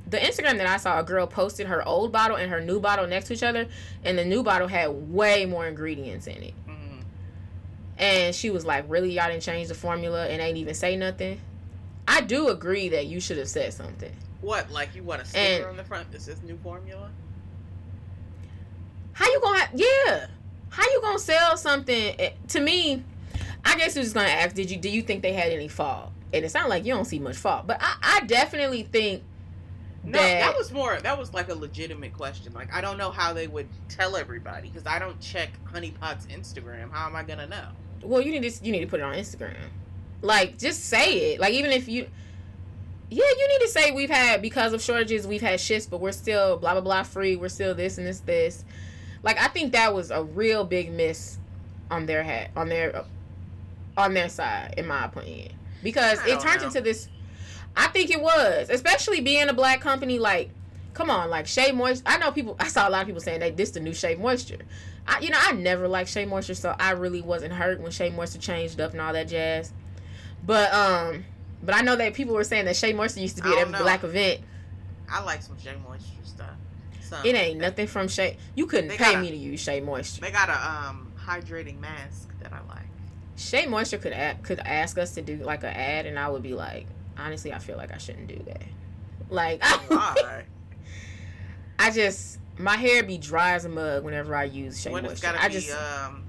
the 0.09 0.17
Instagram 0.17 0.57
that 0.57 0.67
I 0.67 0.77
saw, 0.77 0.99
a 0.99 1.03
girl 1.03 1.27
posted 1.27 1.67
her 1.67 1.85
old 1.87 2.11
bottle 2.11 2.37
and 2.37 2.49
her 2.51 2.61
new 2.61 2.79
bottle 2.79 3.07
next 3.07 3.27
to 3.27 3.33
each 3.33 3.43
other, 3.43 3.67
and 4.03 4.17
the 4.17 4.23
new 4.25 4.43
bottle 4.43 4.67
had 4.67 4.87
way 5.11 5.45
more 5.45 5.65
ingredients 5.67 6.27
in 6.27 6.43
it. 6.43 6.53
Mhm. 6.67 7.03
And 7.97 8.35
she 8.35 8.49
was 8.49 8.65
like, 8.65 8.85
Really, 8.89 9.11
y'all 9.13 9.27
didn't 9.29 9.43
change 9.43 9.69
the 9.69 9.75
formula 9.75 10.27
and 10.27 10.41
ain't 10.41 10.57
even 10.57 10.73
say 10.73 10.95
nothing? 10.97 11.39
I 12.07 12.21
do 12.21 12.49
agree 12.49 12.89
that 12.89 13.05
you 13.07 13.19
should 13.19 13.37
have 13.37 13.49
said 13.49 13.73
something. 13.73 14.15
What 14.41 14.69
like 14.71 14.95
you 14.95 15.03
want 15.03 15.21
a 15.21 15.25
sticker 15.25 15.43
And- 15.63 15.65
on 15.65 15.77
the 15.77 15.83
front 15.83 16.11
that 16.11 16.21
says 16.21 16.41
new 16.43 16.57
formula? 16.57 17.09
How 19.13 19.25
you 19.25 19.39
gonna? 19.41 19.67
Yeah. 19.73 20.27
How 20.69 20.83
you 20.83 21.01
gonna 21.01 21.19
sell 21.19 21.57
something? 21.57 22.15
eh, 22.19 22.31
To 22.49 22.59
me, 22.59 23.03
I 23.65 23.75
guess 23.77 23.95
was 23.95 24.05
just 24.07 24.13
gonna 24.13 24.27
ask. 24.29 24.55
Did 24.55 24.69
you 24.69 24.77
do 24.77 24.89
you 24.89 25.01
think 25.01 25.21
they 25.21 25.33
had 25.33 25.51
any 25.51 25.67
fault? 25.67 26.11
and 26.33 26.43
it 26.43 26.51
sounds 26.51 26.67
like 26.67 26.83
you 26.85 26.93
don't 26.93 27.05
see 27.05 27.19
much 27.19 27.37
fault. 27.37 27.65
But 27.67 27.77
I, 27.79 28.17
I 28.21 28.25
definitely 28.25 28.83
think 28.83 29.23
No, 30.03 30.11
that, 30.19 30.39
that 30.41 30.57
was 30.57 30.73
more. 30.73 30.99
That 30.99 31.17
was 31.17 31.33
like 31.33 31.47
a 31.47 31.53
legitimate 31.55 32.11
question. 32.13 32.51
Like 32.53 32.71
I 32.73 32.81
don't 32.81 32.97
know 32.97 33.11
how 33.11 33.31
they 33.33 33.47
would 33.47 33.67
tell 33.87 34.17
everybody 34.17 34.67
because 34.69 34.85
I 34.85 34.99
don't 34.99 35.19
check 35.21 35.49
Honeypot's 35.71 36.25
Instagram. 36.27 36.91
How 36.91 37.07
am 37.07 37.15
I 37.15 37.23
gonna 37.23 37.47
know? 37.47 37.67
well, 38.03 38.21
you 38.21 38.37
need 38.37 38.43
to 38.51 38.63
you 38.65 38.71
need 38.71 38.81
to 38.81 38.87
put 38.87 38.99
it 38.99 39.03
on 39.03 39.15
Instagram. 39.15 39.55
Like, 40.21 40.57
just 40.57 40.85
say 40.85 41.33
it. 41.33 41.39
Like, 41.39 41.53
even 41.53 41.69
if 41.71 41.87
you, 41.87 42.07
yeah, 43.09 43.25
you 43.37 43.47
need 43.47 43.61
to 43.61 43.69
say 43.69 43.91
we've 43.91 44.09
had 44.09 44.41
because 44.41 44.73
of 44.73 44.81
shortages, 44.81 45.25
we've 45.25 45.41
had 45.41 45.59
shifts, 45.59 45.87
but 45.87 46.01
we're 46.01 46.11
still 46.11 46.57
blah 46.57 46.73
blah 46.73 46.81
blah 46.81 47.03
free. 47.03 47.35
We're 47.35 47.49
still 47.49 47.73
this 47.73 47.97
and 47.97 48.05
this 48.05 48.19
this. 48.21 48.65
Like, 49.23 49.39
I 49.39 49.47
think 49.47 49.73
that 49.73 49.93
was 49.93 50.11
a 50.11 50.23
real 50.23 50.63
big 50.63 50.91
miss 50.91 51.37
on 51.89 52.05
their 52.05 52.23
hat 52.23 52.51
on 52.55 52.69
their 52.69 53.05
on 53.97 54.13
their 54.13 54.29
side, 54.29 54.73
in 54.77 54.87
my 54.87 55.05
opinion, 55.05 55.53
because 55.83 56.19
it 56.25 56.39
turned 56.39 56.61
know. 56.61 56.67
into 56.67 56.81
this. 56.81 57.07
I 57.75 57.87
think 57.87 58.09
it 58.09 58.21
was, 58.21 58.69
especially 58.69 59.21
being 59.21 59.47
a 59.47 59.53
black 59.53 59.79
company. 59.81 60.19
Like, 60.19 60.49
come 60.93 61.09
on, 61.09 61.29
like 61.29 61.47
Shea 61.47 61.71
Moisture. 61.71 62.03
I 62.05 62.17
know 62.17 62.31
people. 62.31 62.57
I 62.59 62.67
saw 62.67 62.89
a 62.89 62.91
lot 62.91 63.01
of 63.01 63.07
people 63.07 63.21
saying 63.21 63.39
that 63.39 63.55
this 63.55 63.71
the 63.71 63.79
new 63.79 63.93
Shea 63.93 64.15
Moisture. 64.15 64.59
I, 65.07 65.19
you 65.19 65.29
know, 65.29 65.39
I 65.39 65.53
never 65.53 65.87
liked 65.87 66.09
Shea 66.09 66.25
Moisture, 66.25 66.55
so 66.55 66.75
I 66.77 66.91
really 66.91 67.21
wasn't 67.21 67.53
hurt 67.53 67.79
when 67.79 67.91
Shea 67.91 68.09
Moisture 68.09 68.39
changed 68.39 68.81
up 68.81 68.91
and 68.91 68.99
all 68.99 69.13
that 69.13 69.29
jazz. 69.29 69.71
But 70.45 70.73
um, 70.73 71.23
but 71.63 71.75
I 71.75 71.81
know 71.81 71.95
that 71.95 72.13
people 72.13 72.33
were 72.35 72.43
saying 72.43 72.65
that 72.65 72.75
Shea 72.75 72.93
Moisture 72.93 73.19
used 73.21 73.37
to 73.37 73.43
be 73.43 73.49
at 73.49 73.57
every 73.57 73.73
know. 73.73 73.81
black 73.83 74.03
event. 74.03 74.41
I 75.09 75.23
like 75.23 75.41
some 75.41 75.57
Shea 75.59 75.75
Moisture 75.87 76.05
stuff. 76.23 76.49
Some. 77.01 77.25
It 77.25 77.35
ain't 77.35 77.59
nothing 77.59 77.87
from 77.87 78.07
Shea. 78.07 78.37
You 78.55 78.65
couldn't 78.65 78.89
pay 78.91 78.97
gotta- 78.97 79.19
me 79.19 79.29
to 79.31 79.37
use 79.37 79.59
Shea 79.61 79.79
Moisture. 79.81 80.21
They 80.21 80.31
got 80.31 80.49
a 80.49 80.87
um 80.89 81.11
hydrating 81.25 81.79
mask 81.79 82.29
that 82.41 82.51
I 82.53 82.59
like. 82.67 82.85
Shea 83.37 83.65
Moisture 83.65 83.97
could 83.97 84.13
a- 84.13 84.37
could 84.43 84.59
ask 84.59 84.97
us 84.97 85.13
to 85.15 85.21
do 85.21 85.37
like 85.37 85.63
an 85.63 85.69
ad, 85.69 86.05
and 86.05 86.17
I 86.19 86.27
would 86.29 86.43
be 86.43 86.53
like, 86.53 86.87
honestly, 87.17 87.53
I 87.53 87.59
feel 87.59 87.77
like 87.77 87.93
I 87.93 87.97
shouldn't 87.97 88.27
do 88.27 88.41
that. 88.47 88.63
Like, 89.29 89.63
Why? 89.87 90.43
I 91.79 91.91
just 91.91 92.39
my 92.57 92.75
hair 92.75 93.03
be 93.03 93.17
dry 93.17 93.53
as 93.53 93.65
a 93.65 93.69
mug 93.69 94.03
whenever 94.03 94.35
I 94.35 94.45
use 94.45 94.81
Shea 94.81 94.91
when 94.91 95.03
Moisture. 95.03 95.21
gotta 95.21 95.41
I 95.43 95.47
be 95.47 95.53
just 95.53 95.71
um 95.71 96.23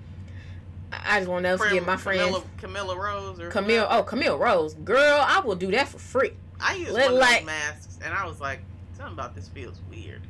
I 0.93 1.19
just 1.19 1.28
want 1.31 1.44
to 1.44 1.59
forget 1.59 1.85
my 1.86 1.97
friend 1.97 2.19
Camilla, 2.20 2.43
Camilla 2.59 2.97
Rose 2.97 3.40
or 3.40 3.51
Camille. 3.51 3.86
whoever. 3.86 4.01
Oh, 4.01 4.02
Camille 4.02 4.39
Rose, 4.39 4.74
girl, 4.74 5.19
I 5.27 5.40
will 5.40 5.55
do 5.56 5.70
that 5.73 5.89
for 5.89 5.98
free. 5.98 6.32
I 6.60 6.74
used 6.77 6.93
Let- 6.93 7.10
one 7.10 7.20
like- 7.20 7.44
masks 7.44 7.98
and 8.05 8.15
I 8.15 8.27
was 8.27 8.40
like, 8.40 8.60
something 8.97 9.12
about 9.12 9.35
this 9.35 9.48
feels 9.48 9.81
weird. 9.90 10.23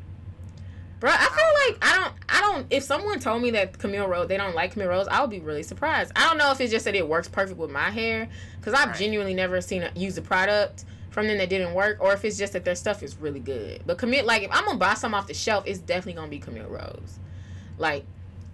Bro, 1.01 1.11
I 1.13 1.17
feel 1.17 1.73
like 1.73 1.79
I 1.81 1.95
don't, 2.01 2.15
I 2.29 2.41
don't. 2.41 2.67
If 2.71 2.83
someone 2.83 3.21
told 3.21 3.41
me 3.41 3.53
that 3.53 3.79
Camille 3.79 4.09
Rose, 4.09 4.27
they 4.27 4.37
don't 4.37 4.55
like 4.57 4.73
Camille 4.73 4.89
Rose, 4.89 5.07
I 5.09 5.21
would 5.21 5.31
be 5.31 5.39
really 5.39 5.63
surprised. 5.63 6.11
I 6.17 6.29
don't 6.29 6.39
know 6.39 6.51
if 6.51 6.61
it's 6.61 6.73
just 6.73 6.85
that 6.87 6.97
it 6.97 7.07
works 7.09 7.29
perfect 7.29 7.57
with 7.59 7.71
my 7.71 7.91
hair, 7.91 8.29
because 8.59 8.75
I've 8.75 8.89
Right. 8.89 8.99
genuinely 8.99 9.33
never 9.35 9.61
seen 9.61 9.85
a, 9.85 9.93
use 9.95 10.19
a 10.19 10.23
product 10.23 10.85
from 11.11 11.29
them 11.29 11.39
that 11.39 11.49
didn't 11.51 11.73
work, 11.75 11.99
or 12.01 12.13
if 12.15 12.25
it's 12.25 12.37
just 12.37 12.53
that 12.55 12.65
their 12.65 12.75
stuff 12.75 13.05
is 13.05 13.17
really 13.17 13.39
good. 13.39 13.83
But 13.87 13.97
Camille, 13.99 14.27
like, 14.27 14.43
if 14.43 14.51
I'm 14.53 14.65
gonna 14.65 14.77
buy 14.79 14.95
some 14.95 15.15
off 15.15 15.29
the 15.29 15.35
shelf, 15.35 15.63
it's 15.69 15.79
definitely 15.79 16.15
gonna 16.15 16.29
be 16.29 16.41
Camille 16.41 16.67
Rose. 16.69 17.21
Like, 17.79 18.05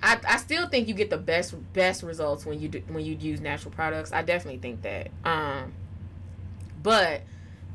I, 0.05 0.21
I 0.29 0.37
still 0.37 0.69
think 0.69 0.87
you 0.87 0.93
get 0.93 1.09
the 1.09 1.17
best 1.17 1.55
best 1.73 2.03
results 2.03 2.45
when 2.45 2.61
you 2.61 2.69
do, 2.69 2.83
when 2.89 3.05
you 3.05 3.15
use 3.15 3.41
natural 3.41 3.73
products. 3.73 4.13
I 4.13 4.21
definitely 4.23 4.61
think 4.61 4.83
that. 4.83 5.11
Um, 5.25 5.73
but 6.83 7.23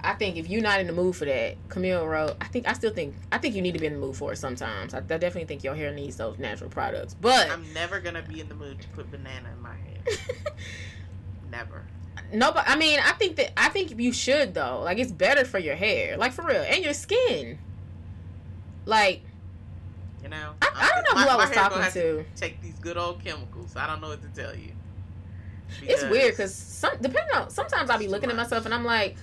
I 0.01 0.13
think 0.13 0.37
if 0.37 0.47
you're 0.47 0.61
not 0.61 0.79
in 0.79 0.85
the 0.85 0.93
mood 0.93 1.15
for 1.15 1.25
that, 1.25 1.57
Camille 1.69 2.05
Rose, 2.05 2.35
I 2.39 2.45
think 2.45 2.67
I 2.67 2.73
still 2.73 2.93
think 2.93 3.15
I 3.31 3.39
think 3.39 3.55
you 3.55 3.63
need 3.63 3.73
to 3.73 3.79
be 3.79 3.87
in 3.87 3.93
the 3.93 3.99
mood 3.99 4.15
for 4.15 4.31
it 4.31 4.37
sometimes. 4.37 4.93
I, 4.93 4.99
I 4.99 5.01
definitely 5.01 5.45
think 5.45 5.63
your 5.63 5.73
hair 5.73 5.91
needs 5.91 6.17
those 6.17 6.37
natural 6.37 6.69
products. 6.69 7.15
But 7.19 7.49
I'm 7.49 7.73
never 7.73 7.99
gonna 7.99 8.21
be 8.21 8.39
in 8.39 8.47
the 8.47 8.55
mood 8.55 8.79
to 8.79 8.87
put 8.89 9.09
banana 9.09 9.49
in 9.51 9.61
my 9.61 9.73
hair. 9.73 10.17
never. 11.51 11.83
no, 12.31 12.51
but 12.51 12.63
I 12.67 12.75
mean, 12.75 12.99
I 13.03 13.13
think 13.13 13.37
that 13.37 13.59
I 13.59 13.69
think 13.69 13.99
you 13.99 14.13
should 14.13 14.53
though. 14.53 14.81
Like 14.83 14.99
it's 14.99 15.11
better 15.11 15.45
for 15.45 15.57
your 15.57 15.75
hair, 15.75 16.15
like 16.15 16.33
for 16.33 16.45
real, 16.45 16.61
and 16.61 16.83
your 16.83 16.93
skin. 16.93 17.57
Like 18.85 19.23
You 20.29 20.35
know. 20.37 20.53
I, 20.61 20.69
I 20.75 20.89
don't 20.95 21.03
know 21.03 21.15
My- 21.15 21.23
who 21.23 21.29
I 21.29 21.35
was 21.35 21.49
talking 21.51 21.91
to. 22.01 22.25
Take 22.35 22.61
these 22.61 22.77
good 22.79 22.97
old 22.97 23.23
chemicals. 23.23 23.75
I 23.75 23.87
don't 23.87 24.01
know 24.01 24.09
what 24.09 24.21
to 24.21 24.41
tell 24.41 24.55
you. 24.55 24.71
It's 25.83 26.03
weird 26.03 26.31
because 26.33 26.53
some 26.53 26.93
depending 26.99 27.35
on 27.35 27.49
sometimes 27.51 27.89
I'll 27.89 27.99
be 27.99 28.07
looking 28.07 28.29
too 28.29 28.35
at 28.35 28.37
myself 28.37 28.65
and 28.65 28.73
I'm 28.73 28.83
like, 28.85 29.15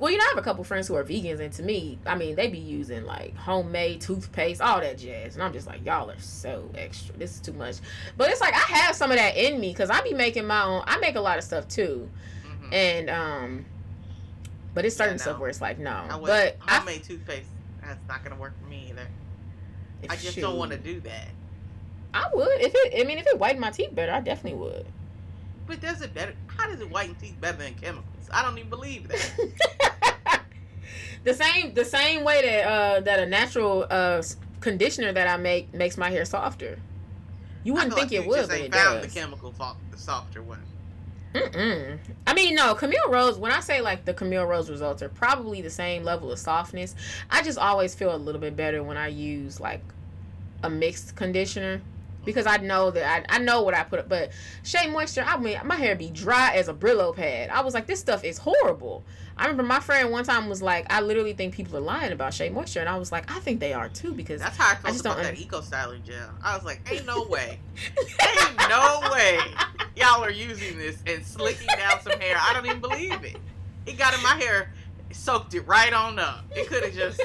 well, 0.00 0.10
you 0.10 0.18
know, 0.18 0.24
I 0.24 0.28
have 0.30 0.38
a 0.38 0.42
couple 0.42 0.64
friends 0.64 0.88
who 0.88 0.96
are 0.96 1.04
vegans, 1.04 1.38
and 1.38 1.52
to 1.52 1.62
me, 1.62 1.96
I 2.04 2.16
mean, 2.16 2.34
they 2.34 2.48
be 2.48 2.58
using 2.58 3.04
like 3.04 3.36
homemade 3.36 4.00
toothpaste, 4.00 4.60
all 4.60 4.80
that 4.80 4.98
jazz, 4.98 5.34
and 5.34 5.44
I'm 5.44 5.52
just 5.52 5.68
like, 5.68 5.84
y'all 5.86 6.10
are 6.10 6.18
so 6.18 6.68
extra. 6.76 7.16
This 7.16 7.34
is 7.34 7.40
too 7.40 7.52
much. 7.52 7.76
But 8.16 8.30
it's 8.30 8.40
like 8.40 8.54
I 8.54 8.76
have 8.78 8.96
some 8.96 9.12
of 9.12 9.16
that 9.18 9.36
in 9.36 9.60
me 9.60 9.68
because 9.70 9.88
I 9.90 10.00
be 10.02 10.12
making 10.14 10.46
my 10.46 10.64
own. 10.64 10.82
I 10.86 10.98
make 10.98 11.14
a 11.14 11.20
lot 11.20 11.38
of 11.38 11.44
stuff 11.44 11.68
too, 11.68 12.10
Mhm. 12.44 12.72
and 12.72 13.10
um, 13.10 13.64
but 14.74 14.84
it's 14.84 14.96
certain 14.96 15.12
Yeah, 15.14 15.18
no. 15.18 15.22
stuff 15.22 15.38
where 15.38 15.48
it's 15.50 15.60
like 15.60 15.78
no. 15.78 15.92
I 16.10 16.16
would, 16.16 16.26
but 16.26 16.56
I, 16.66 16.78
homemade 16.78 17.04
toothpaste. 17.04 17.48
That's 17.80 18.00
not 18.08 18.24
gonna 18.24 18.34
work 18.40 18.54
for 18.60 18.68
me 18.68 18.88
either. 18.90 19.06
I 20.08 20.16
just 20.16 20.34
shoot, 20.34 20.40
don't 20.40 20.56
want 20.56 20.72
to 20.72 20.78
do 20.78 21.00
that. 21.00 21.28
I 22.14 22.28
would 22.32 22.60
if 22.60 22.72
it. 22.74 23.00
I 23.00 23.04
mean, 23.04 23.18
if 23.18 23.26
it 23.26 23.36
whitened 23.38 23.60
my 23.60 23.70
teeth 23.70 23.94
better, 23.94 24.12
I 24.12 24.20
definitely 24.20 24.58
would. 24.58 24.86
But 25.66 25.80
does 25.80 26.00
it 26.02 26.14
better? 26.14 26.34
How 26.46 26.70
does 26.70 26.80
it 26.80 26.90
whiten 26.90 27.14
teeth 27.16 27.36
better 27.40 27.58
than 27.58 27.74
chemicals? 27.74 28.28
I 28.32 28.42
don't 28.42 28.56
even 28.58 28.70
believe 28.70 29.08
that. 29.08 30.40
the 31.24 31.34
same 31.34 31.74
the 31.74 31.84
same 31.84 32.24
way 32.24 32.42
that 32.42 32.66
uh 32.66 33.00
that 33.00 33.20
a 33.20 33.26
natural 33.26 33.86
uh 33.90 34.22
conditioner 34.60 35.12
that 35.12 35.28
I 35.28 35.36
make 35.36 35.72
makes 35.74 35.96
my 35.96 36.10
hair 36.10 36.24
softer. 36.24 36.78
You 37.64 37.74
wouldn't 37.74 37.92
feel 37.92 37.96
think 37.96 38.12
like 38.12 38.20
it 38.20 38.22
you 38.24 38.28
would, 38.30 38.36
just 38.36 38.50
but 38.50 38.58
ain't 38.58 38.66
it 38.66 38.74
found 38.74 39.02
does. 39.02 39.12
the 39.12 39.20
chemical, 39.20 39.52
fo- 39.52 39.76
the 39.90 39.98
softer 39.98 40.42
one. 40.42 40.62
Mm-mm. 41.36 41.98
I 42.26 42.34
mean, 42.34 42.54
no, 42.54 42.74
Camille 42.74 43.08
Rose. 43.08 43.38
When 43.38 43.52
I 43.52 43.60
say 43.60 43.80
like 43.80 44.04
the 44.04 44.14
Camille 44.14 44.44
Rose 44.44 44.70
results 44.70 45.02
are 45.02 45.08
probably 45.08 45.60
the 45.60 45.70
same 45.70 46.02
level 46.02 46.32
of 46.32 46.38
softness. 46.38 46.94
I 47.30 47.42
just 47.42 47.58
always 47.58 47.94
feel 47.94 48.14
a 48.14 48.16
little 48.16 48.40
bit 48.40 48.56
better 48.56 48.82
when 48.82 48.96
I 48.96 49.08
use 49.08 49.60
like 49.60 49.82
a 50.62 50.70
mixed 50.70 51.16
conditioner 51.16 51.80
because 52.26 52.46
I 52.46 52.58
know 52.58 52.90
that 52.90 53.26
I, 53.30 53.36
I 53.36 53.38
know 53.38 53.62
what 53.62 53.72
I 53.72 53.84
put. 53.84 54.00
Up. 54.00 54.08
But 54.10 54.32
Shea 54.62 54.90
Moisture, 54.90 55.24
I 55.26 55.38
mean, 55.38 55.58
my 55.64 55.76
hair 55.76 55.96
be 55.96 56.10
dry 56.10 56.54
as 56.54 56.68
a 56.68 56.74
Brillo 56.74 57.16
pad. 57.16 57.48
I 57.48 57.62
was 57.62 57.72
like, 57.72 57.86
this 57.86 58.00
stuff 58.00 58.24
is 58.24 58.36
horrible. 58.36 59.04
I 59.38 59.44
remember 59.44 59.62
my 59.64 59.80
friend 59.80 60.10
one 60.10 60.24
time 60.24 60.48
was 60.48 60.62
like, 60.62 60.92
I 60.92 61.00
literally 61.00 61.34
think 61.34 61.54
people 61.54 61.76
are 61.76 61.80
lying 61.80 62.12
about 62.12 62.34
Shea 62.34 62.50
Moisture, 62.50 62.80
and 62.80 62.88
I 62.88 62.98
was 62.98 63.12
like, 63.12 63.30
I 63.34 63.38
think 63.40 63.60
they 63.60 63.72
are 63.72 63.88
too 63.88 64.12
because 64.12 64.40
That's 64.40 64.56
how 64.56 64.72
I 64.72 64.74
felt 64.74 64.94
just 64.94 65.00
about 65.00 65.16
don't 65.16 65.24
that 65.24 65.38
eco 65.38 65.60
styling 65.60 66.02
gel. 66.04 66.30
I 66.42 66.54
was 66.56 66.64
like, 66.64 66.80
ain't 66.90 67.06
no 67.06 67.24
way, 67.24 67.58
ain't 67.96 68.68
no 68.68 69.00
way 69.12 69.38
y'all 69.96 70.22
are 70.22 70.30
using 70.30 70.78
this 70.78 70.98
and 71.06 71.24
slicking 71.24 71.66
down 71.76 72.00
some 72.02 72.18
hair. 72.20 72.36
I 72.38 72.52
don't 72.52 72.66
even 72.66 72.80
believe 72.80 73.24
it. 73.24 73.36
It 73.86 73.98
got 73.98 74.14
in 74.14 74.22
my 74.22 74.36
hair, 74.36 74.72
soaked 75.10 75.54
it 75.54 75.62
right 75.62 75.92
on 75.92 76.18
up. 76.18 76.44
It 76.54 76.68
could 76.68 76.84
have 76.84 76.94
just 76.94 77.20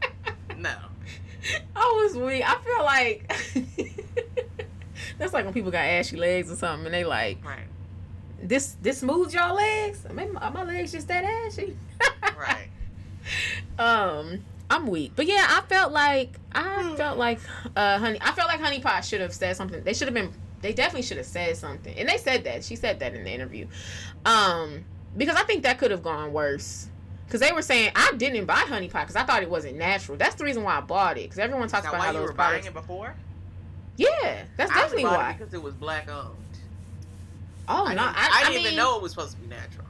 no. 0.56 0.74
I 1.76 2.02
was 2.02 2.16
weak. 2.16 2.42
I 2.44 2.56
feel 2.56 2.84
like 2.84 3.95
that's 5.18 5.32
like 5.32 5.44
when 5.44 5.54
people 5.54 5.70
got 5.70 5.84
ashy 5.84 6.16
legs 6.16 6.50
or 6.50 6.56
something, 6.56 6.86
and 6.86 6.94
they 6.94 7.04
like 7.04 7.44
Right, 7.44 7.66
this. 8.42 8.76
This 8.82 8.98
smooths 8.98 9.34
y'all 9.34 9.54
legs. 9.54 10.04
Maybe 10.12 10.30
my, 10.32 10.50
my 10.50 10.64
legs 10.64 10.92
just 10.92 11.08
that 11.08 11.24
ashy. 11.24 11.76
right. 12.38 12.68
um, 13.78 14.44
I'm 14.70 14.86
weak, 14.88 15.12
but 15.14 15.26
yeah, 15.26 15.46
I 15.48 15.62
felt 15.68 15.92
like 15.92 16.38
I 16.52 16.94
felt 16.96 17.18
like 17.18 17.38
uh, 17.76 17.98
honey. 17.98 18.18
I 18.20 18.32
felt 18.32 18.48
like 18.48 18.60
Honey 18.60 18.80
Pot 18.80 19.04
should 19.04 19.20
have 19.20 19.32
said 19.32 19.56
something. 19.56 19.82
They 19.84 19.94
should 19.94 20.08
have 20.08 20.14
been. 20.14 20.32
They 20.62 20.72
definitely 20.72 21.02
should 21.02 21.18
have 21.18 21.26
said 21.26 21.56
something, 21.56 21.96
and 21.96 22.08
they 22.08 22.16
said 22.18 22.44
that. 22.44 22.64
She 22.64 22.74
said 22.76 22.98
that 23.00 23.14
in 23.14 23.24
the 23.24 23.30
interview. 23.30 23.66
Um, 24.24 24.84
because 25.16 25.36
I 25.36 25.44
think 25.44 25.62
that 25.62 25.78
could 25.78 25.90
have 25.90 26.02
gone 26.02 26.32
worse. 26.32 26.88
Because 27.26 27.40
they 27.40 27.52
were 27.52 27.62
saying 27.62 27.90
I 27.94 28.12
didn't 28.16 28.44
buy 28.46 28.54
Honey 28.54 28.88
Pot 28.88 29.02
because 29.06 29.16
I 29.16 29.24
thought 29.24 29.42
it 29.42 29.50
wasn't 29.50 29.76
natural. 29.76 30.16
That's 30.16 30.34
the 30.36 30.44
reason 30.44 30.62
why 30.62 30.78
I 30.78 30.80
bought 30.80 31.16
it. 31.18 31.24
Because 31.24 31.38
everyone 31.38 31.68
talks 31.68 31.86
about 31.86 32.00
how 32.00 32.12
you 32.12 32.18
those 32.18 32.28
were 32.28 32.34
buying 32.34 32.62
products. 32.62 32.66
it 32.68 32.74
before? 32.74 33.14
Yeah, 33.96 34.44
that's 34.56 34.70
definitely 34.72 35.04
why. 35.04 35.30
it 35.30 35.38
because 35.38 35.54
it 35.54 35.62
was 35.62 35.74
black 35.74 36.08
owned. 36.10 36.36
Oh 37.68 37.86
I 37.86 37.94
no, 37.94 38.02
didn't, 38.02 38.16
I, 38.16 38.20
I 38.20 38.30
I 38.32 38.40
didn't 38.44 38.54
mean, 38.56 38.60
even 38.66 38.76
know 38.76 38.96
it 38.96 39.02
was 39.02 39.12
supposed 39.12 39.32
to 39.32 39.38
be 39.38 39.46
natural. 39.48 39.86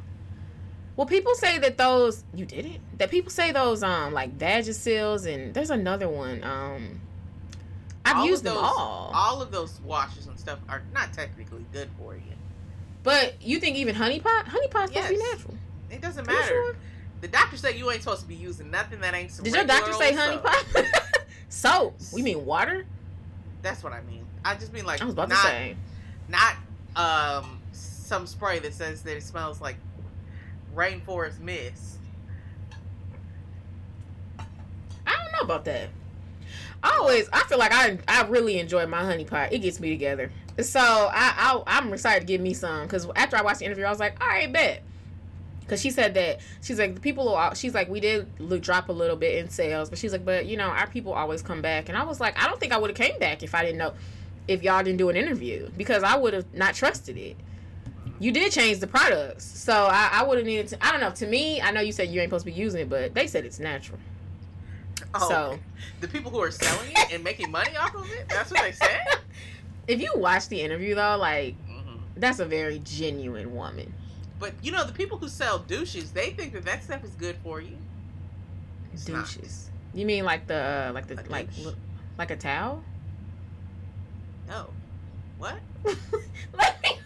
Well, 0.97 1.07
people 1.07 1.35
say 1.35 1.59
that 1.59 1.77
those 1.77 2.25
you 2.35 2.47
didn't. 2.47 2.81
That 2.99 3.11
people 3.11 3.31
say 3.31 3.53
those 3.53 3.83
um 3.83 4.13
like 4.15 4.39
Vagisil 4.39 5.27
and 5.27 5.53
there's 5.53 5.71
another 5.71 6.09
one. 6.09 6.43
Um, 6.43 7.01
I've 8.05 8.19
All 8.19 8.27
used 8.27 8.45
them 8.45 8.57
all. 8.57 9.11
All 9.15 9.43
of 9.43 9.51
those 9.51 9.81
washes 9.85 10.27
and 10.27 10.39
stuff 10.39 10.59
are 10.69 10.83
not 10.95 11.13
technically 11.13 11.67
good 11.73 11.89
for 11.99 12.15
you. 12.15 12.23
But 13.03 13.35
you 13.43 13.59
think 13.59 13.77
even 13.77 13.95
honey 13.95 14.21
pot? 14.21 14.49
Honey 14.49 14.69
pot's 14.69 14.93
supposed 14.93 15.09
to 15.09 15.15
be 15.15 15.21
natural. 15.33 15.55
It 15.91 16.01
doesn't 16.01 16.27
matter. 16.27 16.47
sure? 16.49 16.77
The 17.21 17.29
doctor 17.29 17.57
said 17.57 17.77
you 17.77 17.91
ain't 17.91 18.03
supposed 18.03 18.23
to 18.23 18.29
be 18.29 18.35
using 18.35 18.71
nothing 18.71 19.01
that 19.01 19.15
ain't 19.15 19.37
Did 19.43 19.55
your 19.55 19.65
doctor 19.65 19.93
say 19.93 20.15
honey 20.15 20.35
soap. 20.37 20.45
pot? 20.45 20.85
Soap? 21.49 21.97
We 22.13 22.23
mean 22.23 22.45
water? 22.45 22.87
That's 23.67 23.83
what 23.83 23.93
I 23.93 24.01
mean. 24.03 24.25
I 24.45 24.55
just 24.55 24.73
mean 24.73 24.87
like 24.87 25.03
I 25.03 25.05
was 25.05 25.15
about 25.15 25.29
not 25.29 25.43
to 25.43 25.49
say. 25.49 25.77
not 26.29 26.55
um 26.95 27.61
some 27.73 28.25
spray 28.29 28.61
that 28.61 28.73
says 28.73 29.03
that 29.03 29.17
it 29.17 29.25
smells 29.25 29.61
like 29.61 29.75
rainforest 30.73 31.41
mist. 31.41 31.99
I 34.39 35.17
don't 35.17 35.33
know 35.33 35.41
about 35.41 35.65
that. 35.65 35.89
I 36.81 36.99
always, 37.01 37.29
I 37.33 37.41
feel 37.49 37.59
like 37.59 37.73
I, 37.73 37.99
I 38.07 38.23
really 38.29 38.61
enjoy 38.61 38.87
my 38.87 39.03
honey 39.03 39.25
pot. 39.25 39.53
It 39.53 39.59
gets 39.59 39.81
me 39.81 39.91
together. 39.91 40.31
So 40.61 40.79
I, 40.81 41.33
I 41.37 41.63
I'm 41.67 41.93
excited 41.93 42.21
to 42.21 42.27
give 42.27 42.41
me 42.41 42.55
some 42.55 42.83
because 42.83 43.09
after 43.17 43.37
I 43.37 43.43
watched 43.43 43.59
the 43.59 43.65
interview, 43.65 43.85
I 43.85 43.91
was 43.91 43.99
like, 43.99 44.23
all 44.23 44.29
right, 44.29 44.53
bet. 44.53 44.85
Cause 45.69 45.81
she 45.81 45.91
said 45.91 46.15
that 46.15 46.39
she's 46.63 46.79
like 46.79 46.95
the 46.95 47.01
people. 47.01 47.35
Are, 47.35 47.55
she's 47.57 47.75
like 47.75 47.89
we 47.89 47.99
did 47.99 48.29
drop 48.63 48.89
a 48.89 48.93
little 48.93 49.17
bit 49.17 49.37
in 49.39 49.49
sales, 49.51 49.91
but 49.91 49.99
she's 49.99 50.13
like, 50.13 50.25
but 50.25 50.47
you 50.47 50.57
know 50.57 50.69
our 50.69 50.87
people 50.87 51.13
always 51.13 51.43
come 51.43 51.61
back. 51.61 51.89
And 51.89 51.99
I 51.99 52.05
was 52.05 52.21
like, 52.21 52.41
I 52.41 52.47
don't 52.47 52.61
think 52.61 52.73
I 52.73 52.79
would 52.79 52.91
have 52.91 52.97
came 52.97 53.19
back 53.19 53.43
if 53.43 53.53
I 53.55 53.63
didn't 53.65 53.79
know 53.79 53.93
if 54.47 54.63
y'all 54.63 54.83
didn't 54.85 54.99
do 54.99 55.09
an 55.09 55.17
interview 55.17 55.69
because 55.77 56.05
I 56.05 56.17
would 56.17 56.35
have 56.35 56.55
not 56.55 56.75
trusted 56.75 57.17
it. 57.17 57.37
You 58.21 58.31
did 58.33 58.53
change 58.53 58.79
the 58.79 58.87
products, 58.87 59.45
so 59.45 59.73
I, 59.91 60.09
I 60.13 60.23
would 60.23 60.39
have 60.39 60.47
needed 60.47 60.69
to. 60.69 60.87
I 60.87 60.93
don't 60.93 61.01
know. 61.01 61.11
To 61.11 61.27
me, 61.27 61.61
I 61.61 61.71
know 61.73 61.81
you 61.81 61.91
said 61.93 62.09
you 62.11 62.21
ain't 62.21 62.31
supposed 62.31 62.47
to 62.47 62.53
be 62.53 62.57
using 62.57 62.83
it, 62.83 62.89
but 62.89 63.13
they 63.13 63.27
said 63.27 63.45
it's 63.45 63.59
natural. 63.59 63.99
Oh, 65.15 65.29
So- 65.29 65.59
the 66.01 66.09
people 66.09 66.31
who 66.31 66.41
are 66.41 66.51
selling 66.51 66.91
it 66.95 67.13
and 67.13 67.25
making 67.25 67.51
money 67.51 67.77
off 67.77 67.95
of 67.95 68.09
it, 68.13 68.29
that's 68.29 68.51
what 68.51 68.63
they 68.63 68.73
said? 68.73 69.05
If 69.89 70.01
you 70.01 70.13
watch 70.17 70.49
the 70.49 70.61
interview 70.63 70.95
though, 70.95 71.17
like 71.17 71.55
hmm 71.67 71.97
that's 72.17 72.39
a 72.41 72.45
very 72.47 72.79
genuine 72.81 73.55
woman. 73.55 73.93
But, 74.39 74.53
you 74.63 74.71
know, 74.73 74.85
the 74.85 74.93
people 74.93 75.19
who 75.19 75.29
sell 75.29 75.59
douches, 75.59 76.13
they 76.13 76.31
think 76.31 76.53
that 76.53 76.65
that 76.65 76.85
stuff 76.85 77.05
is 77.05 77.11
good 77.13 77.37
for 77.43 77.61
you. 77.61 77.77
It's 78.93 79.09
not. 79.09 79.25
Douches. 79.27 79.71
You 79.95 80.05
mean 80.05 80.25
like 80.25 80.47
the 80.47 80.55
uh, 80.55 80.91
like 80.93 81.07
the 81.07 81.15
like 81.31 81.55
douche. 81.55 81.73
like 82.19 82.31
a 82.31 82.37
towel? 82.37 82.83
No. 84.47 84.69
What? 85.39 85.57
like 86.57 86.99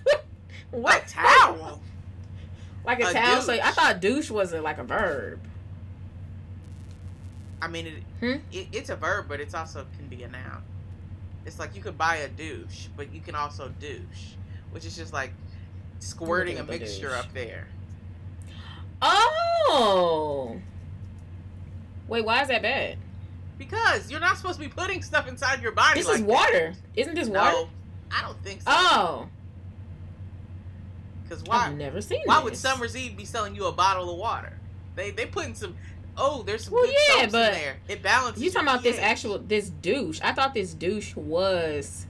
what 0.70 1.04
A 1.04 1.08
towel? 1.08 1.80
Like 2.84 3.00
a, 3.02 3.08
A 3.08 3.12
towel. 3.12 3.42
So. 3.42 3.52
I 3.52 3.70
thought 3.70 4.00
douche 4.00 4.30
was 4.30 4.52
a, 4.52 4.60
like 4.60 4.78
a 4.78 4.84
verb. 4.84 5.40
I 7.62 7.68
mean, 7.68 7.86
it, 7.86 7.94
Hmm? 8.20 8.40
it, 8.52 8.68
it's 8.72 8.90
a 8.90 8.96
verb, 8.96 9.26
but 9.28 9.40
it's 9.40 9.54
also 9.54 9.86
can 9.96 10.08
be 10.08 10.22
a 10.22 10.28
noun. 10.28 10.62
It's 11.44 11.58
like 11.58 11.74
you 11.76 11.82
could 11.82 11.98
buy 11.98 12.16
a 12.16 12.28
douche, 12.28 12.86
but 12.96 13.12
you 13.12 13.20
can 13.20 13.34
also 13.34 13.72
douche, 13.80 14.34
which 14.70 14.84
is 14.84 14.96
just 14.96 15.12
like 15.12 15.32
squirting 16.00 16.56
a 16.58 16.60
Looking 16.60 16.74
up 16.74 16.80
a 16.80 16.84
mixture 16.84 17.14
up 17.14 17.32
there. 17.32 17.68
Oh. 19.02 20.60
Wait, 22.08 22.24
why 22.24 22.42
is 22.42 22.48
that 22.48 22.62
bad? 22.62 22.98
Because 23.58 24.10
you're 24.10 24.20
not 24.20 24.36
supposed 24.36 24.58
to 24.60 24.66
be 24.66 24.72
putting 24.72 25.02
stuff 25.02 25.28
inside 25.28 25.62
your 25.62 25.72
body 25.72 26.00
This 26.00 26.08
like 26.08 26.16
is 26.16 26.22
water. 26.22 26.74
Isn't 26.96 27.14
this 27.14 27.28
that. 27.28 27.34
water? 27.34 27.52
No, 27.52 27.68
I 28.10 28.22
don't 28.22 28.42
think 28.42 28.62
so. 28.62 28.66
Oh. 28.70 29.28
Because 31.22 31.44
why? 31.44 31.66
I've 31.66 31.76
never 31.76 32.00
seen 32.00 32.22
Why 32.24 32.36
this. 32.36 32.44
would 32.44 32.56
Summer's 32.56 32.96
Eve 32.96 33.16
be 33.16 33.24
selling 33.24 33.54
you 33.54 33.66
a 33.66 33.72
bottle 33.72 34.10
of 34.10 34.18
water? 34.18 34.58
They 34.96 35.12
they 35.12 35.26
putting 35.26 35.54
some. 35.54 35.76
Oh, 36.16 36.42
there's 36.42 36.64
some 36.64 36.74
Well, 36.74 36.86
good 36.86 36.94
yeah, 37.08 37.20
soaps 37.20 37.32
but 37.32 37.52
in 37.52 37.60
there. 37.60 37.76
It 37.88 38.02
balances. 38.02 38.42
You 38.42 38.50
talking 38.50 38.66
your 38.66 38.74
about 38.74 38.82
this 38.82 38.98
actual 38.98 39.38
this 39.38 39.68
douche? 39.68 40.20
I 40.24 40.32
thought 40.32 40.54
this 40.54 40.74
douche 40.74 41.14
was. 41.14 42.06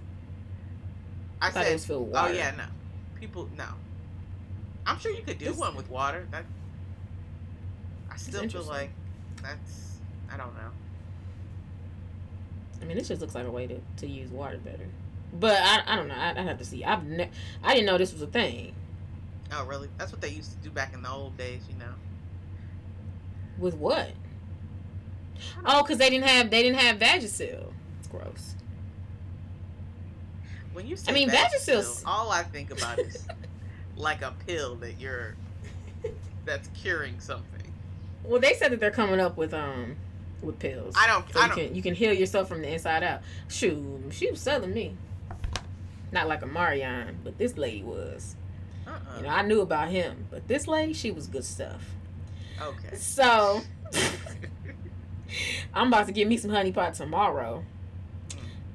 I 1.43 1.51
thought 1.51 1.65
said, 1.65 1.71
it 1.71 1.75
was 1.75 1.85
filled 1.85 2.07
with 2.07 2.17
oh, 2.17 2.23
water. 2.23 2.33
oh 2.33 2.37
yeah, 2.37 2.51
no. 2.57 2.65
People, 3.21 3.49
no. 3.57 3.67
I'm 4.87 4.99
sure 4.99 5.13
you 5.13 5.23
could 5.23 5.39
do 5.39 5.47
This- 5.47 5.57
one 5.59 5.77
with 5.77 5.91
water. 5.91 6.27
That. 6.31 6.45
I 8.11 8.17
still 8.17 8.49
feel 8.49 8.63
like 8.65 8.91
that's. 9.43 9.99
I 10.33 10.37
don't 10.37 10.55
know. 10.55 10.71
I 12.81 12.85
mean, 12.87 12.97
this 12.97 13.09
just 13.09 13.21
looks 13.21 13.35
like 13.35 13.47
a 13.47 13.51
way 13.51 13.67
to, 13.67 13.79
to 13.99 14.07
use 14.07 14.31
water 14.31 14.57
better. 14.59 14.87
But 15.39 15.61
I, 15.61 15.83
I 15.87 15.97
don't 15.97 16.09
know. 16.09 16.15
I, 16.15 16.31
I 16.37 16.43
have 16.43 16.59
to 16.59 16.65
see. 16.65 16.83
I've 16.83 17.05
ne- 17.07 17.31
I 17.63 17.75
didn't 17.75 17.87
know 17.87 17.99
this 17.99 18.13
was 18.13 18.23
a 18.23 18.27
thing 18.27 18.75
Oh 19.53 19.67
really? 19.67 19.89
That's 19.99 20.13
what 20.13 20.21
they 20.21 20.29
used 20.29 20.53
to 20.53 20.59
do 20.59 20.71
back 20.71 20.95
in 20.95 21.03
the 21.03 21.11
old 21.11 21.37
days, 21.37 21.63
you 21.69 21.77
know. 21.77 21.93
with 23.59 23.75
what? 23.75 24.11
Oh, 25.65 25.83
because 25.83 25.99
they 25.99 26.09
didn't 26.11 26.27
have 26.27 26.51
they 26.51 26.63
didn't 26.63 26.79
have 26.79 26.99
Vagisil. 26.99 27.73
It's 27.99 28.09
gross. 28.09 28.55
When 30.73 30.87
you 30.87 30.97
say 30.97 31.11
I 31.11 31.15
mean, 31.15 31.31
Vagisil, 31.31 31.77
Vagisil's- 31.79 32.03
all 32.07 32.31
I 32.31 32.43
think 32.43 32.71
about 32.71 32.99
is 32.99 33.27
like 33.97 34.23
a 34.23 34.35
pill 34.47 34.77
that 34.77 35.01
you're 35.01 35.35
that's 36.45 36.69
curing 36.69 37.19
something. 37.21 37.73
Well, 38.25 38.41
they 38.41 38.55
said 38.55 38.73
that 38.73 38.81
they're 38.81 38.91
coming 38.91 39.21
up 39.21 39.37
with 39.37 39.53
um 39.55 39.97
with 40.43 40.59
pills. 40.59 40.95
I 40.97 41.07
don't. 41.07 41.31
So 41.33 41.41
I 41.41 41.43
you 41.45 41.49
don't. 41.49 41.59
can 41.67 41.75
you 41.75 41.83
can 41.83 41.95
heal 41.95 42.13
yourself 42.13 42.49
from 42.49 42.63
the 42.63 42.73
inside 42.73 43.03
out. 43.03 43.21
Shoot, 43.49 43.81
she 44.11 44.31
was 44.31 44.41
selling 44.41 44.73
me. 44.73 44.97
Not 46.13 46.27
like 46.29 46.43
a 46.43 46.47
Marianne, 46.47 47.19
but 47.23 47.39
this 47.39 47.57
lady 47.57 47.83
was. 47.83 48.37
Uh-uh. 48.87 49.19
You 49.19 49.23
know, 49.25 49.29
I 49.29 49.43
knew 49.43 49.61
about 49.61 49.91
him, 49.91 50.27
but 50.31 50.49
this 50.49 50.67
lady, 50.67 50.93
she 50.93 51.11
was 51.13 51.27
good 51.29 51.45
stuff. 51.45 51.83
Okay. 52.61 52.97
So 52.97 53.61
I'm 55.75 55.89
about 55.89 56.07
to 56.07 56.13
get 56.13 56.27
me 56.27 56.37
some 56.37 56.51
honey 56.51 56.73
pot 56.73 56.95
tomorrow. 56.95 57.65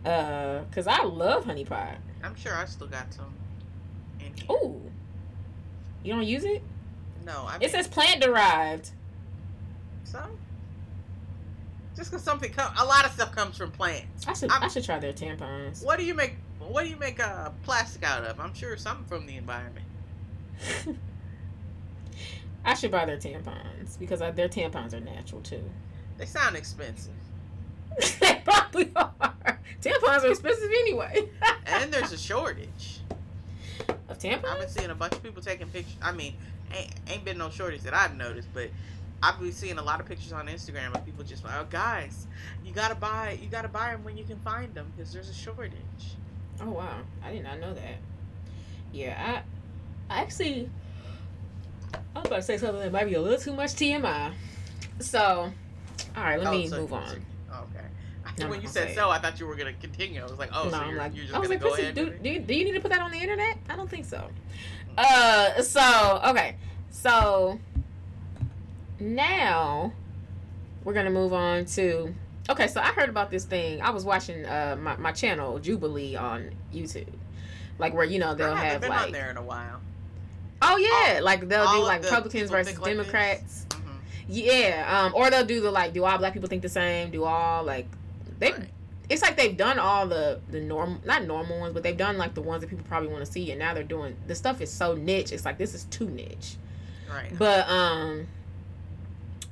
Uh, 0.05 0.63
cause 0.71 0.87
I 0.87 1.03
love 1.03 1.45
honey 1.45 1.65
pot. 1.65 1.95
I'm 2.23 2.35
sure 2.35 2.53
I 2.55 2.65
still 2.65 2.87
got 2.87 3.11
some. 3.13 3.33
Ooh, 4.49 4.81
you 6.03 6.13
don't 6.13 6.25
use 6.25 6.43
it? 6.43 6.61
No, 7.25 7.45
I 7.47 7.53
mean, 7.57 7.67
It 7.67 7.71
says 7.71 7.87
plant 7.87 8.21
derived. 8.21 8.91
so. 10.03 10.21
Just 11.95 12.11
because 12.11 12.23
something 12.23 12.51
come, 12.51 12.73
a 12.77 12.83
lot 12.85 13.05
of 13.05 13.13
stuff 13.13 13.31
comes 13.33 13.57
from 13.57 13.71
plants. 13.71 14.27
I 14.27 14.33
should 14.33 14.51
I'm- 14.51 14.63
i 14.63 14.67
should 14.67 14.83
try 14.83 14.99
their 14.99 15.13
tampons. 15.13 15.83
What 15.83 15.97
do 15.97 16.05
you 16.05 16.13
make? 16.13 16.35
What 16.59 16.83
do 16.83 16.89
you 16.89 16.97
make 16.97 17.19
uh, 17.19 17.51
plastic 17.63 18.03
out 18.03 18.23
of? 18.23 18.39
I'm 18.39 18.53
sure 18.53 18.75
something 18.77 19.05
from 19.05 19.25
the 19.25 19.37
environment. 19.37 19.85
I 22.65 22.73
should 22.73 22.91
buy 22.91 23.05
their 23.05 23.17
tampons 23.17 23.97
because 23.99 24.21
I, 24.21 24.31
their 24.31 24.49
tampons 24.49 24.93
are 24.93 24.99
natural 24.99 25.41
too. 25.41 25.63
They 26.17 26.25
sound 26.25 26.55
expensive, 26.55 27.13
they 28.19 28.41
probably 28.43 28.91
are. 28.95 29.54
Tampons 29.81 30.23
are 30.23 30.27
expensive 30.31 30.69
anyway. 30.81 31.29
and 31.67 31.91
there's 31.93 32.11
a 32.11 32.17
shortage. 32.17 32.99
of 34.09 34.17
tampons. 34.19 34.45
I've 34.45 34.59
been 34.59 34.69
seeing 34.69 34.89
a 34.89 34.95
bunch 34.95 35.13
of 35.13 35.23
people 35.23 35.41
taking 35.41 35.67
pictures. 35.67 35.95
I 36.01 36.11
mean, 36.11 36.35
ain't, 36.73 36.91
ain't 37.07 37.25
been 37.25 37.37
no 37.37 37.49
shortage 37.49 37.81
that 37.81 37.93
I've 37.93 38.15
noticed, 38.15 38.47
but 38.53 38.69
I've 39.21 39.39
been 39.39 39.51
seeing 39.51 39.77
a 39.77 39.83
lot 39.83 39.99
of 39.99 40.07
pictures 40.07 40.33
on 40.33 40.47
Instagram 40.47 40.93
of 40.95 41.05
people 41.05 41.23
just 41.23 41.43
like, 41.43 41.53
oh, 41.59 41.65
guys, 41.69 42.27
you 42.65 42.73
gotta 42.73 42.95
buy, 42.95 43.37
you 43.41 43.47
gotta 43.49 43.67
buy 43.67 43.91
them 43.91 44.03
when 44.03 44.17
you 44.17 44.23
can 44.23 44.37
find 44.39 44.73
them 44.73 44.91
because 44.95 45.11
there's 45.13 45.29
a 45.29 45.33
shortage. 45.33 45.71
Oh 46.61 46.69
wow, 46.69 46.99
I 47.23 47.31
did 47.31 47.43
not 47.43 47.59
know 47.59 47.73
that. 47.73 47.95
Yeah, 48.93 49.41
I, 50.09 50.13
I 50.15 50.21
actually, 50.21 50.69
I 52.15 52.19
was 52.19 52.27
about 52.27 52.35
to 52.37 52.41
say 52.43 52.57
something 52.57 52.79
that 52.81 52.91
might 52.91 53.05
be 53.05 53.15
a 53.15 53.21
little 53.21 53.39
too 53.39 53.53
much 53.53 53.71
TMI. 53.71 54.33
So, 54.99 55.51
all 56.15 56.23
right, 56.23 56.37
let 56.39 56.47
Oh, 56.47 56.51
me 56.51 56.67
so- 56.67 56.81
move 56.81 56.93
on. 56.93 57.25
No, 58.37 58.49
when 58.49 58.61
you 58.61 58.67
said 58.67 58.87
say 58.87 58.91
it. 58.91 58.95
so, 58.95 59.09
I 59.09 59.19
thought 59.19 59.39
you 59.39 59.47
were 59.47 59.55
gonna 59.55 59.73
continue. 59.73 60.21
I 60.21 60.23
was 60.25 60.37
like, 60.37 60.49
oh, 60.53 60.65
no, 60.65 60.71
so 60.71 60.77
I'm 60.77 60.89
you're, 60.89 60.97
like, 60.97 61.15
you're 61.15 61.23
just 61.23 61.35
I 61.35 61.39
was 61.39 61.47
gonna 61.47 61.63
like, 61.63 61.77
go 61.77 61.81
ahead. 61.81 61.95
do, 61.95 62.09
do, 62.09 62.29
you, 62.29 62.39
do 62.39 62.53
you 62.53 62.65
need 62.65 62.73
to 62.73 62.81
put 62.81 62.91
that 62.91 63.01
on 63.01 63.11
the 63.11 63.17
internet? 63.17 63.57
I 63.69 63.75
don't 63.75 63.89
think 63.89 64.05
so. 64.05 64.29
Uh, 64.97 65.61
so 65.61 66.21
okay, 66.25 66.55
so 66.89 67.59
now 68.99 69.93
we're 70.83 70.93
gonna 70.93 71.09
move 71.09 71.33
on 71.33 71.65
to. 71.65 72.13
Okay, 72.49 72.67
so 72.67 72.79
I 72.79 72.87
heard 72.87 73.09
about 73.09 73.31
this 73.31 73.45
thing. 73.45 73.81
I 73.81 73.89
was 73.89 74.05
watching 74.05 74.45
uh 74.45 74.77
my, 74.79 74.95
my 74.97 75.11
channel 75.11 75.59
Jubilee 75.59 76.15
on 76.15 76.51
YouTube, 76.73 77.07
like 77.79 77.93
where 77.93 78.05
you 78.05 78.19
know 78.19 78.35
they'll 78.35 78.53
I 78.53 78.63
haven't 78.63 78.81
been 78.81 78.89
like 78.89 79.07
on 79.07 79.11
there 79.11 79.31
in 79.31 79.37
a 79.37 79.41
while. 79.43 79.81
oh 80.61 80.77
yeah, 80.77 81.19
like 81.21 81.47
they'll 81.47 81.63
all 81.63 81.77
do 81.77 81.83
like 81.83 82.03
Republicans 82.03 82.51
versus 82.51 82.77
like? 82.77 82.85
Democrats. 82.85 83.65
Mhm. 83.69 83.77
Yeah, 84.27 85.05
um, 85.05 85.13
or 85.15 85.29
they'll 85.29 85.45
do 85.45 85.61
the 85.61 85.71
like, 85.71 85.93
do 85.93 86.03
all 86.05 86.17
black 86.17 86.33
people 86.33 86.49
think 86.49 86.61
the 86.61 86.69
same? 86.69 87.11
Do 87.11 87.23
all 87.25 87.63
like 87.63 87.87
they? 88.39 88.51
Right. 88.51 88.69
It's 89.07 89.21
like 89.21 89.37
they've 89.37 89.55
done 89.55 89.77
all 89.77 90.07
the 90.07 90.39
the 90.49 90.59
normal, 90.59 90.99
not 91.05 91.25
normal 91.25 91.59
ones, 91.59 91.73
but 91.73 91.83
they've 91.83 91.95
done 91.97 92.17
like 92.17 92.33
the 92.33 92.41
ones 92.41 92.61
that 92.61 92.69
people 92.69 92.85
probably 92.87 93.09
want 93.09 93.23
to 93.25 93.31
see, 93.31 93.51
and 93.51 93.59
now 93.59 93.73
they're 93.73 93.83
doing 93.83 94.15
the 94.27 94.33
stuff 94.35 94.61
is 94.61 94.71
so 94.71 94.95
niche. 94.95 95.31
It's 95.31 95.45
like 95.45 95.57
this 95.57 95.73
is 95.75 95.83
too 95.85 96.09
niche. 96.09 96.55
Right. 97.09 97.31
But 97.37 97.69
um, 97.69 98.27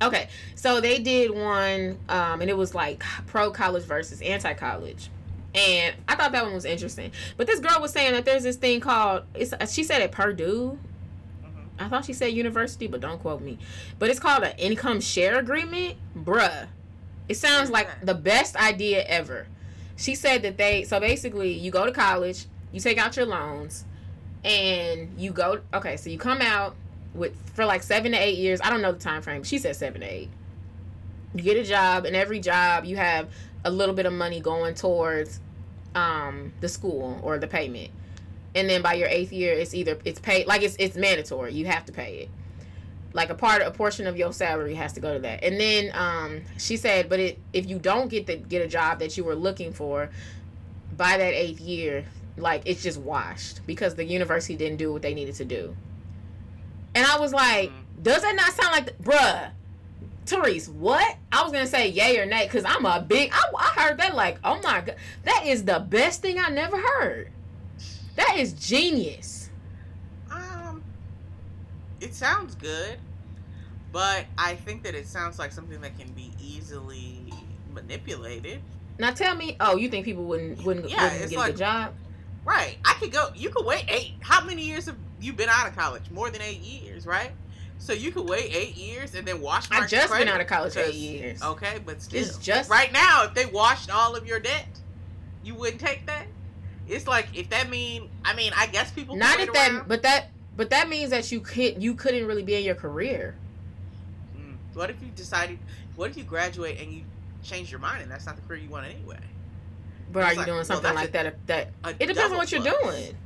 okay, 0.02 0.28
so 0.56 0.80
they 0.80 0.98
did 0.98 1.30
one, 1.30 1.98
um, 2.08 2.40
and 2.40 2.50
it 2.50 2.56
was 2.56 2.74
like 2.74 3.04
pro 3.26 3.50
college 3.52 3.84
versus 3.84 4.20
anti 4.22 4.54
college. 4.54 5.08
And 5.54 5.94
I 6.08 6.16
thought 6.16 6.32
that 6.32 6.42
one 6.42 6.52
was 6.52 6.64
interesting. 6.64 7.12
But 7.36 7.46
this 7.46 7.60
girl 7.60 7.80
was 7.80 7.92
saying 7.92 8.12
that 8.14 8.24
there's 8.24 8.42
this 8.42 8.56
thing 8.56 8.80
called 8.80 9.22
it's 9.34 9.54
she 9.72 9.84
said 9.84 10.02
at 10.02 10.10
Purdue, 10.10 10.78
Mhm. 11.44 11.66
I 11.78 11.88
thought 11.88 12.04
she 12.06 12.12
said 12.12 12.32
university, 12.32 12.88
but 12.88 13.00
don't 13.00 13.20
quote 13.20 13.40
me. 13.40 13.58
But 14.00 14.10
it's 14.10 14.18
called 14.18 14.42
an 14.42 14.58
income 14.58 15.00
share 15.00 15.38
agreement. 15.38 15.96
Bruh. 16.16 16.66
It 17.28 17.36
sounds 17.36 17.70
like 17.70 17.88
the 18.04 18.14
best 18.14 18.56
idea 18.56 19.04
ever. 19.04 19.46
She 19.96 20.14
said 20.14 20.42
that 20.42 20.56
they, 20.56 20.84
so 20.84 21.00
basically, 21.00 21.52
you 21.52 21.70
go 21.70 21.86
to 21.86 21.92
college, 21.92 22.46
you 22.72 22.80
take 22.80 22.98
out 22.98 23.16
your 23.16 23.26
loans, 23.26 23.84
and 24.44 25.18
you 25.18 25.32
go, 25.32 25.60
okay, 25.72 25.96
so 25.96 26.10
you 26.10 26.18
come 26.18 26.40
out 26.42 26.76
with, 27.14 27.34
for 27.54 27.64
like 27.64 27.82
seven 27.82 28.12
to 28.12 28.18
eight 28.18 28.38
years. 28.38 28.60
I 28.60 28.70
don't 28.70 28.82
know 28.82 28.92
the 28.92 28.98
time 28.98 29.22
frame. 29.22 29.44
She 29.44 29.58
said 29.58 29.76
seven 29.76 30.00
to 30.00 30.06
eight. 30.06 30.28
You 31.34 31.42
get 31.42 31.56
a 31.56 31.64
job, 31.64 32.04
and 32.04 32.14
every 32.14 32.40
job 32.40 32.84
you 32.84 32.96
have 32.96 33.28
a 33.64 33.70
little 33.70 33.94
bit 33.94 34.06
of 34.06 34.12
money 34.12 34.40
going 34.40 34.74
towards 34.74 35.40
um, 35.94 36.52
the 36.60 36.68
school 36.68 37.20
or 37.22 37.38
the 37.38 37.46
payment 37.46 37.90
and 38.54 38.68
then 38.68 38.82
by 38.82 38.94
your 38.94 39.08
eighth 39.08 39.32
year 39.32 39.52
it's 39.52 39.74
either 39.74 39.98
it's 40.04 40.20
paid 40.20 40.46
like 40.46 40.62
it's 40.62 40.76
it's 40.78 40.96
mandatory 40.96 41.52
you 41.52 41.66
have 41.66 41.84
to 41.84 41.92
pay 41.92 42.18
it 42.18 42.28
like 43.14 43.30
a 43.30 43.34
part 43.34 43.62
a 43.62 43.70
portion 43.70 44.06
of 44.06 44.16
your 44.18 44.32
salary 44.32 44.74
has 44.74 44.92
to 44.92 45.00
go 45.00 45.14
to 45.14 45.20
that 45.20 45.42
and 45.42 45.58
then 45.58 45.90
um 45.94 46.42
she 46.58 46.76
said 46.76 47.08
but 47.08 47.18
it 47.18 47.38
if 47.54 47.66
you 47.66 47.78
don't 47.78 48.08
get 48.08 48.26
the 48.26 48.36
get 48.36 48.60
a 48.60 48.68
job 48.68 48.98
that 48.98 49.16
you 49.16 49.24
were 49.24 49.34
looking 49.36 49.72
for 49.72 50.10
by 50.96 51.16
that 51.16 51.32
eighth 51.32 51.60
year 51.60 52.04
like 52.36 52.62
it's 52.66 52.82
just 52.82 52.98
washed 53.00 53.64
because 53.66 53.94
the 53.94 54.04
university 54.04 54.56
didn't 54.56 54.76
do 54.76 54.92
what 54.92 55.00
they 55.00 55.14
needed 55.14 55.34
to 55.34 55.44
do 55.44 55.74
and 56.94 57.06
i 57.06 57.18
was 57.18 57.32
like 57.32 57.70
Mhm. 57.70 57.80
Does 58.02 58.20
that 58.22 58.34
not 58.34 58.52
sound 58.52 58.72
like, 58.72 58.86
the, 58.86 58.92
bruh? 59.04 59.50
Therese, 60.26 60.68
what? 60.68 61.16
I 61.32 61.42
was 61.42 61.52
gonna 61.52 61.66
say 61.66 61.88
yay 61.88 62.18
or 62.18 62.26
nay 62.26 62.44
because 62.44 62.64
I'm 62.66 62.84
a 62.84 63.00
big. 63.00 63.30
I, 63.32 63.42
I 63.56 63.80
heard 63.80 63.98
that 63.98 64.14
like, 64.14 64.38
oh 64.42 64.56
my 64.56 64.80
god, 64.80 64.96
that 65.24 65.44
is 65.46 65.64
the 65.64 65.78
best 65.78 66.20
thing 66.20 66.38
I 66.38 66.48
never 66.50 66.76
heard. 66.76 67.30
That 68.16 68.36
is 68.36 68.52
genius. 68.52 69.43
It 72.04 72.14
sounds 72.14 72.54
good, 72.54 72.98
but 73.90 74.26
I 74.36 74.56
think 74.56 74.82
that 74.82 74.94
it 74.94 75.06
sounds 75.06 75.38
like 75.38 75.52
something 75.52 75.80
that 75.80 75.98
can 75.98 76.10
be 76.12 76.32
easily 76.38 77.32
manipulated. 77.72 78.60
Now 78.98 79.10
tell 79.12 79.34
me, 79.34 79.56
oh, 79.58 79.76
you 79.76 79.88
think 79.88 80.04
people 80.04 80.24
wouldn't 80.24 80.62
wouldn't, 80.64 80.90
Yeah, 80.90 81.12
wouldn't 81.12 81.30
get 81.30 81.38
like- 81.38 81.52
the 81.52 81.58
job? 81.58 81.94
Right. 82.44 82.76
I 82.84 82.92
could 83.00 83.10
go. 83.10 83.30
You 83.34 83.48
could 83.48 83.64
wait 83.64 83.86
eight. 83.88 84.12
How 84.20 84.44
many 84.44 84.62
years 84.62 84.84
have 84.84 84.96
you 85.18 85.32
been 85.32 85.48
out 85.48 85.66
of 85.66 85.74
college? 85.74 86.10
More 86.10 86.28
than 86.28 86.42
eight 86.42 86.60
years, 86.60 87.06
right? 87.06 87.30
So 87.78 87.94
you 87.94 88.12
could 88.12 88.28
wait 88.28 88.54
eight 88.54 88.76
years 88.76 89.14
and 89.14 89.26
then 89.26 89.40
wash. 89.40 89.70
I 89.70 89.86
just 89.86 90.12
been 90.12 90.28
out 90.28 90.42
of 90.42 90.46
college 90.46 90.76
eight 90.76 90.94
years. 90.94 91.42
Okay, 91.42 91.80
but 91.84 92.02
still, 92.02 92.20
It's 92.20 92.36
just 92.36 92.70
right 92.70 92.92
now, 92.92 93.24
if 93.24 93.32
they 93.34 93.46
washed 93.46 93.90
all 93.90 94.14
of 94.14 94.26
your 94.26 94.40
debt, 94.40 94.66
you 95.42 95.54
wouldn't 95.54 95.80
take 95.80 96.04
that. 96.06 96.26
It's 96.86 97.06
like 97.06 97.28
if 97.34 97.48
that 97.48 97.70
mean. 97.70 98.10
I 98.26 98.34
mean, 98.34 98.52
I 98.54 98.66
guess 98.66 98.92
people. 98.92 99.16
not 99.16 99.40
if 99.40 99.50
that, 99.54 99.88
but 99.88 100.02
that, 100.02 100.28
but 100.56 100.70
that 100.70 100.88
means 100.88 101.10
that 101.10 101.30
you 101.32 101.40
could 101.40 101.82
you 101.82 101.94
couldn't 101.94 102.26
really 102.26 102.42
be 102.42 102.54
in 102.54 102.62
your 102.64 102.74
career. 102.74 103.34
Mm. 104.36 104.56
What 104.74 104.90
if 104.90 105.00
you 105.02 105.08
decided? 105.14 105.58
What 105.96 106.10
if 106.10 106.16
you 106.16 106.24
graduate 106.24 106.80
and 106.80 106.92
you 106.92 107.02
change 107.42 107.70
your 107.70 107.80
mind 107.80 108.02
and 108.02 108.10
that's 108.10 108.26
not 108.26 108.36
the 108.36 108.42
career 108.42 108.60
you 108.60 108.68
want 108.68 108.86
anyway? 108.86 109.18
But 110.12 110.20
It's 110.20 110.28
are 110.28 110.32
you 110.32 110.38
like, 110.38 110.46
doing 110.46 110.64
something 110.64 110.82
that's 110.82 110.96
like 110.96 111.08
a- 111.10 111.12
that? 111.46 111.46
That 111.46 111.68
it 112.00 112.06
depends 112.06 112.32
on 112.32 112.38
what 112.38 112.52
you're 112.52 112.62
plus. 112.62 112.82
doing. 112.96 113.16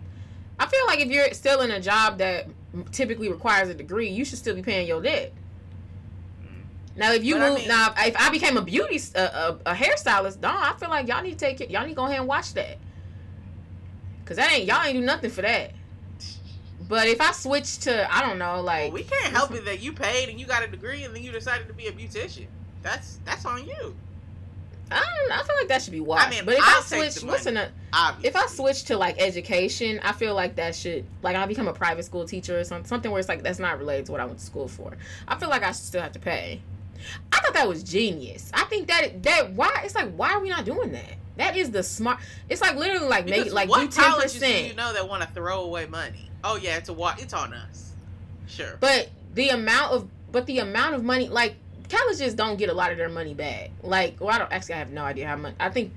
I 0.60 0.66
feel 0.66 0.86
like 0.86 1.00
if 1.00 1.08
you're 1.08 1.32
still 1.34 1.60
in 1.60 1.70
a 1.70 1.80
job 1.80 2.18
that 2.18 2.48
typically 2.92 3.28
requires 3.28 3.68
a 3.68 3.74
degree, 3.74 4.08
you 4.08 4.24
should 4.24 4.38
still 4.38 4.54
be 4.54 4.62
paying 4.62 4.88
your 4.88 5.00
debt. 5.00 5.32
Mm. 6.42 6.96
Now, 6.96 7.12
if 7.12 7.22
you 7.24 7.34
But 7.34 7.42
I 7.42 7.48
move, 7.50 7.58
mean- 7.60 7.68
now 7.68 7.94
if 7.96 8.16
I 8.18 8.30
became 8.30 8.56
a 8.56 8.62
beauty, 8.62 8.96
a 9.14 9.56
hairstylist, 9.74 10.40
no, 10.40 10.48
I 10.50 10.74
feel 10.80 10.88
like 10.88 11.06
y'all 11.08 11.22
need 11.22 11.32
to 11.32 11.36
take 11.38 11.60
it. 11.60 11.70
Y'all 11.70 11.82
need 11.82 11.90
to 11.90 11.94
go 11.94 12.06
ahead 12.06 12.18
and 12.18 12.26
watch 12.28 12.54
that, 12.54 12.78
cause 14.24 14.36
that 14.36 14.52
ain't 14.52 14.64
y'all 14.66 14.82
ain't 14.84 14.98
do 14.98 15.04
nothing 15.04 15.30
for 15.30 15.42
that. 15.42 15.72
But 16.88 17.06
if 17.06 17.20
I 17.20 17.32
switch 17.32 17.78
to, 17.80 18.12
I 18.12 18.22
don't 18.26 18.38
know, 18.38 18.54
Well, 18.54 18.62
like 18.62 18.92
we 18.92 19.02
can't 19.02 19.32
help 19.32 19.52
it 19.54 19.64
that 19.66 19.80
you 19.80 19.92
paid 19.92 20.28
and 20.30 20.40
you 20.40 20.46
got 20.46 20.62
a 20.64 20.66
degree 20.66 21.04
and 21.04 21.14
then 21.14 21.22
you 21.22 21.30
decided 21.32 21.68
to 21.68 21.74
be 21.74 21.86
a 21.86 21.92
beautician. 21.92 22.46
That's 22.82 23.18
that's 23.24 23.44
on 23.44 23.66
you. 23.66 23.94
I 24.90 25.00
don't, 25.00 25.32
I 25.32 25.42
feel 25.42 25.56
like 25.56 25.68
that 25.68 25.82
should 25.82 25.92
be 25.92 26.00
watched. 26.00 26.30
mean, 26.30 26.46
but 26.46 26.54
if 26.54 26.60
I'll 26.62 26.78
I 26.78 26.82
switch, 26.82 27.16
the 27.16 27.26
what's 27.26 27.44
in 27.44 27.54
money. 27.54 27.68
a, 27.92 28.16
if 28.22 28.34
I 28.34 28.46
switch 28.46 28.84
to 28.84 28.96
like 28.96 29.20
education, 29.20 30.00
I 30.02 30.12
feel 30.12 30.34
like 30.34 30.56
that 30.56 30.74
should 30.74 31.04
like 31.22 31.36
I 31.36 31.44
become 31.44 31.68
a 31.68 31.74
private 31.74 32.04
school 32.04 32.24
teacher 32.24 32.58
or 32.58 32.64
something, 32.64 32.88
something 32.88 33.10
where 33.10 33.20
it's 33.20 33.28
like 33.28 33.42
that's 33.42 33.58
not 33.58 33.78
related 33.78 34.06
to 34.06 34.12
what 34.12 34.20
I 34.22 34.24
went 34.24 34.38
to 34.38 34.44
school 34.46 34.66
for. 34.66 34.96
I 35.26 35.36
feel 35.38 35.50
like 35.50 35.62
I 35.62 35.68
should 35.68 35.84
still 35.84 36.00
have 36.00 36.12
to 36.12 36.18
pay. 36.18 36.62
I 37.32 37.40
thought 37.40 37.52
that 37.54 37.68
was 37.68 37.82
genius. 37.82 38.50
I 38.54 38.64
think 38.64 38.88
that 38.88 39.22
that 39.24 39.52
why 39.52 39.82
it's 39.84 39.94
like 39.94 40.10
why 40.14 40.32
are 40.32 40.40
we 40.40 40.48
not 40.48 40.64
doing 40.64 40.92
that? 40.92 41.16
That 41.38 41.56
is 41.56 41.70
the 41.70 41.82
smart. 41.82 42.18
It's 42.48 42.60
like 42.60 42.74
literally 42.76 43.08
like 43.08 43.24
make 43.24 43.36
Because 43.36 43.52
like 43.52 43.68
what 43.68 43.90
do 43.90 44.00
ten 44.00 44.12
do 44.28 44.46
you 44.68 44.74
know 44.74 44.92
that 44.92 45.08
want 45.08 45.22
to 45.22 45.28
throw 45.28 45.62
away 45.62 45.86
money? 45.86 46.30
Oh 46.44 46.56
yeah, 46.56 46.76
it's 46.76 46.88
a 46.88 46.92
wa- 46.92 47.14
It's 47.18 47.32
on 47.32 47.54
us. 47.54 47.92
Sure. 48.46 48.76
But 48.80 49.10
the 49.34 49.50
amount 49.50 49.92
of 49.92 50.08
but 50.32 50.46
the 50.46 50.58
amount 50.58 50.94
of 50.96 51.04
money 51.04 51.28
like 51.28 51.54
colleges 51.88 52.34
don't 52.34 52.56
get 52.56 52.68
a 52.68 52.74
lot 52.74 52.90
of 52.90 52.98
their 52.98 53.08
money 53.08 53.34
back. 53.34 53.70
Like 53.82 54.20
well 54.20 54.30
I 54.30 54.38
don't 54.38 54.52
actually 54.52 54.74
I 54.74 54.78
have 54.78 54.90
no 54.90 55.04
idea 55.04 55.28
how 55.28 55.36
much. 55.36 55.54
I 55.60 55.70
think 55.70 55.92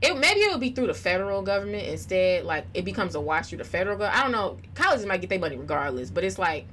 it 0.00 0.16
maybe 0.16 0.40
it 0.40 0.52
would 0.52 0.60
be 0.60 0.70
through 0.70 0.86
the 0.86 0.94
federal 0.94 1.42
government 1.42 1.88
instead. 1.88 2.44
Like 2.44 2.66
it 2.74 2.84
becomes 2.84 3.16
a 3.16 3.20
wash 3.20 3.48
through 3.48 3.58
the 3.58 3.64
federal 3.64 3.96
government. 3.96 4.18
I 4.18 4.22
don't 4.22 4.32
know. 4.32 4.58
Colleges 4.74 5.04
might 5.04 5.20
get 5.20 5.30
their 5.30 5.40
money 5.40 5.56
regardless, 5.56 6.10
but 6.10 6.22
it's 6.22 6.38
like 6.38 6.66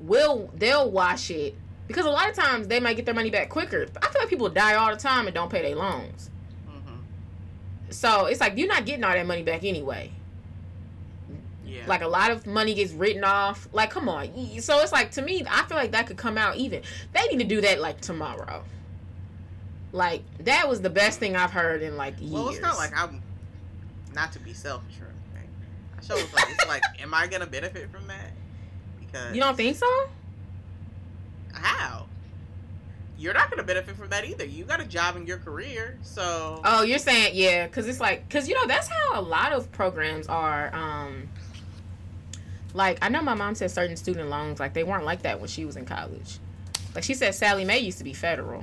will 0.00 0.50
they'll 0.56 0.90
wash 0.90 1.30
it 1.30 1.54
because 1.86 2.06
a 2.06 2.10
lot 2.10 2.28
of 2.28 2.34
times 2.34 2.66
they 2.66 2.80
might 2.80 2.96
get 2.96 3.04
their 3.04 3.14
money 3.14 3.30
back 3.30 3.50
quicker. 3.50 3.86
I 4.02 4.08
feel 4.08 4.20
like 4.22 4.28
people 4.28 4.48
die 4.48 4.74
all 4.74 4.90
the 4.90 4.96
time 4.96 5.26
and 5.26 5.34
don't 5.34 5.50
pay 5.50 5.62
their 5.62 5.76
loans. 5.76 6.30
So 7.90 8.26
it's 8.26 8.40
like 8.40 8.56
you're 8.56 8.68
not 8.68 8.86
getting 8.86 9.04
all 9.04 9.12
that 9.12 9.26
money 9.26 9.42
back 9.42 9.64
anyway. 9.64 10.10
Yeah. 11.64 11.82
Like 11.86 12.02
a 12.02 12.08
lot 12.08 12.30
of 12.30 12.46
money 12.46 12.74
gets 12.74 12.92
written 12.92 13.24
off. 13.24 13.68
Like, 13.72 13.90
come 13.90 14.08
on. 14.08 14.28
So 14.60 14.80
it's 14.80 14.92
like 14.92 15.12
to 15.12 15.22
me, 15.22 15.44
I 15.48 15.64
feel 15.64 15.76
like 15.76 15.92
that 15.92 16.06
could 16.06 16.16
come 16.16 16.38
out 16.38 16.56
even. 16.56 16.82
They 17.12 17.26
need 17.28 17.38
to 17.38 17.44
do 17.44 17.60
that 17.62 17.80
like 17.80 18.00
tomorrow. 18.00 18.64
Like 19.92 20.22
that 20.40 20.68
was 20.68 20.80
the 20.80 20.90
best 20.90 21.20
thing 21.20 21.36
I've 21.36 21.52
heard 21.52 21.82
in 21.82 21.96
like 21.96 22.14
years. 22.20 22.32
well, 22.32 22.48
it's 22.48 22.60
not 22.60 22.76
like 22.76 22.96
I'm 22.96 23.22
not 24.12 24.32
to 24.32 24.38
be 24.40 24.52
selfish 24.52 24.96
or 25.00 25.06
anything. 25.06 25.50
I 25.96 26.02
show 26.02 26.16
it's 26.16 26.34
like 26.34 26.46
it's 26.50 26.66
like, 26.66 26.82
am 27.00 27.14
I 27.14 27.26
gonna 27.26 27.46
benefit 27.46 27.90
from 27.90 28.06
that? 28.08 28.32
Because 28.98 29.34
you 29.34 29.40
don't 29.40 29.56
think 29.56 29.76
so? 29.76 29.86
how? 31.52 32.06
You're 33.24 33.32
not 33.32 33.48
gonna 33.50 33.62
benefit 33.64 33.96
from 33.96 34.10
that 34.10 34.26
either. 34.26 34.44
You 34.44 34.64
got 34.64 34.80
a 34.80 34.84
job 34.84 35.16
in 35.16 35.26
your 35.26 35.38
career, 35.38 35.98
so 36.02 36.60
Oh, 36.62 36.82
you're 36.82 36.98
saying 36.98 37.30
yeah, 37.34 37.66
because 37.66 37.88
it's 37.88 37.98
like 38.00 38.28
because 38.28 38.48
you 38.48 38.54
know 38.54 38.66
that's 38.66 38.86
how 38.88 39.18
a 39.18 39.22
lot 39.22 39.52
of 39.52 39.72
programs 39.72 40.26
are. 40.26 40.70
Um, 40.74 41.28
like 42.74 42.98
I 43.02 43.08
know 43.08 43.22
my 43.22 43.34
mom 43.34 43.54
said 43.54 43.70
certain 43.70 43.96
student 43.96 44.28
loans 44.28 44.60
like 44.60 44.74
they 44.74 44.84
weren't 44.84 45.04
like 45.06 45.22
that 45.22 45.40
when 45.40 45.48
she 45.48 45.64
was 45.64 45.76
in 45.76 45.86
college. 45.86 46.38
Like 46.94 47.02
she 47.04 47.14
said, 47.14 47.34
Sallie 47.34 47.64
Mae 47.64 47.78
used 47.78 47.98
to 47.98 48.04
be 48.04 48.12
federal, 48.12 48.62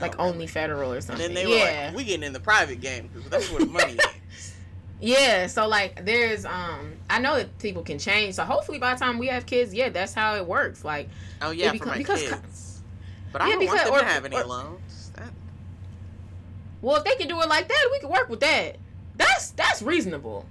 like 0.00 0.16
Oh, 0.18 0.24
only 0.28 0.46
federal 0.46 0.92
or 0.92 0.96
And 0.96 1.04
something. 1.04 1.32
then 1.32 1.34
they 1.34 1.46
were 1.46 1.56
yeah. 1.56 1.86
like, 1.88 1.96
"We 1.96 2.04
getting 2.04 2.24
in 2.24 2.32
the 2.32 2.40
private 2.40 2.80
game 2.80 3.08
because 3.12 3.30
that's 3.30 3.50
where 3.50 3.60
the 3.60 3.66
money 3.66 3.92
is." 4.36 4.54
Yeah, 5.00 5.46
so 5.46 5.66
like 5.68 6.04
there's 6.04 6.44
um 6.44 6.92
I 7.08 7.18
know 7.20 7.36
that 7.36 7.56
people 7.58 7.82
can 7.82 7.98
change. 7.98 8.34
So 8.34 8.44
hopefully 8.44 8.78
by 8.78 8.94
the 8.94 9.00
time 9.00 9.18
we 9.18 9.28
have 9.28 9.46
kids, 9.46 9.72
yeah, 9.72 9.88
that's 9.90 10.12
how 10.12 10.34
it 10.36 10.46
works. 10.46 10.84
Like 10.84 11.08
Oh 11.40 11.52
yeah, 11.52 11.72
It 11.72 11.78
for 11.78 11.86
my 11.86 11.98
because- 11.98 12.22
kids. 12.28 12.69
But 13.32 13.42
I 13.42 13.46
Yeah, 13.48 13.54
don't 13.54 13.66
want 13.66 13.72
because- 13.72 13.84
them 13.86 13.94
or- 13.94 13.98
to 14.00 14.04
have 14.06 14.24
any 14.24 14.36
or- 14.36 14.44
loans. 14.44 15.12
That, 15.16 15.30
well 16.82 16.96
if 16.96 17.04
they 17.04 17.14
can 17.16 17.28
do 17.28 17.40
it 17.40 17.48
like 17.48 17.68
that, 17.68 17.88
we 17.92 17.98
can 18.00 18.08
work 18.10 18.28
with 18.28 18.40
that. 18.40 18.76
That's 19.16 19.50
that's 19.50 19.82
reasonable. 19.82 20.46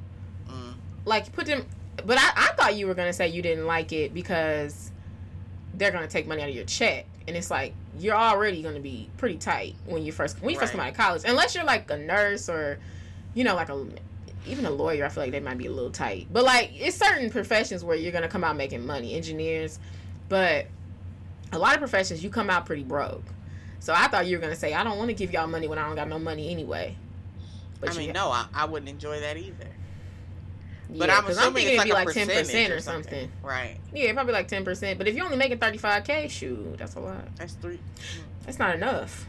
mm. 0.50 0.74
Like 1.06 1.32
put 1.34 1.46
them 1.48 1.66
but 2.06 2.18
I, 2.18 2.32
I 2.36 2.54
thought 2.56 2.76
you 2.76 2.88
were 2.88 2.94
gonna 2.94 3.14
say 3.14 3.28
you 3.28 3.42
didn't 3.42 3.66
like 3.66 3.92
it 3.92 4.14
because 4.14 4.92
they're 5.74 5.92
gonna 5.92 6.08
take 6.08 6.28
money 6.28 6.42
out 6.42 6.50
of 6.50 6.56
your 6.56 6.66
check. 6.66 7.06
And 7.28 7.36
it's 7.38 7.52
like 7.52 7.74
you're 7.98 8.16
already 8.16 8.62
gonna 8.62 8.80
be 8.80 9.10
pretty 9.18 9.38
tight 9.38 9.76
when 9.86 10.04
you 10.04 10.12
first 10.12 10.42
when 10.42 10.54
you 10.54 10.60
first 10.60 10.72
come 10.72 10.82
out 10.82 10.90
of 10.90 10.96
college. 10.98 11.24
Unless 11.26 11.56
you're 11.56 11.64
like 11.66 11.90
a 11.92 11.98
nurse 11.98 12.48
or 12.50 12.80
you 13.34 13.44
know, 13.44 13.56
like 13.56 13.70
a 13.70 13.86
even 14.48 14.66
a 14.66 14.72
lawyer, 14.72 15.06
I 15.06 15.10
feel 15.10 15.24
like 15.24 15.32
they 15.32 15.40
might 15.40 15.58
be 15.58 15.66
a 15.68 15.72
little 15.72 15.92
tight. 15.92 16.28
But 16.32 16.44
like 16.44 16.72
it's 16.76 16.96
certain 16.98 17.30
professions 17.30 17.84
where 17.84 17.96
you're 17.96 18.12
gonna 18.12 18.28
come 18.30 18.44
out 18.44 18.56
making 18.56 18.86
money, 18.86 19.14
engineers, 19.16 19.80
but 20.30 20.68
a 21.52 21.58
lot 21.60 21.74
of 21.74 21.80
professions 21.80 22.24
you 22.24 22.30
come 22.30 22.50
out 22.50 22.66
pretty 22.66 22.84
broke. 22.84 23.24
So 23.80 23.94
I 23.94 24.08
thought 24.08 24.28
you 24.28 24.38
were 24.38 24.42
gonna 24.42 24.56
say 24.56 24.74
I 24.74 24.84
don't 24.84 24.98
want 24.98 25.10
to 25.10 25.14
give 25.14 25.32
y'all 25.32 25.48
money 25.48 25.68
when 25.68 25.78
I 25.80 25.86
don't 25.88 25.96
got 25.96 26.08
no 26.10 26.20
money 26.20 26.52
anyway. 26.52 26.96
I 27.86 27.94
mean, 27.94 28.08
you- 28.08 28.14
no, 28.14 28.30
I, 28.30 28.46
I 28.54 28.66
wouldn't 28.66 28.90
enjoy 28.90 29.20
that 29.22 29.38
either. 29.38 29.68
But 30.90 31.08
yeah, 31.10 31.18
I'm 31.20 31.26
assuming 31.28 31.54
thinking 31.54 31.62
it's 31.62 31.68
it'd 31.68 31.78
like 31.78 31.86
be 31.86 31.92
a 31.92 31.94
like 31.94 32.14
ten 32.14 32.28
percent 32.28 32.74
or 32.74 32.80
something. 32.80 33.32
Right. 33.44 33.78
Yeah, 33.94 34.12
probably 34.14 34.34
like 34.34 34.48
ten 34.48 34.66
percent. 34.66 34.98
But 34.98 35.08
if 35.08 35.16
you're 35.16 35.24
only 35.26 35.38
making 35.38 35.60
thirty 35.60 35.78
five 35.78 36.04
k, 36.04 36.28
shoot, 36.28 36.78
that's 36.78 36.96
a 36.96 37.00
lot. 37.00 37.36
That's 37.36 37.54
three. 37.54 37.76
Mm. 37.76 38.22
That's 38.46 38.58
not 38.58 38.74
enough, 38.76 39.28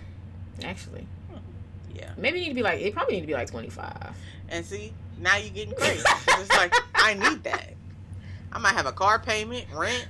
actually. 0.65 1.07
Hmm. 1.31 1.37
Yeah. 1.95 2.13
Maybe 2.17 2.39
it 2.39 2.43
need 2.45 2.49
to 2.49 2.55
be 2.55 2.63
like 2.63 2.81
it 2.81 2.95
probably 2.95 3.15
need 3.17 3.21
to 3.21 3.27
be 3.27 3.35
like 3.35 3.51
twenty 3.51 3.69
five. 3.69 4.17
And 4.49 4.65
see, 4.65 4.95
now 5.21 5.37
you're 5.37 5.51
getting 5.53 5.75
crazy. 5.75 6.03
it's 6.29 6.57
like 6.57 6.75
I 6.95 7.13
need 7.15 7.45
that. 7.45 7.75
I 8.53 8.59
might 8.59 8.73
have 8.75 8.87
a 8.87 8.93
car 8.93 9.19
payment, 9.19 9.67
rent, 9.75 10.09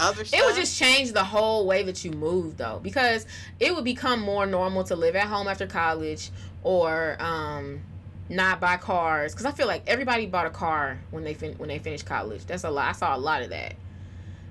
other 0.00 0.24
stuff. 0.24 0.40
It 0.40 0.44
would 0.44 0.56
just 0.56 0.78
change 0.78 1.12
the 1.12 1.24
whole 1.24 1.66
way 1.66 1.82
that 1.82 2.04
you 2.04 2.10
move, 2.12 2.56
though, 2.56 2.80
because 2.82 3.26
it 3.58 3.74
would 3.74 3.84
become 3.84 4.20
more 4.20 4.46
normal 4.46 4.84
to 4.84 4.96
live 4.96 5.16
at 5.16 5.26
home 5.26 5.48
after 5.48 5.66
college 5.66 6.30
or 6.62 7.16
um, 7.20 7.80
not 8.28 8.60
buy 8.60 8.76
cars. 8.76 9.32
Because 9.32 9.46
I 9.46 9.52
feel 9.52 9.66
like 9.66 9.82
everybody 9.86 10.26
bought 10.26 10.46
a 10.46 10.50
car 10.50 10.98
when 11.10 11.24
they 11.24 11.34
fin- 11.34 11.54
when 11.58 11.68
they 11.68 11.78
finished 11.78 12.06
college. 12.06 12.46
That's 12.46 12.64
a 12.64 12.70
lot. 12.70 12.88
I 12.88 12.92
saw 12.92 13.16
a 13.16 13.18
lot 13.18 13.42
of 13.42 13.50
that. 13.50 13.74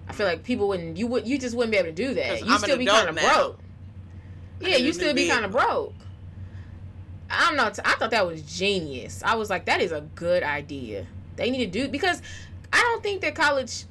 I 0.07 0.13
feel 0.13 0.25
like 0.25 0.43
people 0.43 0.67
wouldn't. 0.67 0.97
You 0.97 1.07
would. 1.07 1.27
You 1.27 1.37
just 1.37 1.55
wouldn't 1.55 1.71
be 1.71 1.77
able 1.77 1.89
to 1.89 1.93
do 1.93 2.13
that. 2.15 2.45
You 2.45 2.57
still 2.57 2.77
be 2.77 2.85
kind 2.85 3.09
of 3.09 3.15
broke. 3.15 3.59
Yeah, 4.61 4.77
you 4.77 4.91
still 4.93 5.13
be 5.13 5.27
kind 5.27 5.45
of 5.45 5.51
broke. 5.51 5.93
I'm 7.29 7.55
not. 7.55 7.77
I 7.85 7.93
thought 7.93 8.11
that 8.11 8.25
was 8.25 8.41
genius. 8.41 9.21
I 9.23 9.35
was 9.35 9.49
like, 9.49 9.65
that 9.65 9.81
is 9.81 9.91
a 9.91 10.01
good 10.15 10.41
idea. 10.43 11.05
They 11.35 11.51
need 11.51 11.71
to 11.71 11.79
do 11.79 11.87
because 11.87 12.21
I 12.73 12.79
don't 12.79 13.03
think 13.03 13.21
that 13.21 13.35
college. 13.35 13.85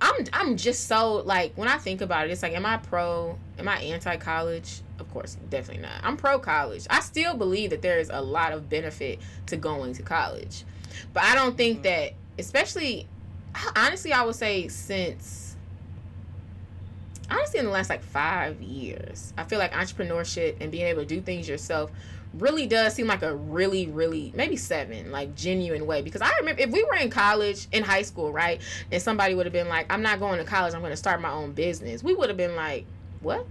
I'm 0.00 0.24
I'm 0.32 0.56
just 0.56 0.86
so 0.86 1.16
like 1.16 1.52
when 1.56 1.68
I 1.68 1.78
think 1.78 2.00
about 2.00 2.26
it, 2.26 2.32
it's 2.32 2.42
like, 2.42 2.54
am 2.54 2.66
I 2.66 2.76
pro? 2.78 3.38
Am 3.58 3.68
I 3.68 3.78
anti 3.78 4.16
college? 4.16 4.80
Of 4.98 5.10
course, 5.12 5.36
definitely 5.50 5.82
not. 5.82 6.00
I'm 6.02 6.16
pro 6.16 6.38
college. 6.38 6.86
I 6.90 7.00
still 7.00 7.34
believe 7.34 7.70
that 7.70 7.82
there 7.82 7.98
is 7.98 8.10
a 8.12 8.20
lot 8.20 8.52
of 8.52 8.68
benefit 8.68 9.18
to 9.46 9.56
going 9.56 9.94
to 9.94 10.02
college, 10.02 10.64
but 11.12 11.22
I 11.24 11.34
don't 11.34 11.56
think 11.56 11.80
Mhm. 11.80 11.82
that, 11.84 12.12
especially 12.38 13.08
honestly, 13.76 14.12
I 14.12 14.22
would 14.22 14.34
say 14.36 14.68
since 14.68 15.56
honestly 17.30 17.58
in 17.58 17.64
the 17.64 17.70
last 17.70 17.88
like 17.90 18.02
five 18.02 18.60
years, 18.60 19.32
I 19.38 19.44
feel 19.44 19.58
like 19.58 19.72
entrepreneurship 19.72 20.56
and 20.60 20.70
being 20.70 20.86
able 20.86 21.02
to 21.02 21.06
do 21.08 21.20
things 21.20 21.48
yourself 21.48 21.90
really 22.38 22.66
does 22.66 22.94
seem 22.94 23.06
like 23.06 23.22
a 23.22 23.34
really, 23.34 23.86
really 23.86 24.32
maybe 24.34 24.56
seven, 24.56 25.10
like 25.12 25.34
genuine 25.34 25.86
way. 25.86 26.02
Because 26.02 26.20
I 26.22 26.30
remember 26.38 26.60
if 26.62 26.70
we 26.70 26.82
were 26.84 26.94
in 26.96 27.10
college, 27.10 27.66
in 27.72 27.82
high 27.82 28.02
school, 28.02 28.32
right, 28.32 28.60
and 28.92 29.00
somebody 29.02 29.34
would 29.34 29.46
have 29.46 29.52
been 29.52 29.68
like, 29.68 29.92
"I'm 29.92 30.02
not 30.02 30.20
going 30.20 30.38
to 30.38 30.44
college. 30.44 30.74
I'm 30.74 30.80
going 30.80 30.92
to 30.92 30.96
start 30.96 31.20
my 31.20 31.30
own 31.30 31.52
business." 31.52 32.02
We 32.02 32.14
would 32.14 32.28
have 32.28 32.36
been 32.36 32.56
like, 32.56 32.84
"What?" 33.20 33.46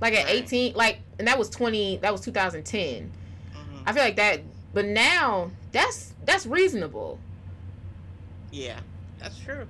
Like 0.00 0.14
at 0.14 0.26
Right. 0.26 0.44
18, 0.44 0.74
like, 0.74 1.00
and 1.18 1.26
that 1.26 1.38
was 1.38 1.50
20. 1.50 1.96
That 1.98 2.12
was 2.12 2.20
2010. 2.20 3.10
Mhm. 3.52 3.82
I 3.86 3.92
feel 3.92 4.02
like 4.02 4.16
that, 4.16 4.40
but 4.72 4.84
now 4.84 5.50
that's 5.72 6.14
that's 6.24 6.46
reasonable. 6.46 7.18
Yeah, 8.52 8.78
that's 9.18 9.38
true. 9.38 9.66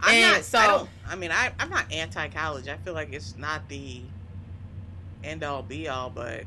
I'm 0.00 0.14
And 0.14 0.32
not. 0.36 0.44
so- 0.44 0.88
I, 1.06 1.12
I 1.12 1.16
mean, 1.16 1.30
I, 1.30 1.52
I'm 1.58 1.70
not 1.70 1.90
anti-college. 1.92 2.68
I 2.68 2.76
feel 2.78 2.94
like 2.94 3.12
it's 3.12 3.36
not 3.36 3.68
the 3.68 4.02
end 5.22 5.42
all 5.44 5.62
be 5.62 5.88
all, 5.88 6.10
but 6.10 6.44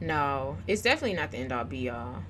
No, 0.00 0.58
it's 0.66 0.82
definitely 0.82 1.14
not 1.16 1.30
the 1.32 1.38
end 1.38 1.52
all 1.52 1.64
be 1.64 1.88
all. 1.90 2.22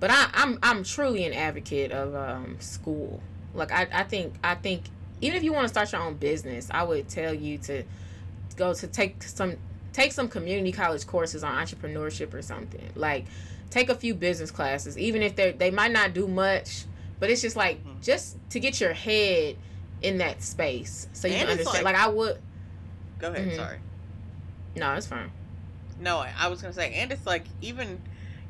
But 0.00 0.10
I, 0.10 0.28
I'm 0.34 0.58
I'm 0.62 0.82
truly 0.84 1.24
an 1.24 1.32
advocate 1.32 1.92
of 1.92 2.14
um, 2.14 2.56
school. 2.60 3.20
Like 3.54 3.70
I, 3.72 3.86
I 3.92 4.02
think 4.04 4.34
I 4.42 4.54
think 4.54 4.82
even 5.20 5.36
if 5.36 5.42
you 5.44 5.52
want 5.52 5.64
to 5.64 5.68
start 5.68 5.92
your 5.92 6.00
own 6.00 6.14
business, 6.14 6.68
I 6.70 6.82
would 6.82 7.08
tell 7.08 7.32
you 7.34 7.58
to 7.58 7.84
go 8.56 8.74
to 8.74 8.86
take 8.86 9.22
some 9.22 9.56
take 9.92 10.12
some 10.12 10.28
community 10.28 10.72
college 10.72 11.06
courses 11.06 11.44
on 11.44 11.54
entrepreneurship 11.54 12.32
or 12.34 12.42
something. 12.42 12.90
Like 12.96 13.26
take 13.70 13.88
a 13.90 13.94
few 13.94 14.14
business 14.14 14.50
classes, 14.50 14.98
even 14.98 15.22
if 15.22 15.36
they 15.36 15.52
they 15.52 15.70
might 15.70 15.92
not 15.92 16.14
do 16.14 16.26
much, 16.26 16.84
but 17.20 17.30
it's 17.30 17.42
just 17.42 17.54
like 17.56 17.84
Mhm. 17.84 18.02
just 18.02 18.36
to 18.50 18.58
get 18.60 18.80
your 18.80 18.92
head 18.94 19.56
in 20.00 20.18
that 20.18 20.42
space 20.42 21.06
so 21.12 21.28
you 21.28 21.34
And 21.34 21.48
understand. 21.50 21.84
like- 21.84 21.94
Like, 21.94 22.02
I 22.04 22.08
would. 22.08 22.38
go 23.20 23.30
ahead. 23.32 23.48
Mhm. 23.50 23.56
Sorry. 23.56 23.78
No, 24.74 24.94
it's 24.94 25.06
fine. 25.06 25.30
No, 26.02 26.24
I 26.38 26.48
was 26.48 26.60
gonna 26.60 26.74
say, 26.74 26.92
and 26.94 27.12
it's 27.12 27.26
like 27.26 27.44
even 27.60 28.00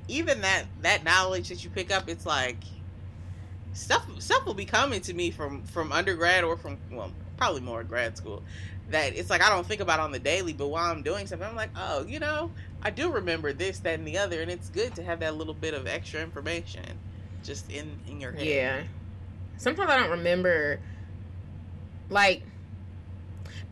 even 0.08 0.40
that 0.40 0.64
that 0.82 1.04
knowledge 1.04 1.48
that 1.48 1.62
you 1.62 1.70
pick 1.70 1.92
up, 1.92 2.08
it's 2.08 2.26
like 2.26 2.58
stuff 3.74 4.06
stuff 4.18 4.44
will 4.44 4.54
be 4.54 4.64
coming 4.64 5.00
to 5.02 5.14
me 5.14 5.30
from 5.30 5.62
from 5.64 5.92
undergrad 5.92 6.44
or 6.44 6.56
from 6.56 6.76
well 6.90 7.10
probably 7.36 7.60
more 7.60 7.82
grad 7.82 8.16
school 8.16 8.42
that 8.90 9.16
it's 9.16 9.30
like 9.30 9.42
I 9.42 9.48
don't 9.48 9.66
think 9.66 9.80
about 9.80 10.00
on 10.00 10.12
the 10.12 10.18
daily, 10.18 10.52
but 10.52 10.68
while 10.68 10.90
I'm 10.90 11.02
doing 11.02 11.26
something, 11.26 11.46
I'm 11.46 11.56
like, 11.56 11.70
oh, 11.76 12.04
you 12.06 12.20
know, 12.20 12.50
I 12.82 12.90
do 12.90 13.10
remember 13.12 13.52
this, 13.52 13.78
that, 13.80 13.98
and 13.98 14.06
the 14.06 14.18
other, 14.18 14.40
and 14.40 14.50
it's 14.50 14.68
good 14.68 14.94
to 14.96 15.02
have 15.02 15.20
that 15.20 15.36
little 15.36 15.54
bit 15.54 15.74
of 15.74 15.86
extra 15.86 16.20
information 16.20 16.84
just 17.42 17.70
in 17.70 17.98
in 18.06 18.20
your 18.20 18.32
head. 18.32 18.46
Yeah. 18.46 18.82
Sometimes 19.56 19.90
I 19.90 19.98
don't 19.98 20.10
remember. 20.10 20.80
Like, 22.10 22.42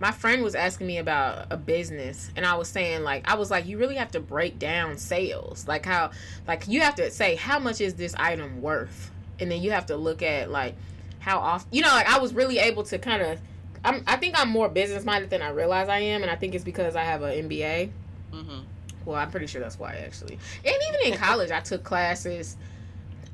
my 0.00 0.10
friend 0.10 0.42
was 0.42 0.54
asking 0.54 0.86
me 0.86 0.96
about 0.98 1.46
a 1.50 1.56
business, 1.58 2.30
and 2.34 2.46
I 2.46 2.54
was 2.56 2.68
saying, 2.68 3.02
like, 3.02 3.28
I 3.30 3.34
was 3.34 3.50
like, 3.50 3.66
you 3.66 3.76
really 3.78 3.96
have 3.96 4.10
to 4.12 4.20
break 4.20 4.58
down 4.58 4.96
sales. 4.96 5.68
Like, 5.68 5.84
how, 5.84 6.10
like, 6.48 6.66
you 6.66 6.80
have 6.80 6.94
to 6.96 7.10
say, 7.10 7.36
how 7.36 7.58
much 7.58 7.80
is 7.82 7.94
this 7.94 8.14
item 8.16 8.62
worth? 8.62 9.10
And 9.38 9.50
then 9.50 9.62
you 9.62 9.72
have 9.72 9.86
to 9.86 9.96
look 9.96 10.22
at, 10.22 10.50
like, 10.50 10.74
how 11.18 11.38
often, 11.38 11.68
you 11.70 11.82
know, 11.82 11.88
like, 11.88 12.08
I 12.08 12.18
was 12.18 12.32
really 12.32 12.58
able 12.58 12.82
to 12.84 12.98
kind 12.98 13.20
of, 13.20 13.40
I'm, 13.84 14.02
I 14.06 14.16
think 14.16 14.40
I'm 14.40 14.48
more 14.48 14.70
business 14.70 15.04
minded 15.04 15.28
than 15.28 15.42
I 15.42 15.50
realize 15.50 15.88
I 15.90 15.98
am, 15.98 16.22
and 16.22 16.30
I 16.30 16.34
think 16.36 16.54
it's 16.54 16.64
because 16.64 16.96
I 16.96 17.04
have 17.04 17.20
an 17.22 17.48
MBA. 17.48 17.90
hmm 18.32 18.60
Well, 19.04 19.16
I'm 19.16 19.30
pretty 19.30 19.46
sure 19.48 19.60
that's 19.60 19.78
why 19.78 19.96
actually. 19.96 20.38
And 20.64 20.74
even 20.88 21.12
in 21.12 21.18
college, 21.18 21.50
I 21.50 21.60
took 21.60 21.84
classes. 21.84 22.56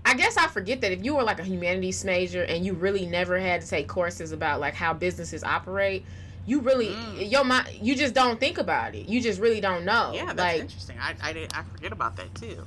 I 0.04 0.14
guess 0.14 0.36
I 0.36 0.46
forget 0.48 0.80
that 0.82 0.92
if 0.92 1.04
you 1.04 1.16
were 1.16 1.22
like 1.24 1.40
a 1.40 1.44
humanities 1.44 2.04
major 2.04 2.42
and 2.44 2.64
you 2.64 2.74
really 2.74 3.06
never 3.06 3.38
had 3.38 3.60
to 3.62 3.68
take 3.68 3.88
courses 3.88 4.30
about 4.32 4.60
like 4.60 4.74
how 4.74 4.94
businesses 4.94 5.42
operate, 5.42 6.04
you 6.46 6.60
really 6.60 6.88
Mm. 6.88 7.30
your 7.30 7.44
mind 7.44 7.68
you 7.82 7.94
just 7.96 8.14
don't 8.14 8.38
think 8.40 8.58
about 8.58 8.94
it. 8.94 9.08
You 9.08 9.20
just 9.20 9.40
really 9.40 9.60
don't 9.60 9.84
know. 9.84 10.12
Yeah, 10.14 10.26
that's 10.26 10.38
like 10.38 10.60
interesting. 10.62 10.96
I 11.00 11.14
I, 11.22 11.32
did, 11.32 11.52
I 11.54 11.62
forget 11.64 11.92
about 11.92 12.16
that 12.16 12.34
too. 12.34 12.66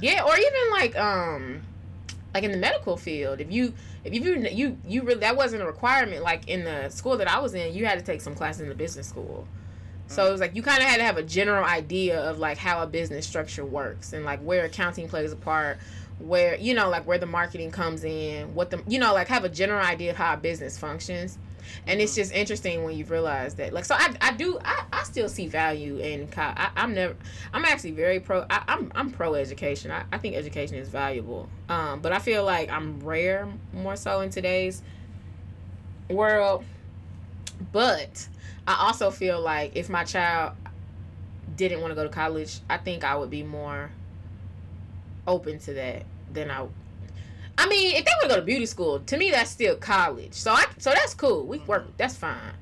yeah, 0.00 0.22
or 0.24 0.34
even 0.36 0.70
like 0.72 0.96
um 0.96 1.62
like 2.34 2.44
in 2.44 2.52
the 2.52 2.58
medical 2.58 2.96
field, 2.96 3.40
if 3.40 3.50
you 3.50 3.74
if 4.04 4.12
you 4.14 4.36
you 4.52 4.78
you 4.86 5.02
really 5.02 5.20
that 5.20 5.36
wasn't 5.36 5.62
a 5.62 5.66
requirement 5.66 6.22
like 6.22 6.46
in 6.48 6.64
the 6.64 6.88
school 6.90 7.16
that 7.16 7.28
I 7.28 7.40
was 7.40 7.54
in, 7.54 7.74
you 7.74 7.86
had 7.86 7.98
to 7.98 8.04
take 8.04 8.20
some 8.20 8.34
classes 8.34 8.60
in 8.62 8.68
the 8.68 8.74
business 8.74 9.08
school. 9.08 9.46
So 10.10 10.26
it 10.26 10.32
was 10.32 10.40
like 10.40 10.54
you 10.56 10.62
kind 10.62 10.78
of 10.82 10.84
had 10.88 10.96
to 10.98 11.02
have 11.02 11.18
a 11.18 11.22
general 11.22 11.64
idea 11.64 12.18
of 12.18 12.38
like 12.38 12.56
how 12.56 12.82
a 12.82 12.86
business 12.86 13.26
structure 13.26 13.64
works 13.64 14.14
and 14.14 14.24
like 14.24 14.40
where 14.40 14.64
accounting 14.64 15.06
plays 15.06 15.32
a 15.32 15.36
part, 15.36 15.78
where 16.18 16.56
you 16.56 16.72
know 16.74 16.88
like 16.88 17.06
where 17.06 17.18
the 17.18 17.26
marketing 17.26 17.70
comes 17.70 18.04
in, 18.04 18.54
what 18.54 18.70
the 18.70 18.82
you 18.86 18.98
know 18.98 19.12
like 19.12 19.28
have 19.28 19.44
a 19.44 19.50
general 19.50 19.84
idea 19.84 20.10
of 20.12 20.16
how 20.16 20.32
a 20.34 20.36
business 20.38 20.78
functions. 20.78 21.38
And 21.86 22.00
it's 22.00 22.12
Mhm. 22.12 22.16
just 22.16 22.32
interesting 22.32 22.84
when 22.84 22.96
you 22.96 23.04
realize 23.04 23.54
that 23.56 23.72
like 23.72 23.84
so 23.84 23.94
I, 23.96 24.14
I 24.20 24.32
do 24.32 24.58
I, 24.64 24.84
I 24.92 25.02
still 25.04 25.28
see 25.28 25.46
value 25.46 25.98
in 25.98 26.28
co- 26.28 26.42
I, 26.42 26.70
I'm 26.76 26.94
never 26.94 27.16
I'm 27.52 27.64
actually 27.64 27.92
very 27.92 28.20
pro 28.20 28.44
I, 28.50 28.62
I'm 28.68 28.92
I'm 28.94 29.10
pro 29.10 29.34
education 29.34 29.90
I, 29.90 30.04
I 30.12 30.18
think 30.18 30.36
education 30.36 30.76
is 30.76 30.88
valuable 30.88 31.48
um 31.68 32.00
but 32.00 32.12
I 32.12 32.18
feel 32.18 32.44
like 32.44 32.70
I'm 32.70 33.00
rare 33.00 33.48
more 33.72 33.96
so 33.96 34.20
in 34.20 34.30
today's 34.30 34.82
world 36.08 36.64
but 37.72 38.28
I 38.66 38.86
also 38.86 39.10
feel 39.10 39.40
like 39.40 39.76
if 39.76 39.88
my 39.88 40.04
child 40.04 40.52
didn't 41.56 41.80
want 41.80 41.90
to 41.90 41.94
go 41.94 42.04
to 42.04 42.08
college, 42.08 42.60
I 42.68 42.76
think 42.76 43.02
I 43.04 43.16
would 43.16 43.30
be 43.30 43.42
more 43.42 43.90
open 45.26 45.58
to 45.60 45.74
that 45.74 46.04
than 46.32 46.50
I. 46.50 46.66
I 47.58 47.68
mean, 47.68 47.96
if 47.96 48.04
they 48.04 48.10
want 48.20 48.22
to 48.22 48.28
go 48.28 48.36
to 48.36 48.42
beauty 48.42 48.66
school, 48.66 49.00
to 49.00 49.16
me 49.16 49.30
that's 49.30 49.50
still 49.50 49.76
college. 49.76 50.32
So 50.32 50.52
I 50.52 50.64
so 50.78 50.90
that's 50.90 51.12
cool. 51.12 51.44
We 51.44 51.58
work. 51.58 51.82
Mm-hmm. 51.82 51.92
That's 51.96 52.14
fine. 52.14 52.54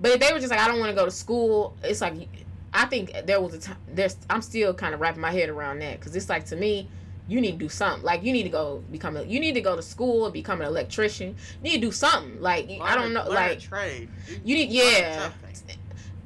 But 0.00 0.12
if 0.12 0.20
they 0.20 0.32
were 0.32 0.40
just 0.40 0.50
like, 0.50 0.58
I 0.60 0.66
don't 0.66 0.80
want 0.80 0.90
to 0.90 0.96
go 0.96 1.04
to 1.04 1.10
school, 1.10 1.76
it's 1.84 2.00
like 2.00 2.28
I 2.74 2.86
think 2.86 3.12
there 3.26 3.40
was 3.40 3.54
a 3.54 3.60
time. 3.60 3.76
There's 3.88 4.16
I'm 4.28 4.42
still 4.42 4.74
kind 4.74 4.92
of 4.92 5.00
wrapping 5.00 5.20
my 5.20 5.30
head 5.30 5.48
around 5.48 5.78
that 5.80 6.00
because 6.00 6.14
it's 6.16 6.28
like 6.28 6.44
to 6.46 6.56
me. 6.56 6.88
You 7.28 7.40
need 7.40 7.52
to 7.52 7.58
do 7.58 7.68
something. 7.68 8.02
Like 8.02 8.24
you 8.24 8.32
need 8.32 8.42
to 8.42 8.48
go 8.48 8.82
become 8.90 9.16
a. 9.16 9.22
You 9.22 9.38
need 9.38 9.52
to 9.52 9.60
go 9.60 9.76
to 9.76 9.82
school 9.82 10.24
and 10.24 10.34
become 10.34 10.60
an 10.62 10.66
electrician. 10.66 11.36
You 11.62 11.70
need 11.70 11.80
to 11.80 11.86
do 11.86 11.92
something. 11.92 12.40
Like 12.42 12.68
I 12.82 12.96
don't 12.96 13.12
know. 13.12 13.22
Like 13.28 13.60
trade. 13.60 14.08
you 14.44 14.56
need, 14.56 14.70
yeah. 14.70 15.22
something. 15.22 15.76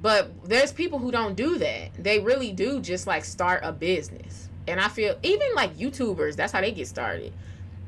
But 0.04 0.30
there's 0.44 0.70
people 0.70 0.98
who 0.98 1.10
don't 1.10 1.34
do 1.34 1.56
that. 1.58 1.94
They 1.98 2.20
really 2.20 2.52
do 2.52 2.80
just 2.80 3.06
like 3.06 3.24
start 3.24 3.60
a 3.64 3.72
business. 3.72 4.50
And 4.66 4.78
I 4.78 4.88
feel 4.88 5.18
even 5.22 5.54
like 5.54 5.76
YouTubers, 5.78 6.36
that's 6.36 6.52
how 6.52 6.62
they 6.62 6.72
get 6.72 6.88
started. 6.88 7.32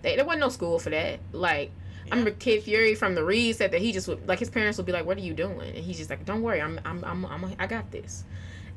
They, 0.03 0.17
there 0.17 0.25
wasn't 0.25 0.41
no 0.41 0.49
school 0.49 0.79
for 0.79 0.91
that. 0.91 1.21
Like 1.33 1.71
I 2.07 2.11
remember 2.11 2.31
Kid 2.31 2.63
Fury 2.63 2.95
from 2.95 3.15
the 3.15 3.25
Read 3.25 3.57
said 3.57 3.73
that 3.73 3.81
he 3.81 3.93
just 3.93 4.09
would 4.09 4.27
like 4.29 4.39
his 4.39 4.51
parents 4.51 4.79
would 4.79 4.87
be 4.87 4.93
like, 4.93 5.07
"What 5.07 5.17
are 5.17 5.23
you 5.23 5.35
doing?" 5.35 5.61
And 5.61 5.79
he's 5.79 5.99
just 5.99 6.11
like, 6.11 6.25
"Don't 6.25 6.43
worry, 6.43 6.61
I'm 6.61 6.81
I'm 6.85 7.05
I'm, 7.05 7.25
I'm 7.27 7.55
I 7.59 7.67
got 7.67 7.91
this." 7.91 8.25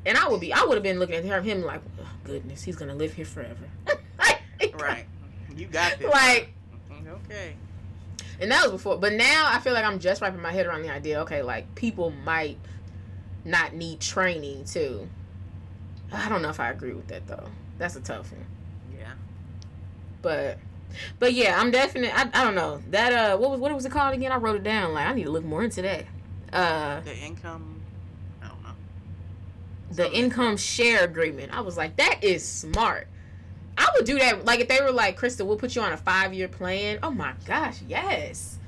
And 0.06 0.16
I 0.16 0.28
would 0.28 0.40
be 0.40 0.52
I 0.52 0.64
would 0.64 0.74
have 0.74 0.82
been 0.82 0.98
looking 0.98 1.16
at 1.16 1.24
him, 1.24 1.44
him 1.44 1.62
like, 1.62 1.82
oh, 2.00 2.08
"Goodness, 2.24 2.62
he's 2.62 2.76
gonna 2.76 2.94
live 2.94 3.12
here 3.12 3.26
forever." 3.26 3.68
Right. 4.78 5.06
You 5.56 5.66
got 5.66 5.98
this. 5.98 6.10
Like 6.10 6.52
mm, 6.90 7.08
okay. 7.24 7.56
And 8.40 8.50
that 8.50 8.62
was 8.62 8.72
before. 8.72 8.96
But 8.96 9.12
now 9.14 9.48
I 9.52 9.58
feel 9.60 9.74
like 9.74 9.84
I'm 9.84 9.98
just 9.98 10.22
wrapping 10.22 10.40
my 10.40 10.52
head 10.52 10.66
around 10.66 10.82
the 10.82 10.90
idea. 10.90 11.20
Okay, 11.22 11.42
like 11.42 11.74
people 11.74 12.10
might 12.24 12.58
not 13.44 13.74
need 13.74 14.00
training 14.00 14.64
too. 14.64 15.08
I 16.12 16.28
don't 16.28 16.42
know 16.42 16.48
if 16.48 16.60
I 16.60 16.70
agree 16.70 16.92
with 16.92 17.08
that 17.08 17.26
though. 17.26 17.48
That's 17.78 17.96
a 17.96 18.00
tough 18.00 18.32
one. 18.32 18.44
Yeah. 18.98 19.12
But 20.22 20.58
but 21.18 21.32
yeah, 21.32 21.58
I'm 21.60 21.70
definitely. 21.70 22.10
I, 22.10 22.28
I 22.32 22.44
don't 22.44 22.54
know 22.54 22.80
that. 22.90 23.12
Uh, 23.12 23.36
what 23.38 23.50
was 23.50 23.60
what 23.60 23.72
was 23.74 23.84
it 23.84 23.92
called 23.92 24.14
again? 24.14 24.32
I 24.32 24.36
wrote 24.36 24.56
it 24.56 24.62
down. 24.62 24.92
Like 24.94 25.06
I 25.06 25.12
need 25.12 25.24
to 25.24 25.30
look 25.30 25.44
more 25.44 25.62
into 25.64 25.82
that. 25.82 26.04
Uh, 26.52 27.00
The 27.00 27.16
income. 27.16 27.80
I 28.42 28.48
don't 28.48 28.62
know. 28.62 28.70
the 29.90 29.94
Something. 30.04 30.12
income 30.24 30.56
share 30.56 31.04
agreement. 31.04 31.52
I 31.56 31.60
was 31.60 31.76
like, 31.76 31.96
that 31.96 32.22
is 32.22 32.46
smart. 32.46 33.06
I 33.78 33.88
would 33.96 34.04
do 34.04 34.18
that. 34.18 34.44
Like 34.44 34.60
if 34.60 34.68
they 34.68 34.80
were 34.82 34.90
like, 34.92 35.18
Krista, 35.18 35.46
we'll 35.46 35.56
put 35.56 35.74
you 35.76 35.82
on 35.82 35.92
a 35.92 35.96
five 35.96 36.34
year 36.34 36.48
plan. 36.48 36.98
Oh 37.02 37.10
my 37.10 37.32
gosh, 37.46 37.78
yes. 37.88 38.58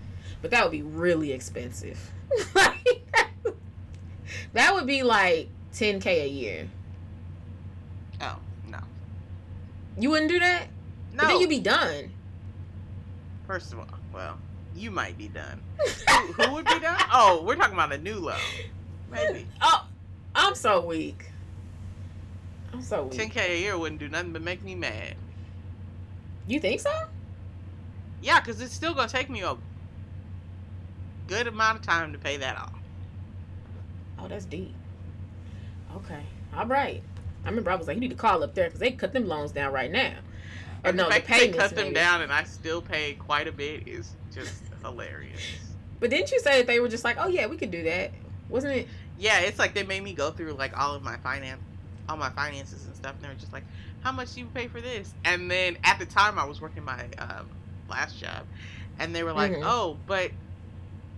But 0.40 0.50
that 0.52 0.62
would 0.64 0.72
be 0.72 0.82
really 0.82 1.32
expensive. 1.32 2.10
like, 2.54 3.04
that 4.54 4.74
would 4.74 4.86
be 4.86 5.02
like 5.02 5.48
10k 5.74 6.06
a 6.06 6.28
year. 6.28 6.68
Oh 8.20 8.36
no. 8.68 8.78
You 9.98 10.10
wouldn't 10.10 10.30
do 10.30 10.38
that? 10.38 10.68
No. 11.12 11.22
But 11.22 11.28
then 11.28 11.40
you'd 11.40 11.48
be 11.48 11.60
done. 11.60 12.10
First 13.46 13.72
of 13.72 13.78
all, 13.78 13.86
well, 14.12 14.38
you 14.74 14.90
might 14.90 15.18
be 15.18 15.28
done. 15.28 15.60
who, 16.08 16.32
who 16.32 16.52
would 16.54 16.64
be 16.64 16.80
done? 16.80 17.00
Oh, 17.12 17.42
we're 17.44 17.56
talking 17.56 17.74
about 17.74 17.92
a 17.92 17.98
new 17.98 18.16
low. 18.16 18.36
Maybe. 19.10 19.46
Oh, 19.62 19.86
I'm 20.34 20.54
so 20.54 20.84
weak. 20.84 21.26
I'm 22.72 22.82
so 22.82 23.04
weak. 23.04 23.20
10k 23.20 23.50
a 23.50 23.60
year 23.60 23.78
wouldn't 23.78 24.00
do 24.00 24.08
nothing 24.08 24.32
but 24.32 24.42
make 24.42 24.62
me 24.62 24.74
mad. 24.74 25.14
You 26.46 26.58
think 26.58 26.80
so? 26.80 26.90
Yeah, 28.22 28.40
because 28.40 28.60
it's 28.60 28.72
still 28.72 28.94
gonna 28.94 29.08
take 29.08 29.28
me 29.28 29.42
a 29.42 29.56
good 31.26 31.46
amount 31.46 31.78
of 31.78 31.84
time 31.84 32.12
to 32.12 32.18
pay 32.18 32.38
that 32.38 32.56
off. 32.56 32.78
Oh, 34.18 34.28
that's 34.28 34.44
deep. 34.44 34.74
Okay. 35.96 36.22
All 36.56 36.66
right. 36.66 37.02
I 37.44 37.48
remember 37.48 37.70
I 37.70 37.74
was 37.74 37.86
like, 37.86 37.96
you 37.96 38.00
need 38.00 38.10
to 38.10 38.16
call 38.16 38.42
up 38.42 38.54
there 38.54 38.66
because 38.66 38.80
they 38.80 38.92
cut 38.92 39.12
them 39.12 39.26
loans 39.26 39.52
down 39.52 39.72
right 39.72 39.90
now. 39.90 40.14
And 40.84 40.96
no, 40.96 41.04
the 41.04 41.08
the 41.08 41.14
fact 41.14 41.28
that 41.28 41.38
they 41.38 41.48
cut 41.58 41.70
them 41.76 41.92
down 41.94 42.22
and 42.22 42.32
I 42.32 42.44
still 42.44 42.82
pay 42.82 43.14
quite 43.14 43.46
a 43.48 43.52
bit 43.52 43.86
is 43.86 44.14
just 44.34 44.62
hilarious. 44.82 45.40
But 46.00 46.10
didn't 46.10 46.32
you 46.32 46.40
say 46.40 46.58
that 46.58 46.66
they 46.66 46.80
were 46.80 46.88
just 46.88 47.04
like, 47.04 47.16
oh 47.20 47.28
yeah, 47.28 47.46
we 47.46 47.56
could 47.56 47.70
do 47.70 47.84
that? 47.84 48.10
Wasn't 48.48 48.72
it? 48.74 48.88
Yeah, 49.18 49.40
it's 49.40 49.58
like 49.58 49.74
they 49.74 49.84
made 49.84 50.02
me 50.02 50.12
go 50.14 50.30
through 50.32 50.52
like 50.54 50.76
all 50.78 50.94
of 50.94 51.02
my 51.02 51.16
finance 51.18 51.60
all 52.08 52.16
my 52.16 52.30
finances 52.30 52.84
and 52.84 52.96
stuff, 52.96 53.14
and 53.14 53.22
they 53.24 53.28
were 53.28 53.34
just 53.40 53.52
like, 53.52 53.62
"How 54.00 54.10
much 54.10 54.34
do 54.34 54.40
you 54.40 54.46
pay 54.46 54.66
for 54.66 54.80
this?" 54.80 55.14
And 55.24 55.48
then 55.48 55.78
at 55.84 56.00
the 56.00 56.04
time, 56.04 56.36
I 56.38 56.44
was 56.44 56.60
working 56.60 56.84
my 56.84 57.04
um, 57.18 57.48
last 57.88 58.18
job, 58.18 58.44
and 58.98 59.14
they 59.14 59.22
were 59.22 59.32
like, 59.32 59.52
Mhm. 59.52 59.62
"Oh, 59.62 59.96
but 60.06 60.32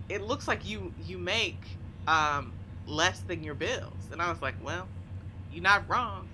it 0.09 0.21
looks 0.21 0.47
like 0.47 0.63
you 0.63 0.93
you 1.03 1.17
make 1.17 1.59
um, 2.07 2.53
less 2.85 3.19
than 3.21 3.43
your 3.43 3.55
bills." 3.55 3.97
And 4.11 4.21
I 4.21 4.29
was 4.29 4.41
like, 4.43 4.53
"Well, 4.63 4.87
you're 5.51 5.63
not 5.63 5.89
wrong, 5.89 6.29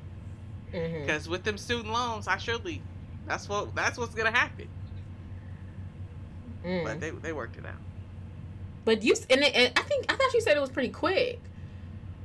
because 0.99 1.29
with 1.29 1.43
them 1.43 1.57
student 1.57 1.93
loans, 1.93 2.27
I 2.27 2.37
surely 2.37 2.81
that's 3.31 3.47
what 3.47 3.73
that's 3.75 3.97
what's 3.97 4.13
gonna 4.13 4.31
happen." 4.31 4.67
Mm. 6.65 6.83
But 6.83 6.99
they 6.99 7.09
they 7.11 7.33
worked 7.33 7.57
it 7.57 7.65
out. 7.65 7.73
But 8.83 9.03
you 9.03 9.15
and, 9.29 9.41
it, 9.41 9.55
and 9.55 9.71
I 9.77 9.81
think 9.83 10.11
I 10.11 10.15
thought 10.15 10.33
you 10.33 10.41
said 10.41 10.57
it 10.57 10.59
was 10.59 10.69
pretty 10.69 10.89
quick. 10.89 11.39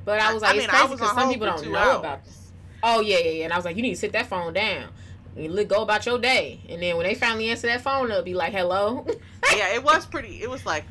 But 0.05 0.21
I 0.21 0.33
was 0.33 0.43
like, 0.43 0.53
mean, 0.53 0.65
it's 0.65 0.73
I 0.73 0.81
crazy 0.81 0.95
because 0.95 1.15
some 1.15 1.29
people 1.33 1.47
don't 1.47 1.71
know 1.73 1.79
hours. 1.79 1.99
about 1.99 2.25
this. 2.25 2.53
Oh 2.83 3.01
yeah, 3.01 3.19
yeah, 3.19 3.31
yeah. 3.31 3.45
And 3.45 3.53
I 3.53 3.57
was 3.57 3.65
like, 3.65 3.77
you 3.77 3.83
need 3.83 3.95
to 3.95 4.01
sit 4.01 4.13
that 4.13 4.27
phone 4.27 4.53
down. 4.53 4.89
And 5.37 5.55
let 5.55 5.69
go 5.69 5.83
about 5.83 6.07
your 6.07 6.19
day. 6.19 6.61
And 6.69 6.81
then 6.83 6.97
when 6.97 7.05
they 7.07 7.15
finally 7.15 7.51
answer 7.51 7.67
that 7.67 7.83
phone, 7.83 8.09
they'll 8.09 8.23
be 8.23 8.33
like, 8.35 8.53
"Hello." 8.53 9.07
yeah, 9.57 9.75
it 9.75 9.83
was 9.85 10.07
pretty. 10.07 10.43
It 10.43 10.49
was 10.49 10.65
like 10.65 10.85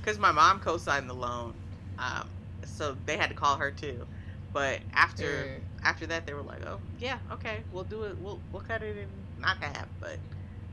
because 0.00 0.18
my 0.18 0.32
mom 0.32 0.60
co-signed 0.60 1.08
the 1.08 1.14
loan, 1.14 1.54
um, 1.98 2.28
so 2.64 2.96
they 3.06 3.16
had 3.16 3.28
to 3.30 3.34
call 3.34 3.56
her 3.56 3.70
too. 3.70 4.06
But 4.52 4.80
after 4.92 5.24
Mm. 5.24 5.60
after 5.84 6.06
that, 6.06 6.26
they 6.26 6.34
were 6.34 6.42
like, 6.42 6.66
"Oh, 6.66 6.80
yeah, 7.00 7.18
okay, 7.32 7.58
we'll 7.72 7.84
do 7.84 8.04
it. 8.04 8.18
We'll 8.18 8.40
we'll 8.52 8.62
cut 8.62 8.82
it 8.82 8.96
in 8.96 9.08
not 9.40 9.56
half, 9.58 9.86
but 10.00 10.18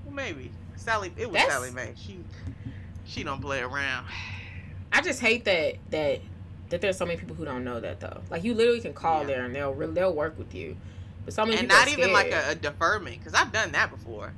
well, 0.05 0.13
maybe." 0.13 0.51
Sallie, 0.75 1.11
it 1.17 1.25
was 1.27 1.33
That's- 1.33 1.53
Sallie 1.53 1.71
Mae. 1.71 1.93
She 1.95 2.19
she 3.05 3.23
don't 3.23 3.41
play 3.41 3.61
around. 3.61 4.05
I 4.91 5.01
just 5.01 5.19
hate 5.19 5.45
that 5.45 5.75
that 5.91 6.21
that 6.69 6.81
there's 6.81 6.97
so 6.97 7.05
many 7.05 7.17
people 7.19 7.35
who 7.35 7.45
don't 7.45 7.63
know 7.63 7.79
that 7.79 7.99
though. 7.99 8.21
Like 8.29 8.43
you 8.43 8.53
literally 8.53 8.81
can 8.81 8.93
call 8.93 9.21
Yeah. 9.21 9.27
there 9.27 9.45
and 9.45 9.55
they'll 9.55 9.73
really 9.73 9.93
they'll 9.93 10.13
work 10.13 10.37
with 10.37 10.53
you. 10.53 10.75
But 11.23 11.33
so 11.33 11.45
many 11.45 11.57
and 11.59 11.67
not 11.67 11.87
even 11.87 12.11
like 12.11 12.31
a, 12.31 12.49
a 12.51 12.55
deferment 12.55 13.19
because 13.19 13.33
I've 13.33 13.51
done 13.51 13.71
that 13.71 13.89
before. 13.89 14.33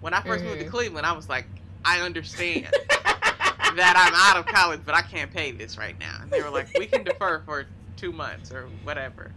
When 0.00 0.12
I 0.14 0.20
1st 0.20 0.42
moved 0.42 0.58
to 0.60 0.66
Mhm. 0.66 0.70
Cleveland, 0.70 1.06
I 1.06 1.12
was 1.12 1.28
like, 1.28 1.46
I 1.84 2.00
understand 2.00 2.68
that 3.76 3.94
I'm 3.96 4.14
out 4.14 4.36
of 4.36 4.46
college, 4.52 4.80
but 4.84 4.94
I 4.94 5.02
can't 5.02 5.32
pay 5.32 5.52
this 5.52 5.78
right 5.78 5.98
now. 5.98 6.18
And 6.22 6.30
they 6.30 6.42
were 6.42 6.50
like, 6.50 6.68
we 6.78 6.86
can 6.86 7.04
defer 7.04 7.40
for 7.46 7.66
two 7.96 8.12
months 8.12 8.52
or 8.52 8.66
whatever. 8.82 9.32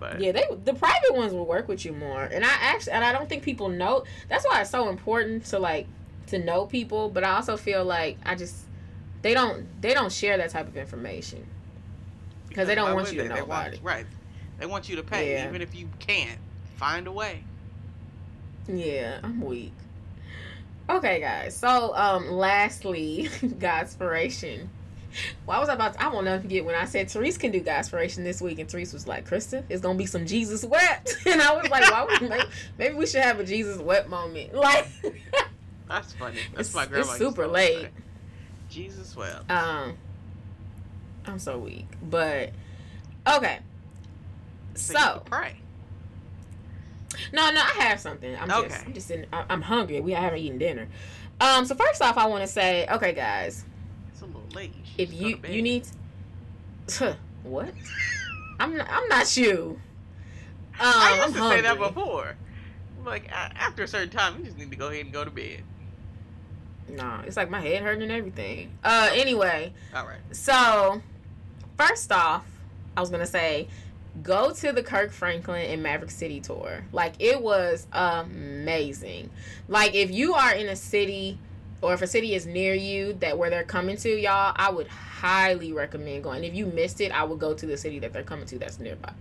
But 0.00 0.20
Yeah, 0.20 0.32
they 0.32 0.44
the 0.64 0.74
private 0.74 1.14
ones 1.14 1.32
will 1.32 1.46
work 1.46 1.68
with 1.68 1.84
you 1.84 1.92
more. 1.92 2.22
And 2.24 2.44
I 2.44 2.48
actually 2.60 2.92
and 2.92 3.04
I 3.04 3.12
don't 3.12 3.28
think 3.28 3.42
people 3.42 3.68
know 3.68 4.04
that's 4.28 4.44
why 4.46 4.60
it's 4.60 4.70
so 4.70 4.88
important 4.88 5.46
to 5.46 5.58
like 5.58 5.86
to 6.28 6.38
know 6.38 6.66
people, 6.66 7.08
but 7.10 7.24
I 7.24 7.36
also 7.36 7.56
feel 7.56 7.84
like 7.84 8.18
I 8.24 8.34
just 8.34 8.56
they 9.22 9.34
don't 9.34 9.66
they 9.80 9.94
don't 9.94 10.12
share 10.12 10.36
that 10.38 10.50
type 10.50 10.66
of 10.68 10.76
information. 10.76 11.46
Because 12.48 12.68
they 12.68 12.74
don't 12.74 12.94
want 12.94 13.12
you 13.12 13.22
to 13.22 13.28
know 13.28 13.34
They 13.34 13.40
about 13.40 13.48
want, 13.64 13.74
it. 13.74 13.80
Right. 13.82 14.06
They 14.58 14.66
want 14.66 14.88
you 14.88 14.96
to 14.96 15.02
pay, 15.02 15.32
Yeah. 15.32 15.48
even 15.48 15.60
if 15.60 15.74
you 15.74 15.88
can't. 15.98 16.38
Find 16.76 17.06
a 17.06 17.12
way. 17.12 17.42
Yeah, 18.68 19.18
I'm 19.22 19.40
weak. 19.40 19.72
Okay, 20.88 21.18
guys. 21.20 21.56
So, 21.56 21.94
um, 21.96 22.30
lastly, 22.30 23.28
Godspiration. 23.42 24.68
Well, 25.46 25.56
I 25.56 25.60
was 25.60 25.68
about 25.68 25.94
to, 25.94 26.02
I 26.02 26.08
won't 26.08 26.24
never 26.24 26.42
forget 26.42 26.64
when 26.64 26.74
I 26.74 26.84
said 26.86 27.10
Therese 27.10 27.36
can 27.38 27.50
do 27.52 27.60
Godspiration 27.62 28.24
this 28.24 28.40
week, 28.42 28.58
and 28.58 28.68
Therese 28.68 28.92
was 28.92 29.06
like, 29.06 29.28
Krista, 29.28 29.62
it's 29.68 29.80
gonna 29.80 29.98
be 29.98 30.06
some 30.06 30.26
Jesus 30.26 30.64
wept. 30.64 31.16
And 31.26 31.40
I 31.42 31.54
was 31.54 31.68
like, 31.70 31.90
why 31.90 32.04
would 32.04 32.28
maybe, 32.30 32.44
maybe 32.78 32.94
we 32.94 33.06
should 33.06 33.22
have 33.22 33.38
a 33.40 33.44
Jesus 33.44 33.78
wept 33.78 34.08
moment. 34.08 34.54
Like 34.64 34.86
That's 35.88 36.12
funny. 36.14 36.38
That's 36.54 36.70
It's- 36.70 36.74
my 36.74 36.86
grandma. 36.86 37.10
it's 37.10 37.18
super 37.18 37.46
late. 37.46 37.82
say. 37.82 37.88
Jesus 38.70 39.14
well. 39.16 39.44
um 39.48 39.96
I'm 41.26 41.38
so 41.38 41.58
weak. 41.58 41.86
But 42.02 42.50
okay. 43.26 43.60
So, 44.74 44.94
So, 44.94 45.22
pray. 45.26 45.56
No, 47.32 47.50
no, 47.52 47.60
I 47.60 47.82
have 47.84 48.00
something. 48.00 48.34
I'm 48.36 48.48
just, 48.68 48.86
I'm 48.86 48.92
just 48.92 49.10
in. 49.10 49.26
I- 49.32 49.44
I'm 49.48 49.62
hungry. 49.62 50.00
We 50.00 50.12
haven't 50.12 50.38
eaten 50.40 50.58
dinner. 50.58 50.88
Um, 51.40 51.64
so 51.64 51.74
first 51.74 52.02
off, 52.02 52.16
I 52.18 52.26
want 52.26 52.42
to 52.42 52.46
say, 52.48 52.86
okay, 52.88 53.12
guys, 53.12 53.64
It's 53.64 53.64
a 53.64 53.64
little 53.64 53.73
late. 54.54 54.72
You 54.76 54.84
if 54.98 55.12
you 55.12 55.36
to 55.36 55.52
you 55.52 55.62
need, 55.70 55.86
what? 57.42 57.72
I'm 58.60 58.76
not, 58.76 58.86
I'm 58.90 59.08
not 59.08 59.36
you. 59.36 59.80
Um, 60.74 60.80
I 60.80 61.10
used 61.16 61.22
I'm 61.28 61.32
to 61.34 61.48
say 61.56 61.60
that 61.62 61.76
hungry. 61.78 61.88
before. 61.88 62.36
Like 63.04 63.30
after 63.30 63.82
a 63.82 63.88
certain 63.88 64.10
time, 64.10 64.38
you 64.38 64.44
just 64.44 64.56
need 64.56 64.70
to 64.70 64.76
go 64.76 64.88
ahead 64.88 65.04
and 65.04 65.12
go 65.12 65.24
to 65.24 65.30
bed. 65.30 65.62
Nah, 66.88 67.22
it's 67.22 67.36
like 67.36 67.50
my 67.50 67.60
head 67.60 67.82
hurting 67.82 68.02
and 68.02 68.12
everything. 68.12 68.70
Uh, 68.82 69.10
anyway, 69.12 69.72
All 69.94 70.06
right. 70.06 70.18
so 70.32 71.02
first 71.78 72.12
off, 72.12 72.44
I 72.96 73.00
was 73.00 73.10
gonna 73.10 73.26
say, 73.26 73.68
go 74.22 74.52
to 74.52 74.72
the 74.72 74.82
Kirk 74.82 75.10
Franklin 75.10 75.66
and 75.70 75.82
Maverick 75.82 76.10
City 76.10 76.40
tour. 76.40 76.84
Like 76.92 77.14
it 77.18 77.40
was 77.42 77.86
amazing. 77.92 79.30
Like 79.68 79.94
if 79.94 80.10
you 80.10 80.34
are 80.34 80.54
in 80.54 80.68
a 80.68 80.76
city 80.76 81.38
or 81.84 81.92
if 81.92 82.00
a 82.00 82.06
city 82.06 82.34
is 82.34 82.46
near 82.46 82.72
you 82.72 83.12
that 83.20 83.36
where 83.36 83.50
they're 83.50 83.62
coming 83.62 83.98
to, 83.98 84.08
y'all, 84.08 84.54
I 84.56 84.70
would 84.70 84.88
highly 84.88 85.74
recommend 85.74 86.24
going. 86.24 86.42
If 86.42 86.54
you 86.54 86.64
missed 86.64 87.02
it, 87.02 87.12
I 87.12 87.24
would 87.24 87.38
go 87.38 87.52
to 87.52 87.66
the 87.66 87.76
city 87.76 87.98
that 87.98 88.14
they're 88.14 88.22
coming 88.22 88.46
to 88.46 88.58
that's 88.58 88.78
nearby. 88.78 89.12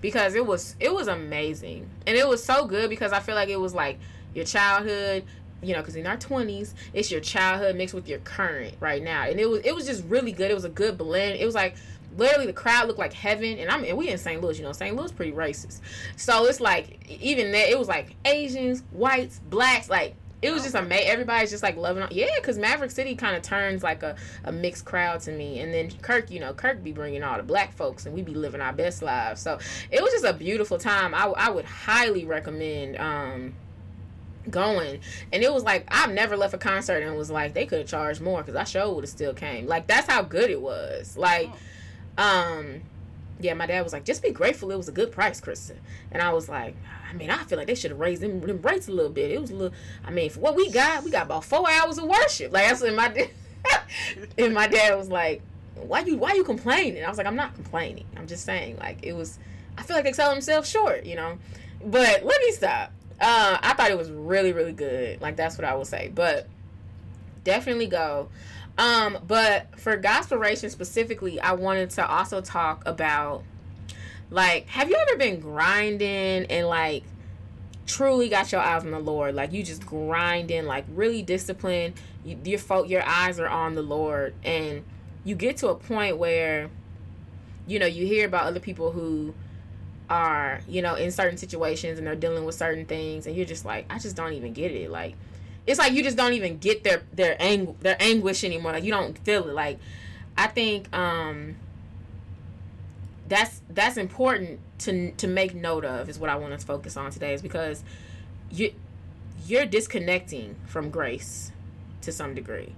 Because 0.00 0.34
it 0.34 0.44
was 0.44 0.74
it 0.80 0.92
was 0.92 1.06
amazing. 1.06 1.88
And 2.08 2.16
it 2.16 2.26
was 2.26 2.42
so 2.42 2.66
good 2.66 2.90
because 2.90 3.12
I 3.12 3.20
feel 3.20 3.36
like 3.36 3.50
it 3.50 3.60
was 3.60 3.72
like 3.72 4.00
your 4.34 4.44
childhood, 4.44 5.26
you 5.62 5.74
know, 5.74 5.80
because 5.80 5.94
in 5.94 6.08
our 6.08 6.16
twenties, 6.16 6.74
it's 6.92 7.08
your 7.12 7.20
childhood 7.20 7.76
mixed 7.76 7.94
with 7.94 8.08
your 8.08 8.18
current 8.20 8.74
right 8.80 9.02
now, 9.02 9.22
and 9.28 9.38
it 9.38 9.48
was 9.48 9.60
it 9.60 9.72
was 9.72 9.86
just 9.86 10.04
really 10.06 10.32
good. 10.32 10.50
It 10.50 10.54
was 10.54 10.64
a 10.64 10.70
good 10.70 10.98
blend. 10.98 11.38
It 11.38 11.46
was 11.46 11.54
like 11.54 11.76
literally 12.16 12.46
the 12.46 12.52
crowd 12.52 12.88
looked 12.88 12.98
like 12.98 13.12
heaven, 13.12 13.58
and 13.58 13.70
I'm 13.70 13.84
and 13.84 13.96
we 13.96 14.08
in 14.08 14.18
St. 14.18 14.42
Louis, 14.42 14.58
you 14.58 14.64
know, 14.64 14.72
St. 14.72 14.96
Louis 14.96 15.12
pretty 15.12 15.32
racist, 15.32 15.80
so 16.16 16.46
it's 16.46 16.60
like 16.60 17.08
even 17.08 17.52
that 17.52 17.68
it 17.68 17.78
was 17.78 17.86
like 17.86 18.16
Asians, 18.24 18.82
whites, 18.90 19.40
blacks, 19.50 19.88
like 19.88 20.16
it 20.40 20.52
was 20.52 20.62
just 20.62 20.74
amazing. 20.74 21.08
Everybody's 21.08 21.50
just 21.50 21.62
like 21.62 21.76
loving 21.76 22.04
it. 22.04 22.12
Yeah, 22.12 22.28
because 22.36 22.58
Maverick 22.58 22.92
City 22.92 23.16
kind 23.16 23.36
of 23.36 23.42
turns 23.42 23.82
like 23.82 24.02
a, 24.02 24.14
a 24.44 24.52
mixed 24.52 24.84
crowd 24.84 25.20
to 25.20 25.32
me. 25.32 25.60
And 25.60 25.74
then 25.74 25.90
Kirk, 26.00 26.30
you 26.30 26.38
know, 26.38 26.54
Kirk 26.54 26.82
be 26.82 26.92
bringing 26.92 27.24
all 27.24 27.36
the 27.36 27.42
black 27.42 27.72
folks 27.72 28.06
and 28.06 28.14
we 28.14 28.22
be 28.22 28.34
living 28.34 28.60
our 28.60 28.72
best 28.72 29.02
lives. 29.02 29.40
So 29.40 29.58
it 29.90 30.00
was 30.00 30.12
just 30.12 30.24
a 30.24 30.32
beautiful 30.32 30.78
time. 30.78 31.12
I, 31.12 31.24
I 31.26 31.50
would 31.50 31.64
highly 31.64 32.24
recommend 32.24 32.98
um, 32.98 33.54
going. 34.48 35.00
And 35.32 35.42
it 35.42 35.52
was 35.52 35.64
like, 35.64 35.86
I've 35.88 36.12
never 36.12 36.36
left 36.36 36.54
a 36.54 36.58
concert 36.58 37.02
and 37.02 37.16
was 37.16 37.30
like, 37.30 37.54
they 37.54 37.66
could 37.66 37.80
have 37.80 37.88
charged 37.88 38.20
more 38.20 38.42
because 38.42 38.54
I 38.54 38.64
sure 38.64 38.94
would 38.94 39.04
have 39.04 39.10
still 39.10 39.34
came. 39.34 39.66
Like, 39.66 39.88
that's 39.88 40.08
how 40.08 40.22
good 40.22 40.50
it 40.50 40.60
was. 40.60 41.16
Like, 41.16 41.50
um, 42.16 42.82
yeah, 43.40 43.54
my 43.54 43.66
dad 43.66 43.82
was 43.82 43.92
like, 43.92 44.04
just 44.04 44.22
be 44.22 44.30
grateful 44.30 44.70
it 44.70 44.76
was 44.76 44.88
a 44.88 44.92
good 44.92 45.12
price, 45.12 45.40
Kristen. 45.40 45.78
And 46.10 46.22
I 46.22 46.32
was 46.32 46.48
like, 46.48 46.74
I 47.08 47.14
mean, 47.14 47.30
I 47.30 47.44
feel 47.44 47.58
like 47.58 47.68
they 47.68 47.74
should 47.74 47.90
have 47.90 48.00
raised 48.00 48.22
them, 48.22 48.40
them 48.40 48.60
rates 48.62 48.88
a 48.88 48.92
little 48.92 49.12
bit. 49.12 49.30
It 49.30 49.40
was 49.40 49.50
a 49.50 49.54
little, 49.54 49.76
I 50.04 50.10
mean, 50.10 50.30
for 50.30 50.40
what 50.40 50.56
we 50.56 50.70
got, 50.70 51.04
we 51.04 51.10
got 51.10 51.26
about 51.26 51.44
four 51.44 51.68
hours 51.70 51.98
of 51.98 52.04
worship. 52.04 52.52
Like, 52.52 52.68
that's 52.68 52.80
what 52.80 52.94
my 52.94 53.30
and 54.38 54.54
my 54.54 54.66
dad 54.66 54.96
was 54.96 55.08
like, 55.08 55.42
why 55.74 56.00
you, 56.00 56.16
why 56.16 56.34
you 56.34 56.44
complaining? 56.44 57.04
I 57.04 57.08
was 57.08 57.18
like, 57.18 57.26
I'm 57.26 57.36
not 57.36 57.54
complaining. 57.54 58.06
I'm 58.16 58.26
just 58.26 58.44
saying, 58.44 58.76
like, 58.78 58.98
it 59.02 59.12
was, 59.12 59.38
I 59.76 59.82
feel 59.82 59.96
like 59.96 60.04
they 60.04 60.12
sell 60.12 60.30
themselves 60.30 60.68
short, 60.68 61.04
you 61.04 61.14
know? 61.14 61.38
But 61.84 62.24
let 62.24 62.40
me 62.40 62.52
stop. 62.52 62.92
Uh, 63.20 63.58
I 63.60 63.74
thought 63.74 63.90
it 63.90 63.98
was 63.98 64.10
really, 64.10 64.52
really 64.52 64.72
good. 64.72 65.20
Like, 65.20 65.36
that's 65.36 65.56
what 65.56 65.64
I 65.64 65.74
will 65.74 65.84
say. 65.84 66.10
But 66.12 66.48
definitely 67.44 67.86
go. 67.86 68.28
Um, 68.78 69.18
but 69.26 69.78
for 69.78 70.00
Godspiration 70.00 70.70
specifically, 70.70 71.40
I 71.40 71.52
wanted 71.52 71.90
to 71.90 72.08
also 72.08 72.40
talk 72.40 72.86
about 72.86 73.42
like, 74.30 74.68
have 74.68 74.88
you 74.88 74.96
ever 74.96 75.18
been 75.18 75.40
grinding 75.40 76.46
and 76.46 76.68
like 76.68 77.02
truly 77.86 78.28
got 78.28 78.52
your 78.52 78.60
eyes 78.60 78.84
on 78.84 78.92
the 78.92 79.00
Lord? 79.00 79.34
Like 79.34 79.52
you 79.52 79.64
just 79.64 79.84
grinding, 79.84 80.66
like 80.66 80.84
really 80.94 81.22
disciplined. 81.22 81.94
You, 82.24 82.38
your 82.44 82.58
fo- 82.58 82.84
your 82.84 83.02
eyes 83.04 83.40
are 83.40 83.48
on 83.48 83.74
the 83.74 83.82
Lord, 83.82 84.34
and 84.44 84.84
you 85.24 85.34
get 85.34 85.56
to 85.58 85.68
a 85.68 85.74
point 85.74 86.18
where, 86.18 86.68
you 87.66 87.78
know, 87.78 87.86
you 87.86 88.06
hear 88.06 88.26
about 88.26 88.44
other 88.44 88.60
people 88.60 88.92
who 88.92 89.34
are, 90.10 90.60
you 90.68 90.82
know, 90.82 90.94
in 90.94 91.10
certain 91.10 91.36
situations 91.36 91.98
and 91.98 92.06
they're 92.06 92.14
dealing 92.14 92.44
with 92.44 92.54
certain 92.54 92.86
things, 92.86 93.26
and 93.26 93.34
you're 93.34 93.46
just 93.46 93.64
like, 93.64 93.86
I 93.90 93.98
just 93.98 94.14
don't 94.14 94.34
even 94.34 94.52
get 94.52 94.72
it. 94.72 94.90
Like, 94.90 95.14
it's 95.68 95.78
like 95.78 95.92
you 95.92 96.02
just 96.02 96.16
don't 96.16 96.32
even 96.32 96.56
get 96.56 96.82
their 96.82 97.02
their 97.12 97.36
ang- 97.38 97.76
their 97.80 97.96
anguish 98.00 98.42
anymore. 98.42 98.72
Like 98.72 98.84
you 98.84 98.90
don't 98.90 99.16
feel 99.18 99.46
it. 99.48 99.54
Like 99.54 99.78
I 100.36 100.46
think 100.46 100.92
um 100.96 101.56
that's 103.28 103.60
that's 103.68 103.98
important 103.98 104.60
to 104.78 105.12
to 105.12 105.26
make 105.26 105.54
note 105.54 105.84
of 105.84 106.08
is 106.08 106.18
what 106.18 106.30
I 106.30 106.36
want 106.36 106.58
to 106.58 106.66
focus 106.66 106.96
on 106.96 107.10
today 107.10 107.34
is 107.34 107.42
because 107.42 107.84
you 108.50 108.72
you're 109.46 109.66
disconnecting 109.66 110.56
from 110.66 110.88
grace 110.88 111.52
to 112.00 112.12
some 112.12 112.34
degree. 112.34 112.74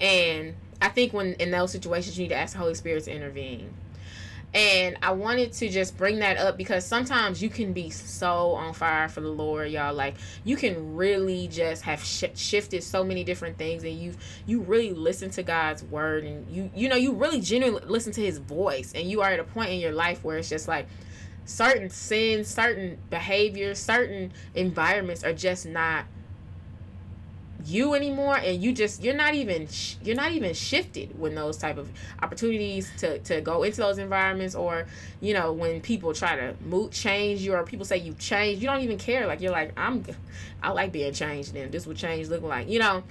And 0.00 0.56
I 0.82 0.88
think 0.88 1.12
when 1.12 1.34
in 1.34 1.52
those 1.52 1.70
situations 1.70 2.18
you 2.18 2.24
need 2.24 2.30
to 2.30 2.36
ask 2.36 2.54
the 2.54 2.58
Holy 2.58 2.74
Spirit 2.74 3.04
to 3.04 3.14
intervene. 3.14 3.72
And 4.56 4.96
I 5.02 5.12
wanted 5.12 5.52
to 5.52 5.68
just 5.68 5.98
bring 5.98 6.20
that 6.20 6.38
up 6.38 6.56
because 6.56 6.86
sometimes 6.86 7.42
you 7.42 7.50
can 7.50 7.74
be 7.74 7.90
so 7.90 8.52
on 8.52 8.72
fire 8.72 9.06
for 9.06 9.20
the 9.20 9.28
Lord, 9.28 9.70
y'all. 9.70 9.92
Like 9.92 10.14
you 10.44 10.56
can 10.56 10.96
really 10.96 11.46
just 11.48 11.82
have 11.82 12.02
sh- 12.02 12.24
shifted 12.34 12.82
so 12.82 13.04
many 13.04 13.22
different 13.22 13.58
things, 13.58 13.84
and 13.84 13.92
you 13.92 14.14
you 14.46 14.62
really 14.62 14.94
listen 14.94 15.28
to 15.32 15.42
God's 15.42 15.84
word, 15.84 16.24
and 16.24 16.48
you 16.48 16.70
you 16.74 16.88
know 16.88 16.96
you 16.96 17.12
really 17.12 17.42
genuinely 17.42 17.86
listen 17.86 18.12
to 18.14 18.22
His 18.22 18.38
voice, 18.38 18.92
and 18.94 19.10
you 19.10 19.20
are 19.20 19.28
at 19.28 19.40
a 19.40 19.44
point 19.44 19.72
in 19.72 19.78
your 19.78 19.92
life 19.92 20.24
where 20.24 20.38
it's 20.38 20.48
just 20.48 20.68
like 20.68 20.88
certain 21.44 21.90
sins, 21.90 22.48
certain 22.48 22.96
behaviors, 23.10 23.78
certain 23.78 24.32
environments 24.54 25.22
are 25.22 25.34
just 25.34 25.66
not 25.66 26.06
you 27.66 27.94
anymore 27.94 28.36
and 28.36 28.62
you 28.62 28.72
just 28.72 29.02
you're 29.02 29.14
not 29.14 29.34
even 29.34 29.66
sh- 29.66 29.96
you're 30.02 30.16
not 30.16 30.30
even 30.30 30.54
shifted 30.54 31.18
when 31.18 31.34
those 31.34 31.56
type 31.56 31.78
of 31.78 31.90
opportunities 32.22 32.90
to 32.98 33.18
to 33.20 33.40
go 33.40 33.64
into 33.64 33.78
those 33.78 33.98
environments 33.98 34.54
or 34.54 34.86
you 35.20 35.34
know 35.34 35.52
when 35.52 35.80
people 35.80 36.12
try 36.14 36.36
to 36.36 36.54
move 36.64 36.92
change 36.92 37.40
you 37.40 37.52
or 37.54 37.64
people 37.64 37.84
say 37.84 37.96
you 37.96 38.14
changed 38.14 38.62
you 38.62 38.68
don't 38.68 38.82
even 38.82 38.98
care. 38.98 39.26
Like 39.26 39.40
you're 39.40 39.52
like 39.52 39.72
i'm 39.76 40.04
i 40.62 40.70
like 40.70 40.92
being 40.92 41.12
changed 41.12 41.56
and 41.56 41.72
this 41.72 41.86
would 41.86 41.96
change 41.96 42.28
look 42.28 42.42
like 42.42 42.68
you 42.68 42.78
know? 42.78 43.02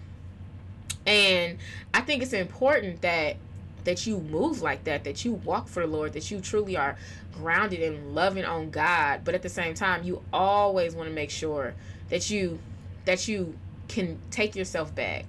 And 1.06 1.58
i 1.94 2.02
think 2.02 2.24
it's 2.24 2.34
important 2.34 3.02
that 3.02 3.38
that 3.84 4.08
you 4.08 4.20
move 4.20 4.62
like 4.62 4.86
that 4.86 5.04
that 5.04 5.26
you 5.26 5.34
walk 5.34 5.68
for 5.68 5.82
the 5.82 5.88
lord 5.88 6.14
that 6.14 6.32
you 6.32 6.40
truly 6.40 6.76
are 6.76 6.98
grounded 7.34 7.82
and 7.82 8.16
loving 8.16 8.46
on 8.46 8.70
god. 8.70 9.22
But 9.24 9.36
at 9.36 9.42
the 9.42 9.50
same 9.50 9.74
time 9.74 10.04
you 10.04 10.22
always 10.32 10.96
want 10.96 11.10
to 11.10 11.14
make 11.14 11.30
sure 11.30 11.74
that 12.10 12.30
you 12.30 12.60
that 13.06 13.28
you 13.28 13.56
can 13.88 14.20
take 14.32 14.56
yourself 14.56 14.94
back. 14.94 15.26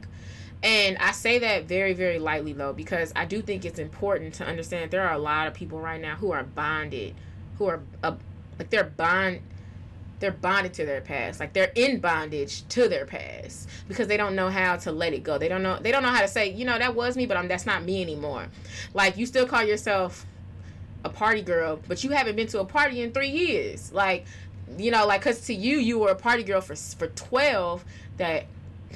And 0.63 0.97
I 0.99 1.13
say 1.13 1.39
that 1.41 1.65
very, 1.65 1.93
very 1.93 2.19
lightly 2.19 2.53
though, 2.53 2.73
because 2.73 3.13
I 3.15 3.25
do 3.25 3.43
think 3.43 3.65
it's 3.65 3.79
important 3.79 4.35
to 4.35 4.47
understand 4.47 4.91
there 4.91 5.07
are 5.07 5.15
a 5.15 5.19
lot 5.19 5.47
of 5.47 5.55
people 5.55 5.79
right 5.79 6.01
now 6.01 6.17
who 6.17 6.33
are 6.33 6.43
bonded, 6.43 7.15
who 7.59 7.67
are 7.67 7.81
uh, 8.03 8.15
like 8.59 8.71
they're 8.71 8.85
bond, 8.85 9.41
they're 10.19 10.33
bonded 10.33 10.73
to 10.75 10.87
their 10.87 11.03
past, 11.03 11.41
like 11.41 11.53
they're 11.53 11.73
in 11.75 12.01
bondage 12.01 12.67
to 12.69 12.89
their 12.89 13.05
past 13.05 13.69
because 13.87 14.09
they 14.09 14.17
don't 14.17 14.35
know 14.35 14.49
how 14.49 14.77
to 14.77 14.93
let 14.93 15.13
it 15.13 15.23
go. 15.23 15.37
They 15.37 15.49
don't 15.49 15.63
know, 15.63 15.79
they 15.79 15.93
don't 15.93 16.03
know 16.03 16.09
how 16.09 16.23
to 16.23 16.29
say, 16.29 16.51
you 16.51 16.65
know, 16.65 16.79
that 16.79 16.95
was 16.95 17.17
me, 17.17 17.27
but 17.27 17.37
I'm 17.37 17.49
that's 17.49 17.67
not 17.67 17.85
me 17.85 18.01
anymore. 18.01 18.47
Like 18.95 19.17
you 19.19 19.27
still 19.27 19.47
call 19.47 19.63
yourself 19.63 20.25
a 21.05 21.11
party 21.11 21.43
girl, 21.43 21.81
but 21.87 22.03
you 22.03 22.11
haven't 22.11 22.37
been 22.37 22.49
to 22.49 22.61
a 22.61 22.65
party 22.65 23.03
in 23.03 23.13
three 23.13 23.29
years. 23.29 23.93
Like, 23.93 24.27
you 24.79 24.91
know, 24.91 25.07
like 25.07 25.21
because 25.21 25.43
to 25.43 25.55
you, 25.55 25.77
you 25.77 25.99
were 25.99 26.11
a 26.11 26.17
party 26.17 26.43
girl 26.43 26.61
for 26.61 26.75
for 26.75 27.09
twelve 27.09 27.85
that 28.19 28.47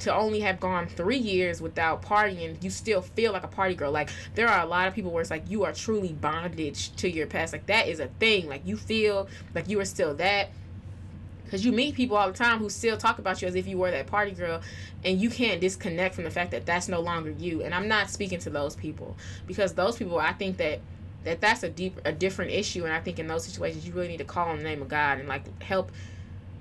to 0.00 0.14
only 0.14 0.40
have 0.40 0.60
gone 0.60 0.86
three 0.86 1.18
years 1.18 1.60
without 1.60 2.02
partying, 2.02 2.62
you 2.62 2.70
still 2.70 3.02
feel 3.02 3.32
like 3.32 3.44
a 3.44 3.48
party 3.48 3.74
girl. 3.74 3.92
Like 3.92 4.10
there 4.34 4.48
are 4.48 4.62
a 4.64 4.66
lot 4.66 4.88
of 4.88 4.94
people 4.94 5.10
where 5.10 5.20
it's 5.20 5.30
like 5.30 5.48
you 5.50 5.64
are 5.64 5.72
truly 5.72 6.12
bondage 6.12 6.94
to 6.96 7.10
your 7.10 7.26
past. 7.26 7.52
Like 7.52 7.66
that 7.66 7.88
is 7.88 8.00
a 8.00 8.06
thing. 8.06 8.48
Like 8.48 8.62
you 8.64 8.76
feel 8.76 9.28
like 9.54 9.68
you 9.68 9.78
are 9.80 9.84
still 9.84 10.14
that. 10.14 10.50
Because 11.44 11.64
you 11.64 11.72
meet 11.72 11.96
people 11.96 12.16
all 12.16 12.30
the 12.30 12.38
time 12.38 12.58
who 12.58 12.70
still 12.70 12.96
talk 12.96 13.18
about 13.18 13.42
you 13.42 13.48
as 13.48 13.56
if 13.56 13.66
you 13.66 13.76
were 13.76 13.90
that 13.90 14.06
party 14.06 14.30
girl, 14.30 14.60
and 15.04 15.20
you 15.20 15.28
can't 15.28 15.60
disconnect 15.60 16.14
from 16.14 16.22
the 16.22 16.30
fact 16.30 16.52
that 16.52 16.64
that's 16.64 16.86
no 16.86 17.00
longer 17.00 17.30
you. 17.30 17.64
And 17.64 17.74
I'm 17.74 17.88
not 17.88 18.08
speaking 18.08 18.38
to 18.40 18.50
those 18.50 18.76
people 18.76 19.16
because 19.48 19.74
those 19.74 19.96
people, 19.96 20.20
I 20.20 20.32
think 20.32 20.58
that 20.58 20.78
that 21.24 21.40
that's 21.40 21.64
a 21.64 21.68
deep, 21.68 22.00
a 22.04 22.12
different 22.12 22.52
issue. 22.52 22.84
And 22.84 22.94
I 22.94 23.00
think 23.00 23.18
in 23.18 23.26
those 23.26 23.44
situations, 23.44 23.84
you 23.84 23.92
really 23.92 24.08
need 24.08 24.18
to 24.18 24.24
call 24.24 24.48
on 24.48 24.58
the 24.58 24.62
name 24.62 24.80
of 24.80 24.88
God 24.88 25.18
and 25.18 25.28
like 25.28 25.60
help 25.60 25.90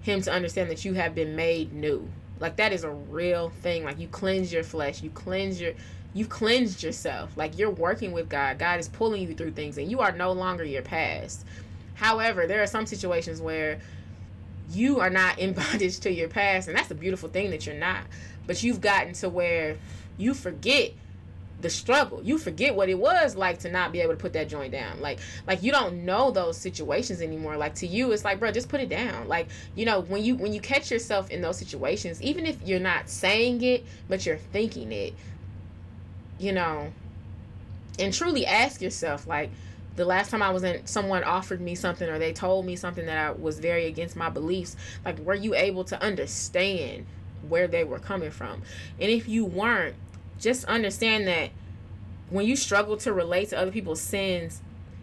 him 0.02 0.22
to 0.23 0.31
understand 0.31 0.72
that 0.72 0.84
you 0.84 0.95
have 0.95 1.14
been 1.14 1.36
made 1.36 1.72
new 1.72 2.10
like 2.39 2.55
that 2.57 2.71
is 2.71 2.83
a 2.83 2.89
real 2.89 3.49
thing. 3.61 3.83
Like 3.83 3.99
you 3.99 4.07
cleanse 4.07 4.51
your 4.51 4.63
flesh, 4.63 5.01
you 5.01 5.09
cleanse 5.09 5.59
your 5.59 5.73
you've 6.13 6.29
cleansed 6.29 6.81
yourself. 6.81 7.35
Like 7.35 7.57
you're 7.57 7.69
working 7.69 8.11
with 8.11 8.29
God. 8.29 8.57
God 8.57 8.79
is 8.79 8.87
pulling 8.87 9.27
you 9.27 9.35
through 9.35 9.51
things 9.51 9.77
and 9.77 9.89
you 9.91 9.99
are 9.99 10.11
no 10.11 10.31
longer 10.31 10.63
your 10.63 10.81
past. 10.81 11.45
However, 11.95 12.47
there 12.47 12.63
are 12.63 12.67
some 12.67 12.85
situations 12.85 13.41
where 13.41 13.79
you 14.71 14.99
are 14.99 15.09
not 15.09 15.37
in 15.37 15.53
bondage 15.71 15.99
to 15.99 16.11
your 16.11 16.29
past 16.29 16.67
and 16.67 16.77
that's 16.77 16.91
a 16.91 16.95
beautiful 16.95 17.29
thing 17.29 17.51
that 17.51 17.65
you're 17.65 17.75
not. 17.75 18.03
But 18.47 18.63
you've 18.63 18.81
gotten 18.81 19.13
to 19.13 19.29
where 19.29 19.77
you 20.17 20.33
forget 20.33 20.91
the 21.61 21.69
struggle. 21.69 22.22
You 22.23 22.38
forget 22.38 22.76
what 22.76 22.90
it 22.90 22.98
was 22.98 23.36
like 23.36 23.60
to 23.60 23.72
not 23.72 23.91
be 23.91 23.99
able 24.02 24.14
to 24.14 24.18
put 24.18 24.34
that 24.34 24.49
joint 24.49 24.72
down. 24.72 25.02
Like 25.02 25.19
like 25.48 25.61
you 25.64 25.72
don't 25.72 26.06
know 26.06 26.31
those 26.31 26.57
situations 26.57 27.22
anymore. 27.22 27.57
Like 27.57 27.76
to 27.76 27.88
you 27.88 28.11
it's 28.11 28.23
like, 28.23 28.40
bro, 28.40 28.52
just 28.52 28.69
put 28.69 28.81
it 28.81 28.90
down. 28.90 29.27
Like, 29.27 29.48
you 29.76 29.86
know, 29.86 30.02
when 30.02 30.23
you 30.23 30.36
when 30.36 30.53
you 30.53 30.61
catch 30.61 30.91
yourself 30.91 31.30
in 31.30 31.41
those 31.41 31.57
situations, 31.57 32.22
even 32.22 32.45
if 32.45 32.61
you're 32.65 32.80
not 32.80 33.10
saying 33.10 33.61
it, 33.64 33.86
but 34.07 34.26
you're 34.26 34.38
thinking 34.38 34.91
it, 34.91 35.14
you 36.38 36.53
know, 36.53 36.91
and 37.98 38.14
truly 38.14 38.45
ask 38.45 38.81
yourself 38.81 39.27
like 39.27 39.49
the 39.95 40.06
last 40.06 40.31
time 40.31 40.41
I 40.41 40.52
was 40.52 40.64
in 40.64 40.86
someone 40.88 41.26
offered 41.26 41.60
me 41.60 41.76
something 41.76 42.07
or 42.07 42.19
they 42.19 42.31
told 42.31 42.65
me 42.65 42.77
something 42.77 43.06
that 43.06 43.18
I 43.18 43.31
was 43.31 43.60
very 43.60 43.86
against 43.86 44.15
my 44.15 44.30
beliefs, 44.30 44.77
like 45.03 45.19
were 45.19 45.36
you 45.36 45.56
able 45.56 45.84
to 45.86 46.02
understand 46.02 47.06
where 47.48 47.68
they 47.68 47.84
were 47.84 47.99
coming 47.99 48.31
from? 48.31 48.61
And 48.99 49.11
if 49.11 49.27
you 49.27 49.44
weren't, 49.44 49.95
just 50.39 50.65
understand 50.65 51.27
that 51.27 51.51
when 52.29 52.45
you 52.45 52.55
struggle 52.55 52.97
to 52.97 53.13
relate 53.13 53.49
to 53.49 53.57
other 53.57 53.71
people's 53.71 54.01
sins, 54.01 54.61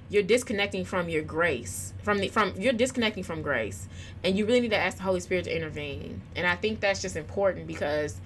you're 0.09 0.23
disconnecting 0.23 0.85
from 0.85 1.09
your 1.09 1.23
grace. 1.23 1.93
From 2.03 2.19
the 2.19 2.29
from 2.29 2.55
you're 2.57 2.73
disconnecting 2.73 3.25
from 3.25 3.43
grace. 3.43 3.89
And 4.23 4.39
you 4.39 4.47
really 4.47 4.61
need 4.61 4.71
to 4.71 4.77
ask 4.77 4.99
the 4.99 5.03
Holy 5.03 5.21
Spirit 5.21 5.45
to 5.45 5.55
intervene. 5.55 6.23
And 6.35 6.47
I 6.47 6.57
think 6.57 6.81
that's 6.81 7.03
just 7.03 7.17
important 7.17 7.67
because 7.67 8.21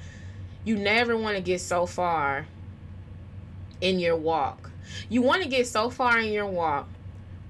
you 0.65 0.77
never 0.77 1.17
want 1.17 1.37
to 1.37 1.43
get 1.43 1.61
so 1.61 1.87
far 1.87 2.47
in 3.81 3.99
your 3.99 4.17
walk. 4.17 4.71
You 5.09 5.23
want 5.23 5.43
to 5.43 5.49
get 5.49 5.67
so 5.67 5.89
far 5.89 6.19
in 6.19 6.33
your 6.33 6.47
walk 6.47 6.89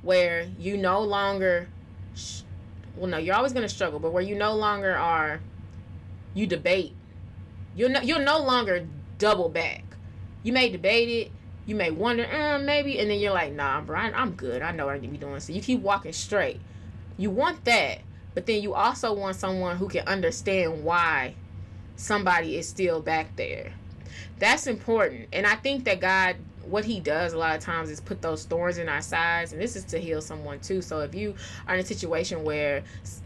where 0.02 0.48
you 0.58 0.76
no 0.76 1.02
longer 1.02 1.68
sh- 2.14 2.42
well 2.96 3.08
no, 3.08 3.18
you're 3.18 3.34
always 3.34 3.52
going 3.52 3.66
to 3.66 3.74
struggle, 3.74 3.98
but 3.98 4.12
where 4.12 4.22
you 4.22 4.36
no 4.36 4.54
longer 4.54 4.94
are 4.94 5.40
you 6.34 6.46
debate. 6.46 6.94
You'll 7.74 7.90
no, 7.90 8.00
you'll 8.00 8.20
no 8.20 8.38
longer 8.38 8.86
double 9.20 9.48
back. 9.48 9.84
You 10.42 10.52
may 10.52 10.70
debate 10.70 11.08
it. 11.08 11.32
You 11.66 11.76
may 11.76 11.92
wonder, 11.92 12.26
uh, 12.26 12.58
maybe, 12.58 12.98
and 12.98 13.08
then 13.08 13.20
you're 13.20 13.34
like, 13.34 13.52
nah, 13.52 13.84
I, 13.88 14.10
I'm 14.10 14.32
good. 14.32 14.62
I 14.62 14.72
know 14.72 14.86
what 14.86 14.96
I 14.96 14.98
need 14.98 15.08
to 15.08 15.12
be 15.12 15.18
doing. 15.18 15.38
So 15.38 15.52
you 15.52 15.60
keep 15.60 15.80
walking 15.82 16.12
straight. 16.12 16.60
You 17.16 17.30
want 17.30 17.64
that, 17.66 18.00
but 18.34 18.46
then 18.46 18.60
you 18.62 18.74
also 18.74 19.12
want 19.12 19.36
someone 19.36 19.76
who 19.76 19.86
can 19.86 20.08
understand 20.08 20.82
why 20.82 21.34
somebody 21.94 22.56
is 22.56 22.66
still 22.66 23.00
back 23.00 23.36
there. 23.36 23.74
That's 24.38 24.66
important. 24.66 25.28
And 25.32 25.46
I 25.46 25.54
think 25.54 25.84
that 25.84 26.00
God, 26.00 26.36
what 26.64 26.86
He 26.86 26.98
does 26.98 27.34
a 27.34 27.38
lot 27.38 27.54
of 27.54 27.62
times 27.62 27.90
is 27.90 28.00
put 28.00 28.22
those 28.22 28.44
thorns 28.44 28.78
in 28.78 28.88
our 28.88 29.02
sides. 29.02 29.52
And 29.52 29.60
this 29.60 29.76
is 29.76 29.84
to 29.84 29.98
heal 30.00 30.22
someone 30.22 30.60
too. 30.60 30.80
So 30.80 31.00
if 31.00 31.14
you 31.14 31.34
are 31.68 31.74
in 31.74 31.80
a 31.80 31.86
situation 31.86 32.42
where, 32.42 32.82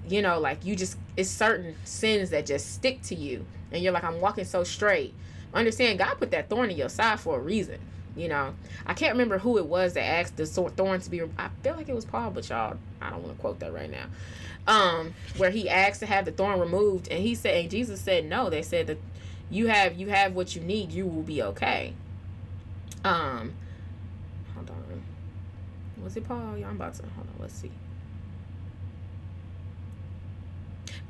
you 0.08 0.20
know, 0.20 0.40
like 0.40 0.64
you 0.66 0.74
just, 0.74 0.98
it's 1.16 1.30
certain 1.30 1.76
sins 1.84 2.30
that 2.30 2.46
just 2.46 2.74
stick 2.74 3.00
to 3.02 3.14
you. 3.14 3.46
And 3.70 3.82
you're 3.82 3.92
like, 3.92 4.04
I'm 4.04 4.20
walking 4.20 4.44
so 4.44 4.64
straight 4.64 5.14
understand 5.54 5.98
God 5.98 6.14
put 6.18 6.30
that 6.32 6.48
thorn 6.48 6.70
in 6.70 6.76
your 6.76 6.88
side 6.88 7.20
for 7.20 7.36
a 7.36 7.40
reason. 7.40 7.78
You 8.16 8.28
know, 8.28 8.54
I 8.86 8.94
can't 8.94 9.12
remember 9.12 9.38
who 9.38 9.58
it 9.58 9.66
was 9.66 9.94
that 9.94 10.04
asked 10.04 10.36
the 10.36 10.46
thorn 10.46 11.00
to 11.00 11.10
be. 11.10 11.22
I 11.36 11.48
feel 11.62 11.74
like 11.74 11.88
it 11.88 11.94
was 11.94 12.04
Paul, 12.04 12.30
but 12.30 12.48
y'all, 12.48 12.76
I 13.00 13.10
don't 13.10 13.22
want 13.22 13.34
to 13.34 13.40
quote 13.40 13.58
that 13.60 13.72
right 13.72 13.90
now. 13.90 14.06
Um, 14.66 15.14
where 15.36 15.50
he 15.50 15.68
asked 15.68 16.00
to 16.00 16.06
have 16.06 16.24
the 16.24 16.32
thorn 16.32 16.60
removed, 16.60 17.08
and 17.08 17.20
he 17.20 17.34
said, 17.34 17.56
and 17.56 17.70
Jesus 17.70 18.00
said 18.00 18.24
no. 18.24 18.50
They 18.50 18.62
said 18.62 18.86
that 18.86 18.98
you 19.50 19.66
have 19.66 19.98
you 19.98 20.08
have 20.08 20.34
what 20.34 20.54
you 20.54 20.62
need. 20.62 20.92
You 20.92 21.06
will 21.06 21.22
be 21.22 21.42
okay. 21.42 21.92
Um, 23.04 23.52
hold 24.54 24.70
on. 24.70 25.02
Was 26.02 26.16
it 26.16 26.26
Paul? 26.28 26.56
Yeah, 26.56 26.68
I'm 26.68 26.76
about 26.76 26.94
to 26.94 27.02
hold 27.02 27.26
on. 27.26 27.34
Let's 27.40 27.54
see. 27.54 27.70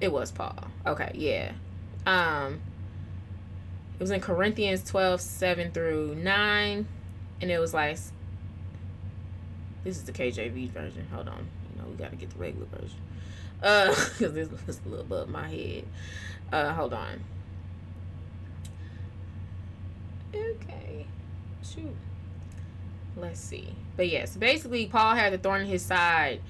It 0.00 0.10
was 0.10 0.32
Paul. 0.32 0.56
Okay, 0.86 1.10
yeah. 1.14 1.52
Um 2.06 2.60
it 3.94 4.00
was 4.00 4.10
in 4.10 4.20
Corinthians 4.20 4.82
12, 4.82 5.20
7 5.20 5.70
through 5.70 6.16
9. 6.16 6.86
And 7.40 7.50
it 7.50 7.58
was 7.58 7.72
like, 7.72 7.96
this 9.84 9.96
is 9.96 10.04
the 10.04 10.12
KJV 10.12 10.70
version. 10.70 11.06
Hold 11.12 11.28
on. 11.28 11.46
You 11.74 11.82
know, 11.82 11.88
we 11.88 11.96
got 11.96 12.10
to 12.10 12.16
get 12.16 12.30
the 12.30 12.38
regular 12.38 12.66
version. 12.66 12.98
Uh, 13.62 13.88
because 14.18 14.34
this 14.34 14.48
was 14.66 14.80
a 14.84 14.88
little 14.88 15.04
above 15.04 15.28
my 15.28 15.48
head. 15.48 15.84
Uh, 16.52 16.72
hold 16.72 16.92
on. 16.92 17.20
Okay. 20.34 21.06
Shoot. 21.62 21.94
Let's 23.16 23.38
see. 23.38 23.74
But 23.96 24.08
yes, 24.08 24.36
basically, 24.36 24.86
Paul 24.86 25.14
had 25.14 25.32
the 25.32 25.38
thorn 25.38 25.60
in 25.60 25.66
his 25.68 25.82
side. 25.82 26.40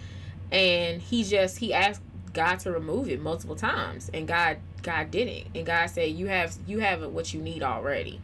And 0.51 1.03
he 1.03 1.25
just, 1.25 1.59
he 1.59 1.75
asked 1.75 2.01
God 2.35 2.59
to 2.61 2.73
remove 2.73 3.09
it 3.09 3.21
multiple 3.21 3.57
times. 3.57 4.11
And 4.13 4.29
God 4.29 4.59
God 4.83 5.11
didn't. 5.11 5.47
And 5.55 5.65
God 5.65 5.87
said, 5.87 6.11
You 6.11 6.27
have 6.27 6.57
you 6.67 6.81
have 6.81 7.03
what 7.11 7.33
you 7.33 7.41
need 7.41 7.63
already. 7.63 8.21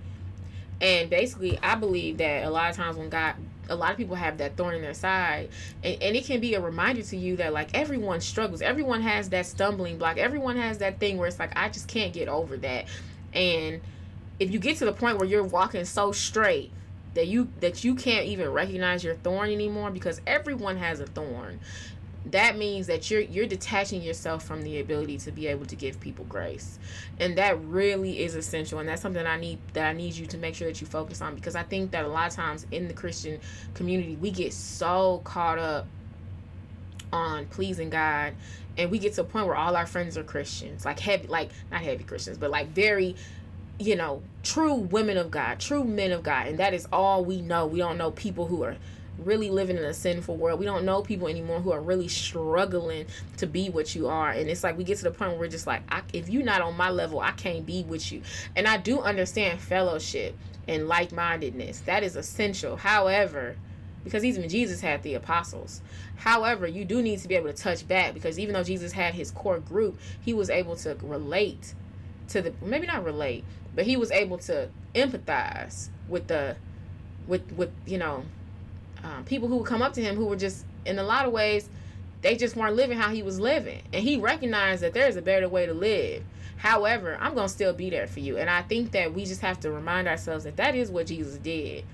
And 0.81 1.09
basically 1.09 1.59
I 1.62 1.77
believe 1.77 2.19
that 2.19 2.45
a 2.45 2.51
lot 2.51 2.70
of 2.70 2.77
times 2.77 2.97
when 2.97 3.09
God 3.09 3.37
a 3.69 3.77
lot 3.77 3.93
of 3.93 3.97
people 3.97 4.16
have 4.16 4.39
that 4.39 4.57
thorn 4.57 4.74
in 4.74 4.82
their 4.82 4.93
side 4.93 5.49
and, 5.85 6.03
and 6.03 6.16
it 6.16 6.24
can 6.24 6.41
be 6.41 6.55
a 6.55 6.61
reminder 6.61 7.03
to 7.03 7.16
you 7.16 7.37
that 7.37 7.53
like 7.53 7.70
everyone 7.73 8.20
struggles 8.20 8.61
everyone 8.61 9.01
has 9.01 9.28
that 9.28 9.47
stumbling 9.47 9.97
block 9.97 10.19
everyone 10.19 10.57
has 10.57 10.78
that 10.78 10.99
thing 10.99 11.16
where 11.16 11.28
it's 11.28 11.39
like 11.39 11.53
i 11.57 11.69
just 11.69 11.87
can't 11.87 12.12
get 12.12 12.28
over 12.28 12.57
that 12.57 12.87
and 13.32 13.81
if 14.41 14.51
you 14.51 14.59
get 14.59 14.77
to 14.77 14.85
the 14.85 14.93
point 14.93 15.19
where 15.19 15.28
you're 15.28 15.45
walking 15.45 15.85
so 15.85 16.11
straight 16.11 16.73
that 17.15 17.27
you 17.27 17.49
that 17.61 17.85
you 17.85 17.95
can't 17.95 18.27
even 18.27 18.49
recognize 18.51 19.03
your 19.05 19.15
thorn 19.16 19.51
anymore 19.51 19.91
because 19.91 20.20
everyone 20.27 20.77
has 20.77 21.01
a 21.01 21.07
thorn 21.07 21.61
that 22.27 22.59
means 22.59 22.87
that 22.87 23.11
you're 23.11 23.23
you're 23.23 23.47
detaching 23.47 24.03
yourself 24.03 24.45
from 24.45 24.63
the 24.63 24.81
ability 24.81 25.19
to 25.19 25.33
be 25.33 25.47
able 25.47 25.67
to 25.67 25.77
give 25.77 25.99
people 26.01 26.25
grace. 26.27 26.79
And 27.19 27.39
that 27.39 27.63
really 27.65 28.21
is 28.21 28.35
essential. 28.35 28.79
And 28.79 28.89
that's 28.89 29.03
something 29.03 29.27
i 29.27 29.39
need 29.39 29.59
that 29.73 29.89
i 29.89 29.93
need 29.93 30.15
you 30.15 30.27
to 30.27 30.37
make 30.37 30.55
sure 30.55 30.69
that 30.69 30.81
you 30.81 30.87
focus 30.87 31.23
on 31.23 31.35
because 31.35 31.55
i 31.55 31.63
think 31.63 31.91
that 31.93 32.05
a 32.05 32.09
lot 32.09 32.29
of 32.29 32.35
times 32.35 32.67
in 32.71 32.89
the 32.89 32.95
christian 32.95 33.41
community 33.75 34.17
we 34.17 34.31
get 34.31 34.53
so 34.53 35.21
caught 35.25 35.59
up 35.59 35.87
on 37.13 37.47
pleasing 37.47 37.91
God. 37.91 38.35
And 38.79 38.91
we 38.91 38.99
get 38.99 39.15
to 39.15 39.23
a 39.23 39.25
point 39.25 39.47
where 39.47 39.57
all 39.57 39.77
our 39.77 39.87
friends 39.87 40.17
are 40.17 40.23
Christians, 40.23 40.85
like 40.85 41.01
heavy, 41.01 41.27
like 41.27 41.51
not 41.71 41.83
heavy 41.83 42.05
Christians, 42.05 42.39
but 42.39 42.51
like 42.51 42.69
very, 42.69 43.17
you 43.79 43.97
know, 43.97 44.23
true 44.43 44.75
women 44.75 45.17
of 45.17 45.31
God, 45.31 45.61
true 45.61 45.85
men 45.85 46.13
of 46.13 46.23
God, 46.23 46.47
and 46.47 46.59
that 46.59 46.73
is 46.73 46.87
all 46.93 47.25
we 47.25 47.43
know. 47.43 47.67
We 47.67 47.79
don't 47.79 47.99
know 47.99 48.11
people 48.11 48.47
who 48.47 48.63
are 48.63 48.77
really 49.25 49.51
living 49.51 49.77
in 49.77 49.85
a 49.85 49.95
sinful 49.95 50.37
world. 50.37 50.59
We 50.59 50.67
don't 50.67 50.85
know 50.85 51.03
people 51.03 51.29
anymore 51.29 51.61
who 51.61 51.73
are 51.73 51.81
really 51.81 52.09
struggling 52.09 53.07
to 53.39 53.47
be 53.47 53.69
what 53.71 53.95
you 53.95 54.09
are. 54.09 54.31
And 54.31 54.49
it's 54.49 54.65
like 54.65 54.77
we 54.77 54.85
get 54.85 54.99
to 54.99 55.05
the 55.05 55.11
point 55.11 55.33
where 55.33 55.41
we're 55.41 55.49
just 55.49 55.67
like, 55.67 55.83
if 56.13 56.29
you're 56.29 56.43
not 56.43 56.61
on 56.61 56.77
my 56.77 56.91
level, 56.91 57.21
I 57.21 57.33
can't 57.33 57.65
be 57.65 57.85
with 57.85 58.11
you. 58.13 58.23
And 58.57 58.67
I 58.67 58.77
do 58.77 59.01
understand 59.01 59.61
fellowship 59.61 60.37
and 60.69 60.89
like 60.89 61.13
mindedness. 61.13 61.81
That 61.81 62.03
is 62.03 62.17
essential. 62.17 62.77
However, 62.77 63.57
because 64.05 64.25
even 64.25 64.49
Jesus 64.49 64.81
had 64.81 65.03
the 65.03 65.15
apostles. 65.15 65.81
However, 66.17 66.67
you 66.67 66.85
do 66.85 67.03
need 67.03 67.19
to 67.21 67.29
be 67.29 67.35
able 67.35 67.53
to 67.53 67.57
touch 67.57 67.87
back 67.87 68.15
because 68.15 68.39
even 68.39 68.55
though 68.55 68.63
Jesus 68.63 68.93
had 68.93 69.15
his 69.15 69.31
core 69.31 69.59
group, 69.59 69.99
he 70.21 70.33
was 70.33 70.51
able 70.51 70.77
to 70.77 70.97
relate 71.03 71.75
to 72.29 72.41
the 72.41 72.55
maybe 72.63 72.87
not 72.87 73.05
relate, 73.05 73.45
but 73.75 73.85
he 73.85 73.97
was 73.97 74.11
able 74.11 74.39
to 74.39 74.69
empathize 74.95 75.89
with 76.09 76.29
the 76.29 76.57
with 77.27 77.53
with 77.53 77.71
you 77.87 77.99
know 77.99 78.25
um, 79.05 79.24
people 79.24 79.48
who 79.48 79.59
would 79.59 79.66
come 79.66 79.82
up 79.82 79.93
to 79.94 80.02
him 80.02 80.16
who 80.16 80.27
were 80.27 80.36
just 80.36 80.64
in 80.85 80.98
a 80.98 81.02
lot 81.02 81.27
of 81.27 81.32
ways 81.32 81.68
they 82.22 82.36
just 82.36 82.56
weren't 82.56 82.77
living 82.77 82.98
how 82.98 83.09
he 83.09 83.22
was 83.22 83.40
living. 83.40 83.82
And 83.93 84.02
he 84.02 84.18
recognized 84.18 84.82
that 84.82 84.93
there's 84.93 85.16
a 85.16 85.22
better 85.22 85.48
way 85.48 85.66
to 85.66 85.74
live. 85.74 86.22
However 86.56 87.16
i'm 87.20 87.35
gonna 87.35 87.48
still 87.48 87.72
be 87.72 87.89
there 87.89 88.06
for 88.06 88.20
you. 88.20 88.36
And 88.36 88.51
i 88.51 88.62
think 88.62 88.93
that 88.93 89.14
we 89.14 89.24
just 89.24 89.40
have 89.40 89.60
to 89.60 89.70
remind 89.70 90.09
ourselves 90.09 90.44
that 90.44 90.56
that 90.56 90.74
is 90.74 90.90
what 90.90 91.06
jesus 91.06 91.36
did. 91.39 91.85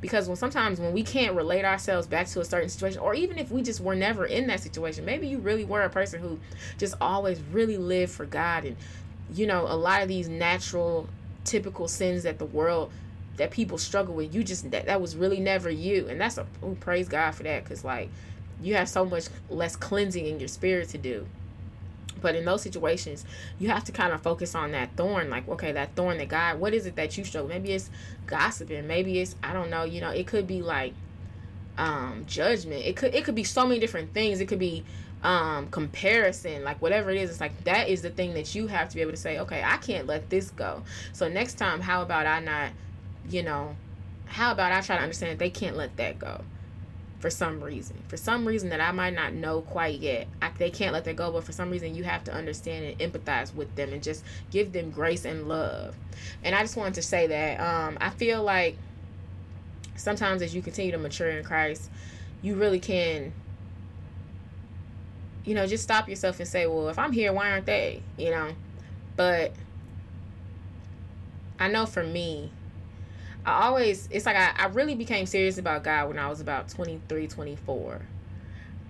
Because 0.00 0.28
when 0.28 0.36
sometimes 0.36 0.80
when 0.80 0.92
we 0.92 1.02
can't 1.02 1.34
relate 1.34 1.64
ourselves 1.64 2.06
back 2.06 2.26
to 2.28 2.40
a 2.40 2.44
certain 2.44 2.68
situation 2.68 3.00
or 3.00 3.14
even 3.14 3.38
if 3.38 3.50
we 3.50 3.62
just 3.62 3.80
were 3.80 3.94
never 3.94 4.26
in 4.26 4.46
that 4.48 4.60
situation 4.60 5.04
maybe 5.04 5.26
you 5.26 5.38
really 5.38 5.64
were 5.64 5.82
a 5.82 5.90
person 5.90 6.20
who 6.20 6.38
just 6.78 6.94
always 7.00 7.40
really 7.52 7.78
lived 7.78 8.12
for 8.12 8.26
god. 8.26 8.64
And 8.66 8.76
you 9.32 9.46
know 9.46 9.66
a 9.66 9.76
lot 9.76 10.02
of 10.02 10.08
these 10.08 10.28
natural 10.28 11.08
typical 11.44 11.88
sins 11.88 12.24
that 12.24 12.38
the 12.38 12.44
world 12.44 12.92
that 13.36 13.50
people 13.50 13.78
struggle 13.78 14.14
with 14.14 14.34
you 14.34 14.44
just 14.44 14.70
that, 14.70 14.86
that 14.86 15.00
was 15.00 15.16
really 15.16 15.40
never 15.40 15.70
you. 15.70 16.08
And 16.08 16.20
that's 16.20 16.38
a 16.38 16.46
ooh, 16.64 16.76
praise 16.80 17.08
god 17.08 17.32
for 17.32 17.42
that 17.44 17.64
because 17.64 17.84
like 17.84 18.08
you 18.62 18.74
have 18.74 18.88
so 18.88 19.04
much 19.04 19.28
less 19.48 19.76
cleansing 19.76 20.26
in 20.26 20.38
your 20.38 20.48
spirit 20.48 20.88
to 20.90 20.98
do. 20.98 21.26
But 22.20 22.34
in 22.34 22.44
those 22.44 22.60
situations 22.62 23.24
you 23.58 23.68
have 23.68 23.84
to 23.84 23.92
kind 23.92 24.12
of 24.12 24.20
focus 24.20 24.54
on 24.54 24.72
that 24.72 24.94
thorn 24.94 25.30
like 25.30 25.48
okay 25.48 25.72
that 25.72 25.94
thorn 25.96 26.18
that 26.18 26.28
god 26.28 26.60
what 26.60 26.74
is 26.74 26.84
it 26.84 26.96
that 26.96 27.16
you 27.16 27.24
struggle 27.24 27.48
maybe 27.48 27.72
it's 27.72 27.88
gossiping 28.26 28.86
maybe 28.86 29.20
it's 29.20 29.36
i 29.42 29.54
don't 29.54 29.70
know 29.70 29.84
you 29.84 30.02
know 30.02 30.10
it 30.10 30.26
could 30.26 30.46
be 30.46 30.60
like 30.60 30.92
um 31.80 32.24
judgment. 32.26 32.84
It 32.84 32.96
could 32.96 33.14
it 33.14 33.24
could 33.24 33.34
be 33.34 33.44
so 33.44 33.66
many 33.66 33.80
different 33.80 34.12
things. 34.12 34.40
It 34.40 34.46
could 34.46 34.58
be 34.58 34.84
um 35.22 35.68
comparison 35.70 36.62
like 36.62 36.80
whatever 36.80 37.10
it 37.10 37.16
is. 37.16 37.30
It's 37.30 37.40
like 37.40 37.64
that 37.64 37.88
is 37.88 38.02
the 38.02 38.10
thing 38.10 38.34
that 38.34 38.54
you 38.54 38.66
have 38.66 38.88
to 38.90 38.94
be 38.94 39.02
able 39.02 39.10
to 39.10 39.16
say 39.16 39.38
okay 39.38 39.62
i 39.64 39.76
can't 39.78 40.06
let 40.06 40.30
this 40.30 40.50
go. 40.50 40.82
So 41.12 41.28
next 41.28 41.54
time 41.54 41.80
how 41.80 42.02
about 42.02 42.26
i 42.26 42.40
not 42.40 42.70
you 43.28 43.42
know 43.42 43.76
how 44.26 44.52
about 44.52 44.72
i 44.72 44.80
try 44.80 44.96
to 44.96 45.02
understand 45.02 45.32
that 45.32 45.38
they 45.38 45.50
can't 45.50 45.76
let 45.76 45.96
that 45.96 46.18
go 46.18 46.42
for 47.18 47.28
some 47.28 47.62
reason 47.62 47.96
for 48.08 48.16
some 48.16 48.46
reason 48.46 48.70
that 48.70 48.80
i 48.80 48.92
might 48.92 49.14
not 49.14 49.34
know 49.34 49.60
quite 49.60 50.00
yet 50.00 50.26
I, 50.40 50.50
they 50.58 50.70
can't 50.70 50.92
let 50.92 51.04
that 51.04 51.16
go 51.16 51.30
but 51.30 51.44
for 51.44 51.52
some 51.52 51.70
reason 51.70 51.94
you 51.94 52.04
have 52.04 52.24
to 52.24 52.32
understand 52.32 52.84
and 52.86 53.12
empathize 53.12 53.54
with 53.54 53.74
them 53.76 53.92
and 53.92 54.02
just 54.02 54.24
give 54.50 54.72
them 54.72 54.90
grace 54.90 55.24
and 55.24 55.46
love 55.46 55.96
and 56.42 56.54
i 56.54 56.62
just 56.62 56.76
wanted 56.76 56.94
to 56.94 57.02
say 57.02 57.26
that 57.26 57.60
um 57.60 57.98
i 58.00 58.10
feel 58.10 58.42
like 58.42 58.76
sometimes 59.96 60.40
as 60.40 60.54
you 60.54 60.62
continue 60.62 60.92
to 60.92 60.98
mature 60.98 61.28
in 61.28 61.44
christ 61.44 61.90
you 62.40 62.54
really 62.54 62.80
can 62.80 63.34
you 65.44 65.54
know, 65.54 65.66
just 65.66 65.82
stop 65.82 66.08
yourself 66.08 66.38
and 66.38 66.48
say, 66.48 66.66
well, 66.66 66.88
if 66.88 66.98
I'm 66.98 67.12
here, 67.12 67.32
why 67.32 67.50
aren't 67.50 67.66
they? 67.66 68.02
You 68.16 68.30
know? 68.30 68.52
But 69.16 69.52
I 71.58 71.68
know 71.68 71.86
for 71.86 72.04
me, 72.04 72.52
I 73.44 73.66
always, 73.66 74.08
it's 74.10 74.26
like 74.26 74.36
I, 74.36 74.52
I 74.56 74.66
really 74.66 74.94
became 74.94 75.26
serious 75.26 75.58
about 75.58 75.84
God 75.84 76.08
when 76.08 76.18
I 76.18 76.28
was 76.28 76.40
about 76.40 76.68
23, 76.68 77.26
24. 77.26 78.02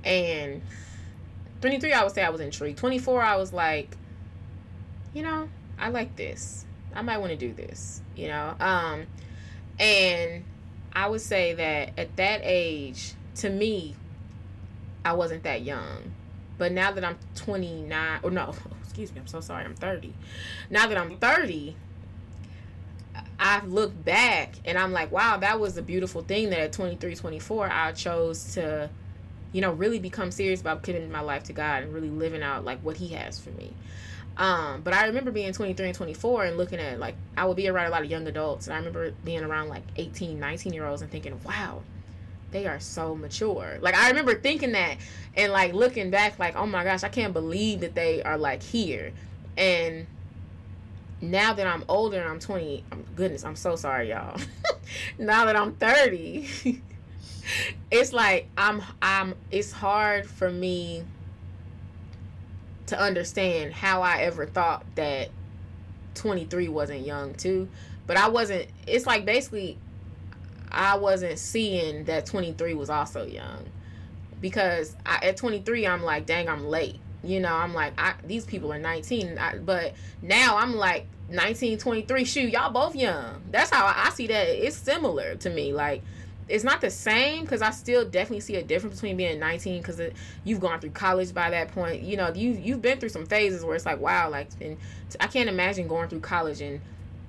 And 0.05 0.63
23, 1.61 1.93
I 1.93 2.03
would 2.03 2.13
say 2.13 2.23
I 2.23 2.31
was 2.31 2.41
intrigued. 2.41 2.79
24, 2.79 3.23
I 3.23 3.37
was 3.37 3.53
like, 3.53 3.97
you 5.15 5.23
know, 5.23 5.49
I 5.79 5.91
like 5.91 6.17
this. 6.17 6.65
I 6.95 7.03
might 7.03 7.19
want 7.19 7.31
to 7.31 7.37
do 7.37 7.53
this, 7.53 8.03
you 8.17 8.29
know? 8.29 8.55
Um, 8.59 9.07
and 9.79 10.45
I 10.93 11.09
would 11.09 11.21
say 11.21 11.55
that 11.55 11.99
at 11.99 12.17
that 12.17 12.41
age, 12.43 13.15
to 13.37 13.51
me, 13.51 13.95
I 15.05 15.13
wasn't 15.13 15.45
that 15.45 15.63
young. 15.63 16.13
But 16.59 16.73
now 16.73 16.93
that 16.93 17.05
I'm 17.05 17.19
29, 17.37 18.21
or 18.23 18.31
no, 18.31 18.55
excuse 18.83 19.13
me, 19.13 19.21
I'm 19.21 19.27
so 19.27 19.41
sorry, 19.41 19.65
I'm 19.65 19.75
30. 19.75 20.13
Now 20.69 20.87
that 20.87 20.99
I'm 20.99 21.17
30, 21.19 21.77
I 23.41 23.65
look 23.65 24.05
back 24.05 24.57
and 24.67 24.77
I'm 24.79 24.93
like, 24.93 25.11
wow, 25.11 25.39
that 25.39 25.59
was 25.59 25.79
a 25.79 25.83
beautiful 25.83 26.21
thing 26.21 26.51
that 26.51 26.61
at 26.61 26.73
23, 26.75 27.15
24, 27.15 27.71
I 27.73 27.93
chose 27.93 28.53
to, 28.55 28.91
you 29.53 29.63
know, 29.63 29.73
really 29.73 29.99
become 29.99 30.31
serious 30.31 30.61
about 30.61 30.83
committing 30.83 31.11
my 31.11 31.23
life 31.23 31.45
to 31.45 31.55
God 31.55 31.83
and 31.83 31.95
really 31.95 32.11
living 32.11 32.43
out 32.43 32.67
like 32.67 32.81
what 32.81 32.99
He 32.99 33.09
has 33.09 33.41
for 33.41 33.49
me. 33.51 33.73
Um, 34.37 34.83
but 34.83 34.93
I 34.93 35.07
remember 35.07 35.31
being 35.31 35.55
23 35.55 35.87
and 35.87 35.95
24 35.95 36.45
and 36.45 36.59
looking 36.59 36.79
at 36.81 37.01
like, 37.01 37.15
I 37.35 37.47
would 37.47 37.57
be 37.57 37.67
around 37.67 37.87
a 37.87 37.91
lot 37.91 38.03
of 38.03 38.11
young 38.11 38.27
adults. 38.27 38.67
And 38.67 38.75
I 38.75 38.77
remember 38.77 39.11
being 39.25 39.43
around 39.43 39.71
like 39.71 39.85
18, 39.97 40.39
19 40.39 40.75
year 40.75 40.87
olds 40.87 41.01
and 41.01 41.11
thinking, 41.11 41.41
wow, 41.43 41.83
they 42.51 42.67
are 42.67 42.79
so 42.79 43.15
mature. 43.15 43.79
Like 43.81 43.95
I 43.95 44.09
remember 44.09 44.35
thinking 44.35 44.73
that 44.73 44.99
and 45.35 45.51
like 45.51 45.73
looking 45.73 46.11
back 46.11 46.39
like, 46.39 46.57
oh 46.57 46.67
my 46.67 46.85
gosh, 46.85 47.05
I 47.05 47.09
can't 47.09 47.33
believe 47.33 47.81
that 47.81 47.95
they 47.95 48.23
are 48.23 48.37
like 48.37 48.63
here. 48.63 49.13
And 49.57 50.07
now 51.23 51.53
that 51.53 51.67
I'm 51.67 51.85
older 51.89 52.19
and 52.19 52.29
I'm 52.29 52.41
20, 52.41 52.85
goodness, 53.15 53.45
I'm 53.45 53.57
so 53.57 53.77
sorry 53.77 54.11
y'all. 54.11 54.41
now 55.19 55.45
that 55.45 55.57
I'm 55.57 55.75
30, 55.75 56.49
it's 57.91 58.13
like 58.13 58.49
I'm 58.57 58.83
I'm 59.03 59.35
it's 59.51 59.73
hard 59.73 60.27
for 60.27 60.51
me 60.51 61.05
to 62.87 62.99
understand 62.99 63.73
how 63.73 64.03
I 64.03 64.23
ever 64.23 64.47
thought 64.47 64.85
that 64.97 65.29
23 66.15 66.69
wasn't 66.69 67.07
young 67.07 67.35
too. 67.35 67.69
But 68.07 68.17
I 68.17 68.29
wasn't 68.29 68.67
it's 68.87 69.07
like 69.07 69.25
basically 69.25 69.79
I 70.73 70.97
wasn't 70.97 71.39
seeing 71.39 72.05
that 72.05 72.27
23 72.27 72.75
was 72.75 72.91
also 72.91 73.27
young 73.27 73.67
because 74.41 74.97
I, 75.05 75.21
at 75.23 75.37
23 75.37 75.87
I'm 75.87 76.03
like 76.03 76.27
dang 76.27 76.49
I'm 76.49 76.67
late 76.67 77.01
you 77.23 77.41
know 77.41 77.55
I'm 77.55 77.75
like 77.75 77.93
I, 77.99 78.15
these 78.25 78.45
people 78.45 78.73
are 78.73 78.79
19 78.79 79.39
I, 79.39 79.59
but 79.59 79.95
now 80.23 80.57
I'm 80.57 80.75
like 80.75 81.07
19 81.31 81.79
23 81.79 82.25
shoot 82.25 82.53
y'all 82.53 82.73
both 82.73 82.97
young. 82.97 83.43
That's 83.51 83.71
how 83.71 83.87
I, 83.87 84.07
I 84.07 84.11
see 84.11 84.27
that. 84.29 84.49
It's 84.67 84.77
similar 84.77 85.37
to 85.37 85.51
me. 85.51 85.73
Like 85.73 86.03
it's 86.49 86.65
not 86.65 86.81
the 86.81 86.91
same 86.91 87.43
because 87.43 87.63
I 87.63 87.71
still 87.71 88.05
definitely 88.05 88.41
see 88.41 88.57
a 88.57 88.63
difference 88.63 88.97
between 88.97 89.17
being 89.17 89.39
19 89.39 89.81
because 89.81 90.01
you've 90.45 90.61
gone 90.61 90.81
through 90.81 90.91
college 90.91 91.33
by 91.33 91.51
that 91.51 91.73
point. 91.73 92.03
You 92.03 92.17
know 92.17 92.33
you 92.35 92.51
you've 92.53 92.83
been 92.83 92.99
through 92.99 93.11
some 93.11 93.27
phases 93.27 93.65
where 93.65 93.77
it's 93.77 93.87
like 93.87 94.01
wow 94.01 94.29
like 94.31 94.49
and 94.61 94.77
I 95.21 95.29
can't 95.29 95.49
imagine 95.49 95.87
going 95.87 96.09
through 96.09 96.21
college 96.21 96.61
and 96.61 96.81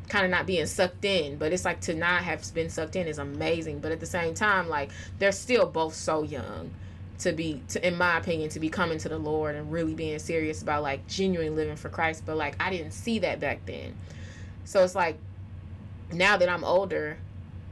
kind 0.09 0.26
of 0.26 0.31
not 0.31 0.45
being 0.45 0.65
sucked 0.65 1.05
in 1.05 1.38
but 1.38 1.53
it's 1.53 1.63
like 1.63 1.80
to 1.81 1.93
not 1.93 2.23
have 2.23 2.53
been 2.53 2.69
sucked 2.69 2.95
in 2.95 3.07
is 3.07 3.19
amazing. 3.19 3.80
But 3.80 3.91
at 3.91 3.99
the 3.99 4.05
same 4.07 4.34
time 4.34 4.68
like 4.68 4.89
they're 5.19 5.31
still 5.31 5.68
both 5.68 5.93
so 5.93 6.23
young 6.23 6.72
to 7.22 7.31
be 7.31 7.61
to, 7.68 7.85
in 7.85 7.98
my 7.98 8.18
opinion 8.18 8.49
to 8.49 8.60
be 8.60 8.69
coming 8.69 8.98
to 8.98 9.10
the 9.10 9.18
lord 9.18 9.56
and 9.56 9.72
really 9.72 9.93
being 9.93 10.18
serious 10.19 10.61
about 10.61 10.84
like 10.84 11.06
genuinely 11.07 11.56
living 11.56 11.76
for 11.76 11.89
christ 11.89 12.23
but 12.26 12.38
like 12.38 12.56
i 12.60 12.69
didn't 12.69 12.91
see 12.91 13.19
that 13.19 13.39
back 13.39 13.65
then 13.65 13.95
so 14.65 14.84
it's 14.84 14.95
like 14.95 15.18
now 16.11 16.38
that 16.38 16.49
i'm 16.49 16.64
older 16.64 17.18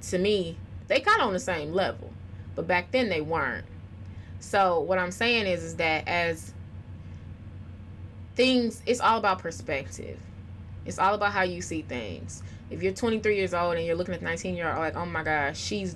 to 0.01 0.17
me 0.17 0.57
they 0.87 0.99
of 0.99 1.19
on 1.19 1.33
the 1.33 1.39
same 1.39 1.73
level 1.73 2.11
but 2.55 2.67
back 2.67 2.91
then 2.91 3.09
they 3.09 3.21
weren't 3.21 3.65
so 4.39 4.79
what 4.79 4.97
i'm 4.97 5.11
saying 5.11 5.45
is 5.45 5.63
is 5.63 5.75
that 5.75 6.07
as 6.07 6.53
things 8.35 8.81
it's 8.85 9.01
all 9.01 9.17
about 9.17 9.39
perspective 9.39 10.19
it's 10.89 10.97
all 10.97 11.13
about 11.13 11.31
how 11.33 11.43
you 11.43 11.61
see 11.61 11.83
things. 11.83 12.41
If 12.69 12.81
you're 12.81 12.93
23 12.93 13.35
years 13.35 13.53
old 13.53 13.75
and 13.75 13.85
you're 13.85 13.95
looking 13.95 14.15
at 14.15 14.21
19 14.21 14.55
year 14.55 14.69
old, 14.69 14.79
like, 14.79 14.95
oh 14.95 15.05
my 15.05 15.23
gosh, 15.23 15.59
she's 15.59 15.95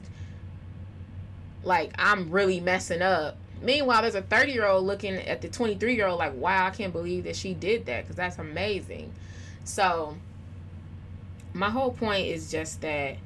like, 1.64 1.92
I'm 1.98 2.30
really 2.30 2.60
messing 2.60 3.02
up. 3.02 3.36
Meanwhile, 3.64 4.02
there's 4.02 4.16
a 4.16 4.22
30 4.22 4.52
year 4.52 4.66
old 4.66 4.86
looking 4.86 5.16
at 5.16 5.42
the 5.42 5.48
23 5.48 5.96
year 5.96 6.08
old, 6.08 6.20
like, 6.20 6.36
wow, 6.36 6.68
I 6.68 6.70
can't 6.70 6.92
believe 6.92 7.24
that 7.24 7.36
she 7.36 7.54
did 7.54 7.86
that 7.86 8.04
because 8.04 8.18
that's 8.18 8.38
amazing. 8.38 9.14
So, 9.64 10.18
my 11.54 11.70
whole 11.70 11.92
point 11.92 12.28
is 12.28 12.52
just 12.52 12.82
that. 12.82 13.18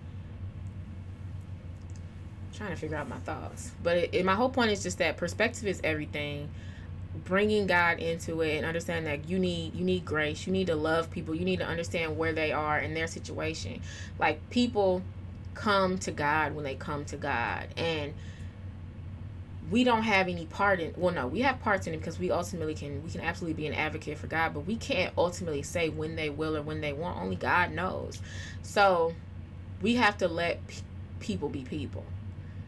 Trying 2.53 2.72
to 2.72 2.76
figure 2.76 2.97
out 2.97 3.07
my 3.07 3.19
thoughts, 3.19 3.72
but 3.84 3.97
it, 3.97 4.09
it, 4.14 4.26
my 4.26 4.34
whole 4.34 4.49
point 4.49 4.72
is 4.72 4.81
just 4.81 4.97
that 4.97 5.15
perspective 5.15 5.68
is 5.68 5.80
everything 5.84 6.49
bringing 7.23 7.68
God 7.68 7.99
into 7.99 8.41
it 8.41 8.57
and 8.57 8.65
understand 8.65 9.05
that 9.05 9.30
you 9.30 9.38
need 9.38 9.76
you 9.76 9.84
need 9.84 10.05
grace. 10.05 10.47
You 10.47 10.53
need 10.53 10.68
to 10.68 10.76
love 10.76 11.11
people. 11.11 11.35
You 11.35 11.45
need 11.45 11.59
to 11.59 11.68
understand 11.68 12.18
where 12.18 12.34
they 12.34 12.51
are 12.51 12.80
in 12.80 12.95
their 12.95 13.05
situation. 13.05 13.81
Like 14.19 14.49
people 14.49 15.03
come 15.53 15.97
to 15.99 16.11
God 16.11 16.55
when 16.55 16.64
they 16.64 16.76
come 16.76 17.05
to 17.05 17.18
God 17.18 17.68
and 17.77 18.14
we 19.69 19.84
don't 19.84 20.03
have 20.03 20.27
any 20.27 20.45
part 20.45 20.80
in 20.80 20.94
well 20.95 21.14
no 21.14 21.27
we 21.27 21.41
have 21.41 21.60
parts 21.61 21.88
in 21.88 21.94
it 21.94 21.98
because 21.98 22.19
we 22.19 22.31
ultimately 22.31 22.73
can 22.73 23.03
we 23.03 23.10
can 23.10 23.22
absolutely 23.22 23.61
be 23.61 23.68
an 23.68 23.73
advocate 23.73 24.18
for 24.18 24.27
god 24.27 24.53
but 24.53 24.61
we 24.61 24.76
can't 24.76 25.14
ultimately 25.18 25.61
say 25.61 25.89
when 25.89 26.15
they 26.15 26.30
will 26.30 26.56
or 26.56 26.61
when 26.61 26.81
they 26.81 26.94
won't. 26.94 27.18
Only 27.18 27.35
god 27.35 27.72
knows. 27.72 28.22
So 28.61 29.14
we 29.81 29.95
have 29.95 30.18
to 30.19 30.27
let 30.27 30.65
p- 30.68 30.81
people 31.19 31.49
be 31.49 31.64
people. 31.64 32.06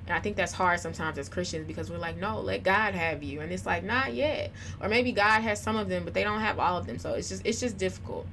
And 0.07 0.17
i 0.17 0.19
think 0.19 0.35
that's 0.35 0.53
hard 0.53 0.79
sometimes 0.79 1.17
as 1.17 1.29
christians 1.29 1.67
because 1.67 1.91
we're 1.91 1.99
like 1.99 2.17
no 2.17 2.41
let 2.41 2.63
god 2.63 2.95
have 2.95 3.23
you. 3.23 3.39
And 3.39 3.51
it's 3.51 3.65
like 3.65 3.83
not 3.83 4.13
yet. 4.13 4.51
Or 4.81 4.89
maybe 4.89 5.11
god 5.11 5.41
has 5.41 5.61
some 5.61 5.77
of 5.77 5.87
them 5.87 6.03
but 6.03 6.13
they 6.13 6.23
don't 6.23 6.41
have 6.41 6.59
all 6.59 6.77
of 6.77 6.85
them. 6.85 6.99
So 6.99 7.13
it's 7.13 7.29
just 7.29 7.45
it's 7.45 7.59
just 7.59 7.77
difficult. 7.77 8.27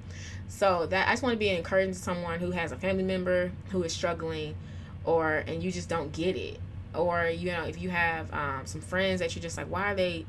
So 0.49 0.87
that 0.87 1.09
i 1.09 1.13
just 1.13 1.23
want 1.23 1.35
to 1.35 1.39
be 1.39 1.51
encouraging 1.51 1.95
to 1.95 1.99
someone 2.01 2.41
who 2.41 2.51
has 2.51 2.73
a 2.73 2.77
family 2.77 3.05
member 3.05 3.53
who 3.71 3.83
is 3.85 3.93
struggling 3.93 4.57
or 5.05 5.45
and 5.47 5.63
you 5.63 5.71
just 5.71 5.89
don't 5.89 6.13
get 6.13 6.37
it 6.37 6.59
or 6.97 7.27
you 7.27 7.53
know 7.53 7.65
if 7.65 7.81
you 7.81 7.91
have 7.91 8.33
um, 8.33 8.63
some 8.65 8.81
friends 8.81 9.21
that 9.21 9.35
you're 9.35 9.43
just 9.43 9.57
like 9.57 9.67
why 9.67 9.93
are 9.93 9.95
they 9.95 10.27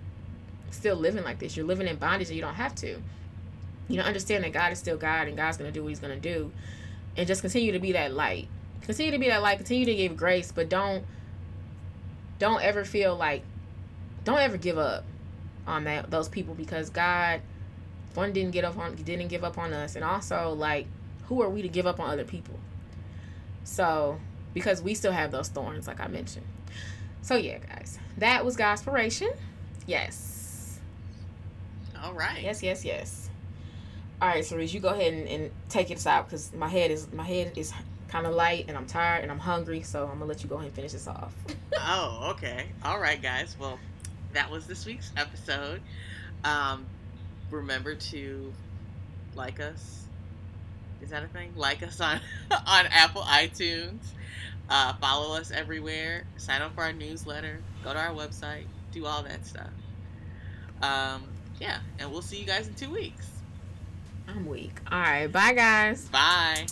still 0.72 0.96
living 0.96 1.24
like 1.24 1.40
this? 1.40 1.56
You're 1.56 1.66
living 1.66 1.88
in 1.88 1.96
bondage 1.98 2.28
and 2.28 2.36
you 2.36 2.42
don't 2.42 2.56
have 2.56 2.76
to. 2.76 3.02
You 3.88 3.98
know 3.98 4.04
understand 4.04 4.44
that 4.44 4.54
god 4.54 4.72
is 4.72 4.80
still 4.80 4.98
god 4.98 5.28
and 5.28 5.38
god's 5.38 5.58
to 5.58 5.72
do 5.72 5.84
what 5.84 5.90
he's 5.90 6.00
to 6.00 6.16
do. 6.18 6.52
And 7.16 7.28
just 7.28 7.42
continue 7.42 7.72
to 7.72 7.80
be 7.80 7.94
that 7.94 8.14
light. 8.14 8.48
Continue 8.82 9.12
to 9.12 9.18
be 9.18 9.28
that 9.30 9.42
light. 9.42 9.58
Continue 9.58 9.86
to 9.86 9.96
give 9.96 10.18
grace 10.18 10.52
but 10.52 10.70
don't 10.70 11.06
don't 12.40 12.62
ever 12.62 12.86
feel 12.86 13.16
like 13.16 13.44
don't 14.24 14.40
ever 14.40 14.58
give 14.58 14.78
up 14.78 15.04
on 15.66 15.86
that 15.86 16.12
those 16.12 16.30
people 16.30 16.54
because 16.54 16.90
god 16.90 17.42
one 18.14 18.34
didn't 18.34 18.52
get 18.52 18.64
up 18.64 18.78
on 18.78 18.96
didn't 18.96 19.28
give 19.28 19.44
up 19.44 19.58
on 19.58 19.74
us. 19.74 19.96
And 19.96 20.04
also 20.04 20.54
like 20.54 20.88
who 21.28 21.42
are 21.42 21.50
we 21.50 21.62
to 21.62 21.68
give 21.68 21.88
up 21.88 22.00
on 22.00 22.10
other 22.10 22.26
people? 22.26 22.60
So 23.64 24.20
because 24.54 24.82
we 24.82 24.94
still 24.94 25.12
have 25.12 25.32
those 25.32 25.50
thorns 25.50 25.88
like 25.88 26.00
i 26.00 26.08
mentioned 26.08 26.46
so 27.28 27.36
yeah, 27.36 27.58
guys, 27.58 28.00
that 28.20 28.46
was 28.46 28.56
Godspiration. 28.56 29.36
Yes. 29.86 30.80
All 32.02 32.14
right. 32.14 32.42
Yes, 32.42 32.64
yes, 32.64 32.86
yes. 32.86 33.30
All 34.22 34.30
right, 34.30 34.46
Cerise, 34.46 34.74
you 34.74 34.80
go 34.80 34.88
ahead 34.88 35.14
and, 35.14 35.28
and 35.28 35.52
take 35.68 35.92
it 35.92 36.08
out 36.08 36.30
because 36.30 36.54
my 36.54 36.70
head 36.70 36.90
is 36.90 37.12
my 37.12 37.26
head 37.26 37.52
is 37.58 37.74
kind 38.08 38.26
of 38.26 38.34
light 38.34 38.66
and 38.70 38.78
I'm 38.78 38.86
tired 38.86 39.24
and 39.24 39.32
I'm 39.32 39.40
hungry, 39.40 39.82
so 39.82 40.04
I'm 40.04 40.20
gonna 40.20 40.26
let 40.26 40.42
you 40.42 40.48
go 40.48 40.56
ahead 40.56 40.68
and 40.68 40.76
finish 40.76 40.94
this 40.94 41.06
off. 41.06 41.36
oh, 41.78 42.30
okay. 42.32 42.68
All 42.86 42.98
right, 42.98 43.22
guys. 43.22 43.58
Well, 43.60 43.78
that 44.32 44.50
was 44.50 44.66
this 44.66 44.86
week's 44.86 45.12
episode. 45.18 45.82
Um, 46.46 46.86
remember 47.52 47.96
to 47.96 48.54
like 49.36 49.60
us. 49.60 50.06
Is 51.02 51.10
that 51.10 51.24
a 51.24 51.28
thing? 51.28 51.52
Like 51.58 51.84
us 51.84 52.00
on 52.00 52.22
on 52.52 52.86
Apple 52.86 53.24
iTunes. 53.24 54.00
Uh, 54.70 54.94
follow 54.94 55.36
us 55.36 55.52
everywhere. 55.52 56.26
Sign 56.38 56.62
up 56.62 56.76
for 56.76 56.82
our 56.82 56.94
newsletter. 56.94 57.62
Go 57.84 57.94
to 57.94 58.00
our 58.00 58.14
website. 58.14 58.66
Do 58.92 59.06
all 59.06 59.24
that 59.24 59.46
stuff. 59.46 59.70
Um, 60.82 61.24
yeah, 61.60 61.80
and 62.00 62.12
we'll 62.12 62.22
see 62.22 62.38
you 62.40 62.46
guys 62.46 62.68
in 62.68 62.74
two 62.76 62.92
weeks. 62.92 63.28
I'm 64.28 64.46
weak. 64.46 64.80
All 64.92 65.00
right, 65.00 65.28
bye, 65.28 65.54
guys. 65.54 66.08
Bye. 66.10 66.68